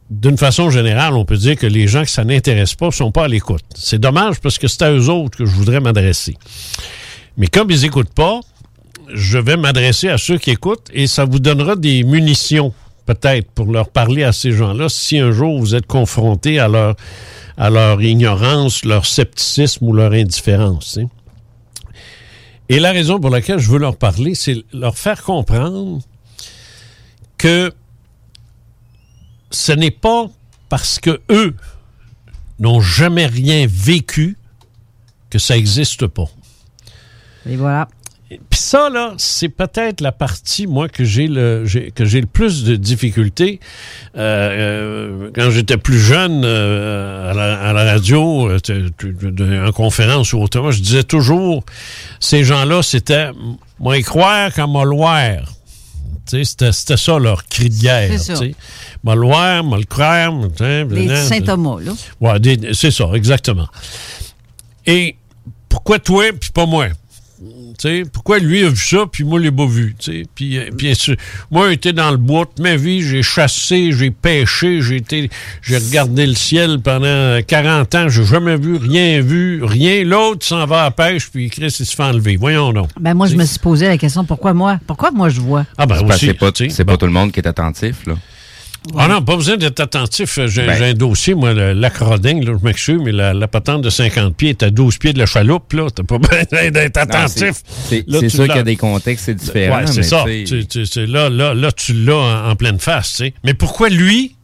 d'une 0.09 0.37
façon 0.37 0.69
générale, 0.69 1.13
on 1.15 1.25
peut 1.25 1.37
dire 1.37 1.57
que 1.57 1.67
les 1.67 1.87
gens 1.87 2.03
que 2.03 2.09
ça 2.09 2.23
n'intéresse 2.23 2.75
pas 2.75 2.91
sont 2.91 3.11
pas 3.11 3.25
à 3.25 3.27
l'écoute. 3.27 3.63
C'est 3.75 3.99
dommage 3.99 4.39
parce 4.39 4.57
que 4.57 4.67
c'est 4.67 4.83
à 4.83 4.91
eux 4.91 5.09
autres 5.09 5.37
que 5.37 5.45
je 5.45 5.51
voudrais 5.51 5.79
m'adresser. 5.79 6.37
Mais 7.35 7.47
comme 7.47 7.69
ils 7.69 7.81
n'écoutent 7.81 8.13
pas, 8.13 8.39
je 9.13 9.37
vais 9.37 9.57
m'adresser 9.57 10.09
à 10.09 10.17
ceux 10.17 10.37
qui 10.37 10.51
écoutent 10.51 10.89
et 10.93 11.07
ça 11.07 11.25
vous 11.25 11.39
donnera 11.39 11.75
des 11.75 12.03
munitions, 12.03 12.73
peut-être, 13.05 13.51
pour 13.51 13.71
leur 13.71 13.89
parler 13.89 14.23
à 14.23 14.31
ces 14.31 14.51
gens-là 14.51 14.87
si 14.89 15.17
un 15.17 15.31
jour 15.31 15.59
vous 15.59 15.75
êtes 15.75 15.85
confronté 15.85 16.59
à 16.59 16.67
leur, 16.67 18.01
ignorance, 18.01 18.85
leur 18.85 19.05
scepticisme 19.05 19.85
ou 19.87 19.93
leur 19.93 20.13
indifférence. 20.13 20.99
Et 22.69 22.79
la 22.79 22.91
raison 22.91 23.19
pour 23.19 23.29
laquelle 23.29 23.59
je 23.59 23.69
veux 23.69 23.79
leur 23.79 23.97
parler, 23.97 24.35
c'est 24.35 24.57
leur 24.73 24.97
faire 24.97 25.23
comprendre 25.23 26.01
que 27.37 27.71
ce 29.51 29.71
n'est 29.71 29.91
pas 29.91 30.27
parce 30.69 30.99
que 30.99 31.21
eux 31.31 31.55
n'ont 32.59 32.81
jamais 32.81 33.25
rien 33.27 33.65
vécu 33.69 34.37
que 35.29 35.39
ça 35.39 35.55
n'existe 35.55 36.07
pas. 36.07 36.25
Et 37.49 37.55
voilà. 37.55 37.87
Puis 38.29 38.59
ça, 38.59 38.89
là, 38.89 39.13
c'est 39.17 39.47
peut-être 39.47 40.01
la 40.01 40.11
partie, 40.11 40.67
moi, 40.67 40.89
que 40.89 41.05
j'ai 41.05 41.27
le, 41.29 41.63
j'ai- 41.65 41.91
que 41.91 42.03
j'ai 42.03 42.19
le 42.19 42.27
plus 42.27 42.65
de 42.65 42.75
difficultés. 42.75 43.61
Euh, 44.17 44.49
euh, 45.27 45.31
quand 45.33 45.49
j'étais 45.49 45.77
plus 45.77 45.97
jeune, 45.99 46.41
euh, 46.43 47.31
à, 47.31 47.33
la, 47.33 47.61
à 47.69 47.71
la 47.71 47.85
radio, 47.85 48.49
en 48.51 49.71
conférence 49.71 50.33
ou 50.33 50.39
autrement, 50.41 50.71
je 50.71 50.81
disais 50.81 51.03
toujours, 51.03 51.63
ces 52.19 52.43
gens-là, 52.43 52.83
c'était, 52.83 53.29
moi, 53.79 53.97
y 53.97 54.03
croire 54.03 54.53
qu'à 54.53 54.67
m'a 54.67 54.83
loire. 54.83 55.53
C'était 56.27 56.71
ça 56.71 57.19
leur 57.19 57.45
cri 57.47 57.69
de 57.69 57.75
guerre. 57.79 58.19
M'a 59.03 59.15
loire, 59.15 59.63
m'a 59.63 59.77
le 59.77 59.83
croire. 59.83 60.33
Saint-Thomas, 61.27 61.77
là. 61.81 61.93
Ouais, 62.19 62.73
c'est 62.73 62.91
ça, 62.91 63.09
exactement. 63.13 63.67
Et 64.85 65.15
pourquoi 65.69 65.99
toi 65.99 66.25
puis 66.39 66.49
pas 66.51 66.65
moi? 66.65 66.87
Tu 67.77 67.87
sais, 67.87 68.03
pourquoi 68.11 68.39
lui 68.39 68.63
a 68.63 68.69
vu 68.69 68.75
ça, 68.77 69.05
puis 69.11 69.23
moi, 69.23 69.39
je 69.39 69.45
l'ai 69.45 69.51
pas 69.51 69.65
vu, 69.65 69.95
tu 69.97 70.11
sais. 70.11 70.23
Puis, 70.35 70.57
euh, 70.57 70.69
puis 70.77 70.95
c'est- 70.95 71.17
moi, 71.51 71.67
j'ai 71.67 71.73
été 71.73 71.93
dans 71.93 72.11
le 72.11 72.17
bois 72.17 72.45
toute 72.45 72.59
ma 72.59 72.75
vie, 72.75 73.01
j'ai 73.01 73.23
chassé, 73.23 73.91
j'ai 73.91 74.11
pêché, 74.11 74.81
j'ai 74.81 74.97
été, 74.97 75.29
j'ai 75.61 75.77
regardé 75.77 76.25
le 76.25 76.33
ciel 76.35 76.79
pendant 76.81 77.39
40 77.45 77.93
ans, 77.95 78.09
j'ai 78.09 78.25
jamais 78.25 78.57
vu, 78.57 78.77
rien 78.77 79.21
vu, 79.21 79.63
rien. 79.63 80.03
L'autre 80.03 80.45
s'en 80.45 80.65
va 80.65 80.81
à 80.81 80.83
la 80.85 80.91
pêche, 80.91 81.29
puis 81.31 81.49
Chris, 81.49 81.75
il 81.79 81.85
se 81.85 81.95
fait 81.95 82.03
enlever. 82.03 82.37
Voyons 82.37 82.73
donc. 82.73 82.89
Ben 82.99 83.13
moi, 83.13 83.27
je 83.27 83.35
me 83.35 83.45
suis 83.45 83.59
posé 83.59 83.87
la 83.87 83.97
question, 83.97 84.23
pourquoi 84.25 84.53
moi? 84.53 84.79
Pourquoi 84.87 85.11
moi 85.11 85.29
je 85.29 85.39
vois? 85.41 85.65
Ah, 85.77 85.85
ben 85.85 85.95
C'est 86.17 86.33
pas, 86.33 86.51
pas 86.85 86.97
tout 86.97 87.05
le 87.05 87.11
monde 87.11 87.31
qui 87.31 87.39
est 87.39 87.47
attentif, 87.47 88.05
là. 88.05 88.15
Ah 88.95 89.07
non, 89.07 89.21
pas 89.21 89.35
besoin 89.35 89.57
d'être 89.57 89.79
attentif. 89.79 90.39
J'ai 90.47 90.65
Ben. 90.65 90.77
j'ai 90.77 90.85
un 90.85 90.93
dossier, 90.93 91.33
moi, 91.33 91.53
le 91.53 91.73
lac 91.73 91.97
Roding, 91.97 92.45
là, 92.45 92.53
je 92.59 92.63
m'excuse, 92.65 92.99
mais 93.03 93.11
la, 93.11 93.33
la 93.33 93.47
patente 93.47 93.81
de 93.81 93.89
50 93.89 94.35
pieds 94.35 94.49
est 94.51 94.63
à 94.63 94.69
12 94.69 94.97
pieds 94.99 95.13
de 95.13 95.19
la 95.19 95.25
chaloupe, 95.25 95.73
là. 95.73 95.87
T'as 95.93 96.03
pas 96.03 96.17
besoin 96.19 96.71
d'être 96.71 96.97
attentif. 96.97 97.61
c'est- 97.65 98.05
sûr 98.29 98.45
qu'il 98.45 98.55
y 98.55 98.59
a 98.59 98.63
des 98.63 98.75
contextes, 98.75 99.25
c'est 99.25 99.35
différent. 99.35 99.79
Ouais, 99.79 99.87
c'est 99.87 100.03
ça. 100.03 100.23
tu 100.45 100.65
Tu- 100.67 101.05
là, 101.05 101.29
là, 101.29 101.53
là, 101.53 101.71
tu 101.71 101.93
l'as 101.93 102.15
en, 102.15 102.49
en 102.51 102.55
pleine 102.55 102.79
face, 102.79 103.11
tu 103.11 103.15
sais. 103.25 103.33
Mais 103.43 103.53
pourquoi 103.53 103.89
lui, 103.89 104.35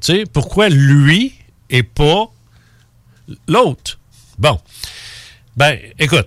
tu 0.00 0.12
sais, 0.14 0.24
pourquoi 0.30 0.68
lui 0.68 1.32
et 1.70 1.82
pas 1.82 2.26
l'autre? 3.48 3.98
Bon. 4.38 4.58
Ben, 5.56 5.78
écoute. 5.98 6.26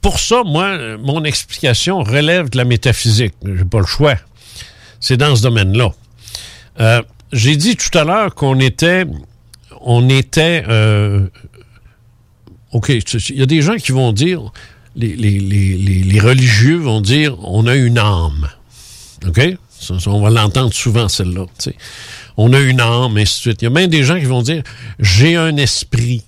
Pour 0.00 0.20
ça, 0.20 0.42
moi, 0.44 0.64
euh, 0.66 0.96
mon 0.98 1.24
explication 1.24 2.02
relève 2.04 2.50
de 2.50 2.56
la 2.56 2.64
métaphysique. 2.64 3.34
J'ai 3.44 3.64
pas 3.64 3.80
le 3.80 3.86
choix. 3.86 4.14
C'est 5.00 5.16
dans 5.16 5.34
ce 5.36 5.42
domaine-là. 5.42 5.92
Euh, 6.80 7.02
J'ai 7.32 7.56
dit 7.56 7.76
tout 7.76 7.96
à 7.96 8.04
l'heure 8.04 8.34
qu'on 8.34 8.58
était, 8.60 9.04
on 9.80 10.08
était, 10.08 10.64
euh, 10.68 11.26
OK, 12.72 12.88
il 12.90 13.36
y 13.36 13.42
a 13.42 13.46
des 13.46 13.62
gens 13.62 13.76
qui 13.76 13.92
vont 13.92 14.12
dire, 14.12 14.52
les, 14.96 16.20
religieux 16.20 16.76
vont 16.76 17.00
dire, 17.00 17.36
on 17.44 17.66
a 17.66 17.74
une 17.74 17.98
âme. 17.98 18.48
OK? 19.26 19.40
On 20.06 20.20
va 20.20 20.30
l'entendre 20.30 20.72
souvent, 20.72 21.08
celle-là. 21.08 21.46
On 22.36 22.52
a 22.52 22.60
une 22.60 22.80
âme, 22.80 23.16
et 23.16 23.22
ainsi 23.22 23.36
de 23.36 23.40
suite. 23.40 23.62
Il 23.62 23.66
y 23.66 23.68
a 23.68 23.70
même 23.70 23.90
des 23.90 24.04
gens 24.04 24.18
qui 24.18 24.24
vont 24.24 24.42
dire, 24.42 24.62
j'ai 24.98 25.36
un 25.36 25.56
esprit. 25.56 26.24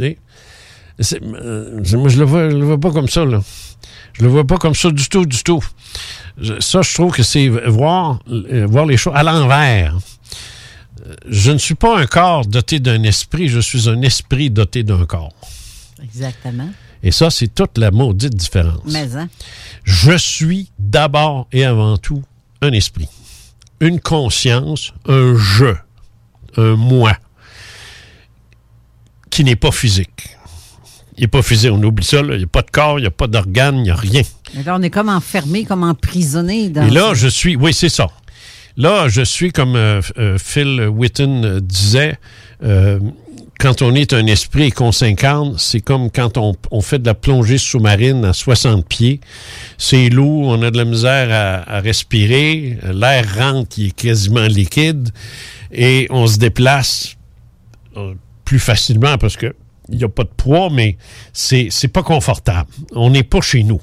Euh, 0.00 1.80
moi, 1.92 2.08
je 2.08 2.18
le 2.18 2.24
vois, 2.24 2.50
je 2.50 2.56
le 2.56 2.64
vois 2.64 2.78
pas 2.78 2.90
comme 2.90 3.08
ça, 3.08 3.24
là. 3.24 3.42
Je 4.14 4.22
le 4.22 4.28
vois 4.28 4.46
pas 4.46 4.56
comme 4.58 4.74
ça 4.74 4.90
du 4.90 5.08
tout, 5.08 5.26
du 5.26 5.42
tout. 5.42 5.62
Ça, 6.60 6.82
je 6.82 6.94
trouve 6.94 7.12
que 7.12 7.22
c'est 7.22 7.48
voir, 7.48 8.20
euh, 8.28 8.66
voir 8.68 8.86
les 8.86 8.96
choses 8.96 9.12
à 9.16 9.22
l'envers. 9.22 9.96
Euh, 11.06 11.14
Je 11.28 11.50
ne 11.52 11.58
suis 11.58 11.74
pas 11.74 11.98
un 11.98 12.06
corps 12.06 12.46
doté 12.46 12.80
d'un 12.80 13.02
esprit, 13.02 13.48
je 13.48 13.60
suis 13.60 13.88
un 13.88 14.02
esprit 14.02 14.50
doté 14.50 14.82
d'un 14.82 15.04
corps. 15.04 15.32
Exactement. 16.02 16.68
Et 17.02 17.10
ça, 17.12 17.30
c'est 17.30 17.48
toute 17.54 17.76
la 17.78 17.90
maudite 17.90 18.34
différence. 18.34 18.80
Mais, 18.86 19.14
hein? 19.16 19.28
Je 19.84 20.16
suis 20.16 20.70
d'abord 20.78 21.46
et 21.52 21.64
avant 21.64 21.98
tout 21.98 22.22
un 22.62 22.72
esprit, 22.72 23.08
une 23.80 24.00
conscience, 24.00 24.92
un 25.06 25.34
je, 25.36 25.74
un 26.56 26.76
moi, 26.76 27.16
qui 29.30 29.44
n'est 29.44 29.56
pas 29.56 29.72
physique. 29.72 30.36
Il 31.16 31.22
n'est 31.22 31.28
pas 31.28 31.42
physique, 31.42 31.70
on 31.72 31.82
oublie 31.82 32.04
ça, 32.04 32.22
là. 32.22 32.34
il 32.34 32.38
n'y 32.38 32.44
a 32.44 32.48
pas 32.48 32.62
de 32.62 32.70
corps, 32.70 32.98
il 32.98 33.02
n'y 33.02 33.06
a 33.08 33.12
pas 33.12 33.28
d'organes, 33.28 33.76
il 33.76 33.82
n'y 33.84 33.90
a 33.90 33.94
rien. 33.94 34.22
Là, 34.64 34.76
on 34.78 34.82
est 34.82 34.90
comme 34.90 35.08
enfermé, 35.08 35.64
comme 35.64 35.84
emprisonné 35.84 36.68
dans. 36.70 36.86
Et 36.86 36.90
là, 36.90 37.14
je 37.14 37.28
suis, 37.28 37.54
oui, 37.56 37.72
c'est 37.72 37.88
ça. 37.88 38.08
Là, 38.76 39.08
je 39.08 39.22
suis 39.22 39.52
comme 39.52 39.76
euh, 39.76 40.00
euh, 40.18 40.36
Phil 40.38 40.88
Witten 40.88 41.44
euh, 41.44 41.60
disait, 41.60 42.16
euh, 42.64 42.98
quand 43.60 43.82
on 43.82 43.94
est 43.94 44.12
un 44.12 44.26
esprit 44.26 44.64
et 44.64 44.70
qu'on 44.72 44.90
s'incarne, 44.90 45.54
c'est 45.58 45.80
comme 45.80 46.10
quand 46.10 46.36
on, 46.36 46.56
on 46.72 46.80
fait 46.80 46.98
de 46.98 47.06
la 47.06 47.14
plongée 47.14 47.58
sous-marine 47.58 48.24
à 48.24 48.32
60 48.32 48.84
pieds. 48.84 49.20
C'est 49.78 50.08
lourd, 50.08 50.48
on 50.48 50.62
a 50.62 50.72
de 50.72 50.76
la 50.76 50.84
misère 50.84 51.28
à, 51.30 51.76
à 51.76 51.80
respirer, 51.80 52.78
l'air 52.92 53.36
rentre, 53.38 53.78
il 53.78 53.86
est 53.88 53.90
quasiment 53.92 54.46
liquide, 54.48 55.10
et 55.70 56.08
on 56.10 56.26
se 56.26 56.38
déplace 56.38 57.16
plus 58.44 58.58
facilement 58.58 59.16
parce 59.18 59.36
que 59.36 59.54
il 59.90 59.98
n'y 59.98 60.04
a 60.04 60.08
pas 60.08 60.24
de 60.24 60.30
poids, 60.36 60.70
mais 60.70 60.96
c'est 61.32 61.68
c'est 61.70 61.88
pas 61.88 62.02
confortable. 62.02 62.70
On 62.92 63.10
n'est 63.10 63.22
pas 63.24 63.40
chez 63.40 63.62
nous. 63.64 63.80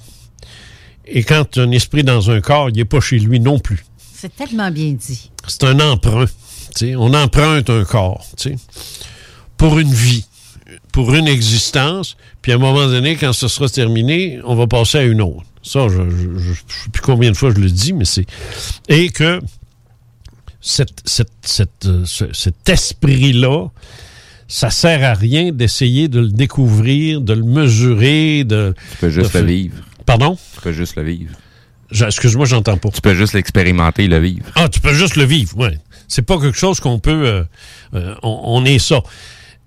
Et 1.05 1.23
quand 1.23 1.57
un 1.57 1.71
esprit 1.71 2.03
dans 2.03 2.31
un 2.31 2.41
corps, 2.41 2.69
il 2.69 2.75
n'est 2.75 2.85
pas 2.85 3.01
chez 3.01 3.19
lui 3.19 3.39
non 3.39 3.59
plus. 3.59 3.83
C'est 4.13 4.35
tellement 4.35 4.71
bien 4.71 4.91
dit. 4.93 5.31
C'est 5.47 5.63
un 5.63 5.79
emprunt. 5.79 6.25
tu 6.75 6.87
sais. 6.87 6.95
On 6.95 7.13
emprunte 7.13 7.69
un 7.69 7.83
corps 7.83 8.25
tu 8.37 8.49
sais, 8.51 8.55
pour 9.57 9.77
une 9.79 9.93
vie, 9.93 10.25
pour 10.91 11.13
une 11.13 11.27
existence. 11.27 12.15
Puis 12.41 12.51
à 12.51 12.55
un 12.55 12.59
moment 12.59 12.85
donné, 12.87 13.15
quand 13.17 13.33
ce 13.33 13.47
sera 13.47 13.67
terminé, 13.69 14.39
on 14.45 14.55
va 14.55 14.67
passer 14.67 14.99
à 14.99 15.03
une 15.03 15.21
autre. 15.21 15.43
Ça, 15.63 15.87
je 15.89 16.01
ne 16.01 16.39
sais 16.39 16.89
plus 16.91 17.01
combien 17.03 17.29
de 17.31 17.37
fois 17.37 17.51
je 17.55 17.59
le 17.61 17.69
dis, 17.69 17.93
mais 17.93 18.05
c'est. 18.05 18.25
Et 18.89 19.09
que 19.09 19.39
cette- 20.59 21.01
cette- 21.05 21.29
cette, 21.43 21.85
euh, 21.85 22.03
ce- 22.05 22.33
cet 22.33 22.67
esprit-là, 22.69 23.67
ça 24.53 24.69
sert 24.69 25.03
à 25.03 25.13
rien 25.13 25.51
d'essayer 25.53 26.07
de 26.09 26.19
le 26.19 26.27
découvrir, 26.27 27.21
de 27.21 27.33
le 27.33 27.43
mesurer, 27.43 28.43
de. 28.43 28.73
Tu 28.91 28.97
peux 28.97 29.09
juste 29.09 29.33
de 29.33 29.39
le 29.39 29.45
vivre. 29.45 29.75
Pardon? 30.05 30.37
Tu 30.55 30.61
peux 30.61 30.71
juste 30.73 30.95
le 30.97 31.03
vivre. 31.03 31.33
Je- 31.89 32.05
Excuse-moi, 32.05 32.45
j'entends 32.45 32.77
pas. 32.77 32.89
Tu 32.89 33.01
peux 33.01 33.13
juste 33.15 33.33
l'expérimenter 33.33 34.03
et 34.03 34.07
le 34.07 34.19
vivre. 34.19 34.45
Ah, 34.55 34.67
tu 34.67 34.79
peux 34.81 34.93
juste 34.93 35.15
le 35.15 35.23
vivre, 35.23 35.53
oui. 35.57 35.69
C'est 36.07 36.21
pas 36.21 36.37
quelque 36.39 36.57
chose 36.57 36.79
qu'on 36.81 36.99
peut. 36.99 37.25
euh, 37.25 37.43
euh, 37.93 38.15
on, 38.23 38.41
on 38.43 38.65
est 38.65 38.79
ça. 38.79 39.01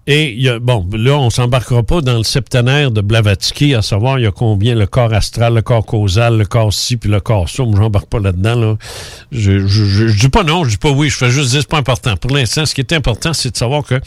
Et 0.06 0.34
y 0.34 0.50
a, 0.50 0.58
bon, 0.58 0.86
là, 0.92 1.12
on 1.16 1.30
s'embarquera 1.30 1.82
pas 1.82 2.02
dans 2.02 2.18
le 2.18 2.24
septenaire 2.24 2.90
de 2.90 3.00
Blavatsky 3.00 3.74
à 3.74 3.80
savoir 3.80 4.18
il 4.18 4.24
y 4.24 4.26
a 4.26 4.32
combien 4.32 4.74
le 4.74 4.86
corps 4.86 5.14
astral, 5.14 5.54
le 5.54 5.62
corps 5.62 5.86
causal, 5.86 6.36
le 6.36 6.44
corps 6.44 6.74
ci, 6.74 6.98
puis 6.98 7.08
le 7.08 7.20
corps 7.20 7.48
ça. 7.48 7.64
Moi, 7.64 7.74
j'embarque 7.76 8.08
pas 8.10 8.18
là-dedans. 8.20 8.54
Là. 8.54 8.76
Je- 9.32 9.66
je 9.66 10.04
dis 10.20 10.28
pas 10.28 10.42
non, 10.44 10.64
je 10.64 10.70
dis 10.70 10.76
pas 10.76 10.90
oui, 10.90 11.08
je 11.08 11.16
fais 11.16 11.30
juste 11.30 11.52
dire 11.52 11.62
c'est 11.62 11.68
pas 11.70 11.78
important. 11.78 12.16
Pour 12.18 12.32
l'instant, 12.32 12.66
ce 12.66 12.74
qui 12.74 12.82
est 12.82 12.92
important, 12.92 13.32
c'est 13.32 13.50
de 13.52 13.56
savoir 13.56 13.82
que 13.82 13.98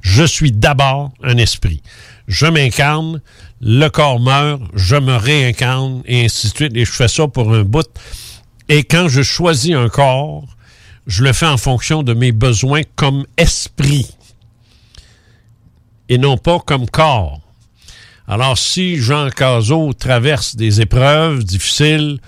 je 0.00 0.24
suis 0.24 0.50
d'abord 0.50 1.12
un 1.22 1.36
esprit. 1.36 1.82
Je 2.26 2.46
m'incarne, 2.46 3.20
le 3.60 3.88
corps 3.88 4.20
meurt, 4.20 4.62
je 4.74 4.96
me 4.96 5.14
réincarne, 5.14 6.02
et 6.06 6.24
ainsi 6.24 6.48
de 6.48 6.56
suite. 6.56 6.72
Et 6.74 6.86
je 6.86 6.90
fais 6.92 7.08
ça 7.08 7.28
pour 7.28 7.52
un 7.54 7.64
bout. 7.64 7.86
Et 8.70 8.82
quand 8.82 9.08
je 9.08 9.20
choisis 9.20 9.74
un 9.74 9.90
corps, 9.90 10.44
je 11.06 11.22
le 11.22 11.34
fais 11.34 11.44
en 11.44 11.58
fonction 11.58 12.02
de 12.02 12.14
mes 12.14 12.32
besoins 12.32 12.80
comme 12.96 13.26
esprit 13.36 14.08
et 16.08 16.18
non 16.18 16.36
pas 16.36 16.58
comme 16.60 16.88
corps. 16.88 17.40
Alors, 18.26 18.56
si 18.56 18.96
Jean 18.96 19.28
Cazot 19.30 19.92
traverse 19.92 20.56
des 20.56 20.80
épreuves 20.80 21.44
difficiles, 21.44 22.18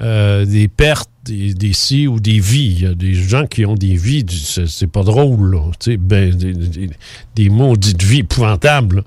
euh, 0.00 0.44
des 0.44 0.66
pertes, 0.66 1.08
des, 1.24 1.54
des 1.54 1.72
si 1.72 2.08
ou 2.08 2.18
des 2.18 2.40
vies, 2.40 2.74
il 2.78 2.82
y 2.82 2.86
a 2.86 2.94
des 2.94 3.14
gens 3.14 3.46
qui 3.46 3.64
ont 3.64 3.76
des 3.76 3.94
vies, 3.94 4.26
c'est 4.66 4.86
pas 4.88 5.04
drôle, 5.04 5.52
là, 5.54 5.70
tu 5.78 5.96
ben, 5.96 6.34
des, 6.34 6.52
des, 6.52 6.90
des 7.36 7.48
maudites 7.48 8.02
vies 8.02 8.18
épouvantables, 8.20 8.96
là. 8.96 9.02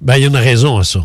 ben, 0.00 0.16
il 0.16 0.22
y 0.22 0.24
a 0.24 0.28
une 0.28 0.36
raison 0.36 0.78
à 0.78 0.84
ça. 0.84 1.00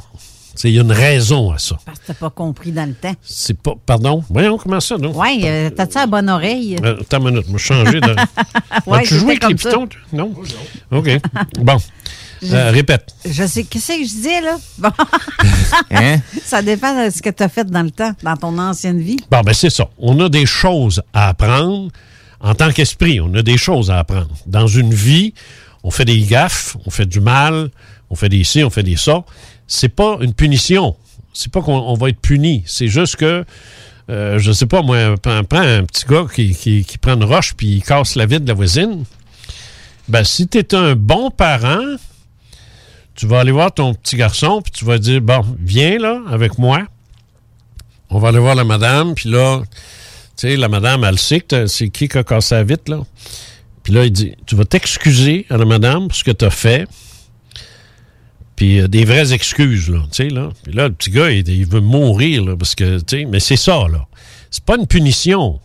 Tu 0.55 0.67
Il 0.67 0.75
y 0.75 0.77
a 0.77 0.83
une 0.83 0.91
raison 0.91 1.51
à 1.51 1.57
ça. 1.57 1.79
Parce 1.83 1.97
que 1.97 2.05
t'as 2.05 2.13
pas 2.13 2.29
compris 2.29 2.71
dans 2.71 2.87
le 2.87 2.93
temps. 2.93 3.15
C'est 3.23 3.57
pas. 3.59 3.73
Pardon? 3.87 4.23
Voyons, 4.29 4.59
comment 4.59 4.79
ça, 4.79 4.99
non? 4.99 5.11
Oui, 5.15 5.41
euh, 5.45 5.71
t'as-tu 5.71 5.97
la 5.97 6.05
bonne 6.05 6.29
oreille? 6.29 6.77
Euh, 6.83 6.97
Attends 7.01 7.17
une 7.27 7.31
minute, 7.31 7.45
je 7.47 7.53
vais 7.53 7.57
changer 7.57 7.99
de. 7.99 8.15
Ouais, 8.85 9.03
joué 9.03 9.33
c'était 9.33 9.45
avec 9.45 9.49
les 9.49 9.55
pitons? 9.55 9.87
toi? 9.87 9.99
Non? 10.13 10.31
OK. 10.91 11.09
Bon. 11.57 11.77
Je- 12.43 12.53
Euh, 12.55 12.71
répète. 12.71 13.13
Je 13.25 13.45
sais, 13.47 13.63
qu'est-ce 13.63 13.87
que 13.87 14.03
je 14.03 14.09
disais, 14.09 14.41
là? 14.41 14.57
Bon. 14.77 14.89
Hein? 15.91 16.19
Ça 16.43 16.61
dépend 16.61 17.05
de 17.05 17.09
ce 17.09 17.21
que 17.21 17.29
tu 17.29 17.43
as 17.43 17.49
fait 17.49 17.65
dans 17.65 17.83
le 17.83 17.91
temps, 17.91 18.11
dans 18.23 18.35
ton 18.37 18.57
ancienne 18.57 18.99
vie. 18.99 19.17
Bon, 19.31 19.41
ben 19.41 19.53
c'est 19.53 19.69
ça. 19.69 19.89
On 19.97 20.19
a 20.19 20.29
des 20.29 20.45
choses 20.45 21.01
à 21.13 21.29
apprendre 21.29 21.89
en 22.39 22.53
tant 22.55 22.71
qu'esprit. 22.71 23.19
On 23.21 23.33
a 23.35 23.41
des 23.41 23.57
choses 23.57 23.89
à 23.89 23.99
apprendre. 23.99 24.29
Dans 24.45 24.67
une 24.67 24.93
vie, 24.93 25.33
on 25.83 25.91
fait 25.91 26.05
des 26.05 26.19
gaffes, 26.21 26.75
on 26.85 26.89
fait 26.89 27.05
du 27.05 27.19
mal, 27.21 27.69
on 28.09 28.15
fait 28.15 28.29
des 28.29 28.43
ci, 28.43 28.63
on 28.63 28.69
fait 28.69 28.83
des 28.83 28.97
ça. 28.97 29.23
C'est 29.67 29.89
pas 29.89 30.17
une 30.21 30.33
punition. 30.33 30.95
C'est 31.33 31.51
pas 31.51 31.61
qu'on 31.61 31.77
on 31.77 31.93
va 31.95 32.09
être 32.09 32.19
puni. 32.19 32.63
C'est 32.67 32.87
juste 32.87 33.15
que, 33.15 33.43
euh, 34.09 34.37
je 34.39 34.51
sais 34.51 34.65
pas, 34.67 34.81
moi, 34.81 35.15
prends, 35.21 35.43
prends 35.43 35.59
un 35.61 35.83
petit 35.85 36.05
gars 36.05 36.25
qui, 36.33 36.53
qui, 36.53 36.83
qui 36.85 36.97
prend 36.97 37.13
une 37.13 37.23
roche 37.23 37.53
puis 37.55 37.67
il 37.77 37.81
casse 37.83 38.15
la 38.15 38.25
vie 38.25 38.39
de 38.39 38.47
la 38.47 38.53
voisine. 38.53 39.03
Ben, 40.09 40.23
si 40.23 40.47
tu 40.47 40.57
es 40.59 40.75
un 40.75 40.95
bon 40.95 41.31
parent, 41.31 41.95
tu 43.15 43.27
vas 43.27 43.39
aller 43.39 43.51
voir 43.51 43.73
ton 43.73 43.93
petit 43.93 44.15
garçon 44.15 44.61
puis 44.61 44.71
tu 44.71 44.85
vas 44.85 44.97
dire, 44.97 45.21
bon, 45.21 45.43
viens 45.59 45.97
là 45.97 46.21
avec 46.29 46.57
moi. 46.57 46.83
On 48.09 48.19
va 48.19 48.29
aller 48.29 48.39
voir 48.39 48.55
la 48.55 48.63
madame, 48.63 49.15
puis 49.15 49.29
là, 49.29 49.61
tu 50.37 50.47
sais, 50.47 50.55
la 50.55 50.67
madame, 50.67 51.03
elle 51.03 51.17
sait 51.17 51.41
que 51.41 51.67
c'est 51.67 51.89
qui 51.89 52.07
qui 52.07 52.17
a 52.17 52.23
cassé 52.23 52.55
la 52.55 52.63
là. 52.63 53.03
Puis 53.81 53.93
là, 53.93 54.05
il 54.05 54.11
dit, 54.11 54.33
tu 54.45 54.55
vas 54.55 54.65
t'excuser 54.65 55.45
à 55.49 55.57
la 55.57 55.65
madame 55.65 56.07
pour 56.07 56.15
ce 56.15 56.23
que 56.23 56.31
tu 56.31 56.45
as 56.45 56.49
fait. 56.49 56.87
Puis 58.55 58.79
euh, 58.79 58.87
des 58.87 59.03
vraies 59.03 59.33
excuses, 59.33 59.89
là, 59.89 59.99
tu 60.11 60.23
sais, 60.23 60.29
là. 60.29 60.49
Puis 60.63 60.73
là, 60.73 60.87
le 60.87 60.93
petit 60.93 61.09
gars, 61.09 61.31
il, 61.31 61.47
il 61.49 61.65
veut 61.65 61.81
mourir, 61.81 62.45
là, 62.45 62.55
parce 62.55 62.75
que, 62.75 62.99
tu 62.99 63.17
sais, 63.17 63.25
mais 63.25 63.39
c'est 63.39 63.57
ça, 63.57 63.87
là. 63.91 64.07
C'est 64.51 64.63
pas 64.63 64.77
une 64.77 64.87
punition. 64.87 65.59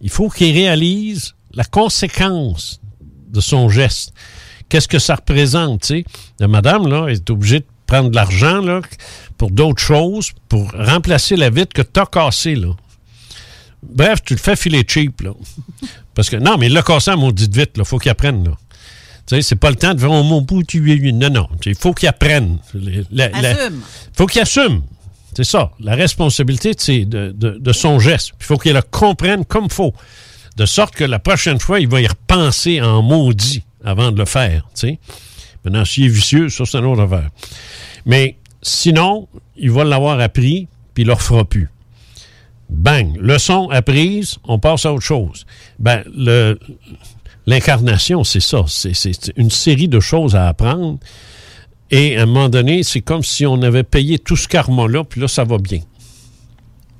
Il 0.00 0.10
faut 0.10 0.28
qu'il 0.28 0.54
réalise 0.54 1.34
la 1.54 1.64
conséquence 1.64 2.80
de 3.28 3.40
son 3.40 3.68
geste. 3.70 4.12
Qu'est-ce 4.68 4.88
que 4.88 4.98
ça 4.98 5.16
représente, 5.16 5.82
tu 5.82 5.86
sais? 5.88 6.04
La 6.40 6.48
madame, 6.48 6.88
là, 6.88 7.06
est 7.08 7.28
obligée 7.30 7.60
de 7.60 7.66
prendre 7.86 8.10
de 8.10 8.14
l'argent 8.16 8.60
là, 8.60 8.80
pour 9.38 9.50
d'autres 9.50 9.82
choses, 9.82 10.32
pour 10.48 10.70
remplacer 10.72 11.36
la 11.36 11.50
vitre 11.50 11.72
que 11.74 11.82
tu 11.82 12.00
as 12.00 12.06
cassée. 12.06 12.54
Là. 12.54 12.68
Bref, 13.82 14.20
tu 14.24 14.34
le 14.34 14.40
fais 14.40 14.56
filer 14.56 14.84
cheap. 14.86 15.20
Là. 15.20 15.30
Parce 16.14 16.30
que, 16.30 16.36
non, 16.36 16.56
mais 16.58 16.66
il 16.66 16.72
l'a 16.72 16.82
cassé 16.82 17.10
à 17.10 17.16
maudite 17.16 17.54
vite. 17.54 17.72
Il 17.76 17.84
faut 17.84 17.98
qu'il 17.98 18.10
apprenne. 18.10 18.44
Là. 18.44 18.52
Tu 19.26 19.36
sais, 19.36 19.42
c'est 19.42 19.56
pas 19.56 19.70
le 19.70 19.76
temps 19.76 19.94
de 19.94 20.00
faire 20.00 20.10
oh, 20.10 20.22
mon 20.22 20.40
bout, 20.42 20.62
tu 20.64 20.92
es 20.92 21.12
Non, 21.12 21.30
non. 21.30 21.48
Il 21.66 21.74
faut 21.74 21.92
qu'il 21.92 22.08
apprenne. 22.08 22.58
La- 23.10 23.28
la- 23.28 23.50
Assume. 23.50 23.80
faut 24.16 24.26
qu'il 24.26 24.40
assume. 24.40 24.82
C'est 25.36 25.44
ça. 25.44 25.72
La 25.80 25.94
responsabilité, 25.94 26.74
de, 27.04 27.32
de- 27.36 27.58
de 27.58 27.72
son 27.72 27.98
geste. 27.98 28.32
Il 28.40 28.44
faut 28.44 28.56
qu'il 28.56 28.72
le 28.72 28.82
comprenne 28.82 29.44
comme 29.44 29.68
faut. 29.70 29.92
De 30.56 30.66
sorte 30.66 30.94
que 30.94 31.04
la 31.04 31.18
prochaine 31.18 31.58
fois, 31.58 31.80
il 31.80 31.88
va 31.88 32.00
y 32.00 32.06
repenser 32.06 32.80
en 32.80 33.02
maudit 33.02 33.62
avant 33.84 34.10
de 34.10 34.18
le 34.18 34.24
faire. 34.24 34.68
tu 34.74 34.88
sais. 34.88 34.98
Maintenant, 35.64 35.84
s'il 35.84 36.04
est 36.04 36.08
vicieux, 36.08 36.48
ça, 36.48 36.64
c'est 36.66 36.78
un 36.78 36.84
autre 36.84 37.02
affaire. 37.02 37.30
Mais 38.04 38.36
sinon, 38.62 39.28
il 39.56 39.70
va 39.70 39.84
l'avoir 39.84 40.20
appris, 40.20 40.68
puis 40.92 41.02
il 41.02 41.06
ne 41.06 41.10
le 41.10 41.14
refera 41.14 41.44
plus. 41.44 41.70
Bang! 42.68 43.16
Leçon 43.18 43.68
apprise, 43.70 44.38
on 44.44 44.58
passe 44.58 44.86
à 44.86 44.92
autre 44.92 45.04
chose. 45.04 45.46
Ben, 45.78 46.02
l'incarnation, 47.46 48.24
c'est 48.24 48.40
ça. 48.40 48.64
C'est, 48.68 48.94
c'est 48.94 49.32
une 49.36 49.50
série 49.50 49.88
de 49.88 50.00
choses 50.00 50.34
à 50.34 50.48
apprendre. 50.48 50.98
Et 51.90 52.16
à 52.16 52.22
un 52.22 52.26
moment 52.26 52.48
donné, 52.48 52.82
c'est 52.82 53.02
comme 53.02 53.22
si 53.22 53.46
on 53.46 53.60
avait 53.62 53.84
payé 53.84 54.18
tout 54.18 54.36
ce 54.36 54.48
karma-là, 54.48 55.04
puis 55.04 55.20
là, 55.20 55.28
ça 55.28 55.44
va 55.44 55.58
bien. 55.58 55.80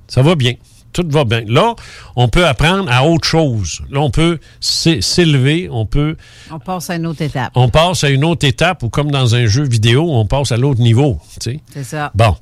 Ça 0.06 0.22
va 0.22 0.36
bien. 0.36 0.54
Tout 0.94 1.04
va 1.10 1.24
bien. 1.24 1.42
Là, 1.46 1.74
on 2.16 2.28
peut 2.28 2.46
apprendre 2.46 2.90
à 2.90 3.04
autre 3.04 3.26
chose. 3.28 3.82
Là, 3.90 4.00
on 4.00 4.10
peut 4.10 4.38
s'é- 4.60 5.02
s'élever, 5.02 5.68
on 5.70 5.84
peut 5.84 6.16
On 6.50 6.58
passe 6.58 6.88
à 6.88 6.94
une 6.96 7.06
autre 7.06 7.20
étape. 7.20 7.52
on 7.56 7.68
passe 7.68 8.04
à 8.04 8.08
une 8.10 8.24
autre 8.24 8.46
étape 8.46 8.82
ou 8.84 8.88
comme 8.88 9.10
dans 9.10 9.34
un 9.34 9.44
jeu 9.46 9.64
vidéo, 9.64 10.06
on 10.08 10.24
passe 10.24 10.52
à 10.52 10.56
l'autre 10.56 10.80
niveau. 10.80 11.18
C'est 11.40 11.60
ça. 11.82 12.10
Bon. 12.14 12.36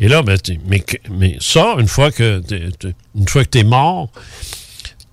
Et 0.00 0.08
là, 0.08 0.22
ben, 0.22 0.36
mais, 0.66 0.82
mais 1.10 1.36
ça, 1.38 1.76
une 1.78 1.86
fois 1.86 2.10
que 2.10 2.42
une 3.14 3.28
fois 3.28 3.44
que 3.44 3.50
tu 3.50 3.58
es 3.58 3.64
mort, 3.64 4.08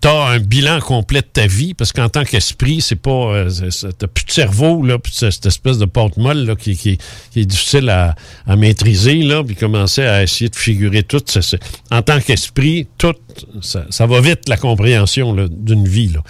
tu 0.06 0.12
as 0.12 0.26
un 0.28 0.40
bilan 0.40 0.80
complet 0.82 1.22
de 1.22 1.26
ta 1.26 1.48
vie, 1.48 1.74
parce 1.74 1.92
qu'en 1.92 2.10
tant 2.10 2.24
qu'esprit, 2.24 2.80
c'est 2.80 2.96
pas. 2.96 3.10
euh, 3.10 3.50
t'as 3.98 4.06
plus 4.06 4.26
de 4.26 4.32
cerveau, 4.32 4.84
là, 4.84 5.00
puis 5.00 5.12
cette 5.16 5.48
espèce 5.48 5.80
de 5.80 5.86
pâte 5.86 6.18
molle 6.18 6.46
là, 6.46 6.56
qui, 6.56 7.00
est 7.36 7.46
difficile 7.46 7.90
à, 7.90 8.16
maîtriser, 8.56 9.24
là, 9.24 9.44
puis 9.44 9.56
commencer 9.56 10.04
à 10.04 10.22
essayer 10.22 10.50
de 10.50 10.56
figurer 10.56 11.02
tout. 11.02 11.24
en 11.90 12.02
tant 12.04 12.20
qu'esprit, 12.20 12.88
tout, 13.00 13.16
ça, 13.62 14.06
va 14.06 14.22
vite, 14.22 14.48
la 14.48 14.58
compréhension 14.58 15.34
d'une 15.50 15.88
vie. 15.88 16.10
Là. 16.10 16.22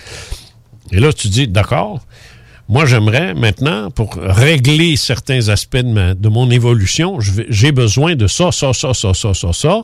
Et 0.93 1.01
là, 1.01 1.11
tu 1.11 1.27
dis, 1.27 1.49
d'accord, 1.49 1.99
moi, 2.69 2.85
j'aimerais 2.85 3.33
maintenant, 3.33 3.91
pour 3.91 4.15
régler 4.15 4.95
certains 4.95 5.49
aspects 5.49 5.77
de, 5.77 5.91
ma- 5.91 6.13
de 6.13 6.29
mon 6.29 6.49
évolution, 6.49 7.19
j'ai 7.19 7.73
besoin 7.73 8.15
de 8.15 8.27
ça, 8.27 8.53
ça, 8.53 8.71
ça, 8.71 8.93
ça, 8.93 9.13
ça, 9.13 9.33
ça, 9.33 9.53
ça. 9.53 9.81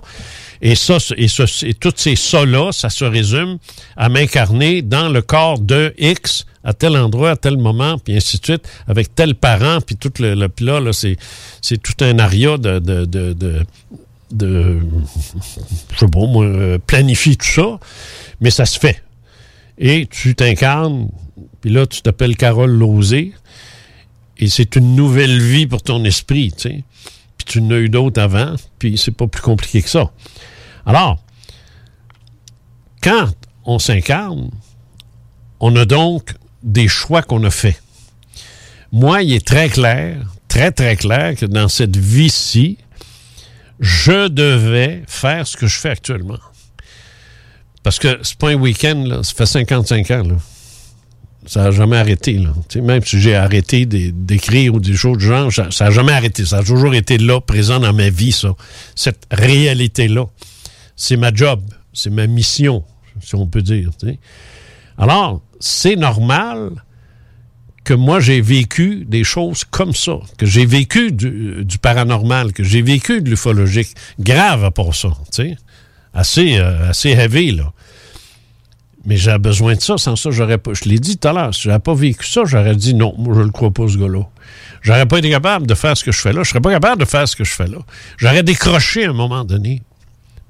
Et 0.62 0.76
ça, 0.76 0.98
et, 1.18 1.28
ce- 1.28 1.66
et 1.66 1.74
tous 1.74 1.94
ces 1.96 2.16
ça-là, 2.16 2.72
ça 2.72 2.90
se 2.90 3.04
résume 3.06 3.58
à 3.98 4.10
m'incarner 4.10 4.82
dans 4.84 5.10
le 5.10 5.22
corps 5.22 5.60
de 5.60 5.94
X 5.98 6.46
à 6.64 6.74
tel 6.74 6.96
endroit, 6.96 7.32
à 7.32 7.36
tel 7.36 7.58
moment, 7.58 7.98
puis 7.98 8.16
ainsi 8.16 8.38
de 8.40 8.46
suite, 8.46 8.68
avec 8.88 9.16
tel 9.16 9.34
parent, 9.34 9.80
puis 9.82 9.96
tout 9.96 10.12
le, 10.20 10.36
le 10.36 10.48
puis 10.50 10.66
là, 10.66 10.80
là, 10.80 10.94
c'est, 10.94 11.18
c'est 11.62 11.82
tout 11.82 11.96
un 12.04 12.20
aria 12.20 12.58
de, 12.60 12.78
de, 12.78 13.06
de, 13.06 13.34
de, 14.32 14.80
je 15.94 15.98
sais 16.00 16.06
pas, 16.06 16.20
moi, 16.28 16.46
euh, 16.46 16.78
planifier 16.78 17.36
tout 17.36 17.48
ça, 17.48 17.80
mais 18.40 18.52
ça 18.52 18.66
se 18.68 18.78
fait. 18.80 19.02
Et 19.80 20.06
tu 20.06 20.36
t'incarnes, 20.36 21.10
puis 21.62 21.72
là, 21.72 21.88
tu 21.88 22.04
t'appelles 22.04 22.38
Carole 22.38 22.70
Lozé, 22.72 23.34
et 24.38 24.48
c'est 24.48 24.76
une 24.76 24.96
nouvelle 24.96 25.42
vie 25.42 25.66
pour 25.66 25.82
ton 25.82 26.04
esprit, 26.06 26.52
tu 26.52 26.70
sais. 26.70 26.84
Tu 27.46 27.62
n'as 27.62 27.78
eu 27.78 27.90
d'autres 27.90 28.22
avant, 28.22 28.56
puis 28.80 28.98
c'est 28.98 29.12
pas 29.12 29.28
plus 29.28 29.42
compliqué 29.42 29.82
que 29.82 29.90
ça. 29.90 30.12
Alors, 30.86 31.24
quand 33.02 33.32
on 33.66 33.80
s'incarne, 33.80 34.52
on 35.60 35.76
a 35.76 35.86
donc 35.86 36.34
des 36.64 36.88
choix 36.88 37.22
qu'on 37.22 37.44
a 37.44 37.52
faits. 37.52 37.82
Moi, 38.92 39.24
il 39.24 39.34
est 39.34 39.46
très 39.46 39.70
clair, 39.70 40.18
très, 40.48 40.72
très 40.72 40.96
clair 40.96 41.36
que 41.36 41.46
dans 41.46 41.68
cette 41.68 41.96
vie-ci, 41.96 42.78
je 43.80 44.28
devais 44.28 45.04
faire 45.08 45.48
ce 45.48 45.58
que 45.58 45.68
je 45.68 45.80
fais 45.80 45.90
actuellement. 45.90 46.40
Parce 47.84 47.98
que 47.98 48.20
c'est 48.22 48.38
pas 48.38 48.50
un 48.50 48.56
week-end, 48.56 49.04
là. 49.08 49.24
Ça 49.24 49.34
fait 49.34 49.46
55 49.46 50.12
ans, 50.12 50.24
là. 50.24 50.36
Ça 51.48 51.64
n'a 51.64 51.72
jamais 51.72 51.98
arrêté, 51.98 52.34
là. 52.34 52.54
Même 52.82 53.04
si 53.04 53.20
j'ai 53.20 53.36
arrêté 53.36 53.86
d'é- 53.88 54.12
d'écrire 54.12 54.76
ou 54.76 54.80
des 54.80 54.94
choses 54.94 55.18
du 55.18 55.26
genre, 55.26 55.52
ça 55.52 55.70
n'a 55.86 55.92
jamais 55.92 56.12
arrêté. 56.12 56.46
Ça 56.46 56.58
a 56.60 56.64
toujours 56.64 56.94
été 56.94 57.18
là, 57.18 57.42
présent 57.42 57.80
dans 57.80 57.94
ma 57.94 58.10
vie, 58.10 58.32
ça. 58.32 58.54
Cette 58.96 59.26
réalité-là. 59.32 60.26
C'est 60.96 61.18
ma 61.18 61.34
job. 61.34 61.62
C'est 61.94 62.12
ma 62.12 62.28
mission, 62.28 62.84
si 63.22 63.34
on 63.36 63.48
peut 63.48 63.62
dire. 63.64 63.90
Alors, 64.98 65.42
c'est 65.60 65.96
normal 65.96 66.72
que 67.84 67.96
moi, 67.96 68.20
j'ai 68.20 68.40
vécu 68.40 69.04
des 69.08 69.24
choses 69.24 69.64
comme 69.64 69.96
ça, 69.96 70.20
que 70.38 70.46
j'ai 70.46 70.66
vécu 70.68 71.12
du, 71.12 71.66
du 71.66 71.78
paranormal, 71.80 72.54
que 72.54 72.64
j'ai 72.64 72.84
vécu 72.84 73.22
de 73.22 73.30
l'ufologique, 73.32 73.90
grave 74.20 74.64
à 74.64 74.70
part 74.72 74.94
ça, 74.94 75.10
assez, 76.14 76.58
euh, 76.60 76.90
assez 76.92 77.10
heavy, 77.10 77.52
là. 77.52 77.74
Mais 79.06 79.18
j'ai 79.18 79.38
besoin 79.40 79.76
de 79.76 79.82
ça, 79.82 79.98
sans 79.98 80.16
ça, 80.16 80.30
j'aurais 80.30 80.60
pas, 80.60 80.74
je 80.74 80.88
l'ai 80.88 81.00
dit 81.00 81.18
tout 81.18 81.28
à 81.28 81.34
l'heure, 81.34 81.56
si 81.56 81.64
j'avais 81.64 81.80
pas 81.80 81.96
vécu 81.96 82.26
ça, 82.28 82.44
j'aurais 82.46 82.76
dit 82.76 82.94
non, 82.94 83.16
moi, 83.18 83.34
je 83.36 83.42
le 83.42 83.50
crois 83.50 83.72
pas, 83.72 83.88
ce 83.88 83.98
gars-là. 83.98 84.28
J'aurais 84.82 85.08
pas 85.08 85.18
été 85.20 85.30
capable 85.30 85.66
de 85.66 85.74
faire 85.74 85.98
ce 85.98 86.04
que 86.04 86.12
je 86.12 86.20
fais 86.20 86.34
là, 86.34 86.44
je 86.44 86.50
serais 86.50 86.62
pas 86.62 86.72
capable 86.72 87.00
de 87.00 87.06
faire 87.06 87.28
ce 87.28 87.36
que 87.36 87.44
je 87.44 87.54
fais 87.54 87.68
là. 87.68 87.80
J'aurais 88.18 88.44
décroché 88.44 89.06
à 89.06 89.10
un 89.10 89.14
moment 89.14 89.44
donné. 89.44 89.82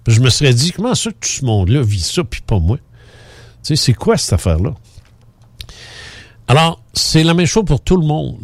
Je 0.08 0.20
me 0.20 0.30
serais 0.30 0.54
dit, 0.54 0.72
comment 0.72 0.96
ça 0.96 1.12
tout 1.12 1.30
ce 1.30 1.46
monde-là 1.46 1.82
vit 1.82 2.02
ça, 2.02 2.24
puis 2.24 2.42
pas 2.42 2.60
moi? 2.60 2.78
Tu 2.78 2.82
sais, 3.64 3.76
c'est 3.76 3.94
quoi 3.94 4.18
cette 4.18 4.34
affaire-là? 4.34 4.74
Alors, 6.48 6.82
c'est 6.94 7.24
la 7.24 7.34
même 7.34 7.46
chose 7.46 7.64
pour 7.66 7.82
tout 7.82 7.96
le 7.96 8.06
monde. 8.06 8.38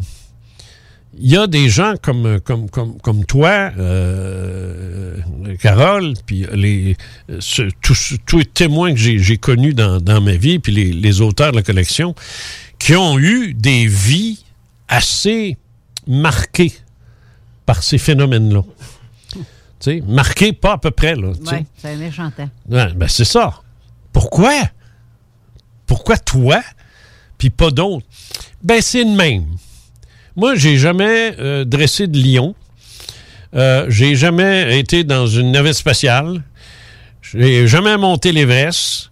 Il 1.19 1.31
y 1.31 1.37
a 1.37 1.47
des 1.47 1.67
gens 1.69 1.95
comme, 2.01 2.39
comme, 2.41 2.69
comme, 2.69 2.99
comme 3.01 3.25
toi, 3.25 3.71
euh, 3.77 5.17
Carole, 5.59 6.13
puis 6.25 6.45
les, 6.53 6.95
ce- 7.39 7.69
tous, 7.81 8.15
tous 8.25 8.37
les 8.39 8.45
témoins 8.45 8.93
que 8.93 8.99
j'ai 8.99 9.37
connus 9.37 9.73
dans, 9.73 9.99
dans 9.99 10.21
ma 10.21 10.33
vie, 10.33 10.59
puis 10.59 10.71
les, 10.71 10.91
les 10.93 11.21
auteurs 11.21 11.51
de 11.51 11.57
la 11.57 11.63
collection, 11.63 12.13
qui 12.77 12.95
ont 12.95 13.17
eu 13.17 13.53
des 13.55 13.87
vies 13.87 14.43
assez 14.87 15.57
marquées 16.05 16.73
par 17.65 17.81
ces 17.83 17.97
phénomènes-là. 17.97 18.61
Tu 19.33 19.39
sais, 19.79 20.03
marquées 20.07 20.53
pas 20.53 20.73
à 20.73 20.77
peu 20.77 20.91
près. 20.91 21.15
Oui, 21.15 21.33
c'est 21.77 21.95
méchant. 21.95 22.31
Ouais, 22.69 22.93
ben 22.93 23.07
c'est 23.07 23.25
ça. 23.25 23.61
Pourquoi? 24.13 24.53
Pourquoi 25.85 26.17
toi, 26.17 26.61
puis 27.37 27.49
pas 27.49 27.71
d'autres? 27.71 28.05
Ben 28.63 28.81
c'est 28.81 29.03
le 29.03 29.11
même. 29.15 29.45
Moi, 30.37 30.53
j'ai 30.53 30.77
jamais 30.77 31.35
euh, 31.39 31.65
dressé 31.65 32.05
de 32.05 32.19
lion. 32.19 32.53
Euh, 33.55 33.87
j'ai 33.89 34.15
jamais 34.15 34.77
été 34.77 35.03
dans 35.03 35.25
une 35.25 35.51
navette 35.51 35.73
spatiale. 35.73 36.43
J'ai 37.23 37.67
jamais 37.67 37.97
monté 37.97 38.31
l'Everest. 38.31 39.09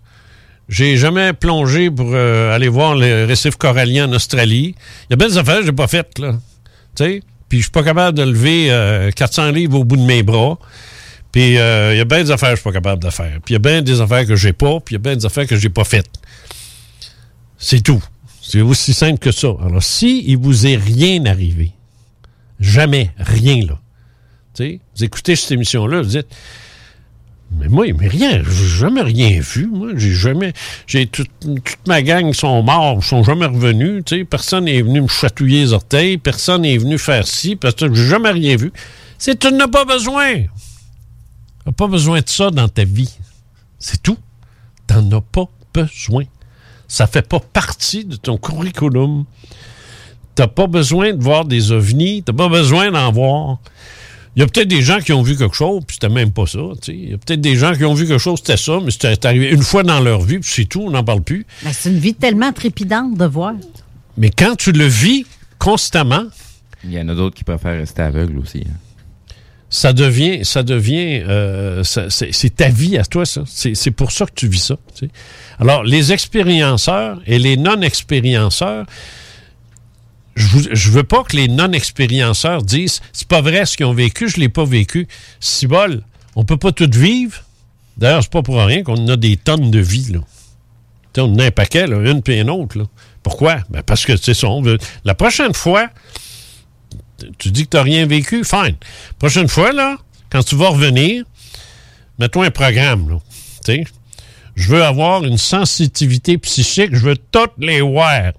J'ai 0.69 0.97
jamais 0.97 1.33
plongé 1.33 1.89
pour 1.89 2.11
euh, 2.13 2.53
aller 2.53 2.67
voir 2.67 2.95
le 2.95 3.25
récif 3.25 3.55
corallien 3.55 4.07
en 4.07 4.13
Australie. 4.13 4.75
Il 5.09 5.11
y 5.11 5.13
a 5.13 5.15
bien 5.15 5.27
des 5.27 5.37
affaires 5.39 5.59
que 5.59 5.65
j'ai 5.65 5.71
pas 5.71 5.87
faites, 5.87 6.19
là. 6.19 6.33
Tu 6.95 7.03
sais? 7.03 7.23
Puis 7.49 7.57
je 7.57 7.63
suis 7.63 7.71
pas 7.71 7.83
capable 7.83 8.15
de 8.15 8.23
lever 8.23 8.67
euh, 8.69 9.09
400 9.09 9.49
livres 9.49 9.79
au 9.79 9.83
bout 9.83 9.97
de 9.97 10.05
mes 10.05 10.21
bras. 10.21 10.59
Puis 11.31 11.47
il 11.49 11.53
y 11.53 11.59
a 11.59 12.05
bien 12.05 12.23
des 12.23 12.31
affaires 12.31 12.51
que 12.51 12.55
je 12.55 12.61
suis 12.61 12.69
pas 12.69 12.73
capable 12.73 13.03
de 13.03 13.09
faire. 13.09 13.39
Puis 13.43 13.49
il 13.49 13.53
y 13.53 13.55
a 13.55 13.59
bien 13.59 13.81
des 13.81 13.99
affaires 13.99 14.27
que 14.27 14.35
j'ai 14.35 14.53
pas. 14.53 14.79
Puis 14.79 14.93
il 14.93 14.97
y 14.97 14.97
a 14.97 14.99
bien 14.99 15.15
des 15.15 15.25
affaires 15.25 15.47
que 15.47 15.55
j'ai 15.55 15.69
pas 15.69 15.83
faites. 15.83 16.09
C'est 17.57 17.81
tout. 17.81 18.01
C'est 18.47 18.61
aussi 18.61 18.93
simple 18.93 19.17
que 19.17 19.31
ça. 19.31 19.55
Alors, 19.59 19.81
si 19.81 20.23
il 20.27 20.37
vous 20.37 20.67
est 20.67 20.75
rien 20.75 21.25
arrivé, 21.25 21.71
jamais, 22.59 23.09
rien, 23.17 23.65
là, 23.65 23.79
vous 24.59 25.03
écoutez 25.03 25.35
cette 25.35 25.51
émission-là, 25.51 26.03
vous 26.03 26.09
dites, 26.09 26.27
mais 27.51 27.67
moi, 27.69 27.87
mais 27.97 28.07
rien, 28.07 28.43
j'ai 28.43 28.67
jamais 28.67 29.01
rien 29.01 29.39
vu, 29.39 29.65
moi, 29.65 29.89
j'ai 29.95 30.13
jamais, 30.13 30.53
j'ai 30.85 31.07
toute, 31.07 31.29
ma 31.87 32.03
gang 32.03 32.31
sont 32.33 32.61
morts, 32.61 33.03
sont 33.03 33.23
jamais 33.23 33.47
revenus, 33.47 34.03
personne 34.29 34.65
n'est 34.65 34.83
venu 34.83 35.01
me 35.01 35.07
chatouiller 35.07 35.61
les 35.61 35.73
orteils, 35.73 36.19
personne 36.19 36.61
n'est 36.61 36.77
venu 36.77 36.99
faire 36.99 37.25
ci, 37.25 37.55
parce 37.55 37.73
que 37.73 37.91
j'ai 37.93 38.07
jamais 38.07 38.31
rien 38.31 38.57
vu. 38.57 38.71
C'est 39.17 39.39
tu 39.39 39.51
n'as 39.51 39.67
pas 39.67 39.85
besoin. 39.85 40.43
Tu 41.65 41.73
pas 41.75 41.87
besoin 41.87 42.21
de 42.21 42.29
ça 42.29 42.51
dans 42.51 42.69
ta 42.69 42.83
vie. 42.83 43.17
C'est 43.79 44.03
tout. 44.03 44.17
Tu 44.87 44.93
n'en 44.93 45.17
as 45.17 45.21
pas 45.21 45.45
besoin. 45.73 46.25
Ça 46.87 47.07
fait 47.07 47.27
pas 47.27 47.39
partie 47.39 48.05
de 48.05 48.15
ton 48.15 48.37
curriculum. 48.37 49.25
T'as 50.35 50.47
pas 50.47 50.67
besoin 50.67 51.13
de 51.13 51.23
voir 51.23 51.45
des 51.45 51.71
ovnis, 51.71 52.21
t'as 52.23 52.33
pas 52.33 52.49
besoin 52.49 52.91
d'en 52.91 53.11
voir. 53.11 53.57
Il 54.35 54.41
y 54.41 54.43
a 54.43 54.47
peut-être 54.47 54.67
des 54.67 54.81
gens 54.81 54.99
qui 54.99 55.13
ont 55.13 55.21
vu 55.21 55.37
quelque 55.37 55.55
chose, 55.55 55.81
puis 55.87 55.95
c'était 55.95 56.13
même 56.13 56.31
pas 56.33 56.45
ça. 56.45 56.59
tu 56.81 56.91
sais. 56.91 56.93
Il 56.97 57.09
y 57.11 57.13
a 57.13 57.17
peut-être 57.17 57.39
des 57.39 57.55
gens 57.55 57.73
qui 57.73 57.85
ont 57.85 57.93
vu 57.93 58.05
quelque 58.05 58.19
chose, 58.19 58.39
c'était 58.39 58.57
ça, 58.57 58.79
mais 58.83 58.91
c'était 58.91 59.25
arrivé 59.25 59.49
une 59.49 59.61
fois 59.63 59.83
dans 59.83 60.01
leur 60.01 60.21
vie, 60.23 60.39
puis 60.39 60.51
c'est 60.53 60.65
tout, 60.65 60.81
on 60.81 60.89
n'en 60.91 61.05
parle 61.05 61.21
plus. 61.21 61.45
Ben, 61.63 61.71
c'est 61.71 61.89
une 61.89 61.99
vie 61.99 62.13
tellement 62.15 62.51
trépidante 62.51 63.17
de 63.17 63.25
voir. 63.25 63.53
Mais 64.17 64.29
quand 64.29 64.55
tu 64.57 64.73
le 64.73 64.85
vis 64.87 65.25
constamment, 65.57 66.25
Il 66.83 66.91
y 66.91 66.99
en 66.99 67.07
a 67.07 67.15
d'autres 67.15 67.35
qui 67.35 67.45
préfèrent 67.45 67.77
rester 67.79 68.01
aveugles 68.01 68.37
aussi. 68.39 68.63
hein. 68.67 68.73
Ça 69.69 69.93
devient, 69.93 70.45
ça 70.45 70.63
devient, 70.63 71.23
euh, 71.27 71.83
c'est 71.83 72.55
ta 72.55 72.69
vie 72.69 72.97
à 72.97 73.03
toi, 73.03 73.25
ça. 73.25 73.41
C'est 73.47 73.91
pour 73.91 74.11
ça 74.11 74.25
que 74.25 74.33
tu 74.35 74.47
vis 74.47 74.59
ça. 74.63 74.77
Alors, 75.59 75.83
les 75.83 76.13
expérienceurs 76.13 77.19
et 77.25 77.39
les 77.39 77.57
non-expérienceurs, 77.57 78.85
je, 80.35 80.45
je 80.71 80.91
veux 80.91 81.03
pas 81.03 81.23
que 81.23 81.35
les 81.35 81.47
non-expérienceurs 81.47 82.61
disent 82.63 83.01
c'est 83.13 83.27
pas 83.27 83.41
vrai 83.41 83.65
ce 83.65 83.77
qu'ils 83.77 83.85
ont 83.85 83.93
vécu, 83.93 84.29
je 84.29 84.37
l'ai 84.37 84.49
pas 84.49 84.65
vécu. 84.65 85.07
Si 85.39 85.65
bol, 85.67 86.03
on 86.35 86.43
peut 86.45 86.57
pas 86.57 86.71
tout 86.71 86.89
vivre. 86.93 87.41
D'ailleurs, 87.97 88.21
c'est 88.23 88.31
pas 88.31 88.43
pour 88.43 88.57
rien 88.61 88.83
qu'on 88.83 89.07
a 89.07 89.15
des 89.15 89.37
tonnes 89.37 89.71
de 89.71 89.79
vie, 89.79 90.11
là. 90.11 90.19
On 91.17 91.33
en 91.33 91.39
a 91.39 91.45
un 91.45 91.51
paquet, 91.51 91.85
une 91.87 92.21
puis 92.21 92.39
une 92.41 92.49
autre. 92.49 92.85
Pourquoi? 93.23 93.59
Ben 93.69 93.81
parce 93.83 94.05
que, 94.05 94.17
c'est 94.17 94.33
ça, 94.33 94.47
on 94.47 94.61
veut- 94.61 94.77
La 95.05 95.15
prochaine 95.15 95.53
fois, 95.53 95.87
tu 97.37 97.51
dis 97.51 97.65
que 97.65 97.71
tu 97.71 97.77
n'as 97.77 97.83
rien 97.83 98.05
vécu, 98.05 98.43
fine. 98.43 98.75
Prochaine 99.19 99.47
fois, 99.47 99.71
là, 99.71 99.97
quand 100.29 100.43
tu 100.43 100.55
vas 100.55 100.69
revenir, 100.69 101.23
mets-toi 102.19 102.45
un 102.45 102.51
programme, 102.51 103.09
là. 103.09 103.19
Je 104.55 104.69
veux 104.69 104.83
avoir 104.83 105.23
une 105.23 105.37
sensitivité 105.37 106.37
psychique, 106.37 106.91
je 106.93 107.01
veux 107.01 107.17
toutes 107.17 107.53
les 107.57 107.81
voir. 107.81 108.31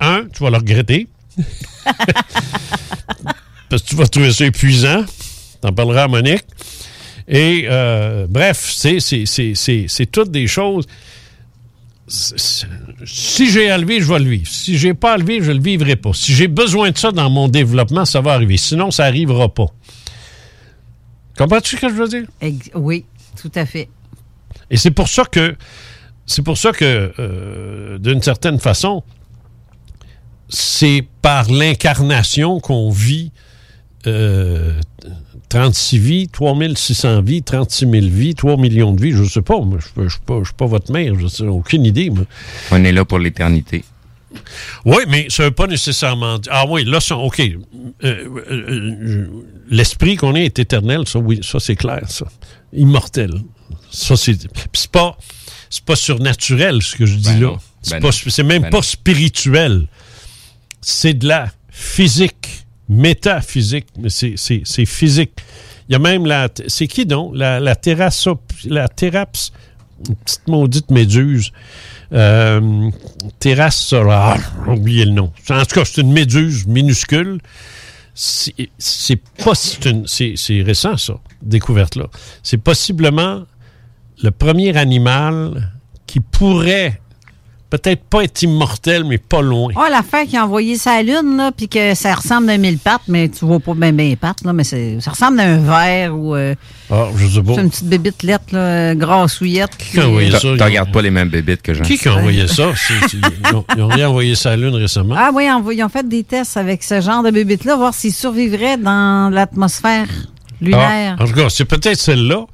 Un, 0.00 0.24
tu 0.32 0.42
vas 0.42 0.50
le 0.50 0.56
regretter. 0.56 1.06
Parce 3.68 3.82
que 3.82 3.88
tu 3.88 3.94
vas 3.96 4.06
trouver 4.06 4.32
ça 4.32 4.46
épuisant. 4.46 5.04
T'en 5.60 5.72
parleras 5.72 6.04
à 6.04 6.08
Monique. 6.08 6.44
Et, 7.28 7.66
euh, 7.70 8.26
bref, 8.28 8.74
c'est 8.74 10.10
toutes 10.10 10.30
des 10.30 10.46
choses. 10.48 10.86
Si 12.12 13.50
j'ai 13.50 13.70
à 13.70 13.78
le 13.78 13.86
vivre, 13.86 14.04
je 14.04 14.12
vais 14.12 14.18
le 14.18 14.30
vivre. 14.30 14.48
Si 14.48 14.76
j'ai 14.76 14.92
pas 14.92 15.14
à 15.14 15.16
le 15.16 15.24
vivre, 15.24 15.46
je 15.46 15.52
le 15.52 15.62
vivrai 15.62 15.96
pas. 15.96 16.12
Si 16.12 16.34
j'ai 16.34 16.48
besoin 16.48 16.90
de 16.90 16.98
ça 16.98 17.10
dans 17.10 17.30
mon 17.30 17.48
développement, 17.48 18.04
ça 18.04 18.20
va 18.20 18.34
arriver. 18.34 18.58
Sinon, 18.58 18.90
ça 18.90 19.04
arrivera 19.04 19.48
pas. 19.48 19.66
Comprends-tu 21.38 21.76
ce 21.76 21.80
que 21.80 21.88
je 21.88 21.94
veux 21.94 22.08
dire? 22.08 22.26
Oui, 22.74 23.06
tout 23.40 23.50
à 23.54 23.64
fait. 23.64 23.88
Et 24.70 24.76
c'est 24.76 24.90
pour 24.90 25.08
ça 25.08 25.24
que, 25.24 25.56
c'est 26.26 26.42
pour 26.42 26.58
ça 26.58 26.72
que, 26.72 27.12
euh, 27.18 27.98
d'une 27.98 28.20
certaine 28.20 28.58
façon, 28.58 29.02
c'est 30.50 31.06
par 31.22 31.50
l'incarnation 31.50 32.60
qu'on 32.60 32.90
vit 32.90 33.32
euh, 34.06 34.78
36 35.52 35.98
vies, 35.98 36.28
3600 36.28 37.20
vies, 37.20 37.42
36 37.42 37.86
000 37.90 38.06
vies, 38.08 38.34
3 38.34 38.56
millions 38.56 38.92
de 38.92 39.02
vies, 39.02 39.12
je 39.12 39.24
sais 39.24 39.42
pas. 39.42 39.60
Moi, 39.60 39.80
je 39.96 40.02
ne 40.02 40.08
suis 40.08 40.18
pas, 40.56 40.66
votre 40.66 40.90
mère, 40.90 41.12
je 41.18 41.42
n'ai 41.42 41.48
aucune 41.50 41.84
idée. 41.84 42.08
Moi. 42.08 42.24
On 42.70 42.82
est 42.82 42.92
là 42.92 43.04
pour 43.04 43.18
l'éternité. 43.18 43.84
Oui, 44.86 45.02
mais 45.08 45.26
ça 45.28 45.42
ne 45.42 45.48
veut 45.48 45.54
pas 45.54 45.66
nécessairement 45.66 46.38
dire. 46.38 46.50
Ah 46.54 46.64
oui, 46.66 46.84
là, 46.84 47.00
ça, 47.00 47.18
OK. 47.18 47.40
Euh, 47.40 47.54
euh, 48.02 48.40
euh, 48.50 49.26
L'esprit 49.68 50.16
qu'on 50.16 50.34
est 50.34 50.46
est 50.46 50.58
éternel, 50.58 51.06
ça, 51.06 51.18
oui, 51.18 51.40
ça, 51.42 51.60
c'est 51.60 51.76
clair, 51.76 52.00
ça. 52.08 52.24
Immortel. 52.72 53.34
Ça, 53.90 54.16
c'est. 54.16 54.48
Puis 54.48 54.68
c'est 54.72 54.90
pas. 54.90 55.18
Pas 55.84 55.96
surnaturel, 55.96 56.82
ce 56.82 56.96
que 56.96 57.04
je 57.04 57.16
dis 57.16 57.28
Ben 57.28 57.40
là. 57.40 57.56
C'est 57.82 58.00
Ben 58.00 58.48
même 58.48 58.62
Ben 58.62 58.70
pas 58.70 58.82
spirituel. 58.82 59.86
C'est 60.80 61.14
de 61.14 61.28
la 61.28 61.50
physique, 61.70 62.64
métaphysique, 62.92 63.86
mais 63.98 64.08
c'est- 64.10 64.36
physique. 64.86 65.32
Il 65.88 65.92
y 65.92 65.96
a 65.96 65.98
même 65.98 66.26
la. 66.26 66.48
C'est 66.68 66.86
qui 66.86 67.04
donc? 67.06 67.32
La, 67.34 67.58
la. 67.60 67.74
La 68.66 68.88
terraps. 68.88 69.52
Une 70.08 70.16
petite 70.16 70.48
maudite 70.48 70.90
méduse. 70.90 71.52
Euh, 72.12 72.90
terrasse 73.38 73.76
solaire. 73.78 74.52
Oubliez 74.66 75.04
le 75.04 75.12
nom. 75.12 75.32
En 75.50 75.64
tout 75.64 75.74
cas, 75.74 75.84
c'est 75.84 76.00
une 76.00 76.12
méduse 76.12 76.66
minuscule. 76.66 77.40
C'est 78.14 79.16
pas. 79.44 79.54
c'est 79.54 80.62
récent, 80.62 80.96
ça, 80.96 81.14
découverte-là. 81.42 82.06
C'est 82.42 82.58
possiblement 82.58 83.42
le 84.22 84.30
premier 84.30 84.76
animal 84.76 85.72
qui 86.06 86.20
pourrait 86.20 87.00
peut-être 87.72 88.02
pas 88.04 88.22
être 88.24 88.42
immortel, 88.42 89.04
mais 89.04 89.16
pas 89.16 89.40
loin. 89.40 89.72
Oh, 89.74 89.80
l'affaire 89.90 90.26
qui 90.26 90.36
a 90.36 90.44
envoyé 90.44 90.76
sa 90.76 91.02
lune, 91.02 91.38
là, 91.38 91.52
puis 91.56 91.68
que 91.68 91.94
ça 91.94 92.14
ressemble 92.14 92.50
à 92.50 92.58
mille 92.58 92.76
pattes, 92.76 93.00
mais 93.08 93.30
tu 93.30 93.46
vois 93.46 93.60
pas 93.60 93.72
bien 93.72 93.92
les 93.92 94.14
pattes, 94.14 94.44
là, 94.44 94.52
mais 94.52 94.62
c'est- 94.64 95.00
ça 95.00 95.12
ressemble 95.12 95.40
à 95.40 95.44
un 95.44 95.56
verre 95.58 96.14
ou 96.14 96.34
euh, 96.36 96.54
Ah, 96.90 97.06
je 97.16 97.26
sais 97.26 97.42
pas. 97.42 97.54
c'est 97.54 97.62
une 97.62 97.70
petite 97.70 97.88
bébite 97.88 98.22
lettre, 98.24 98.44
là, 98.52 98.94
grassouillette. 98.94 99.74
Qui 99.78 99.98
a 100.00 100.06
envoyé 100.08 100.30
ça? 100.32 100.48
t'as 100.58 100.66
regardes 100.66 100.92
pas 100.92 101.00
les 101.00 101.10
mêmes 101.10 101.30
bébites 101.30 101.62
que 101.62 101.72
Jean. 101.72 101.82
Qui 101.82 101.96
qui 101.96 102.08
a 102.08 102.14
envoyé 102.16 102.46
ça? 102.46 102.72
C'est- 102.76 103.08
c'est- 103.08 103.16
ils, 103.16 103.54
ont, 103.56 103.64
ils 103.74 103.82
ont 103.82 103.88
rien 103.88 104.08
envoyé 104.10 104.34
la 104.44 104.56
Lune 104.56 104.74
récemment. 104.74 105.14
Ah 105.16 105.30
oui, 105.32 105.48
ils 105.74 105.82
ont 105.82 105.88
fait 105.88 106.06
des 106.06 106.24
tests 106.24 106.58
avec 106.58 106.82
ce 106.82 107.00
genre 107.00 107.22
de 107.22 107.30
bébite-là, 107.30 107.76
voir 107.76 107.94
s'ils 107.94 108.12
survivraient 108.12 108.76
dans 108.76 109.30
l'atmosphère 109.32 110.06
lunaire. 110.60 111.16
Ah, 111.18 111.22
en 111.22 111.26
tout 111.26 111.32
cas, 111.32 111.48
c'est 111.48 111.64
peut-être 111.64 111.98
celle-là, 111.98 112.44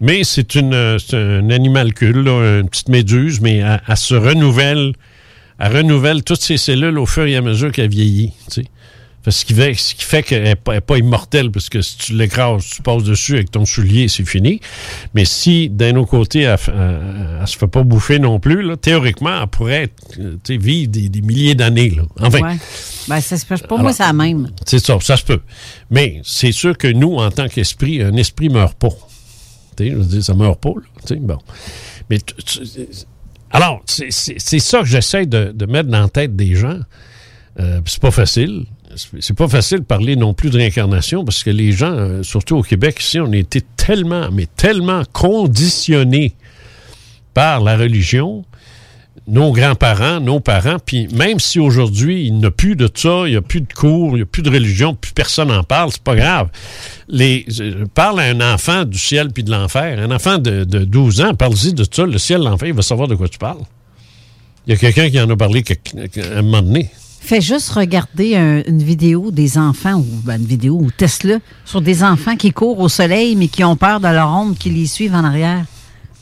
mais 0.00 0.24
c'est 0.24 0.54
une 0.54 0.74
euh, 0.74 0.98
c'est 0.98 1.16
un 1.16 1.50
animalcule, 1.50 2.20
là, 2.20 2.60
une 2.60 2.68
petite 2.68 2.88
méduse, 2.88 3.40
mais 3.40 3.56
elle, 3.58 3.82
elle 3.86 3.96
se 3.96 4.14
renouvelle, 4.14 4.92
elle 5.58 5.76
renouvelle 5.76 6.22
toutes 6.22 6.42
ses 6.42 6.56
cellules 6.58 6.98
au 6.98 7.06
fur 7.06 7.24
et 7.26 7.36
à 7.36 7.42
mesure 7.42 7.72
qu'elle 7.72 7.90
vieillit. 7.90 8.32
tu 8.48 8.62
sais. 8.62 8.66
Fait 9.24 9.30
Ce 9.32 9.44
qui 9.44 9.54
fait, 9.54 9.74
ce 9.74 9.94
qui 9.96 10.04
fait 10.04 10.22
qu'elle 10.22 10.44
n'est 10.44 10.54
pas, 10.54 10.98
immortelle, 10.98 11.50
parce 11.50 11.68
que 11.68 11.82
si 11.82 11.98
tu 11.98 12.12
l'écrases, 12.12 12.64
tu 12.76 12.80
passes 12.80 13.02
dessus 13.02 13.34
avec 13.34 13.50
ton 13.50 13.64
soulier, 13.64 14.06
c'est 14.06 14.24
fini. 14.24 14.60
Mais 15.14 15.24
si, 15.24 15.68
d'un 15.68 15.96
autre 15.96 16.10
côté, 16.10 16.42
elle, 16.42 16.56
elle- 16.68 17.38
elle 17.40 17.46
se 17.48 17.58
fait 17.58 17.66
pas 17.66 17.82
bouffer 17.82 18.20
non 18.20 18.38
plus, 18.38 18.62
là, 18.62 18.76
théoriquement, 18.76 19.40
elle 19.42 19.48
pourrait 19.48 19.88
euh, 20.20 20.36
vivre 20.48 20.92
des, 20.92 21.08
des 21.08 21.22
milliers 21.22 21.56
d'années. 21.56 21.96
Enfin, 22.20 22.38
Ouais. 22.40 22.56
Ben, 23.08 23.20
c'est- 23.20 23.36
c'est- 23.38 23.48
pour 23.66 23.78
Alors- 23.78 23.80
moi, 23.82 23.92
c'est 23.92 24.04
la 24.04 24.12
même. 24.12 24.48
c'est 24.64 24.78
ça, 24.78 24.96
ça 25.00 25.16
se 25.16 25.24
peut. 25.24 25.40
Mais 25.90 26.20
c'est 26.22 26.52
sûr 26.52 26.78
que 26.78 26.86
nous, 26.86 27.16
en 27.16 27.30
tant 27.32 27.48
qu'esprit, 27.48 28.02
un 28.02 28.14
esprit 28.14 28.48
meurt 28.48 28.74
pas. 28.78 28.90
Je 29.80 29.94
veux 29.96 30.04
dire, 30.04 30.24
ça 30.24 30.34
meurt 30.34 30.60
pas, 30.60 30.72
bon. 31.20 31.38
Mais 32.10 32.18
alors, 33.50 33.82
c'est- 33.86 34.10
ça 34.58 34.80
que 34.80 34.86
j'essaie 34.86 35.26
de, 35.26 35.52
de 35.54 35.66
mettre 35.66 35.88
dans 35.88 36.00
la 36.02 36.08
tête 36.08 36.34
des 36.36 36.54
gens. 36.54 36.78
Euh, 37.58 37.80
c'est 37.86 38.00
pas 38.00 38.10
facile. 38.10 38.64
C'est- 38.96 39.34
pas 39.34 39.48
facile 39.48 39.78
de 39.78 39.84
parler 39.84 40.14
non 40.16 40.34
plus 40.34 40.50
de 40.50 40.56
réincarnation 40.58 41.24
parce 41.24 41.42
que 41.42 41.50
les 41.50 41.72
gens, 41.72 41.92
euh, 41.92 42.22
surtout 42.22 42.56
au 42.56 42.62
Québec 42.62 42.96
ici, 43.00 43.18
on 43.20 43.32
été 43.32 43.62
tellement, 43.76 44.30
mais 44.30 44.46
tellement 44.56 45.02
conditionnés 45.12 46.34
par 47.34 47.60
la 47.62 47.76
religion, 47.76 48.44
nos 49.28 49.50
grands-parents, 49.52 50.20
nos 50.20 50.38
parents, 50.40 50.76
puis 50.84 51.08
même 51.12 51.40
si 51.40 51.58
aujourd'hui 51.58 52.26
il 52.26 52.34
n'y 52.38 52.44
a 52.46 52.50
plus 52.50 52.76
de 52.76 52.88
ça, 52.94 53.22
il 53.26 53.30
n'y 53.30 53.36
a 53.36 53.42
plus 53.42 53.60
de 53.60 53.72
cours, 53.72 54.10
il 54.12 54.16
n'y 54.16 54.22
a 54.22 54.26
plus 54.26 54.42
de 54.42 54.50
religion, 54.50 54.94
plus 54.94 55.12
personne 55.12 55.48
n'en 55.48 55.64
parle, 55.64 55.90
c'est 55.92 56.02
pas 56.02 56.14
grave. 56.14 56.48
Les, 57.08 57.44
parle 57.94 58.20
à 58.20 58.24
un 58.24 58.40
enfant 58.54 58.84
du 58.84 58.98
ciel 58.98 59.30
puis 59.32 59.42
de 59.42 59.50
l'enfer, 59.50 59.98
un 59.98 60.10
enfant 60.14 60.38
de, 60.38 60.64
de 60.64 60.84
12 60.84 61.20
ans, 61.22 61.34
parle-y 61.34 61.72
de 61.74 61.84
ça, 61.90 62.04
le 62.06 62.18
ciel, 62.18 62.42
l'enfer, 62.42 62.68
il 62.68 62.74
va 62.74 62.82
savoir 62.82 63.08
de 63.08 63.14
quoi 63.16 63.28
tu 63.28 63.38
parles. 63.38 63.62
Il 64.66 64.70
y 64.72 64.74
a 64.74 64.78
quelqu'un 64.78 65.10
qui 65.10 65.20
en 65.20 65.28
a 65.30 65.36
parlé 65.36 65.62
à 66.34 66.38
un 66.38 66.42
moment 66.42 66.62
donné. 66.62 66.90
Fais 67.20 67.40
juste 67.40 67.70
regarder 67.70 68.36
un- 68.36 68.62
une 68.66 68.82
vidéo 68.82 69.32
des 69.32 69.58
enfants, 69.58 69.94
ou 69.94 70.06
ben, 70.24 70.40
une 70.40 70.46
vidéo 70.46 70.76
ou 70.80 70.90
Tesla, 70.92 71.38
sur 71.64 71.80
des 71.80 72.04
enfants 72.04 72.36
qui 72.36 72.52
courent 72.52 72.78
au 72.78 72.88
soleil, 72.88 73.34
mais 73.34 73.48
qui 73.48 73.64
ont 73.64 73.74
peur 73.76 73.98
de 73.98 74.06
leur 74.06 74.28
ombre, 74.28 74.56
qui 74.56 74.70
les 74.70 74.86
suivent 74.86 75.14
en 75.14 75.24
arrière. 75.24 75.64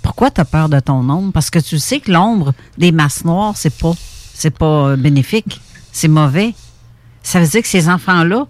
Pourquoi 0.04 0.30
tu 0.30 0.40
as 0.40 0.44
peur 0.44 0.68
de 0.68 0.78
ton 0.78 1.08
ombre? 1.10 1.32
Parce 1.32 1.50
que 1.50 1.58
tu 1.58 1.78
sais 1.80 1.98
que 1.98 2.12
l'ombre 2.12 2.52
des 2.78 2.92
masses 2.92 3.24
noires, 3.24 3.54
c'est 3.56 3.76
pas, 3.76 3.94
c'est 4.34 4.56
pas 4.56 4.90
euh, 4.90 4.96
bénéfique. 4.96 5.60
C'est 5.90 6.08
mauvais. 6.08 6.54
Ça 7.24 7.40
veut 7.40 7.46
dire 7.48 7.62
que 7.62 7.68
ces 7.68 7.88
enfants-là 7.88 8.46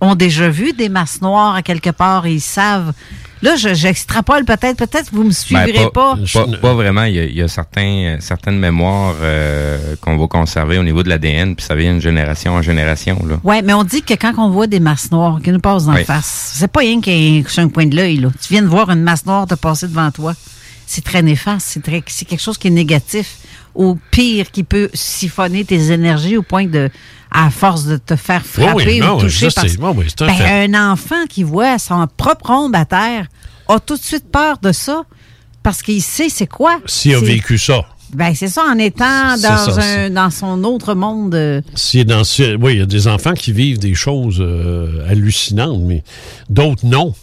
ont 0.00 0.14
déjà 0.14 0.48
vu 0.50 0.72
des 0.74 0.88
masses 0.88 1.20
noires 1.22 1.54
à 1.54 1.62
quelque 1.62 1.90
part 1.90 2.26
et 2.26 2.34
ils 2.34 2.40
savent. 2.40 2.92
Là, 3.40 3.56
je- 3.56 3.72
j'extrapole 3.74 4.44
peut-être, 4.44 4.76
peut-être 4.76 5.10
que 5.10 5.16
vous 5.16 5.22
me 5.24 5.28
Ben, 5.28 5.34
suivrez 5.34 5.90
pas. 5.92 6.16
pas, 6.32 6.46
pas 6.60 6.74
vraiment. 6.74 7.04
Il 7.04 7.14
y 7.14 7.18
a, 7.20 7.24
il 7.24 7.34
y 7.36 7.42
a 7.42 7.48
certains, 7.48 8.18
certaines 8.20 8.58
mémoires 8.58 9.14
euh, 9.20 9.96
qu'on 10.00 10.16
va 10.16 10.26
conserver 10.28 10.78
au 10.78 10.84
niveau 10.84 11.02
de 11.02 11.08
l'ADN, 11.08 11.56
puis 11.56 11.64
ça 11.64 11.74
vient 11.74 11.94
de 11.94 12.00
génération 12.00 12.52
en 12.54 12.62
génération. 12.62 13.18
Là. 13.26 13.36
Oui, 13.42 13.60
mais 13.64 13.72
on 13.74 13.82
dit 13.84 14.02
que 14.02 14.14
quand 14.14 14.34
on 14.38 14.50
voit 14.50 14.66
des 14.68 14.78
masses 14.80 15.10
noires 15.10 15.40
qui 15.42 15.50
nous 15.50 15.58
passent 15.60 15.86
dans 15.86 15.92
Oui. 15.92 15.98
la 16.00 16.04
face, 16.04 16.52
c'est 16.56 16.68
pas 16.70 16.80
rien 16.80 17.00
qu'un 17.00 17.42
sur 17.48 17.62
un 17.62 17.68
coin 17.68 17.86
de 17.86 17.96
l'œil. 17.96 18.18
là. 18.18 18.28
Tu 18.40 18.52
viens 18.52 18.62
de 18.62 18.68
voir 18.68 18.90
une 18.90 19.02
masse 19.02 19.24
noire 19.26 19.46
te 19.46 19.54
passer 19.54 19.88
devant 19.88 20.10
toi. 20.10 20.34
C'est 20.94 21.04
très 21.04 21.22
néfaste. 21.22 21.66
C'est 21.70 21.82
très- 21.82 22.02
c'est 22.06 22.26
quelque 22.26 22.42
chose 22.42 22.58
qui 22.58 22.66
est 22.68 22.70
négatif. 22.70 23.38
Au 23.74 23.96
pire, 24.10 24.50
qui 24.50 24.62
peut 24.62 24.90
siphonner 24.92 25.64
tes 25.64 25.90
énergies 25.90 26.36
au 26.36 26.42
point 26.42 26.66
de, 26.66 26.90
à 27.30 27.48
force 27.48 27.86
de 27.86 27.96
te 27.96 28.14
faire 28.14 28.44
frapper 28.44 28.74
oui, 28.74 29.00
ou 29.00 29.04
non, 29.04 29.14
oui, 29.16 29.22
toucher. 29.22 29.46
parce- 29.54 29.68
oui, 29.96 30.04
un 30.20 30.26
Ben, 30.26 30.74
un 30.74 30.92
enfant 30.92 31.24
qui 31.26 31.42
voit 31.42 31.78
son 31.78 32.06
propre 32.18 32.50
ombre 32.50 32.78
à 32.78 32.84
terre 32.84 33.28
a 33.68 33.80
tout 33.80 33.96
de 33.96 34.02
suite 34.02 34.30
peur 34.30 34.58
de 34.58 34.72
ça 34.72 35.04
parce 35.62 35.80
qu'il 35.80 36.02
sait 36.02 36.28
c'est 36.28 36.46
quoi. 36.46 36.78
S'il 36.84 37.14
a 37.14 37.20
vécu 37.20 37.56
ça. 37.56 37.86
Ben, 38.12 38.34
c'est 38.34 38.48
ça, 38.48 38.64
en 38.70 38.78
étant 38.78 39.36
dans, 39.38 39.38
ça, 39.38 39.80
un, 39.80 40.10
dans 40.10 40.28
son 40.28 40.62
autre 40.64 40.94
monde. 40.94 41.34
euh, 41.34 41.62
dans 42.04 42.24
oui, 42.60 42.74
il 42.74 42.78
y 42.80 42.82
a 42.82 42.86
des 42.86 43.08
enfants 43.08 43.32
qui 43.32 43.52
vivent 43.52 43.78
des 43.78 43.94
choses 43.94 44.36
euh, 44.40 45.08
hallucinantes, 45.08 45.80
mais 45.80 46.04
d'autres 46.50 46.84
non. 46.84 47.14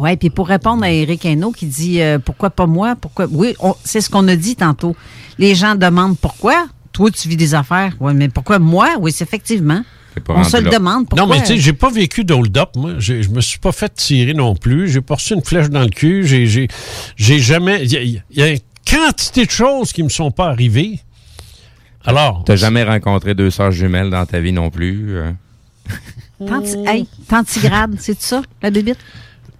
Oui, 0.00 0.16
puis 0.16 0.30
pour 0.30 0.46
répondre 0.48 0.84
à 0.84 0.90
Eric 0.92 1.24
Hainaut 1.24 1.50
qui 1.50 1.66
dit 1.66 2.00
euh, 2.00 2.18
pourquoi 2.18 2.50
pas 2.50 2.66
moi, 2.66 2.94
pourquoi? 3.00 3.26
Oui, 3.30 3.54
c'est 3.84 4.00
ce 4.00 4.08
qu'on 4.08 4.28
a 4.28 4.36
dit 4.36 4.54
tantôt. 4.54 4.94
Les 5.38 5.54
gens 5.56 5.74
demandent 5.74 6.16
pourquoi. 6.18 6.66
Toi, 6.92 7.10
tu 7.10 7.28
vis 7.28 7.36
des 7.36 7.54
affaires. 7.54 7.94
Oui, 8.00 8.12
mais 8.14 8.28
pourquoi 8.28 8.58
moi? 8.60 8.90
Oui, 9.00 9.10
c'est 9.12 9.24
effectivement. 9.24 9.82
On 10.28 10.44
se 10.44 10.56
le 10.56 10.70
demande 10.70 11.08
pourquoi. 11.08 11.26
Non, 11.26 11.32
mais 11.32 11.40
tu 11.40 11.46
sais, 11.48 11.58
j'ai 11.58 11.72
pas 11.72 11.90
vécu 11.90 12.24
d'hold-up, 12.24 12.70
moi. 12.76 12.92
Je 12.98 13.28
me 13.28 13.40
suis 13.40 13.58
pas 13.58 13.72
fait 13.72 13.92
tirer 13.94 14.34
non 14.34 14.54
plus. 14.56 14.88
J'ai 14.88 15.00
pas 15.00 15.14
reçu 15.14 15.34
une 15.34 15.42
flèche 15.44 15.68
dans 15.68 15.82
le 15.82 15.88
cul. 15.90 16.24
J'ai, 16.26 16.46
j'ai, 16.46 16.68
j'ai 17.16 17.38
jamais. 17.38 17.82
Il 17.84 17.92
y, 17.92 17.96
a- 17.96 18.02
il 18.02 18.22
y 18.32 18.42
a 18.42 18.48
une 18.50 18.58
quantité 18.88 19.44
de 19.46 19.50
choses 19.50 19.92
qui 19.92 20.02
me 20.02 20.08
sont 20.08 20.30
pas 20.30 20.46
arrivées. 20.48 21.00
Alors. 22.04 22.42
T'as 22.46 22.56
jamais 22.56 22.84
rencontré 22.84 23.34
deux 23.34 23.50
sœurs 23.50 23.72
jumelles 23.72 24.10
dans 24.10 24.24
ta 24.26 24.40
vie 24.40 24.52
non 24.52 24.70
plus? 24.70 25.16
euh? 25.18 25.30
Tanti- 26.46 26.76
hey, 26.86 27.08
tantigrade, 27.28 27.96
c'est 27.98 28.20
ça, 28.20 28.42
la 28.62 28.70
bébite? 28.70 28.98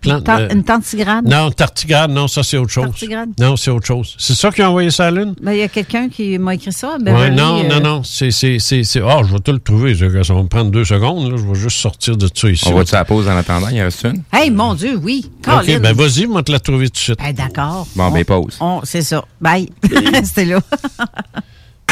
Euh, 0.07 0.49
une 0.53 0.65
tantigrade? 0.65 1.27
Non, 1.29 1.51
tartigrade, 1.51 2.11
non, 2.11 2.29
ça 2.29 2.43
c'est 2.43 2.57
autre 2.57 2.71
chose. 2.71 2.85
Tartigrade? 2.85 3.31
Non, 3.39 3.57
c'est 3.57 3.71
autre 3.71 3.87
chose. 3.87 4.15
C'est 4.19 4.35
ça 4.35 4.51
qui 4.51 4.63
a 4.63 4.69
envoyé 4.71 4.91
ça 4.91 5.07
à 5.07 5.11
la 5.11 5.21
Lune? 5.25 5.35
Ben, 5.43 5.53
il 5.53 5.59
y 5.59 5.63
a 5.63 5.69
quelqu'un 5.69 6.09
qui 6.09 6.39
m'a 6.39 6.55
écrit 6.55 6.73
ça. 6.73 6.97
Ouais, 7.05 7.31
non, 7.31 7.65
euh, 7.65 7.69
non, 7.69 7.81
non. 7.81 8.03
C'est, 8.05 8.31
c'est, 8.31 8.59
c'est, 8.59 8.85
c'est- 8.85 9.01
Ah, 9.05 9.21
je 9.27 9.33
vais 9.33 9.41
te 9.41 9.51
le 9.51 9.59
trouver. 9.59 9.95
Ça 9.95 10.07
ça 10.25 10.35
va 10.35 10.43
me 10.43 10.49
prendre 10.49 10.71
deux 10.71 10.85
secondes. 10.85 11.31
là. 11.31 11.37
Je 11.37 11.47
vais 11.47 11.55
juste 11.55 11.79
sortir 11.79 12.17
de 12.17 12.29
ça 12.33 12.49
ici. 12.49 12.65
On 12.69 12.75
va-tu 12.75 12.95
la 12.95 13.05
pause 13.05 13.29
en 13.29 13.37
attendant? 13.37 13.69
Il 13.71 13.77
y 13.77 13.81
a 13.81 13.89
une? 14.05 14.23
Hey, 14.33 14.51
mon 14.51 14.75
Dieu, 14.75 14.99
oui. 15.03 15.31
OK, 15.47 15.67
Colin. 15.67 15.81
ben 15.81 15.93
vas-y, 15.95 16.27
moi 16.27 16.43
te 16.43 16.53
la 16.53 16.61
trouver 16.61 16.87
tout 16.89 16.93
de 16.95 16.99
suite. 16.99 17.19
Ben, 17.19 17.33
d'accord. 17.33 17.87
Bon, 17.97 18.11
ben 18.11 18.25
pause. 18.25 18.57
On- 18.61 18.81
C'est 18.85 19.03
ça. 19.03 19.25
Bye. 19.41 19.69
C'était 20.23 20.45
là. 20.45 20.61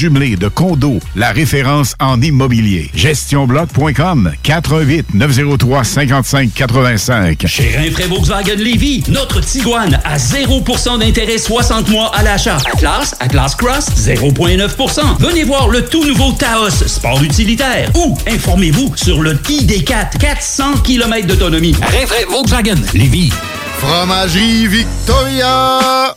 jumelés, 0.00 0.36
de 0.36 0.48
condos, 0.48 0.98
la 1.14 1.30
référence 1.30 1.94
en 2.00 2.22
immobilier. 2.22 2.90
GestionBloc.com 2.94 4.32
418 4.42 5.12
903 5.12 5.84
55 5.84 6.54
85. 6.54 7.46
Chez 7.46 7.76
Rinfraie 7.76 8.06
Volkswagen 8.06 8.56
Lévy, 8.56 9.04
notre 9.08 9.40
Tiguan 9.42 10.00
à 10.04 10.16
0% 10.16 11.00
d'intérêt 11.00 11.36
60 11.36 11.90
mois 11.90 12.10
à 12.14 12.22
l'achat. 12.22 12.56
Atlas, 12.72 13.14
Atlas 13.20 13.54
Cross, 13.54 13.88
0,9%. 13.96 15.18
Venez 15.18 15.44
voir 15.44 15.68
le 15.68 15.84
tout 15.84 16.04
nouveau 16.06 16.32
Taos, 16.32 16.70
sport 16.86 17.22
utilitaire. 17.22 17.90
Ou 17.94 18.16
informez-vous 18.26 18.92
sur 18.96 19.20
le 19.20 19.34
ID4, 19.34 20.16
400 20.18 20.78
km 20.82 21.26
d'autonomie. 21.26 21.74
Rinfraie 21.74 22.24
Volkswagen 22.30 22.80
Lévy. 22.94 23.30
Fromagerie 23.78 24.66
Victoria! 24.66 26.16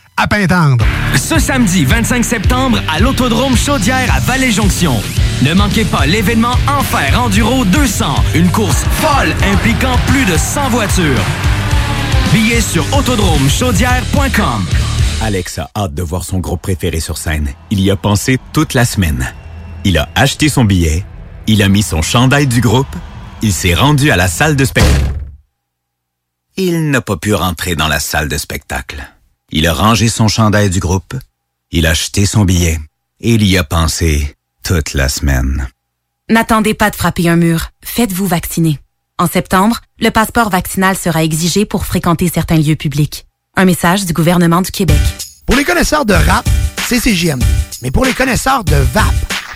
à 0.21 0.27
Pintendre. 0.27 0.85
Ce 1.15 1.39
samedi 1.39 1.83
25 1.83 2.23
septembre 2.23 2.79
à 2.87 2.99
l'Autodrome 2.99 3.57
Chaudière 3.57 4.13
à 4.13 4.19
Vallée-Jonction. 4.19 5.01
Ne 5.41 5.55
manquez 5.55 5.83
pas 5.83 6.05
l'événement 6.05 6.53
Enfer 6.67 7.19
Enduro 7.19 7.65
200, 7.65 8.05
une 8.35 8.51
course 8.51 8.85
folle 9.01 9.33
impliquant 9.51 9.97
plus 10.07 10.25
de 10.25 10.37
100 10.37 10.69
voitures. 10.69 11.25
Billets 12.31 12.61
sur 12.61 12.85
autodromechaudière.com. 12.95 14.65
Alex 15.23 15.57
a 15.57 15.71
hâte 15.75 15.95
de 15.95 16.03
voir 16.03 16.23
son 16.23 16.37
groupe 16.37 16.61
préféré 16.61 16.99
sur 16.99 17.17
scène. 17.17 17.49
Il 17.71 17.81
y 17.81 17.89
a 17.89 17.95
pensé 17.95 18.37
toute 18.53 18.75
la 18.75 18.85
semaine. 18.85 19.33
Il 19.85 19.97
a 19.97 20.07
acheté 20.13 20.49
son 20.49 20.65
billet, 20.65 21.03
il 21.47 21.63
a 21.63 21.67
mis 21.67 21.81
son 21.81 22.03
chandail 22.03 22.45
du 22.45 22.61
groupe, 22.61 22.95
il 23.41 23.53
s'est 23.53 23.73
rendu 23.73 24.11
à 24.11 24.17
la 24.17 24.27
salle 24.27 24.55
de 24.55 24.65
spectacle. 24.65 25.13
Il 26.57 26.91
n'a 26.91 27.01
pas 27.01 27.17
pu 27.17 27.33
rentrer 27.33 27.73
dans 27.73 27.87
la 27.87 27.99
salle 27.99 28.27
de 28.27 28.37
spectacle. 28.37 29.03
Il 29.53 29.67
a 29.67 29.73
rangé 29.73 30.07
son 30.07 30.29
chandail 30.29 30.69
du 30.69 30.79
groupe, 30.79 31.13
il 31.71 31.85
a 31.85 31.89
acheté 31.89 32.25
son 32.25 32.45
billet 32.45 32.79
et 33.19 33.33
il 33.33 33.45
y 33.45 33.57
a 33.57 33.65
pensé 33.65 34.35
toute 34.63 34.93
la 34.93 35.09
semaine. 35.09 35.67
N'attendez 36.29 36.73
pas 36.73 36.89
de 36.89 36.95
frapper 36.95 37.27
un 37.27 37.35
mur. 37.35 37.67
Faites-vous 37.83 38.25
vacciner. 38.25 38.79
En 39.17 39.27
septembre, 39.27 39.81
le 39.99 40.09
passeport 40.09 40.49
vaccinal 40.49 40.95
sera 40.95 41.23
exigé 41.23 41.65
pour 41.65 41.85
fréquenter 41.85 42.29
certains 42.33 42.57
lieux 42.57 42.77
publics. 42.77 43.27
Un 43.57 43.65
message 43.65 44.05
du 44.05 44.13
gouvernement 44.13 44.61
du 44.61 44.71
Québec. 44.71 44.97
Pour 45.45 45.57
les 45.57 45.65
connaisseurs 45.65 46.05
de 46.05 46.13
rap, 46.13 46.47
c'est 46.87 46.99
CJMD. 47.01 47.43
Mais 47.81 47.91
pour 47.91 48.05
les 48.05 48.13
connaisseurs 48.13 48.63
de 48.63 48.77
VAP, 48.93 49.30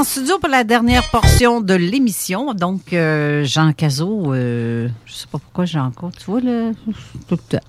En 0.00 0.04
studio 0.04 0.38
pour 0.38 0.48
la 0.48 0.64
dernière 0.64 1.10
portion 1.10 1.60
de 1.60 1.74
l'émission. 1.74 2.54
Donc, 2.54 2.94
euh, 2.94 3.44
Jean 3.44 3.74
Cazot, 3.74 4.32
euh, 4.32 4.88
je 5.04 5.12
sais 5.12 5.26
pas 5.30 5.38
pourquoi 5.38 5.66
j'ai 5.66 5.78
encore, 5.78 6.10
tu 6.16 6.24
vois, 6.24 6.40
là, 6.40 6.70
tout 7.28 7.34
le 7.34 7.58
temps. 7.58 7.66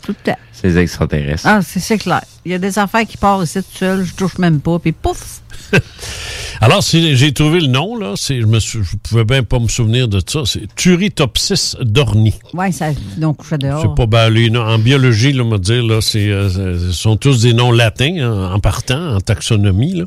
Tout 0.00 0.12
le 0.12 0.32
temps. 0.32 0.38
C'est 0.52 0.74
extraterrestres. 0.74 1.46
Ah, 1.46 1.60
c'est 1.60 1.80
c'est 1.80 1.98
clair. 1.98 2.24
Il 2.46 2.52
y 2.52 2.54
a 2.54 2.58
des 2.58 2.78
affaires 2.78 3.06
qui 3.06 3.18
partent 3.18 3.44
ici 3.44 3.62
tout 3.62 3.76
seul, 3.76 4.04
je 4.04 4.14
touche 4.14 4.38
même 4.38 4.60
pas, 4.60 4.78
puis 4.78 4.92
pouf! 4.92 5.42
Alors, 6.60 6.82
j'ai 6.82 7.32
trouvé 7.32 7.60
le 7.60 7.66
nom, 7.66 7.96
là, 7.96 8.14
je 8.16 8.34
ne 8.34 8.98
pouvais 9.02 9.24
bien 9.24 9.42
pas 9.42 9.58
me 9.58 9.68
souvenir 9.68 10.08
de 10.08 10.20
ça. 10.26 10.42
C'est 10.46 10.72
Turritopsis 10.76 11.76
dorni. 11.80 12.32
Oui, 12.54 12.72
ça, 12.72 12.92
donc, 13.18 13.38
je 13.48 13.56
dehors. 13.56 13.82
C'est 13.82 13.94
pas 13.94 14.06
ben, 14.06 14.30
les 14.30 14.56
En 14.56 14.78
biologie, 14.78 15.32
là, 15.32 15.42
on 15.42 15.50
va 15.50 15.58
dire, 15.58 15.82
là, 15.84 16.00
c'est, 16.00 16.28
euh, 16.28 16.48
ce 16.48 16.92
sont 16.92 17.16
tous 17.16 17.42
des 17.42 17.52
noms 17.52 17.72
latins 17.72 18.16
hein, 18.18 18.52
en 18.54 18.60
partant, 18.60 19.16
en 19.16 19.20
taxonomie. 19.20 19.94
Là. 19.94 20.04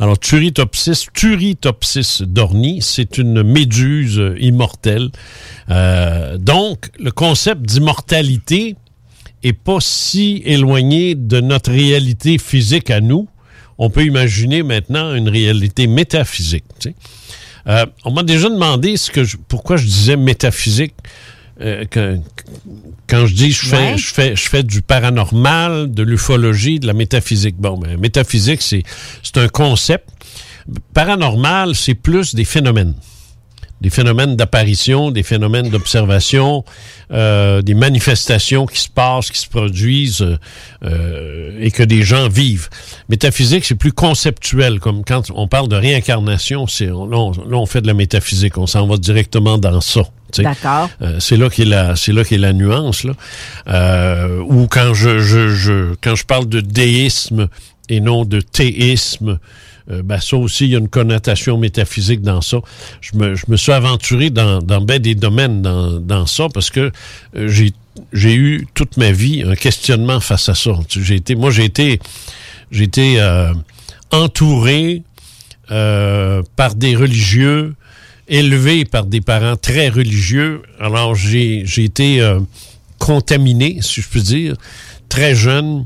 Alors, 0.00 0.18
Turritopsis, 0.18 1.06
Turritopsis 1.12 2.22
dorni, 2.22 2.80
c'est 2.80 3.18
une 3.18 3.42
méduse 3.42 4.20
immortelle. 4.40 5.10
Euh, 5.70 6.38
donc, 6.38 6.90
le 6.98 7.10
concept 7.10 7.62
d'immortalité 7.62 8.76
est 9.42 9.52
pas 9.52 9.78
si 9.80 10.42
éloigné 10.44 11.14
de 11.14 11.40
notre 11.40 11.70
réalité 11.70 12.38
physique 12.38 12.90
à 12.90 13.00
nous. 13.00 13.28
On 13.78 13.90
peut 13.90 14.04
imaginer 14.04 14.62
maintenant 14.62 15.14
une 15.14 15.28
réalité 15.28 15.86
métaphysique. 15.86 16.64
tu 16.78 16.90
sais. 16.90 16.94
Euh, 17.66 17.86
on 18.04 18.10
m'a 18.12 18.22
déjà 18.22 18.48
demandé 18.50 18.96
ce 18.96 19.10
que 19.10 19.24
je- 19.24 19.36
pourquoi 19.48 19.76
je 19.76 19.84
disais 19.86 20.16
métaphysique. 20.16 20.94
euh, 21.60 21.84
que- 21.84 22.18
quand 23.06 23.26
je 23.26 23.34
dis 23.34 23.52
je 23.52 23.66
fais, 23.66 23.76
Ouais. 23.92 23.96
je 23.96 24.06
fais, 24.12 24.34
je 24.34 24.48
fais 24.48 24.64
du 24.64 24.82
paranormal, 24.82 25.92
de 25.94 26.02
l'ufologie, 26.02 26.80
de 26.80 26.86
la 26.88 26.94
métaphysique. 26.94 27.54
Bon, 27.58 27.78
ben, 27.78 27.96
métaphysique, 27.96 28.60
c'est 28.60 28.82
c'est 29.22 29.38
un 29.38 29.46
concept. 29.46 30.08
Paranormal, 30.94 31.74
c'est 31.76 31.94
plus 31.94 32.34
des 32.34 32.44
phénomènes 32.44 32.94
des 33.84 33.90
phénomènes 33.90 34.34
d'apparition, 34.34 35.10
des 35.10 35.22
phénomènes 35.22 35.68
d'observation, 35.68 36.64
euh, 37.12 37.60
des 37.60 37.74
manifestations 37.74 38.64
qui 38.64 38.80
se 38.80 38.88
passent, 38.88 39.30
qui 39.30 39.38
se 39.38 39.46
produisent 39.46 40.22
euh, 40.22 40.38
euh, 40.86 41.50
et 41.60 41.70
que 41.70 41.82
des 41.82 42.02
gens 42.02 42.30
vivent. 42.30 42.70
Métaphysique, 43.10 43.66
c'est 43.66 43.74
plus 43.74 43.92
conceptuel, 43.92 44.80
comme 44.80 45.04
quand 45.04 45.30
on 45.34 45.48
parle 45.48 45.68
de 45.68 45.76
réincarnation, 45.76 46.66
c'est 46.66 46.90
on- 46.90 47.04
là, 47.06 47.18
on, 47.18 47.30
là, 47.32 47.58
on 47.58 47.66
fait 47.66 47.82
de 47.82 47.86
la 47.86 47.92
métaphysique, 47.92 48.56
on 48.56 48.66
s'en 48.66 48.86
va 48.86 48.96
directement 48.96 49.58
dans 49.58 49.82
ça. 49.82 50.00
D'accord. 50.38 50.88
Euh, 51.02 51.20
c'est 51.20 51.36
là 51.36 51.50
qu'est 51.50 51.66
la 51.66 51.94
c'est 51.94 52.12
là 52.12 52.24
qu'est 52.24 52.38
la 52.38 52.54
nuance 52.54 53.04
là. 53.04 53.12
Euh, 53.68 54.40
ou 54.48 54.66
quand 54.66 54.94
je, 54.94 55.18
je, 55.20 55.48
je 55.54 55.94
quand 56.00 56.14
je 56.16 56.24
parle 56.24 56.48
de 56.48 56.60
déisme 56.60 57.48
et 57.90 58.00
non 58.00 58.24
de 58.24 58.40
théisme, 58.40 59.38
euh, 59.90 60.02
ben 60.02 60.18
ça 60.20 60.36
aussi 60.36 60.64
il 60.64 60.70
y 60.70 60.76
a 60.76 60.78
une 60.78 60.88
connotation 60.88 61.58
métaphysique 61.58 62.22
dans 62.22 62.40
ça. 62.40 62.58
Je 63.00 63.16
me, 63.16 63.34
je 63.34 63.44
me 63.48 63.56
suis 63.56 63.72
aventuré 63.72 64.30
dans 64.30 64.60
dans 64.60 64.80
ben 64.80 64.98
des 64.98 65.14
domaines 65.14 65.62
dans, 65.62 66.00
dans 66.00 66.26
ça 66.26 66.46
parce 66.52 66.70
que 66.70 66.90
euh, 67.36 67.48
j'ai 67.48 67.72
j'ai 68.12 68.34
eu 68.34 68.66
toute 68.74 68.96
ma 68.96 69.12
vie 69.12 69.42
un 69.42 69.54
questionnement 69.54 70.20
face 70.20 70.48
à 70.48 70.54
ça. 70.54 70.72
J'ai 70.88 71.16
été 71.16 71.34
moi 71.34 71.50
j'ai 71.50 71.64
été 71.64 72.00
j'ai 72.70 72.84
été 72.84 73.20
euh, 73.20 73.52
entouré 74.10 75.02
euh, 75.70 76.42
par 76.56 76.74
des 76.74 76.96
religieux, 76.96 77.74
élevé 78.26 78.84
par 78.84 79.04
des 79.04 79.20
parents 79.20 79.56
très 79.56 79.88
religieux. 79.88 80.62
Alors, 80.80 81.14
j'ai 81.14 81.62
j'ai 81.66 81.84
été 81.84 82.20
contaminé, 82.98 83.78
si 83.80 84.00
je 84.00 84.08
peux 84.08 84.20
dire, 84.20 84.56
très 85.08 85.34
jeune. 85.34 85.84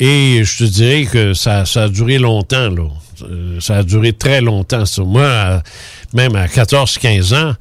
Et 0.00 0.42
je 0.44 0.58
te 0.58 0.64
dirais 0.64 1.04
que 1.04 1.34
ça, 1.34 1.64
ça 1.66 1.84
a 1.84 1.88
duré 1.88 2.18
longtemps, 2.18 2.70
là. 2.70 2.88
Euh, 3.22 3.60
ça 3.60 3.78
a 3.78 3.82
duré 3.82 4.12
très 4.12 4.40
longtemps, 4.40 4.86
ça. 4.86 5.02
Moi, 5.02 5.62
même 6.12 6.36
à 6.36 6.46
14-15 6.46 7.34
ans, 7.34 7.54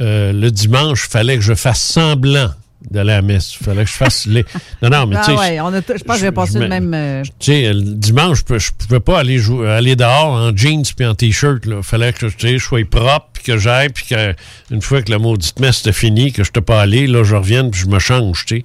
euh, 0.00 0.32
le 0.32 0.50
dimanche, 0.50 1.08
fallait 1.08 1.36
que 1.36 1.42
je 1.42 1.54
fasse 1.54 1.82
semblant 1.82 2.50
d'aller 2.90 3.12
à 3.12 3.16
la 3.16 3.22
messe. 3.22 3.54
Il 3.60 3.64
fallait 3.64 3.84
que 3.84 3.90
je 3.90 3.94
fasse 3.96 4.26
les... 4.26 4.44
Non, 4.82 4.88
non, 4.90 5.06
mais 5.06 5.16
tu 5.16 5.22
Ah 5.22 5.24
sais... 5.26 5.32
ouais, 5.38 5.60
on 5.60 5.66
a 5.66 5.82
t- 5.82 5.98
je 5.98 6.04
pense 6.04 6.16
que 6.16 6.22
j'ai 6.22 6.32
passé 6.32 6.54
le 6.58 6.60
me- 6.60 6.68
même. 6.68 6.94
euh, 6.94 7.22
tu 7.38 7.52
sais, 7.52 7.72
le 7.72 7.82
dimanche, 7.82 8.38
je 8.48 8.58
je 8.58 8.70
pouvais 8.72 9.00
pas 9.00 9.18
aller 9.18 9.38
jouer, 9.38 9.68
aller 9.70 9.96
dehors 9.96 10.32
en 10.32 10.56
jeans 10.56 10.82
puis 10.96 11.04
en 11.06 11.14
t-shirt. 11.14 11.62
Il 11.66 11.82
fallait 11.82 12.12
que 12.12 12.26
tu 12.26 12.58
je 12.58 12.64
sois 12.64 12.84
propre, 12.88 13.28
puis 13.34 13.42
que 13.42 13.58
j'aille, 13.58 13.90
puis 13.90 14.04
que 14.06 14.34
une 14.70 14.80
fois 14.82 15.02
que 15.02 15.10
la 15.10 15.18
maudite 15.18 15.58
messe 15.60 15.80
était 15.80 15.92
finie, 15.92 16.32
que 16.32 16.42
je 16.44 16.50
t'ai 16.52 16.60
pas 16.62 16.80
allé, 16.80 17.06
là, 17.06 17.22
je 17.22 17.36
revienne, 17.36 17.70
puis 17.70 17.80
je 17.80 17.86
me 17.86 17.98
change. 17.98 18.44
Tu 18.46 18.56
sais, 18.58 18.62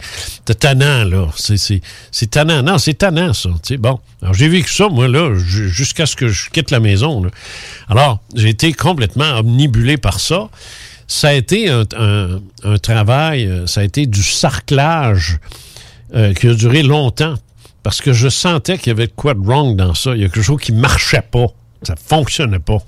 c'est 0.47 0.59
tannant 0.59 1.03
là. 1.03 1.27
C'est 2.11 2.27
tannant. 2.31 2.63
Non, 2.63 2.77
c'est 2.77 2.93
tannant 2.95 3.33
ça. 3.33 3.49
Tu 3.63 3.73
sais, 3.73 3.77
bon, 3.77 3.99
alors 4.21 4.33
j'ai 4.33 4.47
vécu 4.47 4.73
ça 4.73 4.87
moi 4.87 5.07
là 5.07 5.33
ju- 5.35 5.69
jusqu'à 5.69 6.05
ce 6.05 6.15
que 6.15 6.27
je 6.29 6.49
quitte 6.49 6.71
la 6.71 6.79
maison. 6.79 7.21
là. 7.23 7.29
Alors 7.89 8.19
j'ai 8.33 8.49
été 8.49 8.71
complètement 8.73 9.39
omnibulé 9.39 9.97
par 9.97 10.19
ça. 10.19 10.49
Ça 11.07 11.29
a 11.29 11.33
été 11.33 11.69
un, 11.69 11.87
travail, 12.81 13.45
euh, 13.45 13.67
ça 13.67 13.81
a 13.81 13.83
été 13.83 14.07
du 14.07 14.23
sarclage 14.23 15.39
euh, 16.13 16.33
qui 16.33 16.47
a 16.47 16.53
duré 16.53 16.81
longtemps 16.81 17.35
parce 17.83 18.01
que 18.01 18.13
je 18.13 18.27
sentais 18.27 18.77
qu'il 18.77 18.87
y 18.87 18.91
avait 18.91 19.07
quoi 19.07 19.35
de 19.35 19.39
wrong 19.39 19.75
dans 19.75 19.93
ça. 19.93 20.15
Il 20.15 20.21
y 20.21 20.25
a 20.25 20.29
quelque 20.29 20.41
chose 20.41 20.59
qui 20.59 20.71
marchait 20.71 21.21
pas. 21.21 21.47
Ça 21.83 21.95
fonctionnait 21.95 22.59
pas. 22.59 22.79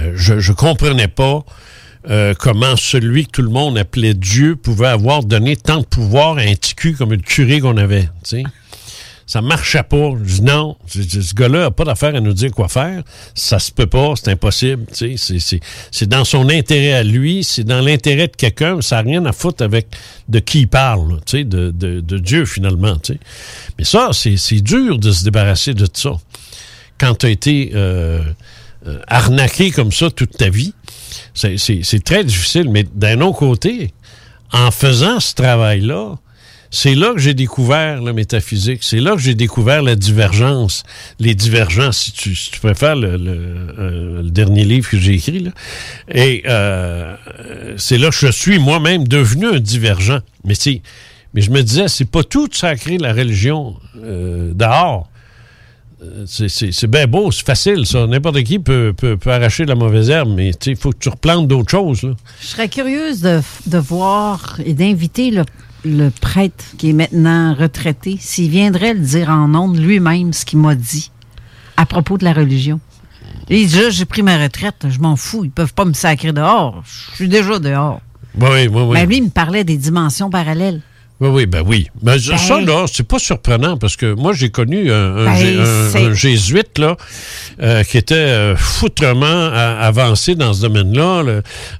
Euh, 0.00 0.12
je, 0.16 0.38
je 0.38 0.52
comprenais 0.52 1.08
pas 1.08 1.44
comment 2.40 2.74
celui 2.74 3.26
que 3.26 3.30
tout 3.30 3.42
le 3.42 3.48
monde 3.48 3.78
appelait 3.78 4.14
Dieu 4.14 4.56
pouvait 4.56 4.88
avoir 4.88 5.22
donné 5.22 5.56
tant 5.56 5.78
de 5.78 5.84
pouvoir 5.84 6.36
à 6.36 6.40
un 6.40 6.54
petit 6.54 6.74
cul 6.74 6.94
comme 6.94 7.12
le 7.12 7.18
curé 7.18 7.60
qu'on 7.60 7.76
avait. 7.76 8.08
Ça 9.32 9.40
marchait 9.40 9.82
pas. 9.82 10.10
Je 10.26 10.34
dis 10.34 10.42
non, 10.42 10.76
ce 10.86 11.32
gars-là 11.34 11.60
n'a 11.60 11.70
pas 11.70 11.84
d'affaire 11.84 12.14
à 12.14 12.20
nous 12.20 12.34
dire 12.34 12.50
quoi 12.50 12.68
faire. 12.68 13.02
Ça 13.34 13.58
se 13.58 13.72
peut 13.72 13.86
pas, 13.86 14.12
c'est 14.14 14.28
impossible. 14.30 14.84
C'est- 14.92 16.04
dans 16.06 16.26
son 16.26 16.50
intérêt 16.50 16.92
à 16.92 17.02
lui, 17.02 17.42
c'est 17.42 17.64
dans 17.64 17.80
l'intérêt 17.80 18.28
de 18.28 18.36
quelqu'un. 18.36 18.82
Ça 18.82 18.96
n'a 18.96 19.08
rien 19.10 19.24
à 19.24 19.32
foutre 19.32 19.64
avec 19.64 19.86
de 20.28 20.38
qui 20.38 20.60
il 20.60 20.68
parle, 20.68 21.18
de, 21.32 21.70
de, 21.70 22.00
de 22.00 22.18
Dieu 22.18 22.44
finalement. 22.44 22.96
tu 22.98 23.14
sais. 23.14 23.20
Mais 23.78 23.84
ça, 23.84 24.10
c'est 24.12 24.60
dur 24.60 24.98
de 24.98 25.10
se 25.10 25.24
débarrasser 25.24 25.72
de 25.72 25.88
ça. 25.90 26.12
Quand 26.98 27.14
tu 27.14 27.24
as 27.24 27.30
été 27.30 27.72
euh, 27.74 28.20
euh, 28.86 28.98
arnaqué 29.06 29.70
comme 29.70 29.92
ça 29.92 30.10
toute 30.10 30.36
ta 30.36 30.50
vie, 30.50 30.74
c'est 31.32 32.04
très 32.04 32.22
difficile. 32.22 32.68
Mais 32.68 32.84
d'un 32.94 33.22
autre 33.22 33.38
côté, 33.38 33.94
en 34.52 34.70
faisant 34.70 35.20
ce 35.20 35.32
travail-là, 35.32 36.18
c'est 36.74 36.94
là 36.94 37.12
que 37.12 37.18
j'ai 37.20 37.34
découvert 37.34 38.00
la 38.00 38.14
métaphysique. 38.14 38.78
C'est 38.82 38.98
là 38.98 39.12
que 39.14 39.20
j'ai 39.20 39.34
découvert 39.34 39.82
la 39.82 39.94
divergence. 39.94 40.84
Les 41.20 41.34
divergences, 41.34 41.98
si 41.98 42.12
tu, 42.12 42.34
si 42.34 42.50
préfères, 42.50 42.96
euh, 42.96 44.22
le 44.22 44.30
dernier 44.30 44.64
livre 44.64 44.88
que 44.88 44.98
j'ai 44.98 45.12
écrit. 45.12 45.40
Là. 45.40 45.50
Et 46.12 46.42
euh, 46.48 47.14
c'est 47.76 47.98
là 47.98 48.08
que 48.08 48.16
je 48.16 48.28
suis 48.32 48.58
moi-même 48.58 49.06
devenu 49.06 49.46
un 49.48 49.60
divergent. 49.60 50.20
Mais, 50.44 50.54
c'est- 50.54 50.80
mais 51.34 51.42
je 51.42 51.50
me 51.50 51.62
disais, 51.62 51.88
c'est 51.88 52.06
pas 52.10 52.24
tout 52.24 52.48
de 52.48 52.54
sacrer 52.54 52.96
la 52.96 53.12
religion 53.12 53.76
euh, 54.02 54.52
dehors. 54.54 55.10
Euh, 56.02 56.24
C'est- 56.26 56.86
bien 56.86 57.06
beau, 57.06 57.30
c'est 57.30 57.44
facile, 57.46 57.84
ça. 57.86 58.06
N'importe 58.06 58.42
qui 58.44 58.58
peut, 58.58 58.94
peut, 58.96 59.16
peut 59.18 59.30
arracher 59.30 59.66
la 59.66 59.74
mauvaise 59.74 60.08
herbe, 60.08 60.30
mais 60.34 60.50
il 60.66 60.76
faut 60.76 60.90
que 60.90 60.98
tu 60.98 61.10
replantes 61.10 61.46
d'autres 61.48 61.70
choses. 61.70 62.02
Là. 62.02 62.14
Je 62.40 62.46
serais 62.46 62.68
curieuse 62.68 63.20
de, 63.20 63.40
de 63.66 63.78
voir 63.78 64.58
et 64.64 64.72
d'inviter 64.74 65.30
le, 65.30 65.44
le 65.84 66.10
prêtre 66.10 66.64
qui 66.78 66.90
est 66.90 66.94
maintenant 66.94 67.54
retraité, 67.54 68.16
s'il 68.20 68.50
viendrait 68.50 68.94
le 68.94 69.00
dire 69.00 69.30
en 69.30 69.54
ondes 69.54 69.78
lui-même 69.78 70.32
ce 70.32 70.44
qu'il 70.44 70.58
m'a 70.58 70.74
dit 70.74 71.10
à 71.76 71.86
propos 71.86 72.18
de 72.18 72.24
la 72.24 72.32
religion. 72.32 72.80
Il 73.48 73.66
dit, 73.66 73.90
j'ai 73.90 74.04
pris 74.04 74.22
ma 74.22 74.38
retraite, 74.38 74.86
je 74.88 75.00
m'en 75.00 75.16
fous, 75.16 75.44
ils 75.44 75.50
peuvent 75.50 75.74
pas 75.74 75.84
me 75.84 75.92
sacrer 75.92 76.32
dehors, 76.32 76.82
je 77.10 77.16
suis 77.16 77.28
déjà 77.28 77.58
dehors. 77.58 78.00
Oui, 78.40 78.68
oui, 78.68 78.68
oui. 78.68 78.92
Mais 78.92 79.06
lui, 79.06 79.18
il 79.18 79.24
me 79.24 79.30
parlait 79.30 79.64
des 79.64 79.76
dimensions 79.76 80.30
parallèles. 80.30 80.80
Oui, 81.22 81.28
oui, 81.28 81.46
ben 81.46 81.62
oui. 81.64 81.86
Mais 82.02 82.18
ça, 82.18 82.34
Ben- 82.58 82.66
là, 82.66 82.86
c'est 82.92 83.06
pas 83.06 83.20
surprenant 83.20 83.76
parce 83.76 83.94
que 83.96 84.12
moi, 84.12 84.32
j'ai 84.32 84.50
connu 84.50 84.90
un, 84.90 85.18
un 85.18 85.24
Ben, 85.26 85.60
un- 85.60 86.06
un 86.10 86.14
jésuite, 86.14 86.78
là, 86.78 86.96
euh, 87.62 87.84
qui 87.84 87.96
était 87.96 88.14
euh, 88.16 88.56
foutrement 88.56 89.24
a- 89.52 89.78
avancé 89.86 90.34
dans 90.34 90.52
ce 90.52 90.62
domaine-là, 90.62 91.22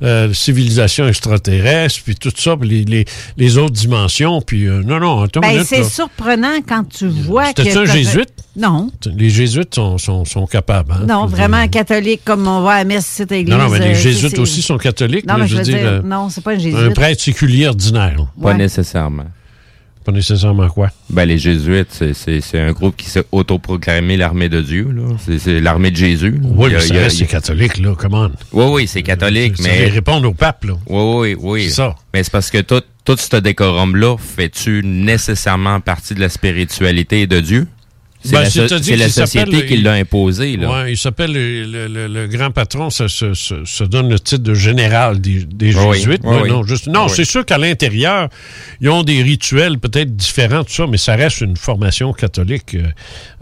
euh, 0.03 0.29
la 0.29 0.33
civilisation 0.33 1.09
extraterrestre, 1.09 2.01
puis 2.05 2.15
tout 2.15 2.31
ça, 2.37 2.57
puis 2.57 2.69
les, 2.69 2.85
les, 2.85 3.05
les 3.37 3.59
autres 3.59 3.73
dimensions, 3.75 4.41
puis 4.43 4.67
euh, 4.69 4.81
non, 4.85 5.01
non, 5.01 5.23
attends 5.23 5.41
Ben, 5.41 5.65
c'est 5.65 5.83
surprenant 5.83 6.61
quand 6.67 6.85
tu 6.89 7.09
vois 7.09 7.53
que. 7.53 7.63
C'était-tu 7.65 7.79
un 7.79 7.85
jésuite? 7.85 8.31
Non. 8.55 8.91
Les 9.17 9.31
jésuites 9.31 9.75
sont, 9.75 9.99
sont, 9.99 10.25
sont 10.25 10.47
capables. 10.47 10.93
hein, 10.93 11.07
Non, 11.09 11.27
vraiment 11.27 11.63
dire. 11.63 11.71
catholique, 11.71 12.21
comme 12.25 12.47
on 12.47 12.61
va 12.63 12.75
à 12.75 12.85
ici 12.85 13.23
à 13.23 13.25
l'église. 13.29 13.53
Non, 13.57 13.65
non, 13.65 13.71
mais 13.71 13.81
les 13.81 13.95
jésuites 13.97 14.39
aussi 14.39 14.63
sont 14.63 14.79
catholiques. 14.79 15.27
Non, 15.27 15.35
mais 15.39 15.49
je 15.49 15.57
veux 15.57 15.63
dire, 15.63 16.03
non, 16.05 16.29
c'est 16.29 16.45
pas 16.45 16.53
un 16.53 16.59
jésuite. 16.59 16.77
Un 16.77 16.91
prêtre 16.91 17.21
séculier 17.23 17.67
ordinaire. 17.67 18.17
Pas 18.41 18.49
Ouais. 18.51 18.57
nécessairement. 18.57 19.25
Pas 20.05 20.13
nécessairement 20.13 20.69
quoi? 20.69 20.89
Ben, 21.11 21.25
les 21.27 21.39
Jésuites, 21.39 22.03
c'est- 22.13 22.59
un 22.59 22.73
groupe 22.73 22.97
qui 22.97 23.09
s'est 23.09 23.25
autoproclamé 23.31 24.17
l'armée 24.17 24.49
de 24.49 24.61
Dieu. 24.61 24.89
là. 24.91 25.17
C'est- 25.39 25.61
l'armée 25.61 25.91
de 25.91 25.97
Jésus. 25.97 26.33
là. 26.33 26.49
Oui, 26.57 26.71
mais 26.73 26.81
ça 26.81 26.95
reste, 26.95 27.19
c'est 27.19 27.27
catholique, 27.27 27.79
là, 27.79 27.95
comment? 27.97 28.29
Oui, 28.53 28.65
oui, 28.71 28.87
c'est 28.89 29.03
catholique, 29.03 29.55
mais... 29.63 29.85
vient 29.85 29.93
répondre 29.95 30.29
au 30.29 30.35
pape, 30.35 30.65
là. 30.65 30.75
Oui, 30.89 31.35
oui, 31.35 31.37
oui. 31.41 31.65
C'est 31.65 31.77
ça. 31.77 31.95
Mais 32.13 32.23
c'est 32.25 32.33
parce 32.33 32.51
que 32.51 32.59
tout, 32.63 32.83
tout 33.05 33.17
ce 33.17 33.37
décorum-là, 33.37 34.17
fais-tu 34.19 34.83
nécessairement 34.85 35.81
partie 35.81 36.15
de 36.15 36.21
la 36.21 36.29
spiritualité 36.29 37.27
de 37.27 37.41
Dieu? 37.41 37.67
C'est 38.25 38.33
Ben, 38.33 38.43
la, 38.43 38.51
so- 38.51 38.69
société 39.27 39.67
qui 39.67 39.79
l'a 39.79 39.95
imposé, 39.95 40.57
là. 40.57 40.71
Ouais, 40.85 40.93
il 40.93 40.97
s'appelle 40.97 41.33
le, 41.33 41.89
le- 41.89 42.07
grand 42.29 42.53
patron, 42.53 42.89
ça 42.89 43.09
se, 43.09 43.35
donne 43.85 44.09
le 44.09 44.21
titre 44.21 44.45
de 44.45 44.55
général 44.55 45.21
des, 45.21 45.45
des 45.45 45.75
Oui, 45.75 45.97
jésuites. 45.97 46.21
oui. 46.25 46.49
Non, 46.49 46.63
juste, 46.63 46.87
non 46.87 47.09
c'est 47.09 47.25
sûr 47.25 47.45
qu'à 47.45 47.59
l'intérieur, 47.59 48.29
ils 48.81 48.89
ont 48.91 49.03
des 49.03 49.23
rituels 49.25 49.79
peut-être 49.81 50.15
différents, 50.15 50.63
tout 50.63 50.73
ça, 50.73 50.87
mais 50.87 50.99
ça 50.99 51.17
reste 51.17 51.41
une 51.41 51.57
formation 51.57 52.13
catholique 52.13 52.75
euh, 52.77 52.83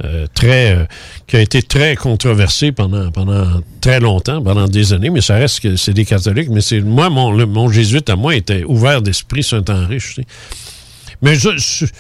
euh, 0.05 0.27
très 0.35 0.75
euh, 0.75 0.85
qui 1.27 1.37
a 1.37 1.41
été 1.41 1.61
très 1.63 1.95
controversée 1.95 2.73
pendant 2.73 3.11
pendant 3.11 3.61
très 3.83 4.01
longtemps, 4.01 4.43
pendant 4.43 4.67
des 4.67 4.95
années, 4.95 5.11
mais 5.11 5.21
ça 5.21 5.35
reste 5.37 5.61
que 5.61 5.77
c'est 5.77 5.93
des 5.93 6.07
catholiques. 6.07 6.49
Mais 6.51 6.63
c'est 6.63 6.81
moi, 6.81 7.11
mon, 7.11 7.33
le- 7.33 7.45
mon 7.47 7.69
jésuite 7.69 8.09
à 8.09 8.17
moi 8.17 8.35
était 8.35 8.65
ouvert 8.65 9.03
d'esprit, 9.03 9.43
sais. 10.15 10.25
Mais 11.21 11.35
je, 11.35 11.51
je- 11.59 11.85
tu 11.85 11.93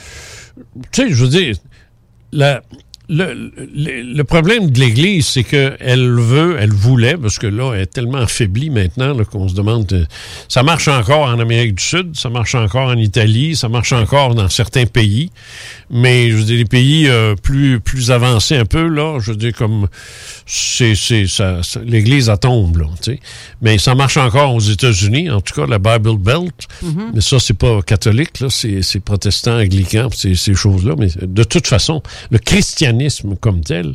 sais, 0.92 1.08
je 1.10 1.14
veux 1.24 1.28
dire, 1.28 1.54
la, 2.30 2.62
le, 3.10 3.50
le- 3.74 4.02
le 4.14 4.24
problème 4.24 4.70
de 4.70 4.78
l'Église, 4.78 5.26
c'est 5.26 5.42
qu'elle 5.42 6.10
veut, 6.10 6.56
elle 6.60 6.70
voulait, 6.72 7.16
parce 7.16 7.38
que 7.40 7.48
là, 7.48 7.72
elle 7.74 7.80
est 7.82 7.86
tellement 7.86 8.18
affaiblie 8.18 8.70
maintenant 8.70 9.12
là, 9.12 9.24
qu'on 9.24 9.48
se 9.48 9.54
demande. 9.54 9.92
euh, 9.92 10.04
ça 10.48 10.62
marche 10.62 10.86
encore 10.86 11.22
en 11.28 11.40
Amérique 11.40 11.74
du 11.74 11.82
Sud, 11.84 12.16
ça 12.16 12.28
marche 12.30 12.54
encore 12.54 12.88
en 12.88 12.96
Italie, 12.96 13.56
ça 13.56 13.68
marche 13.68 13.92
encore 13.92 14.34
dans 14.36 14.48
certains 14.48 14.86
pays, 14.86 15.30
mais 15.90 16.30
je 16.30 16.36
veux 16.36 16.44
dire, 16.44 16.58
les 16.58 16.64
pays 16.64 17.08
euh, 17.08 17.34
plus, 17.34 17.80
plus 17.80 18.12
avancés 18.12 18.54
un 18.56 18.64
peu, 18.64 18.86
là, 18.86 19.18
je 19.20 19.32
veux 19.32 19.36
dire, 19.36 19.54
comme 19.54 19.88
c'est, 20.46 20.94
c'est, 20.94 21.26
ça, 21.26 21.62
ça- 21.64 21.80
l'Église, 21.84 22.28
elle 22.28 22.38
tombe, 22.38 22.76
là, 22.78 22.86
tu 23.02 23.12
sais. 23.14 23.20
Mais 23.60 23.78
ça 23.78 23.96
marche 23.96 24.18
encore 24.18 24.54
aux 24.54 24.60
États-Unis, 24.60 25.30
en 25.30 25.40
tout 25.40 25.54
cas, 25.54 25.66
la 25.66 25.78
Bible 25.80 26.16
Belt. 26.18 26.54
Mhm. 26.82 27.10
Mais 27.14 27.20
ça, 27.20 27.40
c'est 27.40 27.54
pas 27.58 27.82
catholique, 27.82 28.38
là, 28.40 28.46
c'est, 28.50 28.82
c'est 28.82 29.00
protestant, 29.00 29.58
anglican, 29.58 30.08
ces 30.12 30.54
choses-là. 30.54 30.94
Mais 30.96 31.08
de 31.20 31.42
toute 31.42 31.66
façon, 31.66 32.02
le 32.30 32.38
christianisme 32.38 32.99
comme 33.40 33.62
tel 33.62 33.94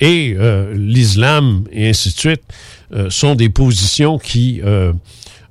et 0.00 0.34
euh, 0.38 0.72
l'islam 0.74 1.64
et 1.72 1.88
ainsi 1.88 2.10
de 2.10 2.18
suite 2.18 2.42
euh, 2.92 3.10
sont 3.10 3.34
des 3.34 3.48
positions 3.48 4.16
qui 4.16 4.60
euh, 4.62 4.92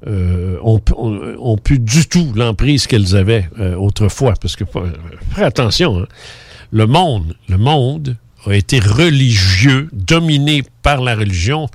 euh, 0.08 0.58
ont, 0.62 1.58
plus 1.58 1.80
du 1.80 2.08
tout 2.08 2.32
l'emprise 2.34 2.88
qu'elles 2.88 3.16
avaient 3.16 3.50
autrefois. 3.78 4.36
Parce 4.40 4.56
que, 4.56 4.64
fais 5.36 5.44
attention, 5.44 6.00
hein, 6.00 6.08
le 6.72 6.88
monde, 6.88 7.36
le 7.50 7.58
monde 7.58 8.16
a 8.46 8.54
été 8.54 8.80
religieux, 8.80 9.90
dominé 9.92 10.64
par 10.82 11.02
la 11.02 11.16
religion 11.16 11.68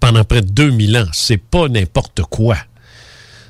pendant 0.00 0.24
près 0.24 0.42
de 0.42 0.48
2000 0.48 0.98
ans. 0.98 1.06
C'est 1.12 1.40
pas 1.40 1.68
n'importe 1.68 2.22
quoi 2.22 2.56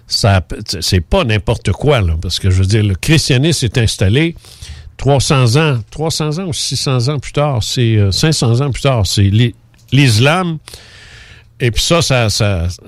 ça 0.06 0.44
c'est 0.80 1.00
pas 1.00 1.22
n'importe 1.22 1.70
quoi 1.70 2.02
parce 2.20 2.40
que 2.40 2.50
je 2.50 2.62
veux 2.62 2.66
dire 2.66 2.82
le 2.82 2.96
christianisme 2.96 3.66
est 3.66 3.78
installé 3.78 4.34
300 5.00 5.56
ans 5.56 5.78
300 5.90 6.38
ans 6.38 6.44
ou 6.46 6.52
600 6.52 7.08
ans 7.08 7.18
plus 7.18 7.32
tard 7.32 7.62
c'est 7.62 7.96
euh, 7.96 8.10
500 8.10 8.60
ans 8.60 8.70
plus 8.70 8.82
tard 8.82 9.06
c'est 9.06 9.22
l'I- 9.22 9.54
l'islam 9.92 10.58
et 11.58 11.70
puis 11.70 11.82
ça 11.82 12.02
ça, 12.02 12.28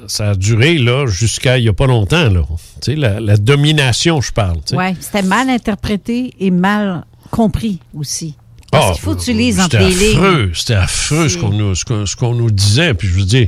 ça 0.07 0.31
a 0.31 0.35
duré 0.35 0.77
là 0.79 1.07
jusqu'à 1.07 1.57
il 1.59 1.65
y 1.65 1.69
a 1.69 1.73
pas 1.73 1.87
longtemps 1.87 2.29
là 2.29 2.43
la, 2.89 3.37
domination 3.37 4.21
je 4.21 4.33
parle. 4.33 4.59
Oui, 4.73 4.97
c'était 5.01 5.23
mal 5.23 5.49
interprété 5.49 6.35
et 6.41 6.51
mal 6.51 7.05
compris 7.31 7.79
aussi. 7.95 8.35
Parce 8.73 8.87
Ah, 8.89 8.93
qu'il 8.95 9.03
faut 9.03 9.15
que 9.15 9.21
tu 9.23 9.35
lises 9.35 9.61
entre 9.61 9.73
C'était 9.73 9.89
les 9.91 9.95
lignes. 9.95 10.17
affreux, 10.19 10.51
c'était 10.55 10.75
affreux 10.75 11.29
ce 11.29 11.37
qu'on 11.37 11.51
nous, 11.51 11.75
ce 11.75 11.85
qu'on- 11.85 12.07
ce 12.07 12.17
qu'on 12.17 12.35
nous 12.35 12.51
disait. 12.51 12.95
Puis 12.95 13.07
je 13.07 13.13
veux 13.13 13.25
dire, 13.27 13.47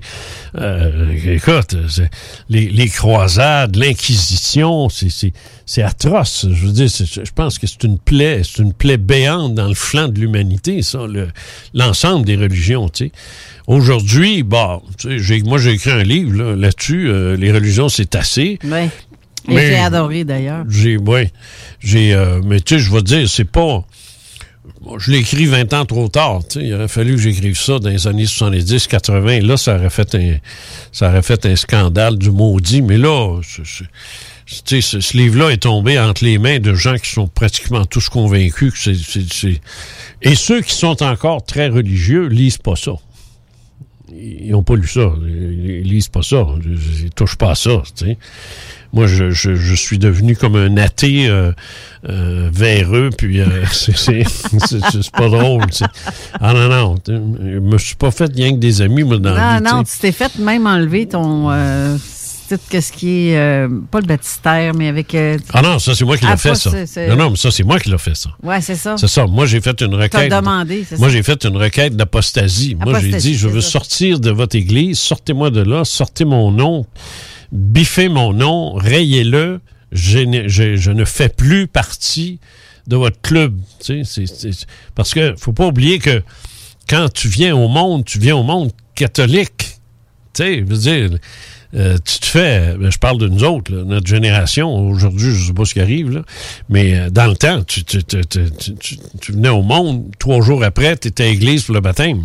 euh, 0.58 1.16
écoute, 1.26 1.74
c'est- 1.88 2.10
les, 2.50 2.68
les 2.68 2.88
croisades, 2.90 3.74
l'Inquisition, 3.74 4.90
c'est- 4.90 5.08
c'est 5.08 5.32
c'est 5.66 5.80
atroce. 5.82 6.46
Je 6.52 6.66
veux 6.66 6.72
dire, 6.72 6.90
c'est- 6.90 7.06
je 7.24 7.32
pense 7.34 7.58
que 7.58 7.66
c'est 7.66 7.84
une 7.84 7.98
plaie, 7.98 8.42
c'est 8.44 8.60
une 8.62 8.74
plaie 8.74 8.98
béante 8.98 9.54
dans 9.54 9.66
le 9.68 9.74
flanc 9.74 10.08
de 10.08 10.20
l'humanité, 10.20 10.82
ça, 10.82 11.06
le- 11.06 11.28
l'ensemble 11.72 12.26
des 12.26 12.36
religions, 12.36 12.90
tu 12.90 13.06
sais. 13.06 13.12
Aujourd'hui, 13.66 14.42
bon, 14.42 14.82
tu 14.98 15.08
sais, 15.08 15.18
j'ai- 15.20 15.42
moi 15.42 15.56
j'ai 15.56 15.70
écrit 15.72 15.90
un 15.92 16.02
livre 16.02 16.34
là, 16.36 16.54
là-dessus, 16.54 17.08
euh, 17.08 17.34
les 17.34 17.50
religions 17.50 17.88
c'est 17.88 18.14
assez. 18.14 18.58
Oui. 18.62 18.90
J'ai 19.48 19.76
adoré 19.78 20.24
d'ailleurs. 20.24 20.64
J'ai, 20.68 20.98
ouais, 20.98 21.30
j'ai, 21.80 22.12
euh, 22.12 22.40
mais 22.44 22.60
tu 22.60 22.74
sais, 22.74 22.80
je 22.80 22.92
vais 22.92 23.00
te 23.00 23.06
dire, 23.06 23.26
c'est 23.28 23.44
pas. 23.50 23.84
Bon, 24.80 24.98
je 24.98 25.10
l'ai 25.10 25.18
écrit 25.18 25.46
20 25.46 25.72
ans 25.72 25.84
trop 25.84 26.08
tard. 26.08 26.40
Il 26.56 26.72
aurait 26.74 26.88
fallu 26.88 27.16
que 27.16 27.20
j'écrive 27.20 27.58
ça 27.58 27.78
dans 27.78 27.90
les 27.90 28.06
années 28.06 28.26
70, 28.26 28.86
80. 28.86 29.40
Là, 29.40 29.56
ça 29.56 29.76
aurait 29.76 29.90
fait 29.90 30.14
un, 30.14 30.36
ça 30.92 31.08
aurait 31.08 31.22
fait 31.22 31.46
un 31.46 31.56
scandale 31.56 32.18
du 32.18 32.30
maudit. 32.30 32.82
Mais 32.82 32.98
là, 32.98 33.40
sais, 34.46 34.80
ce, 34.80 35.16
livre-là 35.16 35.50
est 35.50 35.62
tombé 35.62 35.98
entre 35.98 36.24
les 36.24 36.38
mains 36.38 36.58
de 36.58 36.74
gens 36.74 36.96
qui 36.96 37.10
sont 37.10 37.28
pratiquement 37.28 37.84
tous 37.84 38.08
convaincus 38.08 38.72
que 38.72 38.94
c'est- 38.94 39.60
Et 40.22 40.34
ceux 40.34 40.60
qui 40.60 40.74
sont 40.74 41.02
encore 41.02 41.44
très 41.44 41.68
religieux 41.68 42.26
lisent 42.26 42.58
pas 42.58 42.76
ça. 42.76 42.92
Ils 44.16 44.50
n'ont 44.52 44.62
pas 44.62 44.76
lu 44.76 44.86
ça. 44.86 45.12
Ils, 45.26 45.80
ils 45.82 45.88
lisent 45.88 46.08
pas 46.08 46.22
ça. 46.22 46.46
Ils, 46.64 47.04
ils 47.06 47.10
touchent 47.10 47.36
pas 47.36 47.50
à 47.50 47.54
ça. 47.54 47.82
tu 47.96 48.04
sais. 48.06 48.18
Moi, 48.92 49.08
je, 49.08 49.30
je, 49.30 49.56
je 49.56 49.74
suis 49.74 49.98
devenu 49.98 50.36
comme 50.36 50.54
un 50.54 50.76
athée 50.76 51.26
euh, 51.28 51.50
euh, 52.08 52.48
véreux, 52.52 53.10
puis 53.16 53.40
euh, 53.40 53.46
c'est- 53.72 54.22
pas 55.10 55.28
drôle. 55.28 55.64
Ah 56.40 56.52
non, 56.52 56.68
non. 56.68 56.94
Je 57.08 57.58
me 57.58 57.76
suis 57.78 57.96
pas 57.96 58.12
fait 58.12 58.30
rien 58.32 58.52
que 58.52 58.58
des 58.58 58.82
amis, 58.82 59.02
moi, 59.02 59.18
dans 59.18 59.34
la 59.34 59.58
Non, 59.60 59.66
vie. 59.70 59.74
non, 59.78 59.82
tu 59.82 59.98
t'es 59.98 60.12
fait 60.12 60.38
même 60.38 60.66
enlever 60.68 61.06
ton. 61.08 61.50
Tout 62.56 62.80
ce 62.80 62.92
qui 62.92 63.28
est. 63.30 63.36
euh, 63.36 63.68
pas 63.90 64.00
le 64.00 64.06
baptistère, 64.06 64.74
mais 64.74 64.88
avec. 64.88 65.14
euh, 65.14 65.38
Ah 65.52 65.62
non, 65.62 65.78
ça, 65.78 65.94
c'est 65.94 66.04
moi 66.04 66.16
qui 66.16 66.24
Ah, 66.26 66.32
l'ai 66.32 66.36
fait, 66.36 66.48
toi, 66.50 66.56
ça. 66.86 67.06
Non, 67.08 67.16
non, 67.16 67.30
mais 67.30 67.36
ça, 67.36 67.50
c'est 67.50 67.62
moi 67.64 67.78
qui 67.80 67.90
l'ai 67.90 67.98
fait, 67.98 68.14
ça. 68.14 68.30
Ouais, 68.42 68.60
c'est 68.60 68.74
ça. 68.76 68.96
C'est 68.96 69.08
ça. 69.08 69.26
Moi, 69.26 69.46
j'ai 69.46 69.60
fait 69.60 69.80
une 69.82 69.94
requête. 69.94 70.30
demandé, 70.30 70.84
Moi, 70.98 71.08
j'ai 71.08 71.22
fait 71.22 71.44
une 71.44 71.56
requête 71.56 71.96
d'apostasie. 71.96 72.74
Moi, 72.74 73.00
j'ai 73.00 73.12
dit, 73.16 73.34
je 73.34 73.48
veux 73.48 73.60
ça. 73.60 73.70
sortir 73.70 74.20
de 74.20 74.30
votre 74.30 74.56
église, 74.56 74.98
sortez-moi 74.98 75.50
de 75.50 75.60
là, 75.62 75.84
sortez 75.84 76.24
mon 76.24 76.50
nom, 76.50 76.86
biffez 77.52 78.08
mon 78.08 78.32
nom, 78.32 78.72
rayez-le. 78.74 79.60
Je 79.92 80.18
ne, 80.18 80.48
je- 80.48 80.76
je 80.76 80.90
ne 80.90 81.04
fais 81.04 81.28
plus 81.28 81.68
partie 81.68 82.40
de 82.88 82.96
votre 82.96 83.20
club. 83.20 83.56
Tu 83.84 84.04
sais, 84.04 84.24
c'est- 84.26 84.66
parce 84.96 85.14
que 85.14 85.34
faut 85.38 85.52
pas 85.52 85.66
oublier 85.66 85.98
que 86.00 86.22
quand 86.88 87.08
tu 87.12 87.28
viens 87.28 87.54
au 87.56 87.68
monde, 87.68 88.04
tu 88.04 88.18
viens 88.18 88.36
au 88.36 88.42
monde 88.42 88.72
catholique. 88.96 89.78
Tu 90.34 90.42
sais, 90.42 90.58
je 90.58 90.64
veux 90.64 90.76
dire, 90.76 91.18
euh, 91.76 91.96
tu 92.04 92.18
te 92.20 92.26
fais, 92.26 92.74
ben, 92.78 92.90
je 92.90 92.98
parle 92.98 93.18
de 93.18 93.28
nous 93.28 93.44
autres, 93.44 93.72
là, 93.74 93.82
notre 93.84 94.06
génération, 94.06 94.74
aujourd'hui, 94.88 95.34
je 95.34 95.46
sais 95.48 95.52
pas 95.52 95.64
ce 95.64 95.74
qui 95.74 95.80
arrive, 95.80 96.10
là, 96.10 96.22
mais 96.68 96.94
euh, 96.98 97.10
dans 97.10 97.26
le 97.26 97.36
temps, 97.36 97.62
tu, 97.64 97.84
tu- 97.84 98.04
tu- 98.04 98.24
tu- 98.26 98.50
tu- 98.58 98.74
tu- 98.76 98.98
tu 99.20 99.32
venais 99.32 99.48
au 99.48 99.62
monde, 99.62 100.04
trois 100.18 100.40
jours 100.42 100.62
après, 100.64 100.96
tu 100.96 101.08
étais 101.08 101.24
à 101.24 101.26
l'église 101.26 101.64
pour 101.64 101.74
le 101.74 101.80
baptême. 101.80 102.24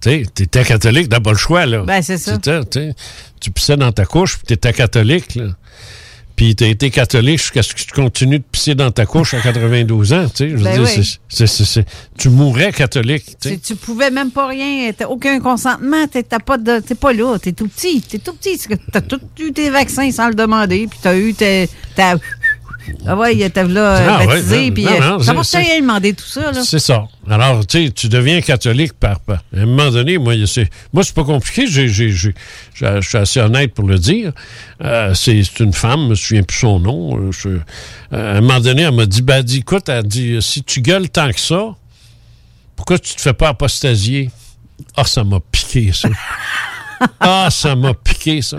Tu 0.00 0.10
étais 0.38 0.64
catholique, 0.64 1.08
t'as 1.10 1.20
pas 1.20 1.32
le 1.32 1.36
choix, 1.36 1.66
là. 1.66 1.82
Ben, 1.82 2.00
c'est 2.02 2.16
ça. 2.18 2.34
C'était, 2.34 2.64
tu 2.64 2.78
sais, 2.80 2.94
tu 3.40 3.50
pissais 3.50 3.76
dans 3.76 3.92
ta 3.92 4.06
couche, 4.06 4.38
puis 4.38 4.46
t'étais 4.46 4.72
catholique, 4.72 5.34
là. 5.34 5.48
Puis 6.40 6.56
t'as 6.56 6.68
été 6.68 6.88
catholique 6.88 7.38
jusqu'à 7.38 7.62
ce 7.62 7.74
que 7.74 7.82
tu 7.82 7.92
continues 7.92 8.38
de 8.38 8.44
pisser 8.50 8.74
dans 8.74 8.90
ta 8.90 9.04
couche 9.04 9.34
à 9.34 9.42
92 9.42 10.14
ans, 10.14 10.24
tu 10.24 10.36
sais. 10.36 10.48
Je 10.48 10.56
veux 10.56 10.62
Ben 10.62 10.82
dire, 10.82 11.84
tu 12.16 12.30
mourrais 12.30 12.72
catholique, 12.72 13.26
tu 13.38 13.50
sais. 13.50 13.58
Tu, 13.58 13.60
tu 13.60 13.76
pouvais 13.76 14.10
même 14.10 14.30
pas 14.30 14.46
rien, 14.46 14.90
t'as 14.96 15.04
aucun 15.04 15.38
consentement, 15.38 16.06
t'es 16.06 16.22
t'as 16.22 16.38
pas 16.38 16.56
de, 16.56 16.78
t'es 16.78 16.94
pas 16.94 17.12
là, 17.12 17.36
t'es 17.38 17.52
tout 17.52 17.68
petit, 17.68 18.00
t'es 18.00 18.16
tout 18.16 18.32
petit, 18.32 18.58
t'as 18.90 19.02
tout 19.02 19.20
eu 19.38 19.52
tes 19.52 19.68
vaccins 19.68 20.10
sans 20.10 20.28
le 20.28 20.34
demander, 20.34 20.86
puis 20.88 20.98
t'as 21.02 21.14
eu 21.14 21.34
tes, 21.34 21.68
ta, 21.94 22.14
Ah 23.06 23.16
ouais, 23.16 23.34
il 23.34 23.42
était 23.42 23.64
là 23.64 23.96
euh, 23.96 24.06
Ah 24.08 24.18
ouais, 24.20 24.26
baptisé, 24.26 24.68
non, 24.68 24.74
puis 24.74 24.86
euh, 24.86 25.18
ça 25.20 25.34
c'est- 25.44 25.58
peut-être 25.58 25.80
demander 25.80 26.12
tout 26.14 26.24
ça, 26.26 26.52
là. 26.52 26.62
C'est 26.62 26.78
ça. 26.78 27.08
Alors, 27.28 27.66
tu 27.66 27.86
sais, 27.86 27.90
tu 27.92 28.08
deviens 28.08 28.40
catholique 28.40 28.92
par, 28.94 29.20
par- 29.20 29.42
À 29.56 29.60
un 29.60 29.66
moment 29.66 29.90
donné, 29.90 30.18
moi, 30.18 30.34
c'est, 30.46 30.68
moi, 30.92 31.02
c'est 31.02 31.14
pas 31.14 31.24
compliqué. 31.24 31.66
Je 31.66 32.12
suis 33.02 33.18
assez 33.18 33.40
honnête 33.40 33.74
pour 33.74 33.86
le 33.86 33.98
dire. 33.98 34.32
Euh, 34.82 35.14
c'est, 35.14 35.42
une 35.60 35.72
femme, 35.72 36.00
je 36.04 36.08
me 36.08 36.14
souviens 36.14 36.42
plus 36.42 36.58
son 36.58 36.78
nom. 36.80 37.30
Je- 37.32 37.48
euh, 37.48 37.58
à 38.12 38.38
un 38.38 38.40
moment 38.40 38.60
donné, 38.60 38.82
elle 38.82 38.94
m'a 38.94 39.06
dit, 39.06 39.22
ben, 39.22 39.42
dit, 39.42 39.58
écoute, 39.58 39.88
elle 39.88 40.06
dit, 40.06 40.38
si 40.40 40.62
tu 40.62 40.80
gueules 40.80 41.08
tant 41.08 41.30
que 41.30 41.40
ça, 41.40 41.74
pourquoi 42.76 42.98
tu 42.98 43.14
te 43.14 43.20
fais 43.20 43.34
pas 43.34 43.48
apostasier? 43.48 44.30
Ah, 44.96 45.04
ça 45.04 45.24
m'a 45.24 45.38
piqué, 45.40 45.92
ça. 45.92 46.08
ah, 47.20 47.48
ça 47.50 47.76
m'a 47.76 47.94
piqué, 47.94 48.42
ça. 48.42 48.58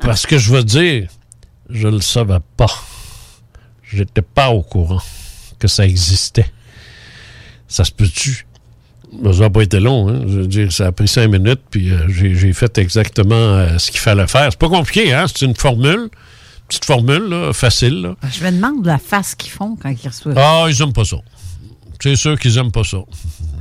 Parce 0.00 0.26
que 0.26 0.38
je 0.38 0.52
veux 0.52 0.62
dire, 0.64 1.08
je 1.70 1.88
le 1.88 2.00
savais 2.00 2.38
pas. 2.56 2.66
J'étais 3.94 4.22
pas 4.22 4.50
au 4.50 4.62
courant 4.62 5.00
que 5.58 5.68
ça 5.68 5.86
existait. 5.86 6.50
Ça 7.68 7.84
se 7.84 7.92
peut-tu? 7.92 8.46
Ça 9.32 9.40
n'a 9.40 9.50
pas 9.50 9.62
été 9.62 9.78
long. 9.80 10.08
Hein? 10.08 10.22
Je 10.26 10.38
veux 10.40 10.46
dire, 10.46 10.72
ça 10.72 10.86
a 10.88 10.92
pris 10.92 11.06
cinq 11.08 11.28
minutes, 11.28 11.60
puis 11.70 11.90
euh, 11.92 12.08
j'ai 12.08 12.52
fait 12.52 12.76
exactement 12.78 13.34
euh, 13.34 13.78
ce 13.78 13.90
qu'il 13.90 14.00
fallait 14.00 14.26
faire. 14.26 14.48
C'est 14.50 14.58
pas 14.58 14.68
compliqué, 14.68 15.12
hein? 15.12 15.26
C'est 15.28 15.44
une 15.46 15.54
formule, 15.54 16.08
petite 16.68 16.84
formule, 16.84 17.28
là, 17.28 17.52
facile. 17.52 18.02
Là. 18.02 18.16
Je 18.32 18.44
me 18.44 18.50
demande 18.50 18.84
la 18.84 18.98
face 18.98 19.34
qu'ils 19.36 19.52
font 19.52 19.76
quand 19.80 19.90
ils 19.90 20.08
reçoivent. 20.08 20.36
Ah, 20.38 20.66
ils 20.68 20.82
aiment 20.82 20.92
pas 20.92 21.04
ça. 21.04 21.16
C'est 22.02 22.16
sûr 22.16 22.38
qu'ils 22.38 22.58
aiment 22.58 22.72
pas 22.72 22.84
ça. 22.84 22.98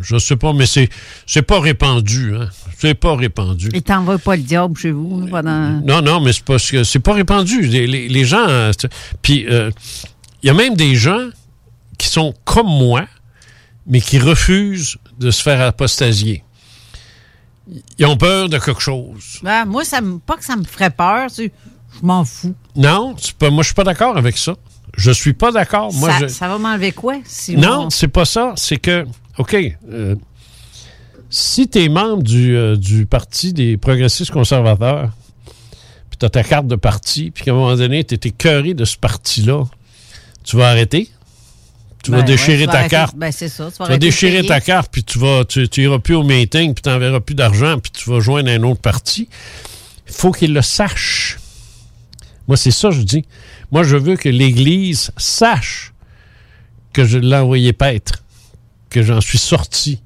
Je 0.01 0.18
sais 0.18 0.35
pas, 0.35 0.51
mais 0.53 0.65
c'est 0.65 0.89
c'est 1.26 1.43
pas 1.43 1.61
répandu, 1.61 2.35
hein? 2.35 2.49
C'est 2.80 2.95
pas 2.95 3.15
répandu. 3.15 3.69
Ils 3.73 3.81
t'envoient 3.84 4.18
pas 4.18 4.35
le 4.35 4.41
diable 4.41 4.76
chez 4.77 4.91
vous 4.91 5.22
là, 5.22 5.27
pendant. 5.30 5.69
Non, 5.81 6.01
non, 6.01 6.19
mais 6.19 6.34
c'est 6.34 6.43
parce 6.43 6.69
que 6.69 6.84
c'est 6.84 6.99
pas 6.99 7.14
répandu. 7.14 7.61
Les, 7.61 7.88
les- 7.88 8.10
les 8.10 8.26
gens. 8.26 8.45
euh, 8.49 8.72
Puis, 9.22 9.45
euh, 9.49 9.72
y 10.47 10.49
a 10.49 10.53
même 10.53 10.75
des 10.75 10.95
gens 10.95 11.29
qui 11.97 12.07
sont 12.07 12.33
comme 12.43 12.67
moi, 12.67 13.05
mais 13.87 14.01
qui 14.01 14.19
refusent 14.19 14.97
de 15.19 15.31
se 15.31 15.41
faire 15.41 15.61
apostasier. 15.61 16.43
Ils 17.97 18.05
ont 18.05 18.17
peur 18.17 18.49
de 18.49 18.57
quelque 18.59 18.81
chose. 18.81 19.39
Ben, 19.41 19.65
moi, 19.65 19.85
ça 19.85 20.01
me- 20.01 20.19
pas 20.19 20.35
que 20.35 20.43
ça 20.43 20.55
me 20.55 20.63
ferait 20.63 20.89
peur, 20.89 21.29
je 21.29 21.47
m'en 22.01 22.25
fous. 22.25 22.55
Non, 22.75 23.15
pas, 23.39 23.49
moi, 23.49 23.63
je 23.63 23.67
suis 23.67 23.73
pas 23.75 23.83
d'accord 23.85 24.17
avec 24.17 24.37
ça. 24.37 24.55
Je 24.97 25.11
suis 25.11 25.33
pas 25.33 25.51
d'accord. 25.51 25.93
Moi, 25.93 26.11
ça, 26.11 26.19
je- 26.19 26.27
ça 26.27 26.47
va 26.47 26.57
m'enlever 26.57 26.91
quoi? 26.91 27.15
Si 27.25 27.55
Non, 27.55 27.85
on- 27.85 27.89
c'est 27.89 28.09
pas 28.09 28.25
ça. 28.25 28.53
C'est 28.57 28.77
que, 28.77 29.05
OK, 29.37 29.55
euh, 29.89 30.15
si 31.29 31.67
tu 31.69 31.79
es 31.83 31.89
membre 31.89 32.21
du, 32.21 32.55
euh, 32.55 32.75
du 32.75 33.05
Parti 33.05 33.53
des 33.53 33.77
progressistes 33.77 34.31
conservateurs, 34.31 35.09
puis 36.09 36.17
tu 36.19 36.25
as 36.25 36.29
ta 36.29 36.43
carte 36.43 36.67
de 36.67 36.75
parti, 36.75 37.31
puis 37.31 37.43
qu'à 37.45 37.51
un 37.51 37.55
moment 37.55 37.75
donné, 37.75 38.03
tu 38.03 38.15
écœuré 38.15 38.73
de 38.73 38.85
ce 38.85 38.97
parti-là, 38.97 39.63
tu 40.43 40.57
vas 40.57 40.69
arrêter? 40.69 41.09
Tu 42.03 42.11
vas 42.11 42.17
Ben, 42.17 42.25
déchirer 42.25 42.57
ouais, 42.57 42.59
tu 42.65 42.65
vas 42.67 42.83
ta 42.83 42.89
carte. 42.89 43.15
ben, 43.15 43.31
c'est 43.31 43.47
ça, 43.49 43.55
tu 43.55 43.61
vas 43.63 43.71
Tu 43.71 43.77
vas 43.79 43.85
arrêter 43.85 43.99
de 43.99 44.05
déchirer 44.05 44.45
ta 44.45 44.59
carte, 44.61 44.89
puis 44.91 45.03
tu 45.03 45.19
vas, 45.19 45.45
tu, 45.45 45.67
tu 45.69 45.83
iras 45.83 45.99
plus 45.99 46.15
au 46.15 46.23
meeting, 46.23 46.73
puis 46.73 46.81
tu 46.81 46.89
n'enverras 46.89 47.21
plus 47.21 47.35
d'argent, 47.35 47.79
puis 47.79 47.91
tu 47.91 48.09
vas 48.09 48.19
joindre 48.19 48.49
un 48.49 48.61
autre 48.63 48.81
parti. 48.81 49.29
Il 50.07 50.13
faut 50.13 50.31
qu'il 50.31 50.53
le 50.53 50.61
sache. 50.61 51.37
Moi, 52.47 52.57
c'est 52.57 52.71
ça, 52.71 52.91
je 52.91 53.01
dis. 53.01 53.25
Moi, 53.71 53.83
je 53.83 53.95
veux 53.95 54.17
que 54.17 54.27
l'Église 54.29 55.11
sache 55.17 55.93
que 56.91 57.05
je 57.05 57.17
l'ai 57.17 57.37
envoyé 57.37 57.71
paître, 57.71 58.21
que 58.89 59.01
j'en 59.01 59.21
suis 59.21 59.37
sorti, 59.37 60.01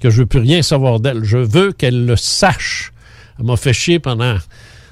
que 0.00 0.10
je 0.10 0.18
veux 0.18 0.26
plus 0.26 0.40
rien 0.40 0.60
savoir 0.62 1.00
d'elle. 1.00 1.24
Je 1.24 1.38
veux 1.38 1.72
qu'elle 1.72 2.04
le 2.04 2.16
sache. 2.16 2.92
Elle 3.38 3.46
m'a 3.46 3.56
fait 3.56 3.72
chier 3.72 3.98
pendant 3.98 4.36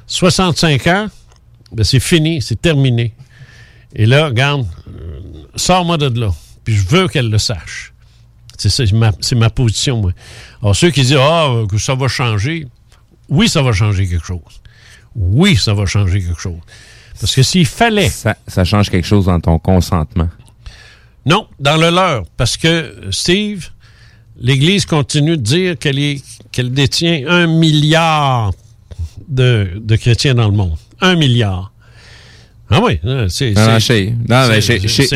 65 0.07 0.86
ans. 0.86 1.09
Ben, 1.73 1.85
c'est 1.85 2.01
fini, 2.01 2.40
c'est 2.40 2.61
terminé. 2.61 3.12
Et 3.95 4.07
là, 4.07 4.27
regarde, 4.27 4.67
euh, 4.89 5.21
sors-moi 5.57 5.97
de 5.99 6.21
là. 6.21 6.31
Puis 6.65 6.75
je 6.77 6.87
veux 6.87 7.09
qu'elle 7.09 7.31
le 7.31 7.39
sache. 7.39 7.93
C'est 8.57 8.69
ça, 8.69 8.85
c'est 9.21 9.35
ma, 9.37 9.51
position, 9.51 10.03
moi. 10.03 10.12
Alors, 10.62 10.77
ceux 10.77 10.91
qui 10.91 11.01
disent, 11.01 11.17
ah, 11.19 11.62
que 11.69 11.79
ça 11.79 11.95
va 11.95 12.09
changer, 12.09 12.67
oui, 13.29 13.49
ça 13.49 13.62
va 13.62 13.73
changer 13.73 14.07
quelque 14.07 14.27
chose. 14.27 14.61
Oui, 15.17 15.57
ça 15.57 15.73
va 15.73 15.87
changer 15.87 16.21
quelque 16.21 16.41
chose. 16.41 16.61
Parce 17.19 17.35
que 17.35 17.43
s'il 17.43 17.67
fallait. 17.67 18.11
Ça, 18.11 18.37
ça 18.47 18.65
change 18.65 18.91
quelque 18.91 19.07
chose 19.07 19.27
dans 19.27 19.41
ton 19.41 19.59
consentement. 19.59 20.29
Non, 21.25 21.47
dans 21.59 21.77
le 21.77 21.91
leur. 21.91 22.25
Parce 22.37 22.57
que, 22.57 23.09
Steve, 23.11 23.71
l'Église 24.39 24.85
continue 24.87 25.37
de 25.37 25.43
dire 25.43 25.79
qu'elle 25.79 25.99
est- 25.99 26.23
qu'elle 26.53 26.73
détient 26.73 27.25
un 27.29 27.47
milliard 27.47 28.53
de, 29.29 29.81
de 29.83 29.97
chrétiens 29.97 30.35
dans 30.35 30.49
le 30.49 30.55
monde. 30.57 30.77
Un 31.01 31.17
milliard. 31.17 31.70
Ah 32.71 32.81
oui, 32.83 33.01
hein, 33.05 33.27
c'est. 33.29 33.53
Non, 33.53 33.81
sais. 33.81 34.15
Non, 34.29 34.47
mais 34.49 34.61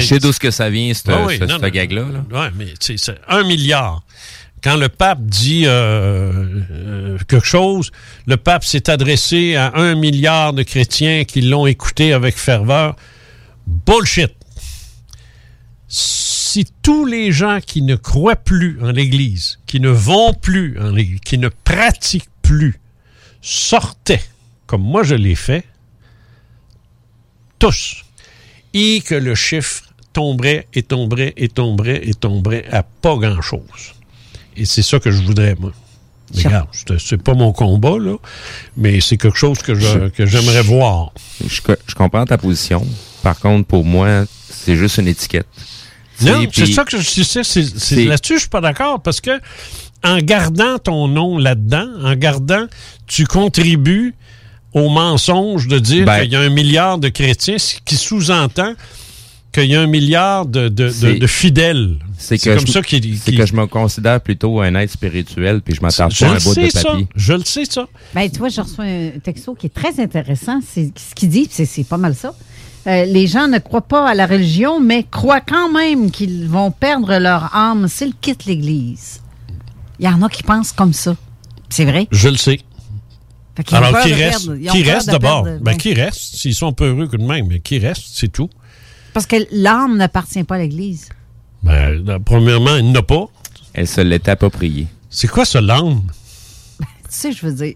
sais 0.01 0.19
d'où 0.19 0.33
ce 0.33 0.41
que 0.41 0.51
ça 0.51 0.69
vient, 0.71 0.93
ce- 0.93 1.03
Ah 1.09 1.25
oui, 1.27 1.35
ce- 1.39 1.47
ce 1.47 1.67
gag-là, 1.71 2.03
là. 2.03 2.25
Oui, 2.31 2.47
mais 2.59 2.67
c'est 2.81 2.97
un 3.29 3.45
milliard. 3.45 4.03
Quand 4.63 4.77
le 4.77 4.89
pape 4.89 5.21
dit 5.23 5.65
euh, 5.67 6.33
euh, 6.71 7.19
quelque 7.29 7.45
chose, 7.47 7.91
le 8.27 8.37
pape 8.39 8.65
s'est 8.65 8.89
adressé 8.91 9.57
à 9.57 9.73
un 9.77 9.95
milliard 9.95 10.53
de 10.55 10.63
chrétiens 10.63 11.25
qui 11.25 11.43
l'ont 11.43 11.67
écouté 11.67 12.13
avec 12.13 12.37
ferveur. 12.37 12.97
Bullshit. 13.67 14.33
Si 15.87 16.65
tous 16.83 17.05
les 17.05 17.31
gens 17.33 17.59
qui 17.65 17.83
ne 17.83 17.95
croient 17.95 18.37
plus 18.37 18.79
en 18.83 18.91
l'Église, 18.91 19.59
qui 19.67 19.81
ne 19.81 19.91
vont 19.91 20.33
plus 20.33 20.79
en 20.81 20.91
l'Église, 20.93 21.21
qui 21.25 21.39
ne 21.39 21.49
pratiquent 21.49 22.29
plus, 22.43 22.81
sortaient, 23.43 24.23
comme 24.67 24.83
moi 24.83 25.03
je 25.03 25.15
l'ai 25.15 25.35
fait, 25.35 25.65
tous, 27.69 28.05
et 28.75 29.01
que 29.01 29.15
le 29.15 29.35
chiffre 29.35 29.83
tomberait 30.13 30.67
et 30.75 30.83
tomberait 30.83 31.33
et 31.37 31.49
tomberait 31.49 32.01
et 32.05 32.15
tomberait 32.15 32.67
à 32.71 32.83
pas 32.83 33.17
grand-chose. 33.17 33.95
Et 34.57 34.65
c'est 34.67 34.83
ça 34.83 34.99
que 35.01 35.11
je 35.11 35.23
voudrais, 35.23 35.57
moi. 35.59 35.73
Mais 36.35 36.43
regarde, 36.45 36.69
c'est- 36.99 37.17
pas 37.17 37.35
mon 37.35 37.53
combat, 37.53 37.97
là, 37.99 38.17
mais 38.77 39.01
c'est 39.01 39.17
quelque 39.17 39.37
chose 39.39 39.59
que 39.59 39.75
j'aimerais 40.27 40.63
voir. 40.63 41.13
Je, 41.47 41.61
co- 41.61 41.77
je 41.87 41.95
comprends 41.95 42.25
ta 42.25 42.39
position. 42.39 42.87
Par 43.23 43.39
contre, 43.39 43.67
pour 43.67 43.85
moi, 43.85 44.25
c'est 44.51 44.77
juste 44.77 44.99
une 44.99 45.09
étiquette. 45.09 45.47
Non, 46.21 46.41
c'est 46.53 46.73
ça 46.75 46.85
que 46.85 46.99
je 46.99 47.03
c'est- 47.03 48.05
Là-dessus, 48.05 48.35
je 48.35 48.41
suis 48.41 48.49
pas 48.49 48.61
d'accord 48.61 49.03
parce 49.03 49.21
que 49.21 49.41
en 50.05 50.19
gardant 50.19 50.79
ton 50.79 51.09
nom 51.09 51.39
là-dedans, 51.39 51.89
en 52.03 52.15
gardant, 52.15 52.67
tu 53.07 53.27
contribues 53.27 54.15
au 54.75 54.89
mensonge 54.89 55.69
de 55.69 55.79
dire 55.79 56.05
Ben- 56.05 56.21
qu'il 56.23 56.33
y 56.33 56.37
a 56.37 56.41
un 56.41 56.51
milliard 56.51 56.99
de 56.99 57.09
chrétiens, 57.09 57.59
ce 57.59 57.77
qui 57.85 57.97
sous-entend 57.97 58.75
qu'il 59.53 59.67
y 59.67 59.77
a 59.77 59.81
un 59.81 59.87
milliard 59.87 60.47
de, 60.47 60.69
de- 60.69 60.87
de- 60.87 60.89
C'est- 60.91 61.15
de 61.19 61.27
fidèles. 61.29 61.99
C'est 62.19 62.39
comme 62.39 62.67
je, 62.67 62.73
ça 62.73 62.83
qu'il. 62.83 63.17
c'est 63.17 63.31
qu'il- 63.31 63.39
que 63.39 63.47
je 63.47 63.55
me 63.55 63.67
considère 63.67 64.21
plutôt 64.21 64.61
un 64.61 64.75
être 64.75 64.91
spirituel, 64.91 65.61
puis 65.63 65.75
je 65.75 65.81
m'attarde 65.81 66.13
Je 66.13 66.21
pas 66.25 66.27
à 66.27 66.31
un 66.31 66.35
le 66.35 66.41
bout 66.41 66.55
de 66.55 66.55
sais, 66.55 66.71
ça. 66.71 66.83
papier. 66.83 67.07
Je 67.15 67.33
le 67.35 67.45
sais, 67.45 67.65
ça. 67.65 67.87
Ben, 68.15 68.29
tu 68.29 68.39
vois, 68.39 68.49
je 68.49 68.61
reçois 68.61 68.85
un 68.85 69.11
texto 69.23 69.55
qui 69.55 69.67
est 69.67 69.75
très 69.75 70.01
intéressant. 70.01 70.59
C'est 70.67 70.91
ce 70.99 71.15
qu'il 71.15 71.29
dit, 71.29 71.47
c'est 71.51 71.67
c'est 71.67 71.85
pas 71.85 71.99
mal 71.99 72.15
ça. 72.17 72.35
Euh, 72.87 73.05
les 73.05 73.27
gens 73.29 73.47
ne 73.49 73.59
croient 73.59 73.81
pas 73.87 74.09
à 74.11 74.15
la 74.15 74.27
religion, 74.27 74.81
mais 74.81 75.05
croient 75.11 75.41
quand 75.41 75.71
même 75.73 76.11
qu'ils 76.11 76.49
vont 76.49 76.71
perdre 76.73 77.17
leur 77.19 77.55
âme 77.55 77.87
s'ils 77.89 78.15
quittent 78.21 78.45
l'Église. 78.47 79.21
Il 80.01 80.05
y 80.05 80.09
en 80.09 80.21
a 80.23 80.29
qui 80.29 80.43
pensent 80.43 80.73
comme 80.73 80.93
ça. 80.93 81.15
C'est 81.71 81.85
vrai? 81.85 82.09
Je 82.11 82.29
le 82.29 82.37
sais. 82.37 82.61
Alors, 83.73 84.01
qui 84.01 84.13
reste, 84.13 84.51
qui 84.71 84.83
reste 84.83 85.07
d'abord? 85.09 85.47
Ben, 85.61 85.77
qui 85.77 85.95
reste? 85.95 86.37
S'ils 86.37 86.55
sont 86.55 86.73
peu 86.73 86.89
heureux 86.89 87.07
que 87.07 87.17
de 87.17 87.25
même, 87.25 87.47
mais 87.49 87.61
qui 87.61 87.79
reste, 87.79 88.03
c'est 88.13 88.33
tout. 88.33 88.51
Parce 89.13 89.27
que 89.27 89.37
l'âme 89.53 89.97
n'appartient 89.97 90.43
pas 90.43 90.57
à 90.57 90.59
l'Église. 90.59 91.09
Ben, 91.63 92.05
là, 92.05 92.19
premièrement, 92.19 92.77
il 92.77 92.91
n'a 92.93 93.03
pas. 93.03 93.27
Elle 93.73 93.87
se 93.89 94.01
l'est 94.01 94.29
appropriée. 94.29 94.87
C'est 95.09 95.29
quoi 95.29 95.45
ce 95.45 95.59
l'âme? 95.59 96.03
Tu 96.81 97.21
sais, 97.21 97.33
je 97.33 97.47
veux 97.47 97.53
dire. 97.53 97.75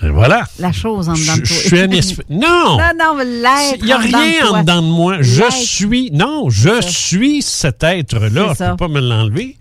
Ben, 0.00 0.10
voilà. 0.10 0.44
La 0.58 0.72
chose 0.72 1.08
en 1.08 1.12
dedans 1.12 1.36
de 1.36 1.42
toi. 1.42 1.56
je 1.56 1.68
suis 1.68 1.80
un 1.80 1.90
esprit. 1.90 2.24
Non! 2.30 2.78
Non, 2.78 2.90
non, 2.98 3.14
mais 3.16 3.24
l'être. 3.24 3.78
Il 3.78 3.84
n'y 3.84 3.92
a 3.92 3.98
en 3.98 4.02
dedans 4.02 4.18
de 4.18 4.24
rien 4.24 4.46
en 4.48 4.60
dedans 4.60 4.82
de 4.82 4.88
moi. 4.88 5.16
Je 5.20 5.50
suis. 5.52 6.10
Non, 6.10 6.50
je 6.50 6.80
suis 6.82 7.42
cet 7.42 7.84
être-là. 7.84 8.54
C'est 8.56 8.64
Je 8.64 8.70
ne 8.70 8.70
peux 8.70 8.76
pas 8.76 8.88
me 8.88 9.00
l'enlever. 9.00 9.56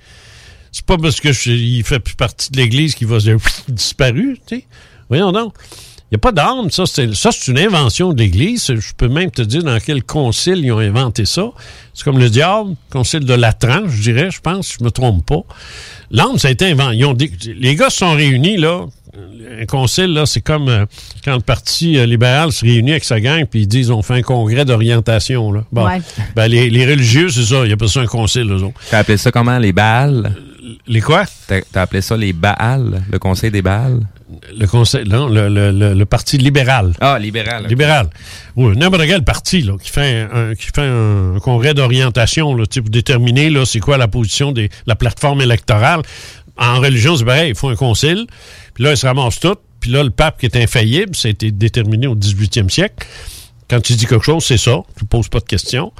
C'est 0.71 0.85
pas 0.85 0.97
parce 0.97 1.19
que 1.19 1.31
je, 1.33 1.51
il 1.51 1.83
fait 1.83 1.99
plus 1.99 2.15
partie 2.15 2.51
de 2.51 2.57
l'Église 2.57 2.95
qu'il 2.95 3.07
va 3.07 3.19
se 3.19 3.31
disparu. 3.67 4.37
Tu 4.47 4.57
sais. 4.57 4.65
Voyons 5.09 5.31
donc. 5.31 5.53
Il 6.09 6.15
n'y 6.15 6.17
a 6.17 6.19
pas 6.19 6.31
d'âme, 6.33 6.69
ça. 6.71 6.85
C'est, 6.85 7.13
ça, 7.15 7.29
c'est 7.31 7.51
une 7.51 7.59
invention 7.59 8.11
de 8.11 8.21
l'Église. 8.21 8.65
Je 8.67 8.91
peux 8.97 9.07
même 9.07 9.31
te 9.31 9.41
dire 9.41 9.63
dans 9.63 9.77
quel 9.79 10.03
concile 10.03 10.57
ils 10.63 10.71
ont 10.71 10.79
inventé 10.79 11.23
ça. 11.25 11.49
C'est 11.93 12.03
comme 12.03 12.19
le 12.19 12.29
diable, 12.29 12.75
concile 12.89 13.21
de 13.21 13.33
Latran, 13.33 13.87
je 13.87 14.01
dirais, 14.01 14.29
je 14.29 14.41
pense, 14.41 14.67
si 14.67 14.75
je 14.79 14.83
me 14.83 14.91
trompe 14.91 15.25
pas. 15.25 15.41
L'âme, 16.09 16.37
ça 16.37 16.49
a 16.49 16.51
été 16.51 16.65
inventé. 16.69 16.97
Ils 16.97 17.05
ont 17.05 17.13
dit- 17.13 17.31
les 17.57 17.75
gars 17.75 17.89
se 17.89 17.99
sont 17.99 18.11
réunis, 18.13 18.57
là. 18.57 18.85
Un 19.61 19.65
concile, 19.65 20.13
là, 20.13 20.25
c'est 20.25 20.41
comme 20.41 20.67
euh, 20.69 20.85
quand 21.23 21.35
le 21.35 21.41
Parti 21.41 21.97
euh, 21.97 22.05
libéral 22.05 22.51
se 22.51 22.63
réunit 22.65 22.91
avec 22.91 23.03
sa 23.05 23.19
gang, 23.19 23.45
puis 23.45 23.61
ils 23.61 23.67
disent 23.67 23.91
on 23.91 24.01
fait 24.01 24.15
un 24.15 24.21
congrès 24.21 24.63
d'orientation. 24.65 25.51
Là. 25.51 25.63
Bon. 25.71 25.85
Ouais. 25.85 26.01
Ben, 26.35 26.47
les, 26.47 26.69
les 26.69 26.85
religieux, 26.85 27.29
c'est 27.29 27.43
ça. 27.43 27.63
Il 27.63 27.67
n'y 27.67 27.73
a 27.73 27.77
pas 27.77 27.87
ça 27.87 27.99
un 28.01 28.05
concile, 28.05 28.49
eux 28.51 28.63
autres. 28.63 28.79
T'as 28.89 28.99
appelé 28.99 29.17
ça 29.17 29.31
comment, 29.31 29.57
les 29.59 29.71
Baals? 29.73 30.33
Les 30.87 31.01
quoi? 31.01 31.23
T'as, 31.47 31.81
appelé 31.81 32.01
ça 32.01 32.15
les 32.17 32.33
Baals, 32.33 33.03
le 33.11 33.19
conseil 33.19 33.51
des 33.51 33.61
Baals? 33.61 33.99
Le 34.57 34.65
conseil, 34.65 35.05
non, 35.07 35.27
le, 35.27 35.49
le- 35.49 35.71
le- 35.71 35.93
le 35.93 36.05
parti 36.05 36.37
libéral. 36.37 36.93
Ah, 37.01 37.19
libéral. 37.19 37.67
Libéral. 37.67 38.09
Oui, 38.55 38.77
n'importe 38.77 39.05
quel 39.05 39.23
parti 39.23 39.61
là, 39.61 39.73
qui 39.81 39.89
fait 39.89 40.27
un, 40.33 40.55
qui 40.55 40.67
fait 40.73 40.81
un, 40.87 41.37
congrès 41.41 41.73
d'orientation 41.73 42.55
là, 42.55 42.63
pour 42.73 42.89
déterminer 42.89 43.49
là, 43.49 43.65
c'est 43.65 43.79
quoi 43.81 43.97
la 43.97 44.07
position 44.07 44.51
de 44.53 44.69
la 44.87 44.95
plateforme 44.95 45.41
électorale. 45.41 46.01
En 46.57 46.79
religion, 46.79 47.15
c'est 47.17 47.25
pareil, 47.25 47.49
il 47.49 47.55
faut 47.55 47.69
un 47.69 47.75
concile. 47.75 48.25
Puis 48.73 48.83
là, 48.83 48.91
ils 48.91 48.97
se 48.97 49.05
ramassent 49.05 49.39
tout. 49.39 49.55
Puis 49.79 49.91
là, 49.91 50.03
le 50.03 50.11
pape 50.11 50.39
qui 50.39 50.45
est 50.45 50.55
infaillible, 50.55 51.15
ça 51.15 51.27
a 51.27 51.31
été 51.31 51.51
déterminé 51.51 52.07
au 52.07 52.15
18e 52.15 52.69
siècle. 52.69 53.05
Quand 53.69 53.81
tu 53.81 53.93
dis 53.93 54.05
quelque 54.05 54.23
chose, 54.25 54.43
c'est 54.45 54.57
ça. 54.57 54.77
Tu 54.97 55.03
ne 55.03 55.07
poses 55.07 55.27
pas 55.29 55.39
de 55.39 55.45
questions. 55.45 55.91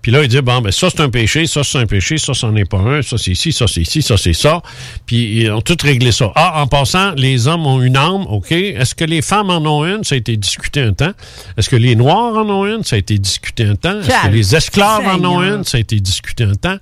Puis 0.00 0.12
là, 0.12 0.22
il 0.22 0.28
dit, 0.28 0.40
bon, 0.40 0.60
ben 0.60 0.70
ça, 0.70 0.88
c'est 0.90 1.00
un 1.00 1.10
péché, 1.10 1.46
ça, 1.46 1.64
c'est 1.64 1.78
un 1.78 1.86
péché, 1.86 2.18
ça, 2.18 2.32
c'en 2.32 2.54
est 2.56 2.64
pas 2.64 2.78
un, 2.78 3.02
ça, 3.02 3.18
c'est 3.18 3.34
ci, 3.34 3.52
ça, 3.52 3.66
c'est 3.66 3.84
ci, 3.84 4.00
ça, 4.00 4.16
c'est 4.16 4.32
ça. 4.32 4.62
Puis 5.06 5.40
ils 5.42 5.50
ont 5.50 5.60
tout 5.60 5.76
réglé 5.82 6.12
ça. 6.12 6.30
Ah, 6.36 6.62
en 6.62 6.66
passant, 6.68 7.12
les 7.16 7.48
hommes 7.48 7.66
ont 7.66 7.82
une 7.82 7.96
âme, 7.96 8.24
OK? 8.28 8.52
Est-ce 8.52 8.94
que 8.94 9.04
les 9.04 9.22
femmes 9.22 9.50
en 9.50 9.58
ont 9.66 9.84
une? 9.84 10.04
Ça 10.04 10.14
a 10.14 10.18
été 10.18 10.36
discuté 10.36 10.80
un 10.82 10.92
temps. 10.92 11.12
Est-ce 11.56 11.68
que 11.68 11.76
les 11.76 11.96
Noirs 11.96 12.36
en 12.36 12.48
ont 12.48 12.64
une? 12.64 12.84
Ça 12.84 12.96
a 12.96 12.98
été 13.00 13.18
discuté 13.18 13.64
un 13.64 13.74
temps. 13.74 13.98
Est-ce 14.00 14.06
que 14.28 14.32
les 14.32 14.54
esclaves 14.56 15.02
en 15.06 15.24
ont 15.24 15.42
une? 15.42 15.64
Ça 15.64 15.78
a 15.78 15.80
été 15.80 15.98
discuté 16.00 16.44
un 16.44 16.54
temps. 16.54 16.76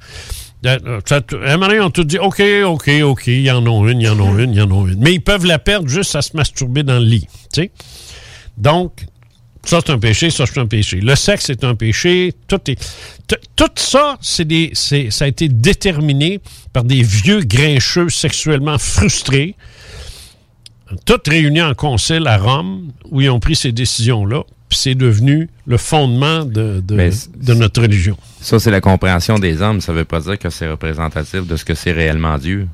Euh, 0.65 1.01
ça- 1.07 1.21
À 1.45 1.53
un 1.53 1.57
moment 1.57 1.69
donné, 1.69 1.81
ont 1.81 1.91
tout 1.91 2.05
dit, 2.05 2.19
OK, 2.19 2.43
OK, 2.65 2.91
OK, 3.03 3.27
ils 3.29 3.51
en 3.51 3.65
ont 3.67 3.87
une, 3.89 4.01
ils 4.01 4.09
en 4.11 4.19
ont 4.21 4.37
une, 4.39 4.53
ils 4.53 4.61
en 4.63 4.71
ont 4.71 4.87
une. 4.87 4.99
Mais 5.01 5.15
ils 5.15 5.21
peuvent 5.21 5.45
la 5.47 5.59
perdre 5.59 5.89
juste 5.89 6.15
à 6.17 6.23
se 6.23 6.37
masturber 6.37 6.83
dans 6.83 6.99
le 6.99 7.05
lit, 7.05 7.27
tu 7.53 7.63
sais. 7.63 7.71
Donc, 8.59 8.93
ça, 9.67 9.81
c'est 9.85 9.93
un 9.93 9.99
péché, 9.99 10.31
ça, 10.31 10.45
c'est 10.47 10.59
un 10.59 10.67
péché. 10.67 11.01
Le 11.01 11.15
sexe 11.15 11.51
est 11.51 11.65
un 11.65 11.75
péché. 11.75 12.33
Tout, 12.49 12.61
est, 12.71 12.79
tout 13.57 13.65
ça, 13.77 14.17
c'est 14.21 14.45
des, 14.47 14.71
c'est- 14.75 15.11
ça 15.11 15.25
a 15.25 15.29
été 15.29 15.49
déterminé 15.49 16.41
par 16.73 16.85
des 16.85 17.03
vieux 17.03 17.41
grincheux 17.43 18.09
sexuellement 18.09 18.79
frustrés, 18.79 19.55
tous 21.05 21.21
réunis 21.29 21.63
en 21.63 21.75
concile 21.75 22.27
à 22.29 22.39
Rome, 22.39 22.93
où 23.11 23.21
ils 23.21 23.29
ont 23.31 23.41
pris 23.41 23.57
ces 23.57 23.73
décisions-là. 23.73 24.43
Puis 24.69 24.79
c'est 24.81 24.95
devenu 24.95 25.49
le 25.67 25.77
fondement 25.77 26.45
de, 26.45 26.81
de- 26.85 27.55
notre 27.55 27.83
religion. 27.83 28.17
Ça, 28.41 28.59
c'est 28.59 28.71
la 28.73 28.81
compréhension 28.81 29.39
des 29.39 29.63
hommes. 29.63 29.81
Ça 29.81 29.93
veut 29.93 30.05
pas 30.05 30.21
dire 30.21 30.39
que 30.39 30.51
c'est 30.51 30.69
représentatif 30.69 31.47
de 31.47 31.57
ce 31.57 31.65
que 31.65 31.75
c'est 31.75 31.93
réellement 31.93 32.37
Dieu. 32.39 32.69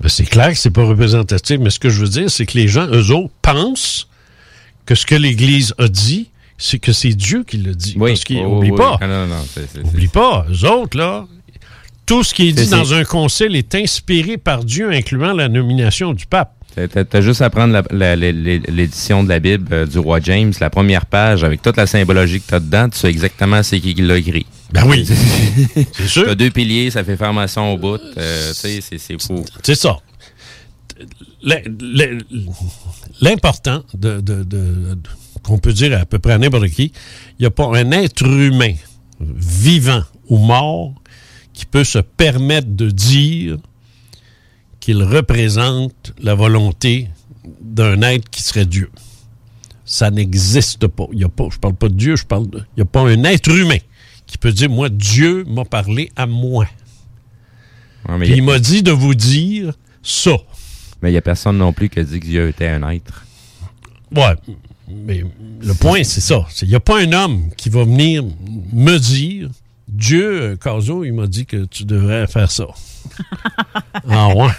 Ben, 0.00 0.08
c'est 0.08 0.24
clair 0.24 0.50
que 0.50 0.58
c'est 0.58 0.70
pas 0.70 0.84
représentatif, 0.84 1.58
mais 1.60 1.70
ce 1.70 1.78
que 1.78 1.88
je 1.88 2.00
veux 2.02 2.08
dire, 2.08 2.30
c'est 2.30 2.46
que 2.46 2.58
les 2.58 2.66
gens, 2.68 2.86
eux 2.88 3.10
autres, 3.12 3.32
pensent 3.42 4.08
que 4.86 4.94
ce 4.94 5.06
que 5.06 5.14
l'Église 5.14 5.72
a 5.78 5.88
dit, 5.88 6.30
c'est 6.58 6.78
que 6.78 6.92
c'est 6.92 7.10
Dieu 7.14 7.44
qui 7.44 7.58
l'a 7.58 7.72
dit. 7.74 7.94
Parce 7.98 8.22
oui, 8.28 8.40
n'oublient 8.42 8.70
oui. 8.70 8.76
pas. 8.76 8.98
Ah, 9.00 9.06
non, 9.06 9.26
non, 9.26 9.44
Oublie 9.84 10.08
pas, 10.08 10.46
eux 10.50 10.64
autres, 10.68 10.96
là, 10.98 11.26
tout 12.06 12.22
ce 12.24 12.32
qui 12.34 12.48
est 12.48 12.52
dit 12.52 12.68
dans 12.68 12.94
un 12.94 13.04
concile 13.04 13.56
est 13.56 13.74
inspiré 13.74 14.36
par 14.38 14.64
Dieu, 14.64 14.90
incluant 14.92 15.32
la 15.32 15.48
nomination 15.48 16.12
du 16.12 16.26
pape. 16.26 16.52
T'as- 17.10 17.20
juste 17.22 17.40
à 17.40 17.48
prendre 17.48 17.82
l'édition 17.90 19.24
de 19.24 19.30
la 19.30 19.38
Bible 19.40 19.66
euh, 19.72 19.86
du 19.86 19.98
roi 19.98 20.20
James, 20.22 20.52
la 20.60 20.68
première 20.68 21.06
page, 21.06 21.42
avec 21.42 21.62
toute 21.62 21.78
la 21.78 21.86
symbologie 21.86 22.38
que 22.40 22.46
t'as 22.48 22.60
dedans, 22.60 22.90
tu 22.90 22.98
sais 22.98 23.08
exactement 23.08 23.62
c'est 23.62 23.80
qui 23.80 23.94
qui 23.94 24.02
l'a 24.02 24.18
écrit. 24.18 24.44
Ben 24.72 24.84
oui. 24.86 25.06
c'est 25.92 26.06
sûr. 26.06 26.26
T'as 26.26 26.34
deux 26.34 26.50
piliers, 26.50 26.90
ça 26.90 27.02
fait 27.02 27.16
formation 27.16 27.72
au 27.72 27.78
bout. 27.78 27.98
euh, 28.18 28.48
tu 28.50 28.54
sais, 28.54 28.80
c'est- 28.82 28.98
c'est 28.98 29.20
fou. 29.22 29.42
C'est 29.62 29.74
ça. 29.74 29.96
Le- 31.42 31.62
le- 31.80 32.18
L'important 33.22 33.82
de, 33.94 34.20
de- 34.20 34.44
de- 34.44 34.44
de- 34.44 34.96
qu'on 35.46 35.58
peut 35.58 35.72
dire 35.72 35.98
à 35.98 36.04
peu 36.04 36.18
près 36.18 36.32
à 36.32 36.38
n'importe 36.38 36.68
qui, 36.68 36.92
il 37.38 37.42
n'y 37.42 37.46
a 37.46 37.50
pas 37.50 37.66
un 37.66 37.90
être 37.92 38.26
humain, 38.26 38.74
vivant 39.20 40.02
ou 40.28 40.38
mort, 40.38 40.94
qui 41.52 41.64
peut 41.66 41.84
se 41.84 41.98
permettre 41.98 42.68
de 42.68 42.90
dire 42.90 43.56
qu'il 44.80 45.02
représente 45.02 46.12
la 46.20 46.34
volonté 46.34 47.08
d'un 47.60 48.02
être 48.02 48.28
qui 48.28 48.42
serait 48.42 48.66
Dieu. 48.66 48.90
Ça 49.84 50.10
n'existe 50.10 50.86
pas. 50.88 51.06
Il 51.12 51.20
y 51.20 51.24
a 51.24 51.28
pas. 51.28 51.46
Je 51.50 51.58
parle 51.58 51.74
pas 51.74 51.88
de 51.88 51.94
Dieu, 51.94 52.16
je 52.16 52.24
parle 52.24 52.50
de. 52.50 52.58
Il 52.58 52.78
n'y 52.78 52.82
a 52.82 52.86
pas 52.86 53.00
un 53.02 53.22
être 53.24 53.48
humain 53.56 53.78
qui 54.26 54.36
peut 54.36 54.50
dire 54.52 54.68
Moi, 54.68 54.88
Dieu 54.88 55.44
m'a 55.44 55.64
parlé 55.64 56.10
à 56.16 56.26
moi. 56.26 56.66
Ouais, 58.08 58.18
mais 58.18 58.24
Puis 58.26 58.34
a- 58.34 58.36
il 58.36 58.42
m'a 58.42 58.58
dit 58.58 58.82
de 58.82 58.90
vous 58.90 59.14
dire 59.14 59.74
ça. 60.02 60.36
Mais 61.02 61.10
il 61.10 61.12
n'y 61.12 61.18
a 61.18 61.22
personne 61.22 61.58
non 61.58 61.72
plus 61.72 61.88
qui 61.88 62.00
a 62.00 62.04
dit 62.04 62.18
que 62.18 62.26
Dieu 62.26 62.48
était 62.48 62.66
un 62.68 62.88
être. 62.90 63.24
Ouais, 64.14 64.34
mais 64.88 65.24
le 65.62 65.74
point, 65.74 66.04
c'est 66.04 66.20
ça. 66.20 66.46
Il 66.62 66.68
n'y 66.68 66.74
a 66.74 66.80
pas 66.80 67.00
un 67.00 67.12
homme 67.12 67.50
qui 67.56 67.68
va 67.68 67.84
venir 67.84 68.24
me 68.72 68.98
dire 68.98 69.48
Dieu, 69.88 70.42
euh, 70.42 70.56
Caso, 70.56 71.04
il 71.04 71.12
m'a 71.12 71.26
dit 71.26 71.46
que 71.46 71.64
tu 71.64 71.84
devrais 71.84 72.26
faire 72.26 72.50
ça. 72.50 72.66
ah 74.08 74.28
ouais? 74.34 74.50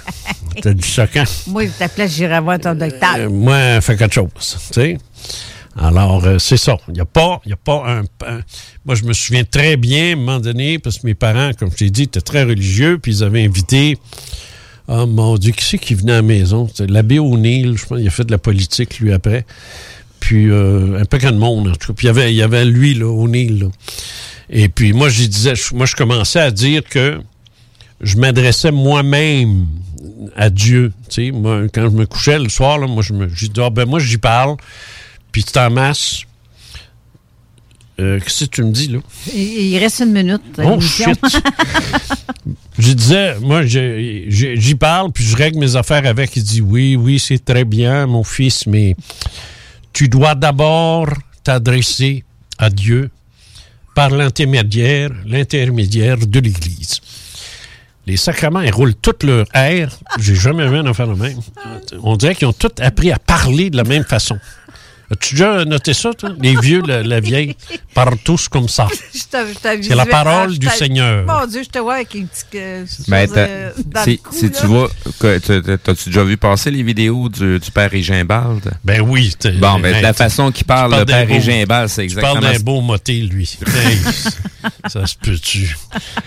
T'as 0.62 0.74
du 0.74 0.84
choquant. 0.86 1.24
Moi, 1.48 1.66
je 1.66 1.72
t'appelais, 1.72 2.08
j'irai 2.08 2.40
voir 2.40 2.60
ton 2.60 2.76
docteur. 2.76 3.16
Euh, 3.18 3.30
moi, 3.30 3.82
fais 3.82 3.96
quelque 3.98 4.14
chose. 4.16 4.30
Tu 4.38 4.74
sais? 4.74 4.98
Alors, 5.80 6.26
euh, 6.26 6.40
c'est 6.40 6.58
ça. 6.58 6.78
Il 6.88 6.96
n'y 6.96 7.02
a 7.02 7.06
pas, 7.06 7.40
y 7.46 7.54
a 7.54 7.58
pas 7.58 7.84
un, 7.88 8.02
un- 8.26 8.42
Moi, 8.86 8.96
je 8.96 9.04
me 9.04 9.14
souviens 9.14 9.44
très 9.44 9.78
bien, 9.78 10.10
à 10.10 10.14
un 10.14 10.16
moment 10.16 10.40
donné, 10.40 10.80
parce 10.80 10.98
que 10.98 11.06
mes 11.06 11.14
parents, 11.14 11.52
comme 11.54 11.70
je 11.72 11.76
t'ai 11.78 11.90
dit, 11.92 12.04
étaient 12.04 12.22
très 12.22 12.44
religieux, 12.44 12.98
puis 12.98 13.18
ils 13.18 13.24
avaient 13.24 13.44
invité. 13.46 13.98
Oh 14.88 15.06
mon 15.06 15.38
Dieu, 15.38 15.52
qui 15.52 15.64
c'est 15.66 15.78
qui 15.78 15.94
venait 15.94 16.14
à 16.14 16.16
la 16.16 16.22
maison? 16.22 16.68
L'abbé 16.80 17.20
O'Neill, 17.20 17.78
je 17.78 17.86
pense, 17.86 18.00
il 18.00 18.08
a 18.08 18.10
fait 18.10 18.24
de 18.24 18.32
la 18.32 18.38
politique, 18.38 19.00
lui, 19.00 19.12
après. 19.14 19.46
Puis, 20.28 20.52
euh, 20.52 21.00
un 21.00 21.06
peu 21.06 21.20
de 21.20 21.32
monde, 21.32 21.70
en 21.70 21.72
tout 21.72 21.88
cas. 21.88 21.94
Puis, 21.94 22.06
il 22.06 22.08
y 22.08 22.10
avait, 22.10 22.34
y 22.34 22.42
avait 22.42 22.66
lui, 22.66 22.94
là, 22.94 23.06
O'Neill, 23.06 23.60
là. 23.60 23.68
Et 24.50 24.68
puis, 24.68 24.92
moi, 24.92 25.08
je 25.08 25.24
disais, 25.24 25.54
moi, 25.74 25.86
je 25.86 25.96
commençais 25.96 26.42
à 26.42 26.52
dire 26.52 26.84
que 26.84 27.22
je 28.02 28.18
m'adressais 28.18 28.72
moi-même 28.72 29.68
à 30.36 30.50
Dieu. 30.50 30.92
Tu 31.08 31.28
sais, 31.28 31.32
moi, 31.32 31.62
quand 31.74 31.84
je 31.84 31.96
me 31.96 32.06
couchais 32.06 32.40
le 32.40 32.50
soir, 32.50 32.78
là, 32.78 32.88
moi, 32.88 33.04
je 33.04 33.14
me, 33.14 33.30
j'ai 33.34 33.48
dit, 33.48 33.62
ah, 33.64 33.70
ben, 33.70 33.86
moi, 33.86 34.00
j'y 34.00 34.18
parle. 34.18 34.58
Puis, 35.32 35.46
tu 35.46 35.54
t'en 35.54 35.70
masses. 35.70 36.24
Euh, 38.02 38.20
Qu'est-ce 38.20 38.48
que 38.48 38.50
tu 38.50 38.64
me 38.64 38.72
dis, 38.72 38.90
là? 38.90 39.00
Il, 39.34 39.78
reste 39.78 40.02
une 40.02 40.12
minute. 40.12 40.42
Oh, 40.62 40.82
shit. 40.82 41.08
Je 42.78 42.92
disais, 42.92 43.40
moi, 43.40 43.62
j'y 43.66 44.76
parle, 44.76 45.14
puis 45.14 45.24
je 45.24 45.38
règle 45.38 45.58
mes 45.58 45.78
affaires 45.78 46.06
avec. 46.06 46.36
Il 46.36 46.44
dit, 46.44 46.62
oui, 46.62 46.98
oui, 46.98 47.18
c'est 47.18 47.44
très 47.44 47.64
bien, 47.64 48.06
mon 48.08 48.26
fils, 48.26 48.68
mais 48.68 48.96
tu 49.98 50.10
dois 50.10 50.36
d'abord 50.36 51.10
t'adresser 51.44 52.24
à 52.60 52.70
Dieu 52.70 53.10
par 53.96 54.12
l'intermédiaire, 54.12 55.10
l'intermédiaire 55.26 56.18
de 56.20 56.40
l'Église. 56.40 57.02
Les 58.06 58.16
sacrements, 58.16 58.62
ils 58.62 58.72
roulent 58.72 58.94
tout 58.94 59.16
leur 59.24 59.48
air. 59.56 59.98
J'ai 60.20 60.36
jamais 60.36 60.68
vu 60.68 60.78
un 60.78 60.86
affaire 60.86 61.08
de 61.08 61.16
même. 61.16 61.40
On 62.04 62.16
dirait 62.16 62.36
qu'ils 62.36 62.46
ont 62.46 62.54
tous 62.54 62.80
appris 62.80 63.12
à 63.12 63.18
parler 63.18 63.72
de 63.72 63.78
la 63.78 63.84
même 63.86 64.04
façon. 64.04 64.38
As-tu 65.10 65.36
déjà 65.36 65.64
noté 65.64 65.94
ça, 65.94 66.14
toi? 66.14 66.32
Les 66.42 66.56
vieux, 66.60 66.82
la, 66.86 67.02
la 67.02 67.20
vieille, 67.22 67.56
parlent 67.94 68.18
tous 68.24 68.50
comme 68.50 68.68
ça. 68.68 68.88
C'est 69.14 69.96
la 69.96 70.06
parole 70.06 70.58
du 70.58 70.68
Seigneur. 70.68 71.26
Mon 71.26 71.46
Dieu, 71.48 71.64
je 71.64 71.70
te 71.70 71.80
vois 71.80 71.96
avec 71.96 72.14
une 72.14 72.28
petite 72.28 72.48
euh, 72.56 72.86
Ben, 73.08 73.28
euh, 73.38 73.72
si, 74.32 74.52
tu 74.52 74.66
vois, 74.66 74.90
t'as-tu 75.20 76.10
déjà 76.10 76.24
vu 76.24 76.36
passer 76.38 76.72
les 76.72 76.84
vidéos 76.84 77.30
du, 77.30 77.60
du 77.60 77.72
père 77.72 77.90
Régimbald? 77.90 78.72
Ben 78.84 79.02
oui. 79.02 79.34
Bon, 79.60 79.80
ben, 79.80 79.96
de 79.98 80.02
la 80.02 80.14
façon 80.14 80.52
qu'il 80.52 80.66
parle, 80.66 80.98
le 81.00 81.06
père 81.06 81.28
Régimbald, 81.28 81.88
c'est 81.90 82.08
Tu 82.08 82.16
parles 82.16 82.38
exactement... 82.38 82.54
d'un 82.54 82.60
beau 82.64 82.82
moté, 82.82 83.14
lui. 83.22 83.58
Hey, 83.66 83.98
ça 84.88 85.06
se 85.06 85.16
peut-tu? 85.16 85.76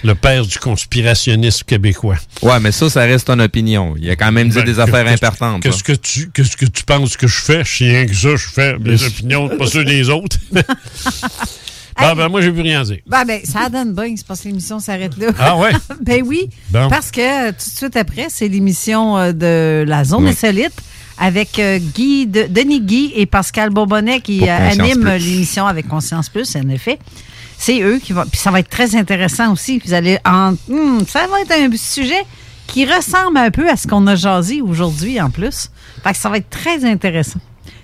Le 0.02 0.14
père 0.14 0.46
du 0.46 0.58
conspirationnisme 0.58 1.64
québécois. 1.66 2.16
Ouais, 2.42 2.58
mais 2.60 2.72
ça, 2.72 2.88
ça 2.88 3.00
reste 3.02 3.26
ton 3.26 3.38
opinion. 3.40 3.94
Il 3.98 4.08
a 4.10 4.16
quand 4.16 4.32
même 4.32 4.48
dit 4.48 4.56
Ben, 4.56 4.64
des 4.64 4.74
que- 4.74 4.80
affaires 4.80 5.06
importantes. 5.06 5.62
Qu'est-ce 5.62 5.84
que 5.84 5.92
tu 5.92 6.30
qu'est-ce 6.30 6.56
que 6.56 6.66
tu 6.66 6.84
penses 6.84 7.16
que 7.16 7.26
je 7.26 7.40
fais? 7.40 7.62
Rien 7.78 8.06
que 8.06 8.14
ça, 8.14 8.30
je 8.36 8.48
fais 8.48 8.69
mes 8.78 9.02
opinions, 9.04 9.48
pas 9.48 9.66
ceux 9.66 9.84
des 9.84 10.08
autres. 10.10 10.36
ben, 10.52 12.14
ben, 12.14 12.28
moi, 12.28 12.40
j'ai 12.40 12.50
plus 12.52 12.62
rien 12.62 12.80
à 12.80 12.84
dire. 12.84 12.98
Ben, 13.06 13.24
ben, 13.24 13.40
ça 13.44 13.68
donne 13.68 13.92
bien, 13.94 14.14
c'est 14.16 14.26
parce 14.26 14.40
que 14.40 14.48
l'émission 14.48 14.78
s'arrête 14.80 15.16
là. 15.18 15.28
Ah 15.38 15.56
ouais? 15.56 15.70
ben 16.00 16.22
oui, 16.24 16.48
Bon. 16.70 16.88
parce 16.88 17.10
que 17.10 17.20
euh, 17.48 17.52
tout 17.52 17.70
de 17.70 17.76
suite 17.76 17.96
après, 17.96 18.26
c'est 18.30 18.48
l'émission 18.48 19.18
euh, 19.18 19.32
de 19.32 19.84
la 19.86 20.04
Zone 20.04 20.24
Oui. 20.24 20.30
Insolite 20.30 20.72
avec 21.18 21.58
euh, 21.58 21.78
Guy, 21.78 22.26
de- 22.26 22.46
Denis 22.48 22.80
Guy 22.80 23.12
et 23.14 23.26
Pascal 23.26 23.70
Bourbonnet 23.70 24.20
qui 24.20 24.48
animent 24.48 25.16
l'émission 25.18 25.66
avec 25.66 25.86
Conscience 25.88 26.28
Plus, 26.30 26.56
en 26.56 26.68
effet. 26.70 26.98
C'est 27.58 27.82
eux 27.82 27.98
qui 28.02 28.14
vont. 28.14 28.24
Puis 28.24 28.40
ça 28.40 28.50
va 28.50 28.60
être 28.60 28.70
très 28.70 28.96
intéressant 28.96 29.52
aussi. 29.52 29.82
Vous 29.84 29.92
allez 29.92 30.18
en. 30.24 30.52
Hmm, 30.66 31.00
ça 31.06 31.26
va 31.26 31.42
être 31.42 31.52
un 31.52 31.76
sujet 31.76 32.22
qui 32.66 32.86
ressemble 32.86 33.36
un 33.36 33.50
peu 33.50 33.68
à 33.68 33.76
ce 33.76 33.86
qu'on 33.86 34.06
a 34.06 34.14
jasé 34.16 34.62
aujourd'hui 34.62 35.20
en 35.20 35.28
plus. 35.28 35.68
Fait 36.02 36.12
que 36.12 36.16
ça 36.16 36.30
va 36.30 36.38
être 36.38 36.48
très 36.48 36.86
intéressant. 36.86 37.38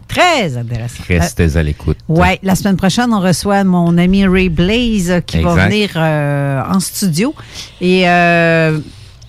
Très 0.09 0.57
intéressant. 0.57 1.03
Euh, 1.11 1.19
Restez 1.19 1.57
à 1.57 1.63
l'écoute. 1.63 1.99
Ouais, 2.09 2.39
la 2.43 2.55
semaine 2.55 2.77
prochaine, 2.77 3.13
on 3.13 3.21
reçoit 3.21 3.65
mon 3.65 3.99
ami 3.99 4.27
Ray 4.27 4.49
Blaze 4.49 5.11
euh, 5.11 5.21
qui 5.21 5.41
va 5.41 5.67
venir 5.67 5.91
euh, 5.97 6.63
en 6.69 6.81
studio. 6.81 7.35
Et 7.81 8.09
euh, 8.09 8.79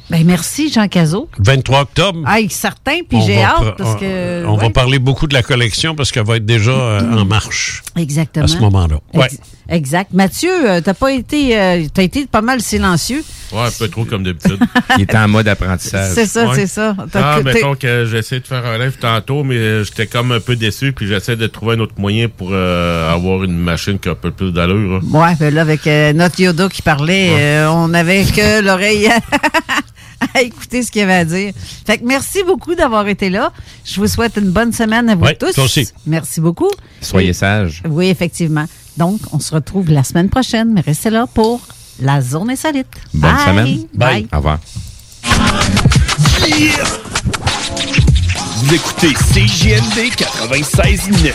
ben 0.09 0.23
merci, 0.25 0.71
Jean 0.71 0.87
Cazot. 0.87 1.29
23 1.39 1.81
octobre. 1.81 2.19
Ah, 2.25 2.37
certain, 2.49 2.99
puis 3.09 3.19
j'ai 3.25 3.41
hâte 3.43 3.75
parce 3.77 3.95
on- 3.95 3.99
que. 3.99 4.45
On 4.45 4.55
va 4.55 4.67
ouais, 4.67 4.69
parler 4.71 4.99
beaucoup 4.99 5.27
de 5.27 5.33
la 5.33 5.43
collection 5.43 5.95
parce 5.95 6.11
qu'elle 6.11 6.25
va 6.25 6.37
être 6.37 6.45
déjà 6.45 6.71
euh, 6.71 7.01
en 7.21 7.25
marche 7.25 7.83
Exactement. 7.97 8.45
à 8.45 8.47
ce 8.47 8.57
moment-là. 8.59 8.99
Ouais. 9.13 9.25
Ex- 9.25 9.37
Exact. 9.69 10.13
Mathieu, 10.13 10.49
euh, 10.69 10.79
t'as 10.79 10.93
pas 10.93 11.11
été, 11.11 11.59
euh, 11.59 11.83
t'as 11.93 12.03
été 12.03 12.25
pas 12.25 12.39
mal 12.41 12.61
silencieux. 12.61 13.21
Ouais, 13.51 13.63
un 13.63 13.71
peu 13.77 13.89
trop 13.89 14.05
comme 14.05 14.23
d'habitude. 14.23 14.59
Il 14.97 15.03
était 15.03 15.17
en 15.17 15.27
mode 15.27 15.45
apprentissage. 15.49 16.13
C'est 16.15 16.25
ça, 16.25 16.47
Ouais. 16.47 16.55
c'est 16.55 16.67
ça. 16.67 16.95
T'as- 17.11 17.33
Ah, 17.35 17.41
mettons 17.43 17.75
que 17.75 18.05
j'essaie 18.05 18.39
de 18.39 18.47
faire 18.47 18.65
un 18.65 18.77
live 18.77 18.95
tantôt, 18.97 19.43
mais 19.43 19.55
euh, 19.55 19.83
j'étais 19.83 20.07
comme 20.07 20.31
un 20.31 20.39
peu 20.39 20.55
déçu, 20.55 20.93
puis 20.93 21.05
j'essaie 21.05 21.35
de 21.35 21.47
trouver 21.47 21.75
un 21.75 21.79
autre 21.81 21.95
moyen 21.97 22.29
pour 22.29 22.49
euh, 22.53 23.13
avoir 23.13 23.43
une 23.43 23.57
machine 23.57 23.99
qui 23.99 24.07
a 24.07 24.13
un 24.13 24.15
peu 24.15 24.31
plus 24.31 24.53
d'allure. 24.53 25.01
hein. 25.03 25.17
Ouais, 25.19 25.35
ben 25.37 25.53
là, 25.53 25.61
avec 25.61 25.85
euh, 25.85 26.13
notre 26.13 26.39
Yoda 26.39 26.69
qui 26.69 26.81
parlait, 26.81 27.31
euh, 27.37 27.69
on 27.69 27.89
n'avait 27.89 28.23
que 28.23 28.61
l'oreille 28.61 29.09
à, 30.33 30.41
écouter 30.41 30.83
ce 30.83 30.91
qu'il 30.91 31.01
avait 31.03 31.13
à 31.13 31.25
dire. 31.25 31.53
Fait 31.85 31.97
que 31.97 32.05
merci 32.05 32.43
beaucoup 32.43 32.75
d'avoir 32.75 33.07
été 33.07 33.29
là. 33.29 33.51
Je 33.85 33.99
vous 33.99 34.07
souhaite 34.07 34.35
une 34.37 34.49
bonne 34.51 34.73
semaine 34.73 35.09
à 35.09 35.15
vous 35.15 35.23
Ouais, 35.25 35.35
tous. 35.35 35.53
toi 35.53 35.63
aussi. 35.65 35.87
Merci 36.05 36.41
beaucoup. 36.41 36.69
Soyez 37.01 37.33
sages. 37.33 37.81
Oui, 37.89 38.07
effectivement. 38.09 38.65
Donc, 38.97 39.19
on 39.31 39.39
se 39.39 39.53
retrouve 39.53 39.89
la 39.91 40.03
semaine 40.03 40.29
prochaine, 40.29 40.71
mais 40.73 40.81
restez 40.81 41.09
là 41.09 41.27
pour 41.31 41.61
la 42.01 42.21
zone 42.21 42.49
insolite. 42.49 42.87
Bonne 43.13 43.31
Bye. 43.31 43.45
semaine. 43.45 43.79
Bye. 43.93 44.27
Au 44.33 44.37
revoir. 44.37 44.59
Vous 48.57 48.73
écoutez 48.73 49.13
CJMD 49.13 50.11
96.9. 50.15 51.31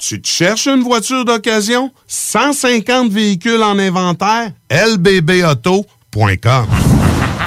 Tu 0.00 0.20
te 0.20 0.28
cherches 0.28 0.66
une 0.66 0.82
voiture 0.82 1.24
d'occasion? 1.24 1.90
150 2.06 3.10
véhicules 3.10 3.62
en 3.62 3.78
inventaire? 3.78 4.50
lbbauto.com 4.70 6.66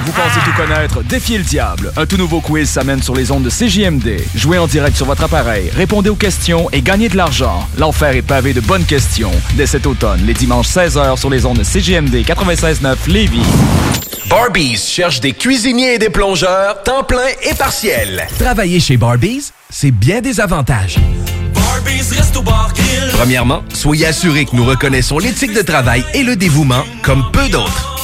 Vous 0.08 0.14
pensez 0.14 0.40
tout 0.42 0.56
connaître? 0.56 1.02
Défiez 1.02 1.36
le 1.36 1.44
diable. 1.44 1.92
Un 1.98 2.06
tout 2.06 2.16
nouveau 2.16 2.40
quiz 2.40 2.66
s'amène 2.66 3.02
sur 3.02 3.14
les 3.14 3.30
ondes 3.30 3.42
de 3.42 3.50
CJMD. 3.50 4.22
Jouez 4.34 4.56
en 4.56 4.66
direct 4.66 4.96
sur 4.96 5.04
votre 5.04 5.24
appareil, 5.24 5.68
répondez 5.76 6.08
aux 6.08 6.16
questions 6.16 6.70
et 6.72 6.80
gagnez 6.80 7.10
de 7.10 7.16
l'argent. 7.18 7.68
L'enfer 7.76 8.16
est 8.16 8.22
pavé 8.22 8.54
de 8.54 8.62
bonnes 8.62 8.86
questions. 8.86 9.30
Dès 9.52 9.66
cet 9.66 9.86
automne, 9.86 10.22
les 10.24 10.32
dimanches 10.32 10.68
16h 10.68 11.18
sur 11.18 11.28
les 11.28 11.44
ondes 11.44 11.58
de 11.58 11.62
CJMD 11.62 12.24
96.9 12.26 12.96
Lévis. 13.06 13.42
Barbies 14.30 14.78
cherche 14.78 15.20
des 15.20 15.34
cuisiniers 15.34 15.96
et 15.96 15.98
des 15.98 16.08
plongeurs, 16.08 16.82
temps 16.84 17.04
plein 17.04 17.28
et 17.42 17.52
partiel. 17.52 18.26
Travailler 18.38 18.80
chez 18.80 18.96
Barbies, 18.96 19.52
c'est 19.68 19.90
bien 19.90 20.22
des 20.22 20.40
avantages. 20.40 20.96
Premièrement, 23.12 23.62
soyez 23.74 24.06
assurés 24.06 24.46
que 24.46 24.56
nous 24.56 24.64
reconnaissons 24.64 25.18
l'éthique 25.18 25.52
de 25.52 25.60
travail 25.60 26.02
et 26.14 26.22
le 26.22 26.34
dévouement 26.34 26.84
comme 27.02 27.30
peu 27.30 27.46
d'autres. 27.50 27.97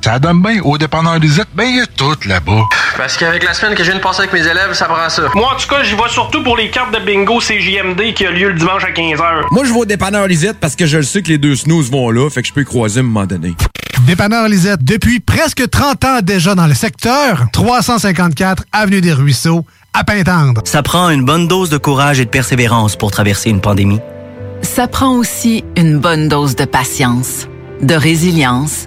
Ça 0.00 0.18
donne 0.18 0.40
bien 0.40 0.60
au 0.62 0.78
dépanneur 0.78 1.18
Lisette, 1.18 1.48
ben 1.54 1.64
il 1.64 1.76
y 1.76 1.80
a 1.80 1.86
tout 1.86 2.16
là-bas. 2.26 2.62
Parce 2.96 3.16
qu'avec 3.16 3.44
la 3.44 3.52
semaine 3.52 3.74
que 3.74 3.82
je 3.84 3.90
viens 3.90 3.98
de 3.98 4.02
passer 4.02 4.20
avec 4.20 4.32
mes 4.32 4.40
élèves, 4.46 4.72
ça 4.72 4.86
prend 4.86 5.08
ça. 5.08 5.22
Moi, 5.34 5.52
en 5.52 5.56
tout 5.56 5.68
cas, 5.68 5.82
j'y 5.82 5.94
vais 5.94 6.08
surtout 6.08 6.42
pour 6.42 6.56
les 6.56 6.70
cartes 6.70 6.94
de 6.94 7.04
bingo 7.04 7.40
CJMD 7.40 8.14
qui 8.14 8.24
a 8.24 8.30
lieu 8.30 8.48
le 8.48 8.54
dimanche 8.54 8.84
à 8.84 8.90
15h. 8.90 9.46
Moi, 9.50 9.64
je 9.64 9.72
vais 9.72 9.78
au 9.78 9.84
dépanneur 9.84 10.26
Lisette 10.26 10.58
parce 10.60 10.76
que 10.76 10.86
je 10.86 10.96
le 10.96 11.02
sais 11.02 11.22
que 11.22 11.28
les 11.28 11.38
deux 11.38 11.56
snooze 11.56 11.90
vont 11.90 12.10
là, 12.10 12.30
fait 12.30 12.42
que 12.42 12.48
je 12.48 12.52
peux 12.52 12.62
y 12.62 12.64
croiser 12.64 13.00
à 13.00 13.02
un 13.02 13.06
moment 13.06 13.26
donné. 13.26 13.54
Dépanneur 14.06 14.48
Lisette, 14.48 14.82
depuis 14.82 15.20
presque 15.20 15.68
30 15.68 16.04
ans 16.04 16.20
déjà 16.22 16.54
dans 16.54 16.66
le 16.66 16.74
secteur, 16.74 17.46
354 17.52 18.64
Avenue 18.72 19.00
des 19.00 19.12
Ruisseaux, 19.12 19.66
à 19.92 20.04
Pintendre. 20.04 20.62
Ça 20.64 20.82
prend 20.82 21.10
une 21.10 21.24
bonne 21.24 21.48
dose 21.48 21.70
de 21.70 21.76
courage 21.76 22.20
et 22.20 22.24
de 22.24 22.30
persévérance 22.30 22.96
pour 22.96 23.10
traverser 23.10 23.50
une 23.50 23.60
pandémie. 23.60 24.00
Ça 24.62 24.88
prend 24.88 25.12
aussi 25.14 25.64
une 25.76 25.98
bonne 25.98 26.28
dose 26.28 26.56
de 26.56 26.64
patience, 26.64 27.48
de 27.82 27.94
résilience, 27.94 28.86